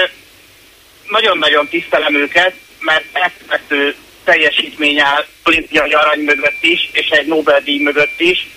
nagyon-nagyon 1.08 1.68
tisztelem 1.68 2.14
őket, 2.14 2.54
mert 2.80 3.04
elképesztő 3.12 3.94
teljesítmény 4.24 5.00
áll 5.00 5.26
olimpiai 5.44 5.92
arany 5.92 6.20
mögött 6.20 6.62
is, 6.62 6.90
és 6.92 7.08
egy 7.08 7.26
Nobel-díj 7.26 7.82
mögött 7.82 8.20
is. 8.20 8.48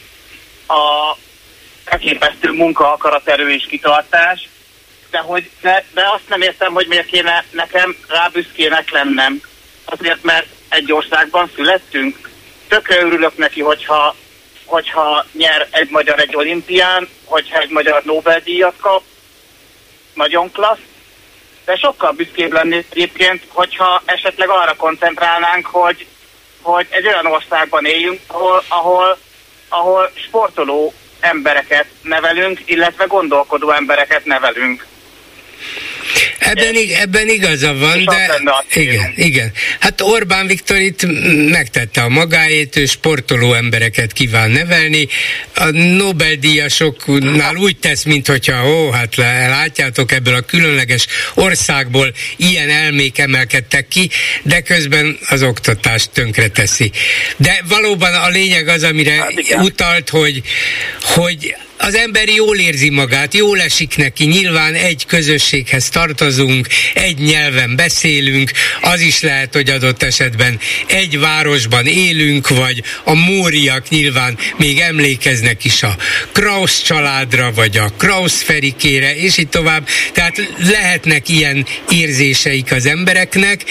A 0.68 1.16
elképesztő 1.86 2.52
munka, 2.52 2.94
akaraterő 2.94 3.52
és 3.52 3.66
kitartás, 3.70 4.50
de, 5.12 5.18
hogy, 5.18 5.50
de, 5.62 5.86
de 5.94 6.02
azt 6.14 6.30
nem 6.30 6.42
értem, 6.42 6.74
hogy 6.74 6.88
miért 6.88 7.06
kéne 7.06 7.46
nekem 7.52 7.96
rá 8.08 8.28
büszkének 8.28 8.92
lennem. 8.92 9.42
Azért, 9.86 10.24
mert 10.24 10.48
egy 10.70 10.92
országban 10.92 11.52
születtünk. 11.56 12.30
Tökre 12.68 13.02
örülök 13.02 13.38
neki, 13.38 13.62
hogyha, 13.62 14.16
hogyha 14.72 15.26
nyer 15.32 15.68
egy 15.72 15.90
magyar 15.90 16.20
egy 16.20 16.36
olimpián, 16.36 17.10
hogyha 17.26 17.60
egy 17.60 17.70
magyar 17.70 18.04
Nobel-díjat 18.04 18.74
kap. 18.80 19.04
Nagyon 20.14 20.52
klassz. 20.52 20.80
De 21.66 21.76
sokkal 21.76 22.12
büszkébb 22.12 22.52
lenni 22.52 22.86
egyébként, 22.90 23.44
hogyha 23.48 24.02
esetleg 24.06 24.50
arra 24.50 24.76
koncentrálnánk, 24.76 25.66
hogy, 25.66 26.06
hogy 26.62 26.88
egy 26.90 27.08
olyan 27.08 27.26
országban 27.26 27.86
éljünk, 27.86 28.20
ahol, 28.28 28.64
ahol, 28.68 29.18
ahol 29.70 30.12
sportoló 30.14 30.94
embereket 31.20 31.86
nevelünk, 32.02 32.60
illetve 32.66 33.06
gondolkodó 33.06 33.72
embereket 33.72 34.26
nevelünk. 34.26 34.86
Ebben, 36.40 36.76
ebben 37.02 37.30
igaza 37.30 37.74
van, 37.74 38.06
de 38.06 38.42
igen, 38.74 39.14
igen. 39.16 39.52
Hát 39.80 40.02
Orbán 40.02 40.48
Viktor 40.48 40.78
itt 40.78 41.06
megtette 41.50 42.02
a 42.02 42.10
magáét, 42.10 42.76
ő 42.76 42.86
sportoló 42.86 43.54
embereket 43.54 44.14
kíván 44.14 44.50
nevelni. 44.50 45.08
A 45.56 45.70
Nobel-díjasoknál 45.72 47.56
úgy 47.56 47.78
tesz, 47.78 48.04
mintha, 48.04 48.68
ó, 48.68 48.90
hát 48.90 49.16
látjátok, 49.16 50.12
ebből 50.12 50.36
a 50.36 50.42
különleges 50.42 51.06
országból 51.34 52.14
ilyen 52.38 52.70
elmék 52.70 53.18
emelkedtek 53.18 53.88
ki, 53.88 54.10
de 54.44 54.62
közben 54.62 55.18
az 55.30 55.44
oktatást 55.44 56.10
tönkre 56.10 56.48
teszi. 56.48 56.92
De 57.38 57.64
valóban 57.68 58.14
a 58.14 58.28
lényeg 58.30 58.68
az, 58.68 58.84
amire 58.84 59.14
hát 59.14 59.64
utalt, 59.64 60.10
hogy, 60.10 60.42
hogy 61.02 61.56
az 61.82 61.96
ember 61.96 62.30
jól 62.30 62.58
érzi 62.58 62.90
magát, 62.90 63.34
jól 63.34 63.62
esik 63.62 63.96
neki, 63.98 64.26
nyilván 64.26 64.74
egy 64.74 65.06
közösséghez 65.06 65.90
tartozunk, 65.90 66.68
egy 66.94 67.18
nyelven 67.18 67.76
beszélünk, 67.76 68.52
az 68.82 69.00
is 69.00 69.22
lehet, 69.22 69.54
hogy 69.54 69.70
adott 69.70 70.04
esetben 70.04 70.60
egy 70.88 71.20
városban 71.20 71.86
élünk, 71.86 72.48
vagy 72.48 72.84
a 73.04 73.14
móriak 73.14 73.90
nyilván 73.90 74.38
még 74.58 74.80
emlékeznek 74.80 75.64
is 75.64 75.84
a 75.84 75.96
Krausz 76.32 76.82
családra, 76.82 77.52
vagy 77.52 77.78
a 77.78 77.94
Krausz 77.98 78.42
Ferikére, 78.42 79.16
és 79.16 79.38
így 79.38 79.50
tovább. 79.50 79.88
Tehát 80.14 80.54
lehetnek 80.58 81.30
ilyen 81.30 81.66
érzéseik 81.90 82.72
az 82.72 82.86
embereknek. 82.86 83.64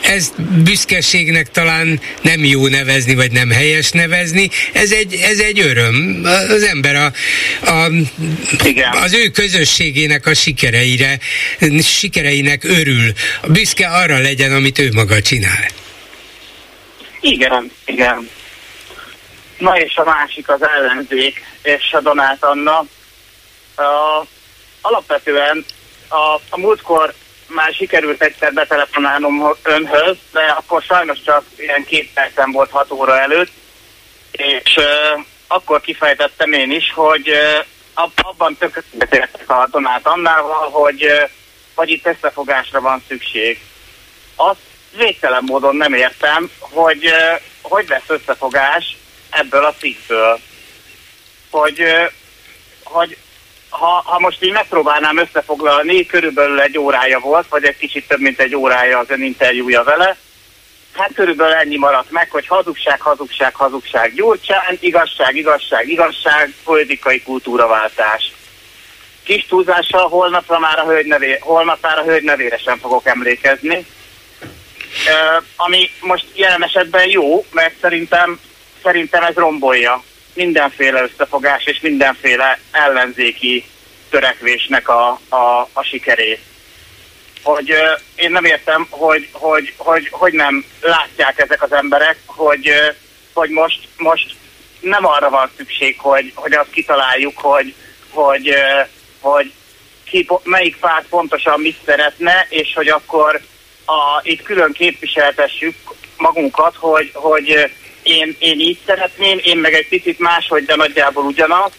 Ezt 0.00 0.42
büszkeségnek 0.42 1.50
talán 1.50 2.00
nem 2.22 2.44
jó 2.44 2.66
nevezni, 2.66 3.14
vagy 3.14 3.32
nem 3.32 3.50
helyes 3.50 3.90
nevezni. 3.90 4.50
Ez 4.72 4.90
egy, 4.90 5.14
ez 5.14 5.38
egy 5.38 5.60
öröm. 5.60 6.20
Az 6.48 6.62
ember 6.62 6.94
a, 6.94 7.12
a, 7.62 7.90
Igen. 8.64 8.92
az 8.92 9.14
ő 9.14 9.28
közösségének 9.28 10.26
a 10.26 10.34
sikereire, 10.34 11.18
sikereinek 11.82 12.64
örül. 12.64 13.12
Büszke 13.46 13.88
arra 13.88 14.18
legyen, 14.18 14.52
amit 14.52 14.78
ő 14.78 14.88
maga 14.92 15.20
csinál. 15.22 15.66
Igen, 17.20 17.70
igen. 17.84 18.30
Na 19.58 19.78
és 19.78 19.96
a 19.96 20.04
másik 20.04 20.48
az 20.48 20.60
ellenzék 20.62 21.44
és 21.62 21.92
a 21.92 22.00
Donát 22.00 22.44
Anna. 22.44 22.84
Uh, 23.76 24.26
alapvetően 24.80 25.64
a, 26.08 26.40
a 26.48 26.58
múltkor 26.58 27.14
már 27.46 27.72
sikerült 27.72 28.22
egyszer 28.22 28.52
betelefonálnom 28.52 29.56
önhöz, 29.62 30.16
de 30.32 30.40
akkor 30.40 30.82
sajnos 30.82 31.18
csak 31.24 31.44
ilyen 31.56 31.84
két 31.84 32.10
percen 32.14 32.50
volt 32.50 32.70
hat 32.70 32.90
óra 32.90 33.20
előtt, 33.20 33.50
és 34.30 34.76
uh, 34.76 35.24
akkor 35.46 35.80
kifejtettem 35.80 36.52
én 36.52 36.70
is, 36.70 36.92
hogy 36.94 37.30
abban 37.94 38.56
tökéletesen 38.56 39.46
a 39.46 39.66
Donát 39.70 40.06
Annával, 40.06 40.70
hogy, 40.70 41.06
hogy 41.74 41.90
itt 41.90 42.06
összefogásra 42.06 42.80
van 42.80 43.02
szükség. 43.08 43.60
Azt 44.36 44.60
végtelen 44.96 45.42
módon 45.46 45.76
nem 45.76 45.94
értem, 45.94 46.50
hogy 46.58 47.12
hogy 47.68 47.88
lesz 47.88 48.08
összefogás 48.08 48.96
ebből 49.30 49.64
a 49.64 49.74
cikkből. 49.74 50.40
Hogy, 51.50 51.82
hogy 52.84 53.16
ha, 53.68 54.02
ha 54.04 54.18
most 54.18 54.42
így 54.44 54.52
megpróbálnám 54.52 55.18
összefoglalni, 55.18 56.06
körülbelül 56.06 56.60
egy 56.60 56.78
órája 56.78 57.18
volt, 57.18 57.48
vagy 57.48 57.64
egy 57.64 57.76
kicsit 57.76 58.08
több, 58.08 58.20
mint 58.20 58.40
egy 58.40 58.54
órája 58.54 58.98
az 58.98 59.10
ön 59.10 59.22
interjúja 59.22 59.82
vele, 59.82 60.16
Hát 60.94 61.14
körülbelül 61.14 61.54
ennyi 61.54 61.76
maradt 61.76 62.10
meg, 62.10 62.30
hogy 62.30 62.46
hazugság, 62.46 63.00
hazugság, 63.00 63.54
hazugság 63.54 64.14
Gyurcsán, 64.14 64.76
igazság, 64.80 65.36
igazság, 65.36 65.88
igazság, 65.88 66.54
politikai 66.64 67.22
kultúraváltás. 67.22 68.32
Kis 69.22 69.46
túlzással 69.46 70.08
holnapra 70.08 70.58
már 70.58 70.78
a 70.78 70.84
hölgy, 70.84 71.06
nevé, 71.06 71.38
holnap 71.40 71.78
már 71.80 71.98
a 71.98 72.02
hölgy 72.02 72.22
nevére 72.22 72.58
sem 72.58 72.78
fogok 72.78 73.06
emlékezni. 73.06 73.76
Uh, 73.76 75.44
ami 75.56 75.90
most 76.00 76.26
jelen 76.34 76.64
esetben 76.64 77.08
jó, 77.08 77.44
mert 77.50 77.74
szerintem, 77.80 78.40
szerintem 78.82 79.22
ez 79.22 79.34
rombolja 79.34 80.02
mindenféle 80.34 81.02
összefogás 81.02 81.64
és 81.64 81.80
mindenféle 81.80 82.58
ellenzéki 82.70 83.64
törekvésnek 84.10 84.88
a, 84.88 85.20
a, 85.28 85.68
a 85.72 85.82
sikerét 85.82 86.40
hogy 87.44 87.70
uh, 87.70 88.00
én 88.14 88.30
nem 88.30 88.44
értem, 88.44 88.86
hogy, 88.90 89.28
hogy, 89.32 89.74
hogy, 89.76 90.08
hogy 90.10 90.32
nem 90.32 90.64
látják 90.80 91.38
ezek 91.38 91.62
az 91.62 91.72
emberek, 91.72 92.16
hogy, 92.26 92.68
uh, 92.68 92.94
hogy 93.32 93.50
most, 93.50 93.88
most 93.96 94.34
nem 94.80 95.06
arra 95.06 95.30
van 95.30 95.50
szükség, 95.56 95.98
hogy, 95.98 96.32
hogy 96.34 96.52
azt 96.52 96.70
kitaláljuk, 96.70 97.38
hogy, 97.38 97.74
hogy, 98.10 98.48
uh, 98.48 98.88
hogy 99.20 99.52
ki, 100.04 100.28
melyik 100.42 100.76
párt 100.76 101.06
pontosan 101.08 101.60
mit 101.60 101.76
szeretne, 101.84 102.46
és 102.48 102.72
hogy 102.74 102.88
akkor 102.88 103.40
a, 103.84 104.20
itt 104.22 104.42
külön 104.42 104.72
képviseltessük 104.72 105.74
magunkat, 106.16 106.76
hogy, 106.76 107.10
hogy 107.14 107.70
én, 108.02 108.36
én 108.38 108.60
így 108.60 108.78
szeretném, 108.86 109.40
én 109.42 109.58
meg 109.58 109.74
egy 109.74 109.88
picit 109.88 110.18
máshogy, 110.18 110.64
de 110.64 110.76
nagyjából 110.76 111.24
ugyanaz, 111.24 111.72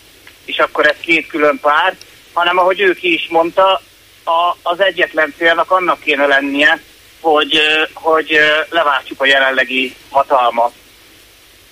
és 0.45 0.57
akkor 0.57 0.87
ez 0.87 0.95
két 1.01 1.27
külön 1.27 1.59
párt, 1.61 1.95
hanem 2.33 2.57
ahogy 2.57 2.79
ő 2.79 2.93
ki 2.93 3.13
is 3.13 3.27
mondta, 3.29 3.81
a, 4.25 4.57
az 4.61 4.79
egyetlen 4.79 5.33
célnak 5.37 5.71
annak 5.71 5.99
kéne 5.99 6.25
lennie, 6.25 6.79
hogy, 7.19 7.59
hogy 7.93 8.39
leváltjuk 8.69 9.21
a 9.21 9.25
jelenlegi 9.25 9.95
hatalmat. 10.09 10.73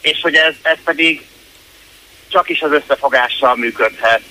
És 0.01 0.21
hogy 0.21 0.35
ez, 0.35 0.53
ez 0.61 0.77
pedig 0.84 1.25
csak 2.30 2.49
is 2.49 2.61
az 2.61 2.71
összefogással 2.71 3.55
működhet. 3.55 4.21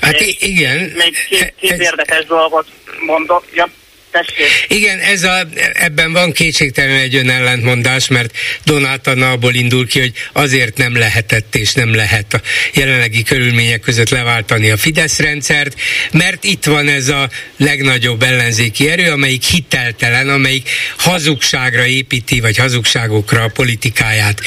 Hát 0.00 0.20
igen. 0.20 0.78
Még 0.78 1.16
két, 1.28 1.54
két 1.60 1.70
ez, 1.70 1.80
érdekes 1.80 2.24
dolgot 2.24 2.66
mondok. 3.00 3.44
Ja, 3.52 3.68
Tessék. 4.12 4.46
Igen, 4.68 4.98
ez 4.98 5.22
a, 5.22 5.48
ebben 5.72 6.12
van 6.12 6.32
kétségtelen 6.32 6.98
egy 6.98 7.14
önellentmondás, 7.14 8.08
mert 8.08 8.36
Donát 8.64 9.06
Anna 9.06 9.30
abból 9.30 9.54
indul 9.54 9.86
ki, 9.86 10.00
hogy 10.00 10.12
azért 10.32 10.76
nem 10.76 10.96
lehetett 10.96 11.54
és 11.54 11.72
nem 11.72 11.94
lehet 11.94 12.34
a 12.34 12.40
jelenlegi 12.74 13.22
körülmények 13.22 13.80
között 13.80 14.08
leváltani 14.08 14.70
a 14.70 14.76
Fidesz 14.76 15.18
rendszert, 15.18 15.80
mert 16.10 16.44
itt 16.44 16.64
van 16.64 16.88
ez 16.88 17.08
a 17.08 17.30
legnagyobb 17.56 18.22
ellenzéki 18.22 18.90
erő, 18.90 19.10
amelyik 19.10 19.44
hiteltelen, 19.44 20.28
amelyik 20.28 20.68
hazugságra 20.96 21.86
építi, 21.86 22.40
vagy 22.40 22.56
hazugságokra 22.56 23.42
a 23.42 23.48
politikáját. 23.48 24.40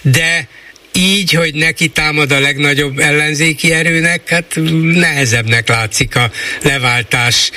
De 0.00 0.48
így, 0.94 1.32
hogy 1.32 1.54
neki 1.54 1.88
támad 1.88 2.32
a 2.32 2.40
legnagyobb 2.40 2.98
ellenzéki 2.98 3.72
erőnek, 3.72 4.28
hát 4.28 4.52
nehezebbnek 4.82 5.68
látszik 5.68 6.16
a 6.16 6.30
leváltás. 6.62 7.50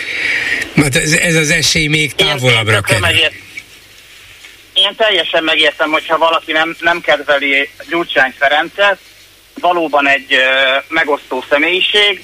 Mert 0.74 0.96
ez, 0.96 1.12
ez 1.12 1.36
az 1.36 1.50
esély 1.50 1.88
még 1.88 2.14
távolabbra 2.14 2.82
kerül. 2.82 3.08
Én 4.74 4.96
teljesen 4.98 5.44
megértem, 5.44 5.92
hogyha 5.92 6.18
valaki 6.18 6.52
nem, 6.52 6.76
nem 6.80 7.02
kedveli 7.02 7.70
Gyurcsány 7.90 8.34
Ferencet, 8.38 8.98
valóban 9.60 10.08
egy 10.08 10.34
ö, 10.34 10.44
megosztó 10.88 11.44
személyiség, 11.50 12.24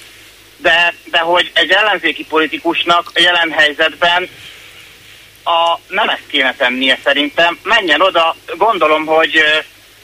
de, 0.57 0.93
de 1.11 1.19
hogy 1.19 1.51
egy 1.53 1.71
ellenzéki 1.71 2.25
politikusnak 2.29 3.11
a 3.13 3.19
jelen 3.19 3.51
helyzetben 3.51 4.29
a, 5.43 5.79
nem 5.87 6.09
ezt 6.09 6.27
kéne 6.27 6.55
tennie 6.55 6.99
szerintem. 7.03 7.59
Menjen 7.63 8.01
oda, 8.01 8.35
gondolom, 8.57 9.05
hogy 9.05 9.43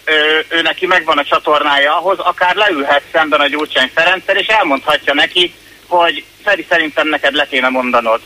ő, 0.08 0.46
ő 0.50 0.62
neki 0.62 0.86
megvan 0.86 1.18
a 1.18 1.24
csatornája 1.24 1.98
ahhoz, 1.98 2.20
akár 2.20 2.56
leülhet 2.56 3.04
szemben 3.12 3.40
a 3.40 3.48
Gyurcsány 3.48 3.92
Ferenccel, 3.94 4.38
és 4.38 4.48
elmondhatja 4.48 5.14
neki, 5.14 5.54
hogy 5.88 6.24
Feri 6.44 6.66
szerintem 6.70 7.08
neked 7.08 7.34
le 7.34 7.48
kéne 7.48 7.70
mondanod. 7.70 8.22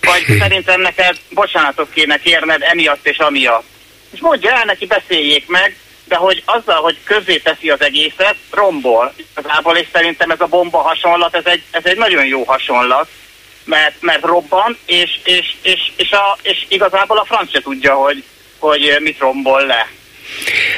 Vagy 0.00 0.38
szerintem 0.38 0.80
neked 0.80 1.16
bocsánatot 1.30 1.90
kéne 1.90 2.16
kérned 2.16 2.62
emiatt 2.62 3.06
és 3.06 3.18
amiatt. 3.18 3.64
És 4.10 4.20
mondja 4.20 4.50
el 4.50 4.64
neki, 4.64 4.86
beszéljék 4.86 5.46
meg, 5.46 5.76
de 6.04 6.16
hogy 6.16 6.42
azzal, 6.44 6.80
hogy 6.80 6.96
közé 7.04 7.36
teszi 7.36 7.70
az 7.70 7.80
egészet, 7.80 8.36
rombol. 8.50 9.14
Igazából, 9.36 9.76
és 9.76 9.86
szerintem 9.92 10.30
ez 10.30 10.40
a 10.40 10.46
bomba 10.46 10.78
hasonlat, 10.78 11.34
ez 11.34 11.46
egy, 11.46 11.62
ez 11.70 11.84
egy 11.84 11.96
nagyon 11.96 12.26
jó 12.26 12.44
hasonlat, 12.44 13.08
mert, 13.64 13.94
mert 14.00 14.24
robban, 14.24 14.78
és, 14.84 15.20
és, 15.24 15.54
és, 15.62 15.92
és, 15.96 16.10
a, 16.12 16.38
és 16.42 16.64
igazából 16.68 17.18
a 17.18 17.24
franc 17.24 17.50
se 17.50 17.60
tudja, 17.60 17.94
hogy, 17.94 18.24
hogy 18.58 18.96
mit 19.00 19.18
rombol 19.18 19.66
le. 19.66 19.88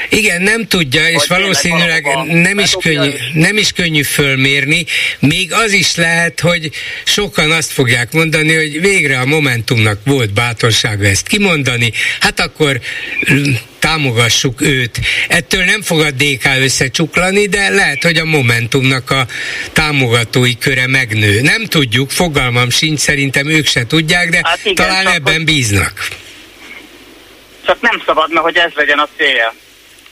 Igen, 0.08 0.42
nem 0.42 0.66
tudja, 0.66 1.08
és 1.08 1.26
valószínűleg 1.26 2.06
nem 2.26 2.58
is, 2.58 2.76
könnyű, 2.82 3.10
nem 3.32 3.56
is 3.56 3.72
könnyű 3.72 4.02
fölmérni. 4.02 4.86
Még 5.18 5.52
az 5.52 5.72
is 5.72 5.94
lehet, 5.94 6.40
hogy 6.40 6.70
sokan 7.04 7.50
azt 7.50 7.72
fogják 7.72 8.12
mondani, 8.12 8.54
hogy 8.54 8.80
végre 8.80 9.18
a 9.18 9.24
Momentumnak 9.24 10.00
volt 10.04 10.32
bátorsága 10.32 11.06
ezt 11.06 11.26
kimondani, 11.26 11.92
hát 12.20 12.40
akkor 12.40 12.80
támogassuk 13.78 14.60
őt. 14.60 15.00
Ettől 15.28 15.64
nem 15.64 15.82
fog 15.82 16.00
a 16.00 16.10
DK 16.10 16.44
összecsuklani, 16.60 17.46
de 17.46 17.68
lehet, 17.68 18.02
hogy 18.02 18.16
a 18.16 18.24
Momentumnak 18.24 19.10
a 19.10 19.26
támogatói 19.72 20.58
köre 20.58 20.86
megnő. 20.86 21.40
Nem 21.40 21.64
tudjuk, 21.64 22.10
fogalmam 22.10 22.70
sincs, 22.70 22.98
szerintem 22.98 23.48
ők 23.48 23.66
se 23.66 23.86
tudják, 23.86 24.30
de 24.30 24.40
hát 24.42 24.60
igen, 24.62 24.74
talán 24.74 25.06
ebben 25.06 25.44
bíznak 25.44 26.26
csak 27.68 27.80
nem 27.80 28.02
szabadna, 28.06 28.40
hogy 28.40 28.56
ez 28.56 28.72
legyen 28.74 28.98
a 28.98 29.08
cél. 29.16 29.54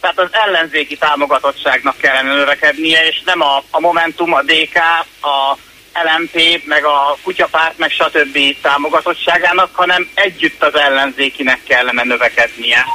Tehát 0.00 0.18
az 0.18 0.28
ellenzéki 0.30 0.96
támogatottságnak 0.96 1.96
kellene 1.96 2.34
növekednie, 2.34 3.06
és 3.06 3.22
nem 3.24 3.40
a, 3.40 3.62
a 3.70 3.80
Momentum, 3.80 4.32
a 4.32 4.42
DK, 4.42 4.76
a 5.20 5.56
LMP, 6.04 6.64
meg 6.64 6.84
a 6.84 7.18
kutyapárt, 7.22 7.78
meg 7.78 7.90
stb. 7.90 8.38
támogatottságának, 8.62 9.70
hanem 9.72 10.08
együtt 10.14 10.62
az 10.62 10.74
ellenzékinek 10.74 11.60
kellene 11.68 12.02
növekednie, 12.02 12.86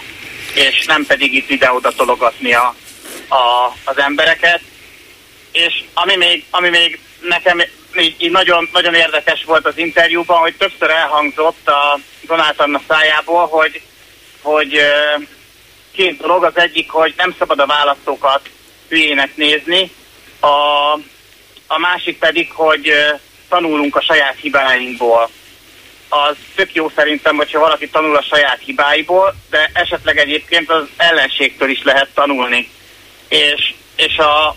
és 0.54 0.86
nem 0.86 1.06
pedig 1.06 1.34
itt 1.34 1.50
ide-oda 1.50 1.92
tologatni 1.92 2.54
a, 2.54 2.76
a, 3.28 3.76
az 3.84 3.98
embereket. 3.98 4.62
És 5.52 5.84
ami 5.94 6.16
még, 6.16 6.46
ami 6.50 6.70
még 6.70 7.00
nekem 7.22 7.62
így, 7.98 8.16
így 8.18 8.32
nagyon, 8.32 8.70
nagyon 8.74 8.94
érdekes 8.94 9.44
volt 9.44 9.66
az 9.66 9.78
interjúban, 9.78 10.40
hogy 10.40 10.56
többször 10.56 10.90
elhangzott 10.90 11.68
a 11.68 12.00
Donát 12.22 12.60
Anna 12.60 12.82
szájából, 12.88 13.48
hogy 13.48 13.82
hogy 14.42 14.80
két 15.92 16.18
dolog. 16.18 16.44
Az 16.44 16.58
egyik, 16.58 16.92
hogy 16.92 17.14
nem 17.18 17.36
szabad 17.38 17.60
a 17.60 17.66
választókat 17.66 18.50
hülyének 18.90 19.36
nézni, 19.36 19.92
a, 20.40 20.94
a 21.68 21.78
másik 21.80 22.20
pedig, 22.20 22.52
hogy 22.52 22.94
tanulunk 23.50 23.96
a 23.96 24.02
saját 24.02 24.36
hibáinkból. 24.42 25.30
Az 26.10 26.36
tök 26.56 26.74
jó 26.74 26.90
szerintem, 26.96 27.36
hogyha 27.36 27.60
valaki 27.60 27.90
tanul 27.90 28.16
a 28.16 28.22
saját 28.22 28.60
hibáiból, 28.60 29.36
de 29.50 29.70
esetleg 29.74 30.18
egyébként 30.18 30.70
az 30.70 30.88
ellenségtől 30.98 31.70
is 31.70 31.84
lehet 31.84 32.10
tanulni. 32.14 32.70
És, 33.28 33.74
és 33.96 34.18
a, 34.18 34.56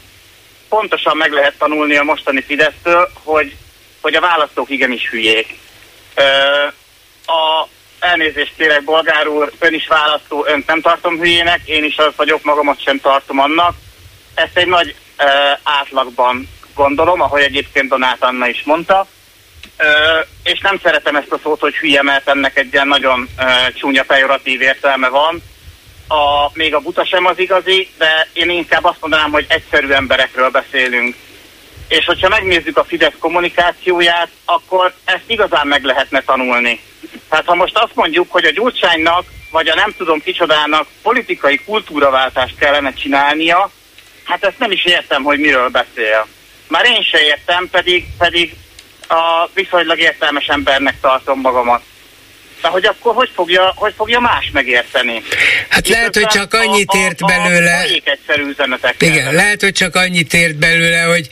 pontosan 0.68 1.16
meg 1.16 1.32
lehet 1.32 1.54
tanulni 1.58 1.96
a 1.96 2.02
mostani 2.02 2.42
Fidesztől, 2.42 3.10
hogy, 3.22 3.56
hogy 4.00 4.14
a 4.14 4.20
választók 4.20 4.70
igenis 4.70 5.08
hülyék. 5.08 5.58
Ö, 6.14 6.22
a, 7.26 7.68
elnézést 8.04 8.52
kérek, 8.56 8.84
bolgár 8.84 9.28
úr, 9.28 9.52
ön 9.58 9.74
is 9.74 9.86
választó, 9.86 10.44
önt 10.46 10.66
nem 10.66 10.80
tartom 10.80 11.18
hülyének, 11.18 11.60
én 11.64 11.84
is 11.84 11.96
az 11.96 12.12
vagyok, 12.16 12.42
magamat 12.42 12.82
sem 12.82 13.00
tartom 13.00 13.38
annak. 13.38 13.74
Ezt 14.34 14.56
egy 14.56 14.66
nagy 14.66 14.94
uh, 15.18 15.26
átlagban 15.62 16.48
gondolom, 16.74 17.20
ahogy 17.20 17.42
egyébként 17.42 17.88
Donát 17.88 18.22
Anna 18.22 18.48
is 18.48 18.62
mondta. 18.64 19.06
Uh, 19.78 20.26
és 20.42 20.60
nem 20.60 20.80
szeretem 20.82 21.16
ezt 21.16 21.32
a 21.32 21.38
szót, 21.42 21.60
hogy 21.60 21.74
hülye, 21.74 22.02
mert 22.02 22.28
ennek 22.28 22.58
egy 22.58 22.72
ilyen 22.72 22.88
nagyon 22.88 23.28
uh, 23.38 23.72
csúnya 23.74 24.02
pejoratív 24.02 24.60
értelme 24.60 25.08
van. 25.08 25.42
A, 26.08 26.50
még 26.52 26.74
a 26.74 26.80
buta 26.80 27.04
sem 27.04 27.26
az 27.26 27.38
igazi, 27.38 27.88
de 27.98 28.28
én 28.32 28.50
inkább 28.50 28.84
azt 28.84 29.00
mondanám, 29.00 29.30
hogy 29.30 29.44
egyszerű 29.48 29.88
emberekről 29.88 30.50
beszélünk. 30.50 31.16
És 31.88 32.04
hogyha 32.04 32.28
megnézzük 32.28 32.76
a 32.76 32.84
Fidesz 32.84 33.14
kommunikációját, 33.18 34.28
akkor 34.44 34.94
ezt 35.04 35.24
igazán 35.26 35.66
meg 35.66 35.84
lehetne 35.84 36.20
tanulni 36.20 36.80
tehát 37.34 37.48
ha 37.48 37.54
most 37.54 37.76
azt 37.78 37.94
mondjuk, 37.94 38.32
hogy 38.32 38.44
a 38.44 38.50
Gyurcsánynak, 38.50 39.24
vagy 39.50 39.68
a 39.68 39.74
nem 39.74 39.94
tudom 39.96 40.20
kicsodának 40.20 40.86
politikai 41.02 41.60
kultúraváltást 41.64 42.58
kellene 42.58 42.92
csinálnia, 42.92 43.70
hát 44.24 44.44
ezt 44.44 44.58
nem 44.58 44.70
is 44.70 44.84
értem, 44.84 45.22
hogy 45.22 45.38
miről 45.38 45.68
beszél. 45.68 46.26
Már 46.68 46.84
én 46.84 47.02
se 47.02 47.20
értem, 47.22 47.68
pedig, 47.70 48.06
pedig 48.18 48.54
a 49.08 49.48
viszonylag 49.54 49.98
értelmes 49.98 50.46
embernek 50.46 51.00
tartom 51.00 51.40
magamat. 51.40 51.82
De 52.64 52.70
hogy 52.70 52.84
akkor 52.84 53.14
hogy 53.14 53.30
fogja, 53.34 53.72
hogy 53.76 53.92
fogja 53.96 54.20
más 54.20 54.50
megérteni? 54.52 55.22
Hát 55.68 55.88
Itt 55.88 55.94
lehet, 55.94 56.14
hogy 56.14 56.26
csak 56.26 56.54
annyit 56.54 56.92
ért 56.92 57.20
a, 57.20 57.26
belőle. 57.26 57.76
A 57.76 58.00
egyszerű 58.04 58.48
üzenetek. 58.48 58.94
Igen, 58.98 59.34
lehet, 59.34 59.60
hogy 59.60 59.72
csak 59.72 59.94
annyit 59.94 60.34
ért 60.34 60.56
belőle, 60.56 61.00
hogy 61.00 61.28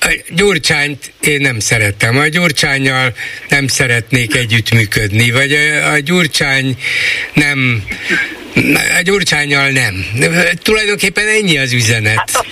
a 0.00 0.22
Gyurcsányt 0.28 1.12
én 1.20 1.40
nem 1.40 1.58
szerettem. 1.58 2.18
A 2.18 2.26
Gyurcsányjal 2.26 3.12
nem 3.48 3.66
szeretnék 3.66 4.34
együttműködni, 4.34 5.30
vagy 5.30 5.52
a, 5.52 5.90
a 5.92 5.98
Gyurcsány 5.98 6.76
nem, 7.32 7.82
a 8.98 9.02
Gyurcsányjal 9.02 9.68
nem. 9.68 10.06
Tulajdonképpen 10.62 11.28
ennyi 11.28 11.58
az 11.58 11.72
üzenet. 11.72 12.16
Hát 12.16 12.46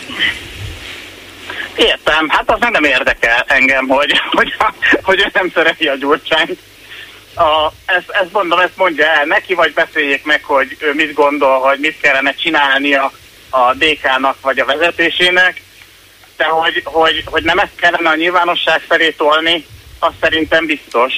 értem, 1.77 2.29
hát 2.29 2.51
az 2.51 2.59
nem 2.71 2.85
érdekel 2.85 3.45
engem, 3.49 3.87
hogy, 3.87 4.13
hogy, 4.31 4.55
hogy 5.03 5.19
ő 5.19 5.31
nem 5.33 5.51
szereti 5.55 5.87
a 5.87 5.97
Gyurcsányt. 5.97 6.59
A, 7.37 7.73
ezt, 7.87 8.11
ezt 8.11 8.33
mondom, 8.33 8.59
ezt 8.59 8.77
mondja 8.77 9.07
el 9.07 9.25
neki, 9.25 9.55
vagy 9.55 9.73
beszéljék 9.73 10.25
meg, 10.25 10.45
hogy 10.45 10.77
ő 10.79 10.95
mit 10.95 11.13
gondol, 11.13 11.59
hogy 11.59 11.79
mit 11.79 12.01
kellene 12.01 12.35
csinálni 12.35 12.95
a, 12.95 13.13
a 13.51 13.75
DK-nak 13.75 14.37
vagy 14.41 14.59
a 14.59 14.65
vezetésének 14.65 15.65
de 16.37 16.45
hogy, 16.45 16.81
hogy, 16.85 17.23
hogy 17.25 17.43
nem 17.43 17.59
ezt 17.59 17.77
kellene 17.77 18.09
a 18.09 18.17
nyilvánosság 18.17 18.81
felé 18.81 19.11
tolni, 19.11 19.67
az 19.99 20.13
szerintem 20.21 20.67
biztos, 20.67 21.13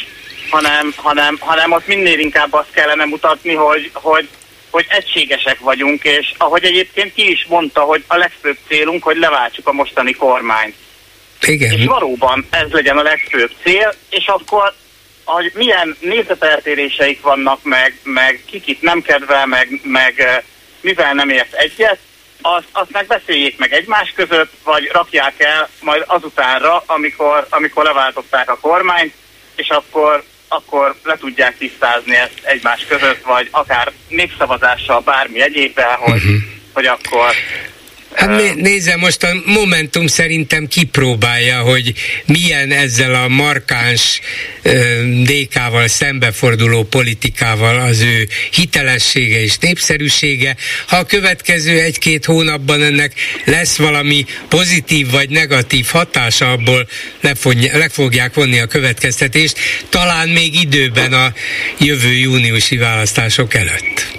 hanem, 0.51 0.93
hanem, 0.97 1.37
hanem 1.41 1.73
ott 1.73 1.87
minél 1.87 2.19
inkább 2.19 2.53
azt 2.53 2.71
kellene 2.71 3.05
mutatni, 3.05 3.55
hogy, 3.55 3.91
hogy, 3.93 4.29
hogy 4.71 4.87
egységesek 4.89 5.59
vagyunk, 5.59 6.05
és 6.05 6.35
ahogy 6.39 6.65
egyébként 6.65 7.15
ki 7.15 7.31
is 7.31 7.47
mondta, 7.49 7.81
hogy 7.81 8.05
a 8.07 8.17
legfőbb 8.17 8.57
célunk, 8.69 9.03
hogy 9.03 9.17
leváltsuk 9.17 9.69
a 9.69 9.73
mostani 9.73 10.13
kormányt. 10.13 10.75
Igen. 11.41 11.73
És 11.73 11.85
valóban 11.85 12.47
ez 12.51 12.71
legyen 12.71 12.99
a 12.99 13.03
legfőbb 13.03 13.51
cél, 13.63 13.95
és 14.11 14.27
akkor 14.27 14.75
hogy 15.33 15.53
milyen 15.55 15.97
nézeteltéréseik 16.01 17.21
vannak, 17.21 17.63
meg, 17.63 17.99
meg 18.03 18.43
kikit 18.47 18.83
nem 18.83 19.03
kedvel, 19.03 19.47
meg, 19.47 19.81
meg 19.83 20.45
mivel 20.81 21.13
nem 21.13 21.29
ért 21.29 21.55
egyet, 21.55 21.99
azt, 22.43 22.67
azt 22.73 22.91
megbeszéljék 22.91 23.59
meg 23.59 23.73
egymás 23.73 24.13
között, 24.17 24.53
vagy 24.65 24.91
rakják 24.93 25.41
el 25.41 25.69
majd 25.81 26.05
azutánra, 26.07 26.83
amikor, 26.87 27.47
amikor 27.51 27.85
leváltották 27.85 28.51
a 28.51 28.59
kormányt, 28.61 29.15
és 29.57 29.69
akkor 29.69 30.25
akkor 30.49 30.95
le 31.03 31.17
tudják 31.17 31.59
tisztázni 31.59 32.17
ezt 32.17 32.41
egymás 32.43 32.85
között, 32.89 33.23
vagy 33.25 33.49
akár 33.51 33.93
népszavazással, 34.09 35.01
bármi 35.01 35.41
egyébben, 35.41 35.95
hogy, 35.95 36.15
uh-huh. 36.15 36.41
hogy 36.73 36.87
akkor 36.87 37.35
Hát 38.13 38.29
né, 38.29 38.53
nézze, 38.57 38.97
most 38.97 39.23
a 39.23 39.29
Momentum 39.45 40.07
szerintem 40.07 40.67
kipróbálja, 40.67 41.61
hogy 41.61 41.93
milyen 42.27 42.73
ezzel 42.73 43.15
a 43.15 43.29
markáns 43.29 44.21
DK-val 45.23 45.89
szembeforduló 45.89 46.83
politikával 46.85 47.81
az 47.81 48.01
ő 48.01 48.29
hitelessége 48.51 49.43
és 49.43 49.59
népszerűsége. 49.59 50.57
Ha 50.87 50.97
a 50.97 51.05
következő 51.05 51.81
egy-két 51.81 52.25
hónapban 52.25 52.83
ennek 52.83 53.13
lesz 53.45 53.77
valami 53.77 54.25
pozitív 54.49 55.11
vagy 55.11 55.29
negatív 55.29 55.87
hatása, 55.87 56.53
abból 56.53 56.89
le 57.21 57.89
fogják 57.89 58.35
vonni 58.35 58.59
a 58.59 58.67
következtetést, 58.67 59.59
talán 59.89 60.29
még 60.29 60.61
időben 60.61 61.13
a 61.13 61.33
jövő 61.79 62.13
júniusi 62.13 62.77
választások 62.77 63.55
előtt. 63.55 64.19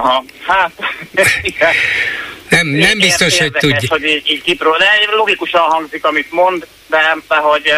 Aha, 0.00 0.24
hát, 0.46 0.72
igen. 1.42 1.72
Nem, 2.48 2.66
nem 2.66 2.98
biztos, 2.98 3.38
hogy 3.38 3.52
tudja. 3.52 3.88
hogy 3.88 4.04
így, 4.04 4.30
így 4.30 4.42
kipról, 4.42 4.78
de 4.78 4.86
logikusan 5.16 5.60
hangzik, 5.60 6.04
amit 6.04 6.32
mond, 6.32 6.66
de, 6.86 7.16
de 7.28 7.36
hogy 7.36 7.72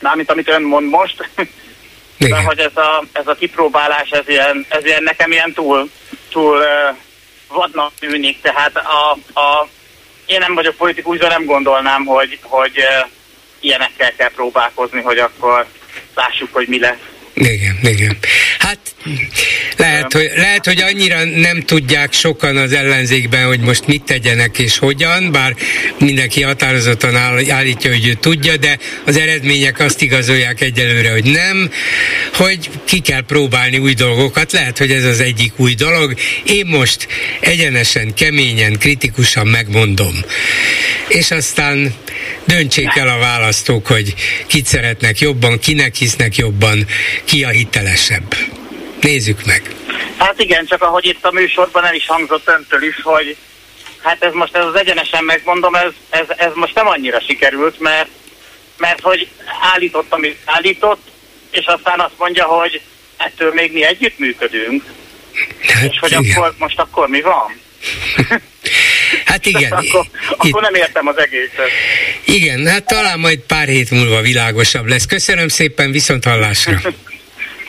mármint 0.00 0.30
amit 0.30 0.48
ön 0.48 0.62
mond 0.62 0.90
most, 0.90 1.28
Igen. 2.18 2.38
de 2.38 2.42
hogy 2.42 2.58
ez 2.58 2.76
a, 2.76 3.04
ez 3.12 3.26
a 3.26 3.34
kipróbálás, 3.34 4.10
ez 4.10 4.28
ilyen, 4.28 4.66
ez 4.68 4.84
ilyen 4.84 5.02
nekem 5.02 5.32
ilyen 5.32 5.52
túl, 5.52 5.90
túl 6.30 6.56
uh, 6.56 6.96
vadnak 7.48 7.92
tűnik, 7.98 8.40
tehát 8.40 8.76
a, 8.76 9.10
a, 9.40 9.68
én 10.26 10.38
nem 10.38 10.54
vagyok 10.54 10.74
politikus, 10.74 11.18
de 11.18 11.28
nem 11.28 11.44
gondolnám, 11.44 12.04
hogy, 12.04 12.38
hogy 12.42 12.78
uh, 12.78 13.08
ilyenekkel 13.60 14.14
kell 14.16 14.30
próbálkozni, 14.30 15.00
hogy 15.00 15.18
akkor 15.18 15.66
lássuk, 16.14 16.48
hogy 16.52 16.68
mi 16.68 16.78
lesz. 16.78 17.09
Igen, 17.34 17.78
igen. 17.82 18.16
Hát 18.58 18.78
lehet 19.76 20.12
hogy, 20.12 20.30
lehet, 20.36 20.64
hogy 20.64 20.80
annyira 20.80 21.24
nem 21.24 21.62
tudják 21.62 22.12
sokan 22.12 22.56
az 22.56 22.72
ellenzékben, 22.72 23.46
hogy 23.46 23.60
most 23.60 23.86
mit 23.86 24.02
tegyenek 24.02 24.58
és 24.58 24.78
hogyan, 24.78 25.32
bár 25.32 25.56
mindenki 25.98 26.42
határozottan 26.42 27.16
áll, 27.16 27.50
állítja, 27.50 27.90
hogy 27.90 28.06
ő 28.06 28.14
tudja, 28.14 28.56
de 28.56 28.78
az 29.06 29.16
eredmények 29.16 29.80
azt 29.80 30.02
igazolják 30.02 30.60
egyelőre, 30.60 31.10
hogy 31.10 31.24
nem, 31.24 31.70
hogy 32.34 32.70
ki 32.84 32.98
kell 32.98 33.24
próbálni 33.24 33.78
új 33.78 33.94
dolgokat. 33.94 34.52
Lehet, 34.52 34.78
hogy 34.78 34.90
ez 34.90 35.04
az 35.04 35.20
egyik 35.20 35.52
új 35.56 35.74
dolog. 35.74 36.14
Én 36.44 36.66
most 36.66 37.08
egyenesen, 37.40 38.14
keményen, 38.14 38.78
kritikusan 38.78 39.46
megmondom. 39.46 40.14
És 41.08 41.30
aztán 41.30 41.94
döntsék 42.44 42.96
el 42.96 43.08
a 43.08 43.18
választók, 43.18 43.86
hogy 43.86 44.14
kit 44.46 44.66
szeretnek 44.66 45.18
jobban, 45.18 45.58
kinek 45.58 45.94
hisznek 45.94 46.36
jobban, 46.36 46.86
ki 47.24 47.44
a 47.44 47.48
hitelesebb. 47.48 48.34
Nézzük 49.00 49.44
meg. 49.44 49.74
Hát 50.18 50.40
igen, 50.40 50.66
csak 50.66 50.82
ahogy 50.82 51.06
itt 51.06 51.24
a 51.24 51.30
műsorban 51.30 51.84
el 51.84 51.94
is 51.94 52.06
hangzott 52.06 52.48
öntől 52.48 52.82
is, 52.82 53.00
hogy 53.02 53.36
hát 54.02 54.24
ez 54.24 54.32
most 54.32 54.56
ez 54.56 54.64
az 54.64 54.74
egyenesen 54.74 55.24
megmondom, 55.24 55.74
ez, 55.74 55.92
ez, 56.10 56.26
ez 56.36 56.50
most 56.54 56.74
nem 56.74 56.86
annyira 56.86 57.20
sikerült, 57.20 57.80
mert, 57.80 58.08
mert 58.76 59.00
hogy 59.00 59.28
állított, 59.72 60.12
amit 60.12 60.38
állított, 60.44 61.08
és 61.50 61.66
aztán 61.66 62.00
azt 62.00 62.18
mondja, 62.18 62.44
hogy 62.44 62.80
ettől 63.16 63.52
még 63.54 63.72
mi 63.72 63.84
együtt 63.84 64.18
működünk. 64.18 64.84
Hát, 65.60 65.92
és 65.92 65.98
hogy 65.98 66.10
igen. 66.10 66.24
akkor, 66.30 66.54
most 66.58 66.78
akkor 66.78 67.08
mi 67.08 67.20
van? 67.20 67.60
Hát 69.24 69.46
igen. 69.52 69.72
akkor, 69.72 70.06
akkor 70.36 70.62
nem 70.62 70.74
értem 70.74 71.06
az 71.06 71.18
egészet. 71.18 71.70
Igen, 72.24 72.66
hát 72.66 72.86
talán 72.86 73.18
majd 73.18 73.38
pár 73.38 73.68
hét 73.68 73.90
múlva 73.90 74.20
világosabb 74.20 74.86
lesz. 74.86 75.06
Köszönöm 75.06 75.48
szépen, 75.48 75.92
viszont 75.92 76.24
hallásra. 76.24 76.80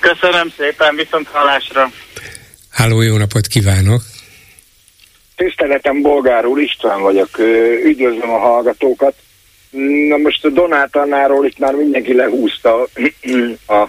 Köszönöm 0.02 0.54
szépen, 0.58 0.96
viszont 0.96 1.28
hallásra. 1.28 1.92
Háló, 2.70 3.02
jó 3.02 3.18
napot 3.18 3.48
kívánok! 3.48 4.02
Tiszteletem, 5.36 6.02
Bolgár 6.02 6.46
úr, 6.46 6.62
István 6.62 7.02
vagyok. 7.02 7.40
Üdvözlöm 7.84 8.30
a 8.30 8.38
hallgatókat. 8.38 9.14
Na 10.10 10.18
most 10.18 10.46
a 10.46 10.50
Donát 10.50 10.96
Annáról 10.96 11.46
itt 11.46 11.58
már 11.58 11.74
mindenki 11.74 12.14
lehúzta 12.14 12.88
a, 13.66 13.82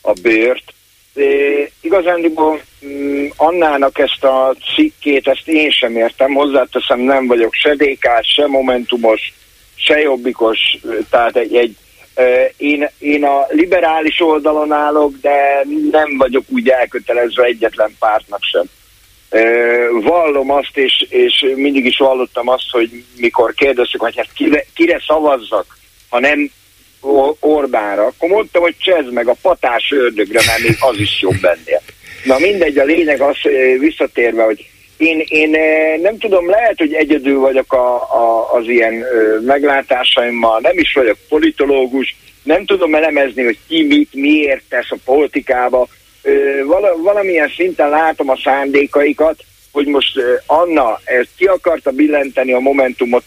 a 0.00 0.12
bőrt. 0.22 0.74
É, 1.14 1.72
igazándiból 1.80 2.60
mm, 2.86 3.26
Annának 3.36 3.98
ezt 3.98 4.24
a 4.24 4.56
cikkét, 4.74 5.28
ezt 5.28 5.48
én 5.48 5.70
sem 5.70 5.96
értem, 5.96 6.32
hozzáteszem 6.32 7.00
nem 7.00 7.26
vagyok 7.26 7.54
se 7.54 7.74
dékás, 7.74 8.26
se 8.36 8.46
momentumos, 8.46 9.32
se 9.74 9.98
jobbikos, 9.98 10.58
tehát 11.10 11.36
egy, 11.36 11.54
egy 11.54 11.76
én, 12.56 12.88
én 12.98 13.24
a 13.24 13.46
liberális 13.48 14.20
oldalon 14.20 14.72
állok, 14.72 15.12
de 15.20 15.64
nem 15.90 16.16
vagyok 16.16 16.44
úgy 16.48 16.68
elkötelezve 16.68 17.44
egyetlen 17.44 17.96
pártnak 17.98 18.40
sem. 18.42 18.64
Vallom 20.02 20.50
azt, 20.50 20.76
és, 20.76 21.06
és 21.08 21.44
mindig 21.54 21.84
is 21.84 21.96
vallottam 21.98 22.48
azt, 22.48 22.70
hogy 22.70 23.04
mikor 23.16 23.54
kérdeztük, 23.54 24.00
hogy 24.00 24.16
hát 24.16 24.32
kire, 24.34 24.64
kire 24.74 25.02
szavazzak, 25.06 25.76
ha 26.08 26.20
nem 26.20 26.50
Orbánra, 27.40 28.06
akkor 28.06 28.28
mondtam, 28.28 28.62
hogy 28.62 28.76
csezd 28.78 29.12
meg 29.12 29.28
a 29.28 29.36
patás 29.42 29.92
ördögre, 29.92 30.40
mert 30.46 30.62
még 30.62 30.76
az 30.80 30.98
is 30.98 31.20
jobb 31.20 31.40
bennél. 31.40 31.82
Na 32.24 32.38
mindegy, 32.38 32.78
a 32.78 32.84
lényeg 32.84 33.20
az 33.20 33.36
visszatérve, 33.78 34.42
hogy 34.42 34.66
én, 34.96 35.24
én 35.28 35.50
nem 36.00 36.18
tudom, 36.18 36.48
lehet, 36.48 36.78
hogy 36.78 36.92
egyedül 36.92 37.38
vagyok 37.38 37.72
a, 37.72 37.94
a, 37.96 38.52
az 38.54 38.68
ilyen 38.68 39.04
meglátásaimmal, 39.40 40.58
nem 40.62 40.78
is 40.78 40.92
vagyok 40.92 41.16
politológus, 41.28 42.16
nem 42.42 42.64
tudom 42.64 42.94
elemezni, 42.94 43.44
hogy 43.44 43.58
ki 43.68 43.82
mit, 43.82 44.14
miért 44.14 44.62
tesz 44.68 44.90
a 44.90 44.96
politikába. 45.04 45.88
Val, 46.66 46.98
valamilyen 47.02 47.52
szinten 47.56 47.88
látom 47.88 48.28
a 48.28 48.38
szándékaikat, 48.44 49.44
hogy 49.72 49.86
most 49.86 50.20
Anna 50.46 51.00
ezt 51.04 51.28
ki 51.36 51.44
akarta 51.44 51.90
billenteni 51.90 52.52
a 52.52 52.58
momentumot 52.58 53.24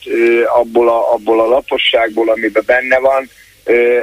abból 0.56 0.90
a, 0.90 1.14
abból 1.14 1.40
a 1.40 1.48
laposságból, 1.48 2.30
amiben 2.30 2.64
benne 2.66 3.00
van, 3.00 3.30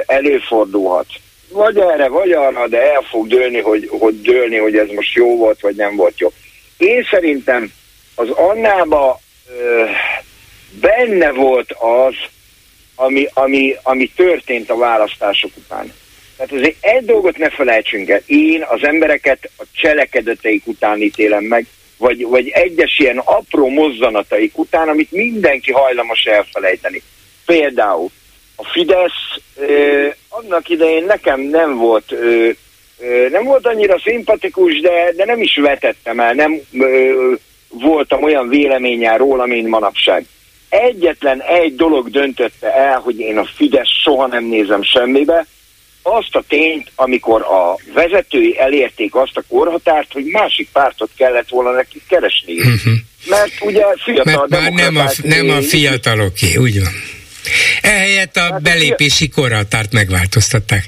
előfordulhat. 0.05 1.05
Vagy 1.51 1.77
erre, 1.77 2.07
vagy 2.07 2.31
arra, 2.31 2.67
de 2.67 2.93
el 2.93 3.01
fog 3.09 3.27
dőlni, 3.27 3.59
hogy, 3.59 3.89
hogy 3.99 4.21
dőlni, 4.21 4.57
hogy 4.57 4.77
ez 4.77 4.87
most 4.95 5.15
jó 5.15 5.37
volt, 5.37 5.59
vagy 5.61 5.75
nem 5.75 5.95
volt 5.95 6.19
jó. 6.19 6.31
Én 6.77 7.07
szerintem 7.09 7.71
az 8.15 8.29
Annába 8.29 9.19
ö, 9.49 9.83
benne 10.79 11.31
volt 11.31 11.71
az, 11.71 12.13
ami, 12.95 13.27
ami, 13.33 13.75
ami 13.83 14.11
történt 14.15 14.69
a 14.69 14.77
választások 14.77 15.51
után. 15.55 15.93
Tehát 16.37 16.51
azért 16.51 16.75
egy 16.79 17.05
dolgot 17.05 17.37
ne 17.37 17.49
felejtsünk 17.49 18.09
el. 18.09 18.21
Én 18.25 18.65
az 18.69 18.83
embereket 18.83 19.49
a 19.57 19.63
cselekedeteik 19.73 20.67
után 20.67 21.01
ítélem 21.01 21.43
meg, 21.43 21.65
vagy, 21.97 22.25
vagy 22.25 22.49
egyes 22.49 22.99
ilyen 22.99 23.17
apró 23.17 23.69
mozzanataik 23.69 24.57
után, 24.57 24.89
amit 24.89 25.11
mindenki 25.11 25.71
hajlamos 25.71 26.23
elfelejteni. 26.23 27.01
Például 27.45 28.09
a 28.55 28.65
Fidesz 28.65 29.41
ö, 29.55 30.07
annak 30.29 30.69
idején 30.69 31.05
nekem 31.05 31.39
nem 31.41 31.77
volt 31.77 32.11
ö, 32.11 32.49
nem 33.31 33.43
volt 33.43 33.67
annyira 33.67 33.99
szimpatikus, 33.99 34.79
de, 34.79 35.11
de 35.15 35.25
nem 35.25 35.41
is 35.41 35.55
vetettem 35.61 36.19
el, 36.19 36.33
nem 36.33 36.59
ö, 36.73 37.33
voltam 37.69 38.23
olyan 38.23 38.49
véleményen 38.49 39.17
róla, 39.17 39.45
mint 39.45 39.67
manapság. 39.67 40.25
Egyetlen 40.69 41.41
egy 41.41 41.75
dolog 41.75 42.09
döntötte 42.09 42.75
el, 42.75 42.99
hogy 42.99 43.19
én 43.19 43.37
a 43.37 43.49
Fidesz 43.55 44.01
soha 44.03 44.27
nem 44.27 44.43
nézem 44.43 44.83
semmibe, 44.83 45.45
azt 46.07 46.35
a 46.35 46.43
tényt, 46.47 46.91
amikor 46.95 47.41
a 47.41 47.77
vezetői 47.93 48.59
elérték 48.59 49.15
azt 49.15 49.37
a 49.37 49.43
korhatárt, 49.47 50.13
hogy 50.13 50.25
másik 50.25 50.69
pártot 50.71 51.09
kellett 51.17 51.49
volna 51.49 51.71
neki 51.71 52.01
keresni. 52.09 52.53
Uh-huh. 52.59 52.93
Mert 53.27 53.51
ugye 53.61 53.83
fiatal 54.03 54.47
Mert 54.49 54.61
már 54.61 54.71
nem 54.71 54.95
a, 54.95 55.11
nem 55.23 55.49
a 55.49 55.61
fiataloké, 55.61 56.55
úgy 56.55 56.79
van. 56.79 56.93
Ehelyett 57.81 58.35
a 58.35 58.41
hát 58.41 58.61
belépési 58.61 59.29
korhatárt 59.29 59.91
megváltoztatták, 59.91 60.85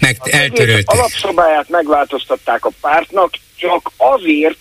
meg 0.00 0.16
eltörölték. 0.22 0.90
alapszabályát 0.90 1.68
megváltoztatták 1.68 2.64
a 2.64 2.70
pártnak, 2.80 3.34
csak 3.56 3.90
azért, 3.96 4.56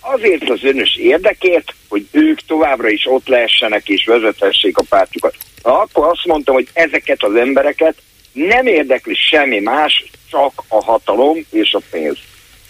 azért 0.00 0.50
az 0.50 0.64
önös 0.64 0.96
érdekért, 0.96 1.74
hogy 1.88 2.06
ők 2.10 2.40
továbbra 2.46 2.88
is 2.88 3.06
ott 3.06 3.28
lehessenek 3.28 3.88
és 3.88 4.04
vezethessék 4.04 4.78
a 4.78 4.84
pártjukat. 4.88 5.34
Na, 5.62 5.80
akkor 5.80 6.06
azt 6.06 6.24
mondtam, 6.24 6.54
hogy 6.54 6.68
ezeket 6.72 7.22
az 7.22 7.34
embereket 7.34 7.94
nem 8.32 8.66
érdekli 8.66 9.14
semmi 9.30 9.60
más, 9.60 10.04
csak 10.30 10.62
a 10.68 10.84
hatalom 10.84 11.46
és 11.50 11.72
a 11.72 11.80
pénz. 11.90 12.16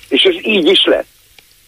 És 0.09 0.22
ez 0.22 0.35
így 0.43 0.66
is 0.66 0.85
lett. 0.85 1.06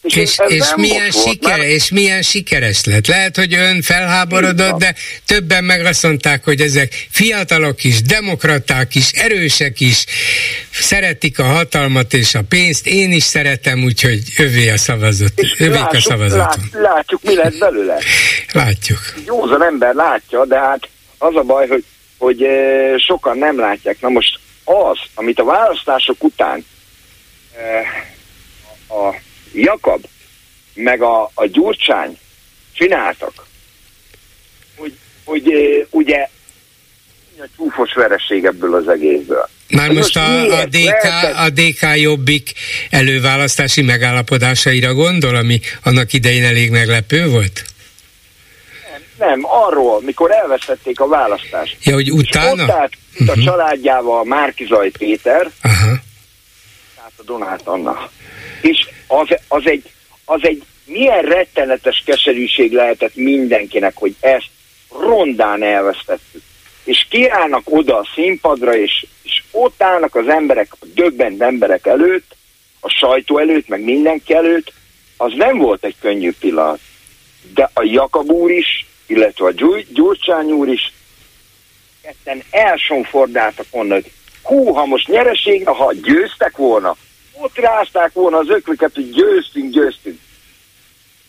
És, 0.02 0.16
és, 0.16 0.38
és, 0.48 0.72
milyen 0.76 1.10
siker, 1.10 1.56
volt, 1.56 1.68
és 1.68 1.90
milyen 1.90 2.22
sikeres 2.22 2.84
lett. 2.84 3.06
Lehet, 3.06 3.36
hogy 3.36 3.54
ön 3.54 3.82
felháborodott, 3.82 4.78
de 4.78 4.94
többen 5.26 5.64
meg 5.64 5.84
azt 5.84 6.02
mondták, 6.02 6.44
hogy 6.44 6.60
ezek 6.60 7.06
fiatalok 7.10 7.84
is, 7.84 8.02
demokraták 8.02 8.94
is, 8.94 9.10
erősek 9.10 9.80
is, 9.80 10.04
szeretik 10.72 11.38
a 11.38 11.44
hatalmat 11.44 12.14
és 12.14 12.34
a 12.34 12.40
pénzt, 12.48 12.86
én 12.86 13.12
is 13.12 13.22
szeretem, 13.22 13.84
úgyhogy 13.84 14.22
övé 14.38 14.68
a 14.70 14.76
szavazott, 14.76 15.40
övék 15.58 15.92
a 15.92 16.00
szavazatom. 16.00 16.70
Lát, 16.72 16.82
látjuk, 16.82 17.22
mi 17.22 17.34
lett 17.34 17.58
belőle. 17.58 17.98
Látjuk. 18.52 18.98
Józan 19.26 19.64
ember 19.64 19.94
látja, 19.94 20.44
de 20.44 20.58
hát 20.58 20.88
az 21.18 21.36
a 21.36 21.42
baj, 21.42 21.68
hogy, 21.68 21.84
hogy 22.18 22.46
sokan 22.96 23.38
nem 23.38 23.58
látják. 23.58 24.00
Na 24.00 24.08
most 24.08 24.38
az, 24.64 24.98
amit 25.14 25.38
a 25.38 25.44
választások 25.44 26.24
után 26.24 26.64
a 28.88 29.14
Jakab 29.52 30.04
meg 30.74 31.02
a, 31.02 31.30
a 31.34 31.46
Gyurcsány 31.46 32.18
csináltak, 32.72 33.46
hogy, 34.76 34.94
hogy 35.24 35.52
ugye 35.90 36.28
a 37.38 37.46
csúfos 37.56 37.92
vereség 37.94 38.44
ebből 38.44 38.74
az 38.74 38.88
egészből. 38.88 39.48
Már 39.68 39.90
most, 39.90 40.16
a, 40.16 40.60
a, 40.60 40.64
DK, 40.64 41.04
a 41.36 41.50
DK 41.50 42.00
Jobbik 42.00 42.52
előválasztási 42.90 43.82
megállapodásaira 43.82 44.94
gondol, 44.94 45.34
ami 45.34 45.60
annak 45.82 46.12
idején 46.12 46.44
elég 46.44 46.70
meglepő 46.70 47.28
volt? 47.28 47.64
Nem, 49.18 49.28
nem 49.28 49.40
arról, 49.42 50.02
mikor 50.02 50.30
elvesztették 50.30 51.00
a 51.00 51.08
választást. 51.08 51.76
Ja, 51.82 51.94
hogy 51.94 52.10
utána? 52.10 52.62
És 52.62 52.68
ott 52.68 52.70
állt 52.70 52.92
uh-huh. 53.12 53.28
a 53.28 53.32
mhm. 53.36 53.44
családjával 53.44 54.24
Márkizaj 54.24 54.90
Péter, 54.90 55.50
uh-huh. 55.62 55.98
tehát 56.94 57.12
a 57.16 57.22
Donát 57.22 57.60
Anna. 57.64 58.10
És 58.60 58.88
az, 59.10 59.28
az, 59.48 59.62
egy, 59.64 59.90
az 60.24 60.40
egy 60.42 60.62
milyen 60.84 61.22
rettenetes 61.22 62.02
keserűség 62.06 62.72
lehetett 62.72 63.14
mindenkinek, 63.14 63.92
hogy 63.96 64.14
ezt 64.20 64.50
rondán 65.00 65.62
elvesztettük. 65.62 66.42
És 66.84 67.06
kiállnak 67.10 67.62
oda 67.64 67.96
a 67.98 68.08
színpadra, 68.14 68.76
és, 68.76 69.06
és 69.22 69.42
ott 69.50 69.82
állnak 69.82 70.14
az 70.14 70.28
emberek, 70.28 70.72
a 70.72 70.86
döbbent 70.94 71.42
emberek 71.42 71.86
előtt, 71.86 72.36
a 72.80 72.88
sajtó 72.88 73.38
előtt, 73.38 73.68
meg 73.68 73.80
mindenki 73.80 74.34
előtt, 74.34 74.72
az 75.16 75.32
nem 75.36 75.58
volt 75.58 75.84
egy 75.84 75.96
könnyű 76.00 76.32
pillanat. 76.40 76.80
De 77.54 77.70
a 77.74 77.82
Jakab 77.84 78.30
úr 78.30 78.50
is, 78.50 78.86
illetve 79.06 79.46
a 79.46 79.52
Gyurcsány 79.88 80.50
úr 80.50 80.68
is 80.68 80.92
ketten 82.02 82.42
elsonfordáltak 82.50 83.66
volna, 83.70 83.94
hogy 83.94 84.10
hú, 84.42 84.72
ha 84.72 84.84
most 84.84 85.08
nyereségre, 85.08 85.70
ha 85.70 85.92
győztek 85.92 86.56
volna, 86.56 86.96
ott 87.40 87.58
rázták 87.58 88.12
volna 88.12 88.38
az 88.38 88.48
öklöket, 88.48 88.94
hogy 88.94 89.10
győztünk, 89.10 89.72
győztünk. 89.72 90.18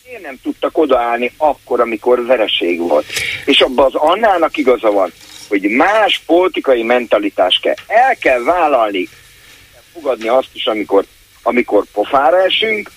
Miért 0.05 0.21
nem 0.21 0.39
tudtak 0.43 0.77
odaállni 0.77 1.33
akkor, 1.37 1.79
amikor 1.79 2.25
vereség 2.25 2.79
volt? 2.79 3.05
És 3.45 3.61
abban 3.61 3.85
az 3.85 3.95
Annának 3.95 4.57
igaza 4.57 4.91
van, 4.91 5.11
hogy 5.47 5.61
más 5.61 6.21
politikai 6.25 6.83
mentalitás 6.83 7.59
kell. 7.61 7.75
El 7.87 8.15
kell 8.15 8.43
vállalni, 8.43 9.07
fogadni 9.93 10.27
azt 10.27 10.49
is, 10.53 10.65
amikor, 10.65 11.05
amikor 11.43 11.85
pofára 11.93 12.43
esünk, 12.43 12.91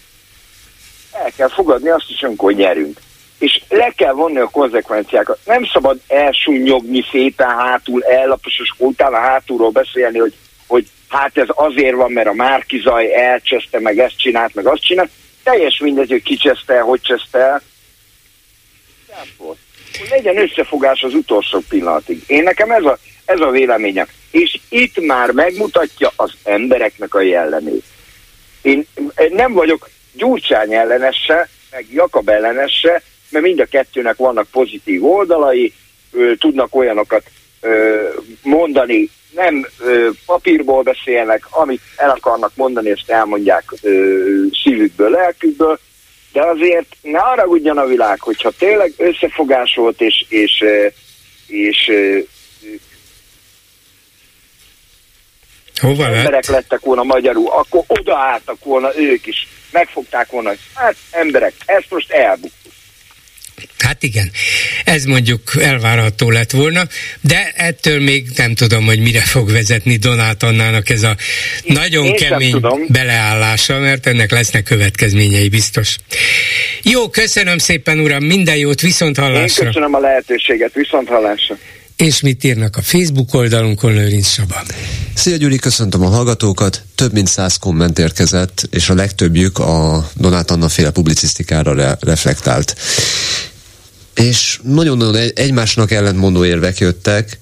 el 1.12 1.30
kell 1.36 1.48
fogadni 1.48 1.88
azt 1.88 2.10
is, 2.10 2.22
amikor 2.22 2.52
nyerünk. 2.52 3.00
És 3.38 3.62
le 3.68 3.92
kell 3.96 4.12
vonni 4.12 4.38
a 4.38 4.48
konzekvenciákat. 4.48 5.38
Nem 5.44 5.64
szabad 5.72 6.00
elsúnyogni 6.08 7.04
szépen 7.10 7.48
hátul, 7.48 8.04
ellaposos 8.04 8.74
utána 8.78 9.18
hátulról 9.18 9.70
beszélni, 9.70 10.18
hogy, 10.18 10.34
hogy 10.66 10.86
hát 11.14 11.38
ez 11.38 11.48
azért 11.48 11.94
van, 11.94 12.12
mert 12.12 12.28
a 12.28 12.32
Márkizaj 12.32 13.14
elcseszte, 13.14 13.80
meg 13.80 13.98
ezt 13.98 14.18
csinált, 14.18 14.54
meg 14.54 14.66
azt 14.66 14.82
csinált. 14.82 15.10
Teljes 15.42 15.78
mindegy, 15.78 16.10
hogy 16.10 16.22
ki 16.22 16.36
cseszte 16.36 16.80
hogy 16.80 17.00
cseszte. 17.00 17.62
Hogy 19.36 19.56
legyen 20.10 20.38
összefogás 20.38 21.02
az 21.02 21.14
utolsó 21.14 21.62
pillanatig. 21.68 22.22
Én 22.26 22.42
nekem 22.42 22.70
ez 22.70 22.84
a, 22.84 22.98
ez 23.24 23.40
a 23.40 23.50
véleményem. 23.50 24.06
És 24.30 24.58
itt 24.68 25.06
már 25.06 25.30
megmutatja 25.30 26.12
az 26.16 26.32
embereknek 26.44 27.14
a 27.14 27.20
jellemét. 27.20 27.84
Én 28.62 28.86
nem 29.30 29.52
vagyok 29.52 29.90
Gyurcsány 30.12 30.74
ellenesse, 30.74 31.48
meg 31.70 31.86
Jakab 31.92 32.28
ellenesse, 32.28 33.02
mert 33.28 33.44
mind 33.44 33.60
a 33.60 33.64
kettőnek 33.64 34.16
vannak 34.16 34.46
pozitív 34.50 35.04
oldalai, 35.04 35.72
tudnak 36.38 36.74
olyanokat 36.74 37.30
mondani, 38.42 39.10
nem 39.34 39.66
ö, 39.78 40.08
papírból 40.26 40.82
beszélnek, 40.82 41.46
amit 41.50 41.80
el 41.96 42.10
akarnak 42.10 42.52
mondani, 42.54 42.90
ezt 42.90 43.10
elmondják 43.10 43.64
ö, 43.82 44.24
szívükből, 44.62 45.10
lelkükből, 45.10 45.78
de 46.32 46.46
azért 46.46 46.96
ne 47.02 47.18
arra 47.18 47.44
ugyan 47.44 47.78
a 47.78 47.86
világ, 47.86 48.20
hogyha 48.20 48.50
tényleg 48.58 48.92
összefogás 48.96 49.74
volt, 49.74 50.00
és, 50.00 50.24
és, 50.28 50.64
és 51.46 51.90
Hova 55.80 56.04
emberek 56.04 56.32
lett? 56.32 56.46
lettek 56.46 56.80
volna 56.80 57.02
magyarul, 57.02 57.50
akkor 57.50 57.84
odaálltak 57.86 58.64
volna 58.64 58.98
ők 58.98 59.26
is, 59.26 59.48
megfogták 59.70 60.30
volna, 60.30 60.48
hogy 60.48 60.58
hát 60.74 60.96
emberek, 61.10 61.52
ezt 61.66 61.90
most 61.90 62.10
elbuktuk. 62.10 62.72
Hát 63.78 64.02
igen, 64.02 64.30
ez 64.84 65.04
mondjuk 65.04 65.40
elvárható 65.60 66.30
lett 66.30 66.50
volna, 66.50 66.82
de 67.20 67.52
ettől 67.54 68.00
még 68.00 68.26
nem 68.36 68.54
tudom, 68.54 68.84
hogy 68.84 68.98
mire 68.98 69.20
fog 69.20 69.50
vezetni 69.50 69.96
Donát 69.96 70.42
Annának 70.42 70.88
ez 70.90 71.02
a 71.02 71.16
nagyon 71.64 72.06
Én 72.06 72.16
kemény 72.16 72.60
beleállása, 72.88 73.78
mert 73.78 74.06
ennek 74.06 74.30
lesznek 74.30 74.62
következményei 74.62 75.48
biztos. 75.48 75.96
Jó, 76.82 77.08
köszönöm 77.08 77.58
szépen, 77.58 77.98
uram, 77.98 78.24
minden 78.24 78.56
jót, 78.56 78.80
viszont 78.80 79.16
hallásra. 79.16 79.62
Én 79.62 79.68
köszönöm 79.68 79.94
a 79.94 79.98
lehetőséget, 79.98 80.72
viszont 80.74 81.08
hallásra. 81.08 81.58
És 81.96 82.20
mit 82.20 82.44
írnak 82.44 82.76
a 82.76 82.82
Facebook 82.82 83.34
oldalunkon, 83.34 83.92
Lőrinc 83.92 84.26
Saba? 84.26 84.62
Szia 85.14 85.36
Gyuri, 85.36 85.56
köszöntöm 85.56 86.02
a 86.02 86.08
hallgatókat. 86.08 86.82
Több 86.94 87.12
mint 87.12 87.28
száz 87.28 87.56
komment 87.56 87.98
érkezett, 87.98 88.68
és 88.70 88.88
a 88.88 88.94
legtöbbjük 88.94 89.58
a 89.58 90.08
Donát 90.14 90.50
Anna 90.50 90.68
féle 90.68 90.90
publicisztikára 90.90 91.74
re- 91.74 91.96
reflektált 92.00 92.76
és 94.14 94.60
nagyon-nagyon 94.62 95.30
egymásnak 95.34 95.90
ellentmondó 95.90 96.44
érvek 96.44 96.78
jöttek. 96.78 97.38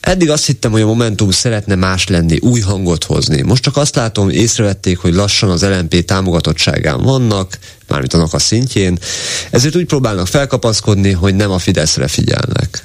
Eddig 0.00 0.30
azt 0.30 0.46
hittem, 0.46 0.70
hogy 0.70 0.80
a 0.80 0.86
Momentum 0.86 1.30
szeretne 1.30 1.74
más 1.74 2.08
lenni, 2.08 2.38
új 2.38 2.60
hangot 2.60 3.04
hozni. 3.04 3.42
Most 3.42 3.62
csak 3.62 3.76
azt 3.76 3.94
látom, 3.94 4.30
észrevették, 4.30 4.98
hogy 4.98 5.14
lassan 5.14 5.50
az 5.50 5.62
LNP 5.62 6.04
támogatottságán 6.04 7.02
vannak, 7.02 7.58
mármint 7.88 8.14
annak 8.14 8.32
a 8.32 8.38
szintjén, 8.38 8.98
ezért 9.50 9.76
úgy 9.76 9.86
próbálnak 9.86 10.26
felkapaszkodni, 10.26 11.10
hogy 11.10 11.34
nem 11.34 11.50
a 11.50 11.58
Fideszre 11.58 12.08
figyelnek. 12.08 12.84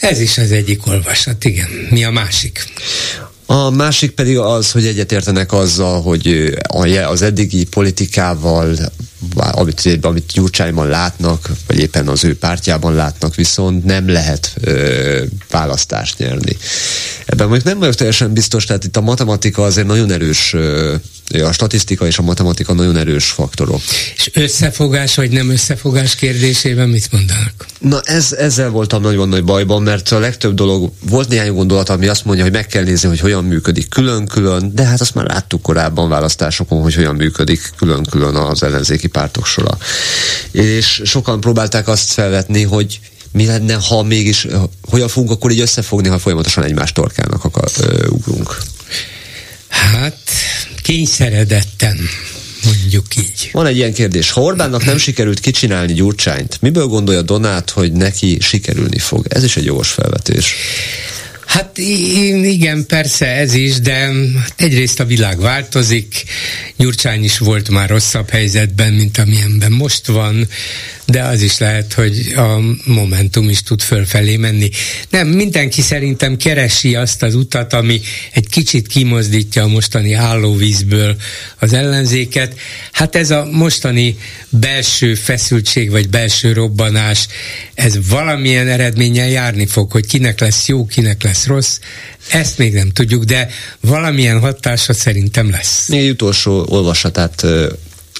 Ez 0.00 0.20
is 0.20 0.38
az 0.38 0.50
egyik 0.50 0.86
olvasat, 0.86 1.44
igen. 1.44 1.68
Mi 1.90 2.04
a 2.04 2.10
másik? 2.10 2.64
A 3.46 3.70
másik 3.70 4.10
pedig 4.10 4.38
az, 4.38 4.70
hogy 4.70 4.86
egyetértenek 4.86 5.52
azzal, 5.52 6.02
hogy 6.02 6.54
az 7.06 7.22
eddigi 7.22 7.64
politikával, 7.64 8.76
amit, 9.34 9.98
amit 10.00 10.32
Gyurcsányban 10.32 10.88
látnak, 10.88 11.50
vagy 11.66 11.78
éppen 11.78 12.08
az 12.08 12.24
ő 12.24 12.38
pártjában 12.38 12.94
látnak, 12.94 13.34
viszont 13.34 13.84
nem 13.84 14.08
lehet 14.08 14.52
ö, 14.60 15.24
választást 15.50 16.18
nyerni. 16.18 16.56
Ebben 17.30 17.46
mondjuk 17.46 17.68
nem 17.68 17.78
vagyok 17.78 17.94
teljesen 17.94 18.32
biztos, 18.32 18.64
tehát 18.64 18.84
itt 18.84 18.96
a 18.96 19.00
matematika 19.00 19.62
azért 19.62 19.86
nagyon 19.86 20.10
erős 20.10 20.54
a 21.44 21.52
statisztika 21.52 22.06
és 22.06 22.18
a 22.18 22.22
matematika 22.22 22.72
nagyon 22.72 22.96
erős 22.96 23.30
faktorok. 23.30 23.80
És 24.16 24.30
összefogás 24.34 25.14
vagy 25.14 25.30
nem 25.30 25.50
összefogás 25.50 26.14
kérdésében 26.14 26.88
mit 26.88 27.12
mondanak? 27.12 27.66
Na 27.78 28.00
ez, 28.04 28.32
ezzel 28.32 28.70
voltam 28.70 29.02
nagyon 29.02 29.28
nagy 29.28 29.44
bajban, 29.44 29.82
mert 29.82 30.08
a 30.08 30.18
legtöbb 30.18 30.54
dolog, 30.54 30.92
volt 31.08 31.28
néhány 31.28 31.52
gondolat, 31.52 31.88
ami 31.88 32.06
azt 32.06 32.24
mondja, 32.24 32.44
hogy 32.44 32.52
meg 32.52 32.66
kell 32.66 32.84
nézni, 32.84 33.08
hogy 33.08 33.20
hogyan 33.20 33.44
működik 33.44 33.88
külön-külön, 33.88 34.74
de 34.74 34.84
hát 34.84 35.00
azt 35.00 35.14
már 35.14 35.26
láttuk 35.26 35.62
korábban 35.62 36.08
választásokon, 36.08 36.82
hogy 36.82 36.94
hogyan 36.94 37.14
működik 37.14 37.70
külön-külön 37.76 38.34
az 38.34 38.62
ellenzéki 38.62 39.06
pártok 39.06 39.46
sora. 39.46 39.78
És 40.50 41.02
sokan 41.04 41.40
próbálták 41.40 41.88
azt 41.88 42.12
felvetni, 42.12 42.62
hogy 42.62 43.00
mi 43.32 43.46
lenne, 43.46 43.74
ha 43.74 44.02
mégis, 44.02 44.46
hogyan 44.82 45.08
fogunk 45.08 45.30
akkor 45.30 45.50
így 45.50 45.60
összefogni, 45.60 46.08
ha 46.08 46.18
folyamatosan 46.18 46.64
egymás 46.64 46.92
torkának 46.92 47.44
akar, 47.44 47.70
ö, 47.80 48.06
ugrunk. 48.06 48.58
Hát, 49.68 50.18
kényszeredetten 50.82 51.98
mondjuk 52.64 53.16
így. 53.16 53.48
Van 53.52 53.66
egy 53.66 53.76
ilyen 53.76 53.92
kérdés. 53.92 54.30
Ha 54.30 54.40
Orbánnak 54.40 54.84
nem 54.84 54.98
sikerült 54.98 55.40
kicsinálni 55.40 55.92
Gyurcsányt, 55.92 56.60
miből 56.60 56.86
gondolja 56.86 57.22
Donát, 57.22 57.70
hogy 57.70 57.92
neki 57.92 58.38
sikerülni 58.40 58.98
fog? 58.98 59.26
Ez 59.28 59.44
is 59.44 59.56
egy 59.56 59.64
jogos 59.64 59.90
felvetés. 59.90 60.54
Hát 61.50 61.78
igen, 61.78 62.86
persze 62.86 63.26
ez 63.26 63.54
is, 63.54 63.80
de 63.80 64.10
egyrészt 64.56 65.00
a 65.00 65.04
világ 65.04 65.40
változik, 65.40 66.24
Gyurcsány 66.76 67.24
is 67.24 67.38
volt 67.38 67.70
már 67.70 67.88
rosszabb 67.88 68.30
helyzetben, 68.30 68.92
mint 68.92 69.18
amilyenben 69.18 69.72
most 69.72 70.06
van, 70.06 70.48
de 71.06 71.22
az 71.22 71.42
is 71.42 71.58
lehet, 71.58 71.92
hogy 71.92 72.32
a 72.36 72.60
Momentum 72.84 73.48
is 73.48 73.62
tud 73.62 73.82
fölfelé 73.82 74.36
menni. 74.36 74.70
Nem, 75.10 75.28
mindenki 75.28 75.80
szerintem 75.80 76.36
keresi 76.36 76.94
azt 76.94 77.22
az 77.22 77.34
utat, 77.34 77.72
ami 77.72 78.00
egy 78.32 78.48
kicsit 78.48 78.86
kimozdítja 78.86 79.62
a 79.62 79.68
mostani 79.68 80.12
állóvízből 80.12 81.16
az 81.58 81.72
ellenzéket. 81.72 82.58
Hát 82.92 83.16
ez 83.16 83.30
a 83.30 83.48
mostani 83.52 84.16
belső 84.48 85.14
feszültség, 85.14 85.90
vagy 85.90 86.08
belső 86.08 86.52
robbanás, 86.52 87.26
ez 87.74 88.08
valamilyen 88.08 88.68
eredménnyel 88.68 89.28
járni 89.28 89.66
fog, 89.66 89.90
hogy 89.90 90.06
kinek 90.06 90.40
lesz 90.40 90.68
jó, 90.68 90.86
kinek 90.86 91.22
lesz 91.22 91.39
rossz, 91.46 91.78
ezt 92.30 92.58
még 92.58 92.72
nem 92.72 92.90
tudjuk, 92.90 93.24
de 93.24 93.48
valamilyen 93.80 94.40
hatása 94.40 94.92
szerintem 94.92 95.50
lesz. 95.50 95.88
Még 95.88 96.00
egy 96.00 96.10
utolsó 96.10 96.66
olvasatát 96.68 97.46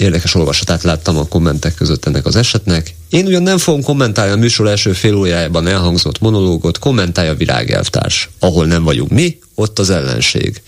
érdekes 0.01 0.35
olvasatát 0.35 0.83
láttam 0.83 1.17
a 1.17 1.29
kommentek 1.29 1.75
között 1.75 2.07
ennek 2.07 2.27
az 2.27 2.37
esetnek. 2.37 2.95
Én 3.09 3.27
ugyan 3.27 3.43
nem 3.43 3.59
fogom 3.59 3.83
kommentálni 3.83 4.33
a 4.33 4.37
műsor 4.37 4.69
első 4.69 4.93
fél 4.93 5.15
órájában 5.15 5.67
elhangzott 5.67 6.21
monológot, 6.21 6.79
kommentálja 6.79 7.35
virágelvtárs. 7.35 8.31
Ahol 8.39 8.67
nem 8.67 8.83
vagyunk 8.83 9.11
mi, 9.11 9.39
ott 9.55 9.79
az 9.79 9.91
ellenség. 9.91 10.61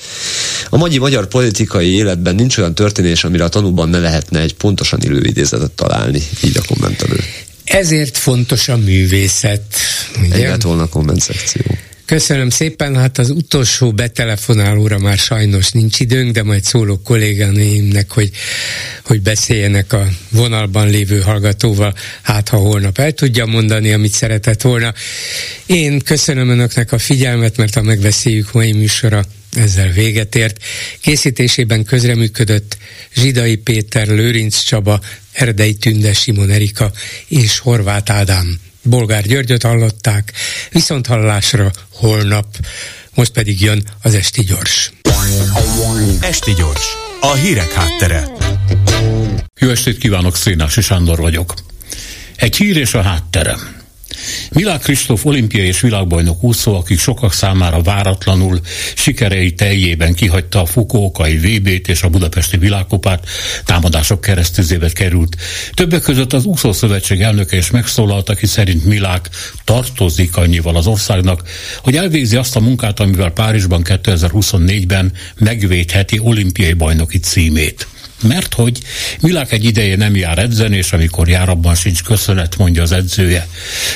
A 0.70 0.76
magyi 0.76 0.98
magyar 0.98 1.26
politikai 1.26 1.94
életben 1.94 2.34
nincs 2.34 2.58
olyan 2.58 2.74
történés, 2.74 3.24
amire 3.24 3.44
a 3.44 3.48
tanúban 3.48 3.88
ne 3.88 3.98
lehetne 3.98 4.40
egy 4.40 4.54
pontosan 4.54 5.00
illő 5.02 5.24
idézetet 5.24 5.70
találni, 5.70 6.22
így 6.44 6.56
a 6.56 6.74
kommentelő. 6.74 7.24
Ezért 7.64 8.18
fontos 8.18 8.68
a 8.68 8.76
művészet. 8.76 9.62
Ugye? 10.24 10.52
Egy 10.52 10.62
volna 10.62 10.82
a 10.82 10.88
komment 10.88 11.20
szekció. 11.20 11.62
Köszönöm 12.04 12.50
szépen, 12.50 12.96
hát 12.96 13.18
az 13.18 13.30
utolsó 13.30 13.92
betelefonálóra 13.92 14.98
már 14.98 15.18
sajnos 15.18 15.70
nincs 15.70 16.00
időnk, 16.00 16.32
de 16.32 16.42
majd 16.42 16.64
szólok 16.64 17.02
kolléganőimnek, 17.02 18.10
hogy, 18.10 18.30
hogy 19.04 19.22
beszéljenek 19.22 19.92
a 19.92 20.08
vonalban 20.30 20.88
lévő 20.88 21.20
hallgatóval, 21.20 21.94
hát 22.22 22.48
ha 22.48 22.56
holnap 22.56 22.98
el 22.98 23.12
tudja 23.12 23.46
mondani, 23.46 23.92
amit 23.92 24.12
szeretett 24.12 24.62
volna. 24.62 24.94
Én 25.66 25.98
köszönöm 25.98 26.48
Önöknek 26.48 26.92
a 26.92 26.98
figyelmet, 26.98 27.56
mert 27.56 27.74
ha 27.74 27.82
megbeszéljük 27.82 28.52
mai 28.52 28.72
műsora, 28.72 29.24
ezzel 29.56 29.90
véget 29.90 30.34
ért. 30.34 30.62
Készítésében 31.00 31.84
közreműködött 31.84 32.76
Zsidai 33.14 33.56
Péter, 33.56 34.06
Lőrinc 34.06 34.58
Csaba, 34.58 35.00
Erdei 35.32 35.74
Tünde, 35.74 36.12
Simon 36.12 36.50
Erika 36.50 36.92
és 37.28 37.58
Horváth 37.58 38.12
Ádám. 38.12 38.71
Bolgár 38.82 39.26
Györgyöt 39.26 39.62
hallották, 39.62 40.32
viszont 40.70 41.06
hallásra 41.06 41.70
holnap, 41.92 42.46
most 43.14 43.32
pedig 43.32 43.60
jön 43.60 43.82
az 44.02 44.14
Esti 44.14 44.42
Gyors. 44.42 44.92
Esti 46.20 46.52
Gyors, 46.54 46.86
a 47.20 47.32
hírek 47.32 47.72
háttere. 47.72 48.28
Jó 49.60 49.68
estét 49.68 49.98
kívánok, 49.98 50.36
Szénási 50.36 50.80
Sándor 50.80 51.18
vagyok. 51.18 51.54
Egy 52.36 52.56
hír 52.56 52.76
és 52.76 52.94
a 52.94 53.02
hátterem. 53.02 53.81
Milák 54.50 54.80
Kristóf 54.80 55.24
olimpiai 55.24 55.66
és 55.66 55.80
világbajnok 55.80 56.42
úszó, 56.42 56.76
akik 56.76 56.98
sokak 56.98 57.32
számára 57.32 57.82
váratlanul 57.82 58.60
sikerei 58.94 59.52
teljében 59.52 60.14
kihagyta 60.14 60.60
a 60.60 60.66
Fukókai 60.66 61.36
VB-t 61.36 61.88
és 61.88 62.02
a 62.02 62.08
Budapesti 62.08 62.56
világkupát, 62.56 63.26
támadások 63.64 64.20
keresztüzébe 64.20 64.90
került. 64.90 65.36
Többek 65.74 66.00
között 66.00 66.32
az 66.32 66.44
úszó 66.44 66.72
szövetség 66.72 67.20
elnöke 67.20 67.56
is 67.56 67.70
megszólalt, 67.70 68.28
aki 68.28 68.46
szerint 68.46 68.84
Milák 68.84 69.28
tartozik 69.64 70.36
annyival 70.36 70.76
az 70.76 70.86
országnak, 70.86 71.42
hogy 71.82 71.96
elvégzi 71.96 72.36
azt 72.36 72.56
a 72.56 72.60
munkát, 72.60 73.00
amivel 73.00 73.30
Párizsban 73.30 73.82
2024-ben 73.84 75.12
megvédheti 75.38 76.18
olimpiai 76.18 76.72
bajnoki 76.72 77.18
címét 77.18 77.86
mert 78.22 78.54
hogy 78.54 78.78
Milák 79.20 79.52
egy 79.52 79.64
ideje 79.64 79.96
nem 79.96 80.16
jár 80.16 80.38
edzeni, 80.38 80.76
és 80.76 80.92
amikor 80.92 81.28
jár, 81.28 81.48
abban 81.48 81.74
sincs 81.74 82.02
köszönet, 82.02 82.56
mondja 82.56 82.82
az 82.82 82.92
edzője. 82.92 83.48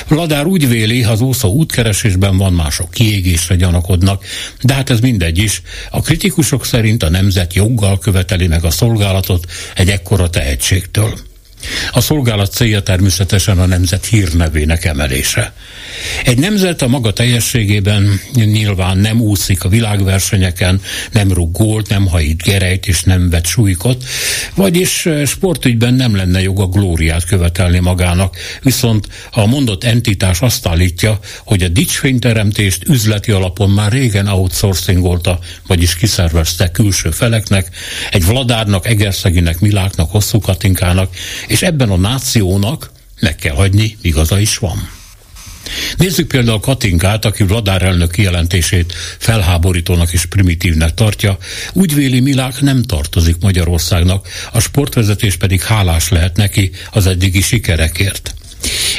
Vladár 0.07 0.45
úgy 0.45 0.67
véli, 0.67 1.03
az 1.03 1.21
úszó 1.21 1.49
útkeresésben 1.53 2.37
van, 2.37 2.53
mások 2.53 2.91
kiégésre 2.91 3.55
gyanakodnak, 3.55 4.25
de 4.61 4.73
hát 4.73 4.89
ez 4.89 4.99
mindegy 4.99 5.37
is. 5.37 5.61
A 5.91 6.01
kritikusok 6.01 6.65
szerint 6.65 7.03
a 7.03 7.09
nemzet 7.09 7.53
joggal 7.53 7.99
követeli 7.99 8.47
meg 8.47 8.63
a 8.63 8.71
szolgálatot 8.71 9.51
egy 9.75 9.89
ekkora 9.89 10.29
tehetségtől. 10.29 11.26
A 11.91 12.01
szolgálat 12.01 12.51
célja 12.51 12.81
természetesen 12.81 13.59
a 13.59 13.65
nemzet 13.65 14.05
hírnevének 14.05 14.85
emelése. 14.85 15.53
Egy 16.23 16.37
nemzet 16.37 16.81
a 16.81 16.87
maga 16.87 17.13
teljességében 17.13 18.19
nyilván 18.33 18.97
nem 18.97 19.21
úszik 19.21 19.63
a 19.63 19.69
világversenyeken, 19.69 20.81
nem 21.11 21.31
rúg 21.31 21.51
gólt, 21.51 21.89
nem 21.89 22.07
hajít 22.07 22.43
gerejt 22.43 22.87
és 22.87 23.03
nem 23.03 23.29
vet 23.29 23.45
súlykot, 23.45 24.03
vagyis 24.55 25.05
eh, 25.05 25.25
sportügyben 25.25 25.93
nem 25.93 26.15
lenne 26.15 26.41
joga 26.41 26.67
glóriát 26.67 27.25
követelni 27.25 27.79
magának, 27.79 28.35
viszont 28.61 29.07
a 29.31 29.45
mondott 29.45 29.83
entitás 29.83 30.41
azt 30.41 30.67
állítja, 30.67 31.19
hogy 31.45 31.63
a 31.63 31.67
dicsfényteremtést 31.67 32.83
üzleti 32.89 33.31
alapon 33.31 33.69
már 33.69 33.91
régen 33.91 34.27
outsourcingolta, 34.27 35.39
vagyis 35.67 35.95
kiszervezte 35.95 36.71
külső 36.71 37.11
feleknek, 37.11 37.69
egy 38.11 38.25
Vladárnak, 38.25 38.87
Egerszeginek, 38.87 39.59
Miláknak, 39.59 40.11
Hosszú 40.11 40.39
Katinkának, 40.39 41.15
és 41.47 41.61
ebben 41.61 41.89
a 41.89 41.97
nációnak 41.97 42.91
meg 43.19 43.35
kell 43.35 43.55
hagyni, 43.55 43.97
igaza 44.01 44.39
is 44.39 44.57
van. 44.57 44.89
Nézzük 45.97 46.27
például 46.27 46.59
Katinkát, 46.59 47.25
aki 47.25 47.43
Vladár 47.43 47.81
elnök 47.81 48.11
kijelentését 48.11 48.93
felháborítónak 49.17 50.13
és 50.13 50.25
primitívnek 50.25 50.93
tartja. 50.93 51.37
Úgy 51.73 51.95
véli 51.95 52.19
Milák 52.19 52.61
nem 52.61 52.83
tartozik 52.83 53.35
Magyarországnak, 53.41 54.27
a 54.51 54.59
sportvezetés 54.59 55.35
pedig 55.35 55.61
hálás 55.61 56.09
lehet 56.09 56.35
neki 56.35 56.71
az 56.91 57.05
eddigi 57.05 57.41
sikerekért. 57.41 58.36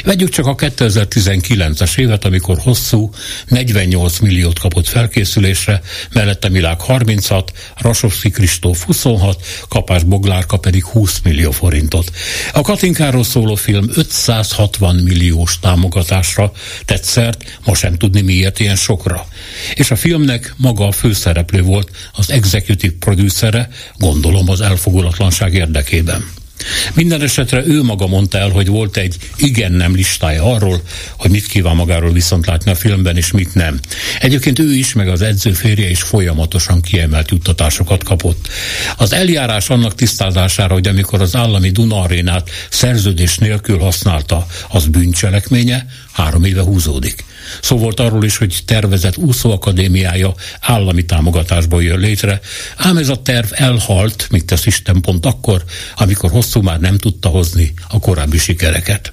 Vegyük 0.03 0.29
csak 0.29 0.45
a 0.45 0.55
2019-es 0.55 1.97
évet, 1.97 2.25
amikor 2.25 2.57
hosszú 2.57 3.11
48 3.47 4.19
milliót 4.19 4.59
kapott 4.59 4.87
felkészülésre, 4.87 5.81
mellette 6.13 6.49
Milák 6.49 6.81
36, 6.81 7.51
Rasovszki 7.77 8.29
Kristóf 8.29 8.83
26, 8.83 9.45
Kapás 9.67 10.03
Boglárka 10.03 10.57
pedig 10.57 10.83
20 10.83 11.19
millió 11.23 11.51
forintot. 11.51 12.11
A 12.53 12.61
Katinkáról 12.61 13.23
szóló 13.23 13.55
film 13.55 13.89
560 13.95 14.95
milliós 14.95 15.59
támogatásra 15.59 16.51
tett 16.85 17.03
szert, 17.03 17.59
ma 17.65 17.75
sem 17.75 17.95
tudni 17.95 18.21
miért 18.21 18.59
ilyen 18.59 18.75
sokra. 18.75 19.27
És 19.73 19.91
a 19.91 19.95
filmnek 19.95 20.53
maga 20.57 20.87
a 20.87 20.91
főszereplő 20.91 21.61
volt, 21.61 21.89
az 22.13 22.31
executive 22.31 22.93
producere, 22.99 23.69
gondolom 23.97 24.49
az 24.49 24.61
elfogulatlanság 24.61 25.53
érdekében. 25.53 26.38
Minden 26.93 27.21
esetre 27.21 27.65
ő 27.65 27.83
maga 27.83 28.07
mondta 28.07 28.37
el, 28.37 28.49
hogy 28.49 28.67
volt 28.67 28.97
egy 28.97 29.17
igen-nem 29.35 29.95
listája 29.95 30.43
arról, 30.43 30.81
hogy 31.17 31.31
mit 31.31 31.45
kíván 31.45 31.75
magáról 31.75 32.11
viszont 32.11 32.45
látni 32.45 32.71
a 32.71 32.75
filmben, 32.75 33.17
és 33.17 33.31
mit 33.31 33.53
nem. 33.53 33.79
Egyébként 34.19 34.59
ő 34.59 34.73
is, 34.73 34.93
meg 34.93 35.07
az 35.07 35.21
edzőférje 35.21 35.89
is 35.89 36.01
folyamatosan 36.01 36.81
kiemelt 36.81 37.31
juttatásokat 37.31 38.03
kapott. 38.03 38.47
Az 38.97 39.13
eljárás 39.13 39.69
annak 39.69 39.95
tisztázására, 39.95 40.73
hogy 40.73 40.87
amikor 40.87 41.21
az 41.21 41.35
állami 41.35 41.69
Duna 41.69 42.01
arénát 42.01 42.49
szerződés 42.69 43.37
nélkül 43.37 43.77
használta, 43.77 44.45
az 44.69 44.85
bűncselekménye, 44.85 45.85
három 46.11 46.43
éve 46.43 46.61
húzódik. 46.61 47.23
Szó 47.61 47.77
volt 47.77 47.99
arról 47.99 48.23
is, 48.23 48.37
hogy 48.37 48.57
tervezett 48.65 49.17
úszóakadémiája 49.17 50.33
állami 50.61 51.05
támogatásból 51.05 51.83
jön 51.83 51.99
létre, 51.99 52.39
ám 52.77 52.97
ez 52.97 53.09
a 53.09 53.21
terv 53.21 53.47
elhalt, 53.51 54.27
mint 54.29 54.45
tesz 54.45 54.65
Isten 54.65 55.01
pont 55.01 55.25
akkor, 55.25 55.63
amikor 55.95 56.31
hosszú 56.31 56.61
már 56.61 56.79
nem 56.79 56.97
tudta 56.97 57.29
hozni 57.29 57.73
a 57.89 57.99
korábbi 57.99 58.37
sikereket. 58.37 59.11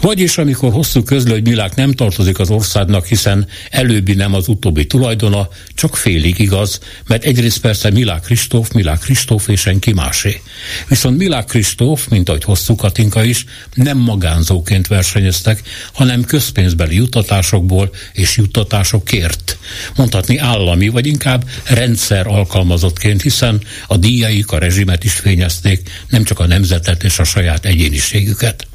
Vagyis 0.00 0.38
amikor 0.38 0.72
hosszú 0.72 1.02
közlő, 1.02 1.32
hogy 1.32 1.46
Milák 1.46 1.74
nem 1.74 1.92
tartozik 1.92 2.38
az 2.38 2.50
országnak, 2.50 3.06
hiszen 3.06 3.46
előbbi 3.70 4.14
nem 4.14 4.34
az 4.34 4.48
utóbbi 4.48 4.86
tulajdona, 4.86 5.48
csak 5.74 5.96
félig 5.96 6.38
igaz, 6.38 6.80
mert 7.06 7.24
egyrészt 7.24 7.60
persze 7.60 7.90
Milák 7.90 8.22
Kristóf, 8.22 8.72
Milák 8.72 8.98
Kristóf 8.98 9.48
és 9.48 9.60
senki 9.60 9.92
másé. 9.92 10.40
Viszont 10.88 11.16
Milák 11.16 11.44
Kristóf, 11.44 12.08
mint 12.08 12.28
ahogy 12.28 12.44
hosszú 12.44 12.74
Katinka 12.74 13.24
is, 13.24 13.44
nem 13.74 13.98
magánzóként 13.98 14.86
versenyeztek, 14.86 15.62
hanem 15.92 16.24
közpénzbeli 16.24 16.96
juttatásokból 16.96 17.90
és 18.12 18.36
juttatásokért. 18.36 19.58
Mondhatni 19.96 20.38
állami, 20.38 20.88
vagy 20.88 21.06
inkább 21.06 21.48
rendszer 21.64 22.26
alkalmazottként, 22.26 23.22
hiszen 23.22 23.62
a 23.86 23.96
díjaik 23.96 24.50
a 24.50 24.58
rezsimet 24.58 25.04
is 25.04 25.12
fényezték, 25.12 25.90
nem 26.08 26.24
csak 26.24 26.38
a 26.38 26.46
nemzetet 26.46 27.04
és 27.04 27.18
a 27.18 27.24
saját 27.24 27.64
egyéniségüket. 27.64 28.66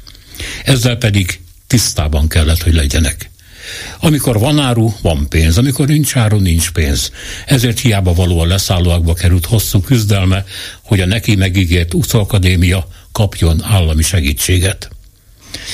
Ezzel 0.64 0.96
pedig 0.96 1.40
tisztában 1.66 2.28
kellett, 2.28 2.62
hogy 2.62 2.74
legyenek. 2.74 3.30
Amikor 4.00 4.38
van 4.38 4.58
áru, 4.58 4.92
van 5.02 5.28
pénz, 5.28 5.58
amikor 5.58 5.86
nincs 5.86 6.16
áru, 6.16 6.38
nincs 6.38 6.70
pénz. 6.70 7.12
Ezért 7.46 7.80
hiába 7.80 8.14
való 8.14 8.40
a 8.40 8.46
leszállóakba 8.46 9.14
került 9.14 9.46
hosszú 9.46 9.80
küzdelme, 9.80 10.44
hogy 10.82 11.00
a 11.00 11.06
neki 11.06 11.34
megígért 11.34 11.94
úszóakadémia 11.94 12.88
kapjon 13.12 13.62
állami 13.62 14.02
segítséget. 14.02 14.90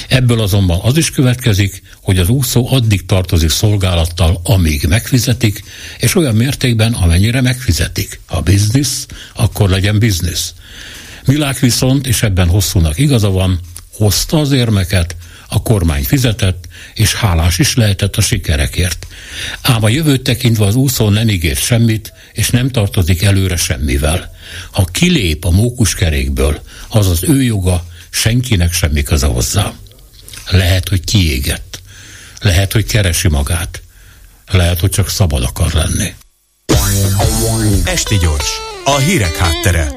Ebből 0.08 0.40
azonban 0.40 0.80
az 0.82 0.96
is 0.96 1.10
következik, 1.10 1.82
hogy 2.02 2.18
az 2.18 2.28
úszó 2.28 2.72
addig 2.72 3.06
tartozik 3.06 3.50
szolgálattal, 3.50 4.40
amíg 4.42 4.86
megfizetik, 4.88 5.62
és 5.98 6.14
olyan 6.14 6.34
mértékben, 6.34 6.92
amennyire 6.92 7.40
megfizetik. 7.40 8.20
Ha 8.26 8.40
biznisz, 8.40 9.06
akkor 9.34 9.70
legyen 9.70 9.98
biznisz. 9.98 10.54
Milák 11.24 11.58
viszont, 11.58 12.06
és 12.06 12.22
ebben 12.22 12.48
hosszúnak 12.48 12.98
igaza 12.98 13.30
van, 13.30 13.60
hozta 13.96 14.38
az 14.38 14.52
érmeket, 14.52 15.16
a 15.48 15.62
kormány 15.62 16.04
fizetett, 16.04 16.64
és 16.94 17.14
hálás 17.14 17.58
is 17.58 17.74
lehetett 17.74 18.16
a 18.16 18.20
sikerekért. 18.20 19.06
Ám 19.62 19.84
a 19.84 19.88
jövőt 19.88 20.22
tekintve 20.22 20.64
az 20.64 20.74
úszó 20.74 21.08
nem 21.08 21.28
ígért 21.28 21.62
semmit, 21.62 22.12
és 22.32 22.50
nem 22.50 22.70
tartozik 22.70 23.22
előre 23.22 23.56
semmivel. 23.56 24.34
Ha 24.70 24.84
kilép 24.84 25.44
a 25.44 25.50
mókuskerékből, 25.50 26.62
az 26.88 27.06
az 27.06 27.22
ő 27.22 27.42
joga, 27.42 27.86
senkinek 28.10 28.72
semmi 28.72 29.02
köze 29.02 29.26
hozzá. 29.26 29.72
Lehet, 30.50 30.88
hogy 30.88 31.04
kiégett. 31.04 31.80
Lehet, 32.40 32.72
hogy 32.72 32.84
keresi 32.84 33.28
magát. 33.28 33.82
Lehet, 34.50 34.80
hogy 34.80 34.90
csak 34.90 35.08
szabad 35.08 35.42
akar 35.42 35.72
lenni. 35.72 36.14
Esti 37.84 38.18
gyors, 38.18 38.50
a 38.84 38.96
hírek 38.98 39.36
háttere. 39.36 39.92